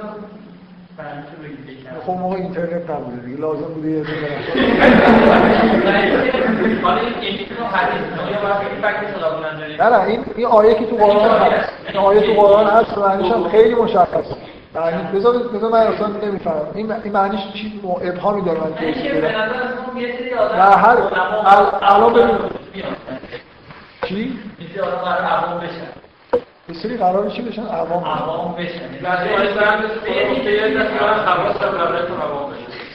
خب 2.06 2.12
موقع 2.12 2.36
اینترنت 2.36 2.90
نبوده 2.90 3.26
دیگه 3.26 3.42
لازم 3.42 3.74
بوده 3.74 3.90
یه 3.90 4.04
نه 9.80 9.90
نه 9.90 10.04
این 10.04 10.26
این 10.36 10.46
آیه 10.46 10.74
که 10.74 10.86
تو 10.86 10.96
قرآن 10.96 11.42
هست. 11.42 11.70
این 11.88 11.98
آیه 11.98 12.22
تو 12.22 12.42
قرآن 12.42 12.68
هست 12.68 12.98
معنیش 12.98 13.32
هم 13.32 13.50
خیلی 13.50 13.76
مشخصه. 13.76 14.36
معنی 14.76 15.04
بذار 15.14 15.38
بذار 15.38 15.72
من 15.72 15.80
اصلا 15.80 16.08
نمی‌فهمم. 16.08 16.68
این 16.76 16.92
این 16.92 17.14
معنیش 17.14 17.42
چی؟ 17.54 17.82
ابهامی 18.02 18.42
داره 18.42 18.60
من 18.60 18.74
نه 20.58 20.76
هر 20.76 20.98
الان 21.82 22.14
ببین. 22.14 22.38
چی؟ 24.06 24.40
به 26.68 26.74
سری 26.74 26.98
قرار 26.98 27.30
چی 27.30 27.42
بشن؟ 27.42 27.66
عوام 27.66 28.04
عوام 28.04 28.54
بشن. 28.54 28.94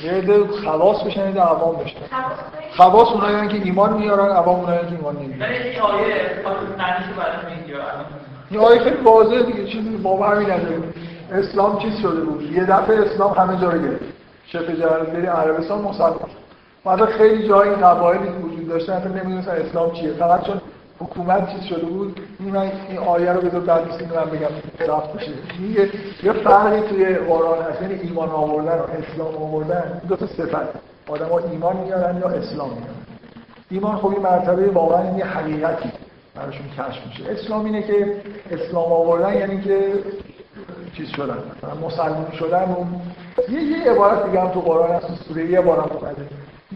یه 0.05 0.45
خواص 0.65 1.03
بشن. 1.03 1.35
یه 1.35 1.43
عوام 1.43 1.77
بشن. 1.77 1.99
خواص 2.77 3.09
اونایی 3.09 3.49
که 3.49 3.65
ایمان 3.65 3.93
میارن 3.93 4.29
عوام 4.29 4.61
اونایی 4.61 4.81
که 4.81 4.93
ایمان 4.93 5.17
نمیارن. 5.17 5.53
این 5.53 5.81
آیه 5.81 6.15
آیه 8.61 8.81
خیلی 8.81 8.97
واضحه 8.97 9.43
دیگه 9.43 9.65
چیزی 9.65 9.97
باوری 9.97 10.45
نداره 10.45 10.79
اسلام 11.33 11.79
چیز 11.79 11.97
شده 12.03 12.21
بود؟ 12.21 12.53
یه 12.53 12.65
دفعه 12.65 12.99
اسلام 12.99 13.33
همه 13.33 13.61
جا 13.61 13.71
رو 13.71 13.79
گرفت. 13.79 14.05
شبه 14.47 14.73
جزیره 14.73 15.29
عربستان 15.29 15.83
مسلمان. 15.83 16.31
بعد 16.85 17.05
خیلی 17.05 17.49
جایی 17.49 17.71
قبایلی 17.71 18.29
وجود 18.29 18.69
داشتن 18.69 18.93
اصلا 18.93 19.13
نمی‌دونستن 19.13 19.51
اسلام 19.51 19.93
چیه. 19.93 20.13
فقط 20.13 20.43
چون 20.43 20.61
حکومت 21.01 21.53
چیز 21.53 21.63
شده 21.63 21.87
بود 21.87 22.21
این 22.41 22.57
این 22.57 22.99
آیه 22.99 23.33
رو 23.33 23.41
بذار 23.41 23.61
در 23.61 23.85
نیست 23.85 24.03
من 24.03 24.25
بگم 24.25 24.93
رفت 24.93 25.13
بشه. 25.13 25.31
یه 25.61 25.91
یه 26.23 26.33
فرقی 26.33 26.81
توی 26.81 27.15
قرآن 27.15 27.63
هست 27.63 27.83
یعنی 27.83 27.95
ایمان 27.95 28.29
آوردن 28.29 28.79
و 28.79 28.83
اسلام 28.83 29.37
آوردن 29.37 30.01
دو 30.09 30.17
تا 30.17 30.27
صفت. 30.27 30.69
آدم 31.09 31.29
ها 31.29 31.39
ایمان 31.39 31.77
میارن 31.77 32.19
یا 32.19 32.29
اسلام 32.29 32.69
میارن؟ 32.69 32.95
ایمان 33.71 33.97
خب 33.97 34.07
این 34.07 34.23
مرتبه 34.23 34.71
واقعا 34.71 35.19
یه 35.19 35.25
حقیقتی 35.25 35.93
براشون 36.35 36.67
کشف 36.69 37.07
میشه. 37.07 37.31
اسلام 37.31 37.65
اینه 37.65 37.83
که 37.83 38.17
اسلام 38.51 38.93
آوردن 38.93 39.35
یعنی 39.35 39.61
که 39.61 39.93
چیز 40.97 41.09
شدن 41.09 41.39
مثلا 41.57 41.87
مسلمان 41.87 42.33
شدن 42.39 42.63
و 42.63 42.85
یه 43.53 43.63
یه 43.63 43.91
عبارت 43.91 44.27
دیگه 44.27 44.41
هم 44.41 44.49
تو 44.49 44.61
قرآن 44.61 44.91
هست 44.91 45.25
سوره 45.29 45.51
یه 45.51 45.61
بار 45.61 45.79
هم 45.79 45.89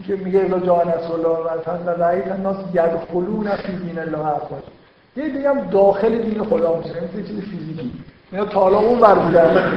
که 0.07 0.15
میگه 0.15 0.39
الا 0.39 0.59
جان 0.59 0.91
رسول 0.91 1.25
الله 1.25 1.39
و 1.85 2.03
رئیس 2.03 2.27
الناس 2.27 2.55
یدخلون 2.73 3.49
فی 3.49 3.75
دین 3.75 3.99
الله 3.99 4.27
افواج 4.27 4.61
یه 5.15 5.29
دیگه 5.29 5.49
هم 5.49 5.61
داخل 5.61 6.17
دین 6.17 6.43
خدا 6.43 6.77
میشه 6.77 6.89
مثل 6.89 7.27
چیز 7.27 7.39
فیزیکی. 7.39 7.91
اینا 8.31 8.45
تا 8.45 8.59
حالا 8.59 8.77
اون 8.77 8.99
بر 8.99 9.13
بودن. 9.13 9.73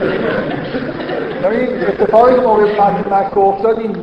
یعنی 1.42 1.84
اتفاقی 1.84 2.34
که 2.34 2.40
موقع 2.40 2.72
فتح 2.72 3.00
مکه 3.00 3.38
افتاد 3.38 3.78
این 3.78 3.96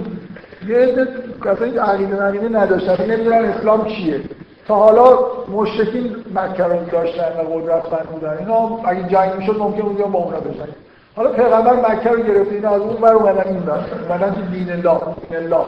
یه 0.67 0.77
عده 0.77 1.07
کسایی 1.45 1.77
عقیده 1.77 2.21
عقیده 2.21 2.49
نداشتن 2.49 3.11
نمی‌دونن 3.11 3.45
اسلام 3.45 3.85
چیه. 3.85 4.21
تا 4.67 4.75
حالا 4.75 5.19
مشرکین 5.51 6.15
مکه 6.35 6.63
رو 6.63 6.85
داشتن 6.91 7.31
و 7.39 7.59
قدرت 7.59 7.83
فرمودن. 7.83 8.37
اینا 8.37 8.79
اگه 8.85 9.03
جنگ 9.03 9.35
می‌شد 9.37 9.57
ممکن 9.59 9.81
بود 9.81 9.97
با 9.97 10.19
اونا 10.19 10.39
بزنن 10.39 10.67
حالا 11.15 11.29
پیغمبر 11.29 11.73
مکه 11.73 12.09
رو 12.09 12.23
گرفت 12.23 12.51
اینا 12.51 12.69
از 12.69 12.81
اون 12.81 13.01
ور 13.01 13.13
اومدن 13.13 13.49
این 13.49 13.63
ور. 13.63 13.85
اومدن 14.09 14.33
تو 14.33 14.41
دین 14.41 14.71
الله 14.71 14.99
دین 15.29 15.37
الله. 15.37 15.65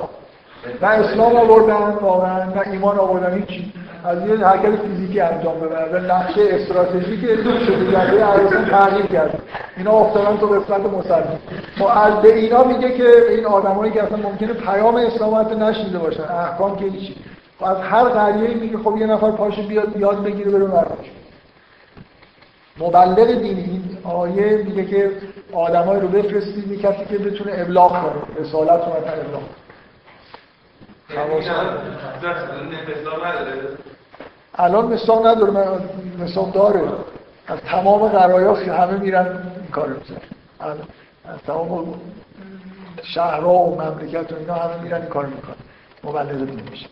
نه 0.82 0.88
اسلام 0.88 1.36
آوردن 1.36 1.98
واقعا 2.02 2.44
نه 2.44 2.62
ایمان 2.72 3.00
آوردن 3.00 3.38
هیچی 3.38 3.74
از 4.06 4.28
یه 4.28 4.46
حرکت 4.48 4.76
فیزیکی 4.76 5.20
انجام 5.20 5.60
بدن 5.60 6.12
نقشه 6.12 6.42
استراتژیک 6.50 7.20
شده 7.20 7.92
جنبه 7.92 8.24
عربستان 8.24 8.66
تغییر 8.66 9.06
کرد. 9.06 9.40
اینا 9.78 9.92
افتادن 9.92 10.38
تو 10.38 10.48
قسمت 10.48 10.80
مسلمان. 10.80 11.40
ما 11.78 11.90
از 11.90 12.22
به 12.22 12.36
اینا 12.36 12.64
میگه 12.64 12.92
که 12.92 13.10
این 13.30 13.46
آدمایی 13.46 13.92
که 13.92 14.04
اصلا 14.04 14.18
ممکنه 14.18 14.54
پیام 14.54 14.96
اسلام 14.96 15.36
حتی 15.36 15.56
نشنیده 15.56 16.00
باشن. 16.00 16.24
احکام 16.24 16.76
که 16.76 16.86
هیچی. 16.86 17.16
از 17.62 17.78
هر 17.78 18.04
قریه 18.04 18.54
میگه 18.54 18.78
خب 18.78 18.98
یه 18.98 19.06
نفر 19.06 19.32
پاشو 19.32 19.68
بیاد 19.68 19.98
یاد 19.98 20.24
بگیره 20.24 20.52
بره 20.52 20.66
مردش 20.66 21.12
مبلغ 22.80 23.28
دینی 23.28 23.62
این 23.62 23.98
آیه 24.04 24.64
میگه 24.66 24.86
که 24.86 25.12
آدمایی 25.54 26.02
رو 26.02 26.08
بفرستید 26.08 26.82
کسی 26.82 27.06
که 27.10 27.18
بتونه 27.18 27.52
ابلاغ 27.56 27.92
کنه. 27.92 28.46
رسالت 28.46 28.70
رو 28.70 28.90
مثلا 28.90 29.22
ابلاغ 29.26 29.42
الان 34.58 34.86
مثال 34.94 35.28
نداره 35.28 35.52
من 35.52 35.66
مثال 36.20 36.52
داره. 36.52 36.82
از 37.48 37.60
تمام 37.60 38.08
قرایات 38.08 38.68
همه 38.68 38.98
میرن 38.98 39.26
این 39.62 39.72
کار 39.72 39.88
میزن 39.88 40.22
از 41.26 41.38
تمام 41.48 41.94
شهرها 43.04 43.54
و 43.54 43.82
مملکت 43.82 44.32
و 44.32 44.36
اینا 44.36 44.54
همه 44.54 44.84
میرن 44.84 45.02
این 45.02 45.10
کار 45.10 45.26
می‌کنن. 45.26 45.56
مبلغ 46.04 46.46
دین 46.46 46.62
میشه. 46.72 46.88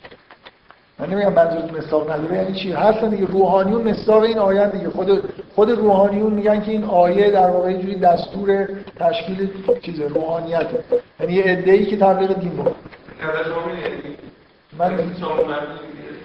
من 0.99 1.09
نمیگم 1.09 1.33
منظور 1.33 1.77
مثال 1.77 2.11
نداره 2.11 2.35
یعنی 2.35 2.53
چی؟ 2.53 2.71
هستن 2.71 3.09
دیگه 3.09 3.25
روحانیون 3.25 3.81
مثال 3.81 4.23
این 4.23 4.39
آیه 4.39 4.67
دیگه. 4.67 4.89
خود 4.89 5.33
خود 5.55 5.71
روحانیون 5.71 6.33
میگن 6.33 6.61
که 6.61 6.71
این 6.71 6.83
آیه 6.83 7.31
در 7.31 7.49
واقع 7.49 7.67
اینجوری 7.67 7.99
دستور 7.99 8.67
تشکیل 8.99 9.49
چیز 9.81 9.99
روحانیت. 9.99 10.67
یعنی 11.19 11.33
یه 11.33 11.43
ادعی 11.45 11.85
که 11.85 11.97
تبلیغ 11.97 12.39
دین 12.39 12.49
بود. 12.49 12.75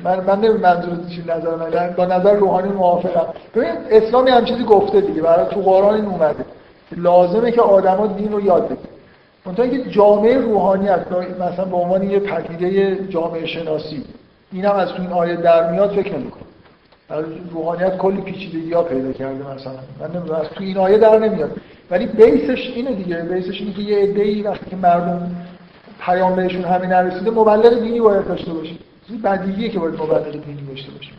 من 0.04 0.20
من 0.26 0.40
نمی 0.40 0.58
منظور 0.58 0.98
چی 1.10 1.24
نظر 1.26 1.56
من. 1.56 1.94
با 1.96 2.04
نظر 2.04 2.34
روحانی 2.34 2.68
موافقم. 2.68 3.26
ببین 3.54 3.70
اسلام 3.90 4.28
هم 4.28 4.44
چیزی 4.44 4.64
گفته 4.64 5.00
دیگه. 5.00 5.22
برای 5.22 5.46
تو 5.50 5.60
قرآن 5.60 5.94
این 5.94 6.04
اومده. 6.04 6.44
لازمه 6.96 7.52
که 7.52 7.60
آدما 7.60 8.06
دین 8.06 8.32
رو 8.32 8.40
یاد 8.40 8.64
بگیرن 8.64 8.88
منتها 9.46 9.64
اینکه 9.64 9.90
جامعه 9.90 10.38
روحانیت 10.38 11.00
مثلا 11.40 11.64
به 11.64 11.76
عنوان 11.76 12.10
یه 12.10 12.18
پدیده 12.18 12.98
جامعه 13.08 13.46
شناسی. 13.46 14.04
این 14.52 14.64
هم 14.64 14.76
از 14.76 14.88
این 14.98 15.12
آیه 15.12 15.36
در 15.36 15.72
میاد 15.72 15.90
فکر 15.90 16.14
نمی‌کنم. 16.14 16.44
روحانیت 17.50 17.96
کلی 17.96 18.20
پیچیدگی 18.20 18.72
ها 18.72 18.82
پیدا 18.82 19.12
کرده 19.12 19.54
مثلا. 19.54 19.72
من 20.00 20.16
نمی‌دونم 20.16 20.40
تو 20.54 20.64
این 20.64 20.76
آیه 20.78 20.98
در 20.98 21.18
نمیاد. 21.18 21.50
ولی 21.90 22.06
بیسش 22.06 22.72
اینه 22.74 22.92
دیگه. 22.92 23.16
بیسش 23.16 23.60
اینه 23.60 23.72
که 23.72 23.82
یه 23.82 23.98
عده‌ای 23.98 24.42
وقتی 24.42 24.70
که 24.70 24.76
مردم 24.76 25.36
پیام 26.00 26.36
بهشون 26.36 26.64
همه 26.64 26.86
نرسیده 26.86 27.30
مبلغ 27.30 27.80
دینی 27.80 28.00
باید 28.00 28.28
داشته 28.28 28.52
باشیم 28.52 28.78
این 29.08 29.22
بدیهیه 29.22 29.68
که 29.68 29.78
باید 29.78 29.94
مبلغ 29.94 30.32
دینی 30.32 30.66
داشته 30.68 30.92
باشیم 30.92 31.14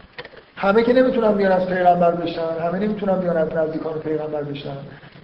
همه 0.55 0.83
که 0.83 0.93
نمی‌تونن 0.93 1.31
بیان 1.31 1.51
از 1.51 1.67
پیغمبر 1.67 2.11
بشن 2.11 2.41
همه 2.63 2.79
نمی‌تونن 2.79 3.19
بیان 3.19 3.37
از 3.37 3.53
نزدیکان 3.53 3.99
پیغمبر 3.99 4.43
بشن. 4.43 4.77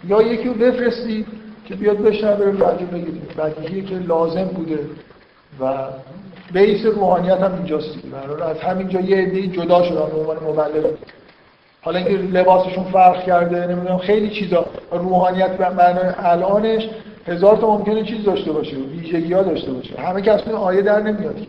یا 0.08 0.22
یکی 0.22 0.48
رو 0.48 0.54
بفرستی 0.54 1.26
که 1.66 1.76
بیاد 1.76 1.98
بشن 1.98 2.36
بره 2.36 2.52
بعدی 2.52 2.86
بگیریم 2.86 3.28
بدیهیه 3.38 3.84
که 3.84 3.96
لازم 3.96 4.44
بوده. 4.44 4.80
و 5.62 5.74
بیس 6.54 6.86
روحانیت 6.86 7.38
هم 7.38 7.54
اینجاست 7.54 7.94
دیگه. 7.94 8.44
از 8.46 8.60
همینجا 8.60 9.00
یه 9.00 9.18
عده 9.18 9.48
جدا 9.48 9.84
شدن 9.84 10.06
به 10.06 10.20
عنوان 10.20 10.38
مبلغ. 10.38 10.86
حالا 11.82 12.00
اینکه 12.00 12.14
لباسشون 12.14 12.84
فرق 12.84 13.24
کرده 13.24 13.68
نمی‌دونم 13.68 13.98
خیلی 13.98 14.30
چیزا. 14.30 14.66
روحانیت 14.92 15.58
به 15.58 15.70
معنای 15.70 16.06
الانش. 16.18 16.90
هزار 17.28 17.58
تا 17.58 17.78
ممکنه 17.78 18.04
چیز 18.04 18.24
داشته 18.24 18.52
باشه 18.52 18.76
ویژگی 18.76 19.34
ها 19.34 19.44
داشته 19.44 19.72
باشه. 19.72 20.02
همه 20.02 20.22
که 20.22 20.32
از 20.32 20.42
این 20.46 20.56
آیه 20.56 20.82
در 20.82 21.00
نمیاد 21.00 21.36
که. 21.36 21.48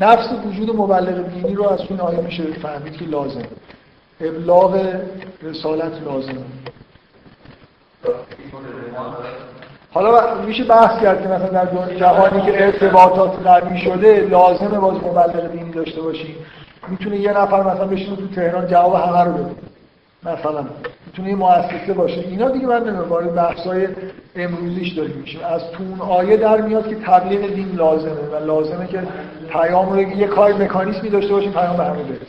نفس 0.00 0.28
وجود 0.46 0.76
مبلغ 0.76 1.28
دینی 1.28 1.54
رو 1.54 1.68
از 1.68 1.80
این 1.88 2.00
آیه 2.00 2.20
میشه 2.20 2.42
فهمید 2.42 2.96
که 2.96 3.04
لازم 3.04 3.42
ابلاغ 4.20 4.94
رسالت 5.42 5.92
لازمه. 6.06 6.44
حالا 9.90 10.42
میشه 10.46 10.64
بحث 10.64 11.02
کرد 11.02 11.22
که 11.22 11.28
مثلا 11.28 11.48
در 11.48 11.94
جهانی 11.94 12.42
که 12.42 12.64
ارتباطات 12.64 13.46
قوی 13.46 13.78
شده 13.78 14.20
لازمه 14.30 14.78
باز 14.78 14.94
مبلغ 14.94 15.52
دینی 15.52 15.72
داشته 15.72 16.00
باشیم 16.00 16.36
می‌تونه 16.88 17.16
یه 17.16 17.30
نفر 17.30 17.60
مثلا 17.60 17.86
بشینه 17.86 18.16
تو 18.16 18.26
تهران 18.26 18.66
جواب 18.66 18.94
همه 18.94 19.24
رو 19.24 19.32
بده. 19.32 19.50
مثلا 20.22 20.66
می‌تونه 21.06 21.28
یه 21.28 21.34
مؤسسه 21.34 21.92
باشه. 21.92 22.20
اینا 22.20 22.50
دیگه 22.50 22.66
من 22.66 22.78
نمی‌دونم 22.78 23.08
وارد 23.08 23.34
بحث‌های 23.34 23.88
امروزیش 24.36 24.92
داریم. 24.92 25.16
میشیم. 25.16 25.40
از 25.44 25.62
اون 25.78 26.00
آیه 26.00 26.36
در 26.36 26.60
میاد 26.60 26.88
که 26.88 26.94
تبلیغ 26.94 27.54
دین 27.54 27.72
لازمه 27.74 28.28
و 28.32 28.44
لازمه 28.46 28.86
که 28.86 29.02
پیام 29.48 29.92
رو 29.92 30.00
یه 30.00 30.26
کار 30.26 30.52
مکانیزمی 30.52 31.10
داشته 31.10 31.32
باشیم 31.32 31.52
پیام 31.52 31.76
به 31.76 31.84
همه 31.84 32.02
برسه. 32.02 32.26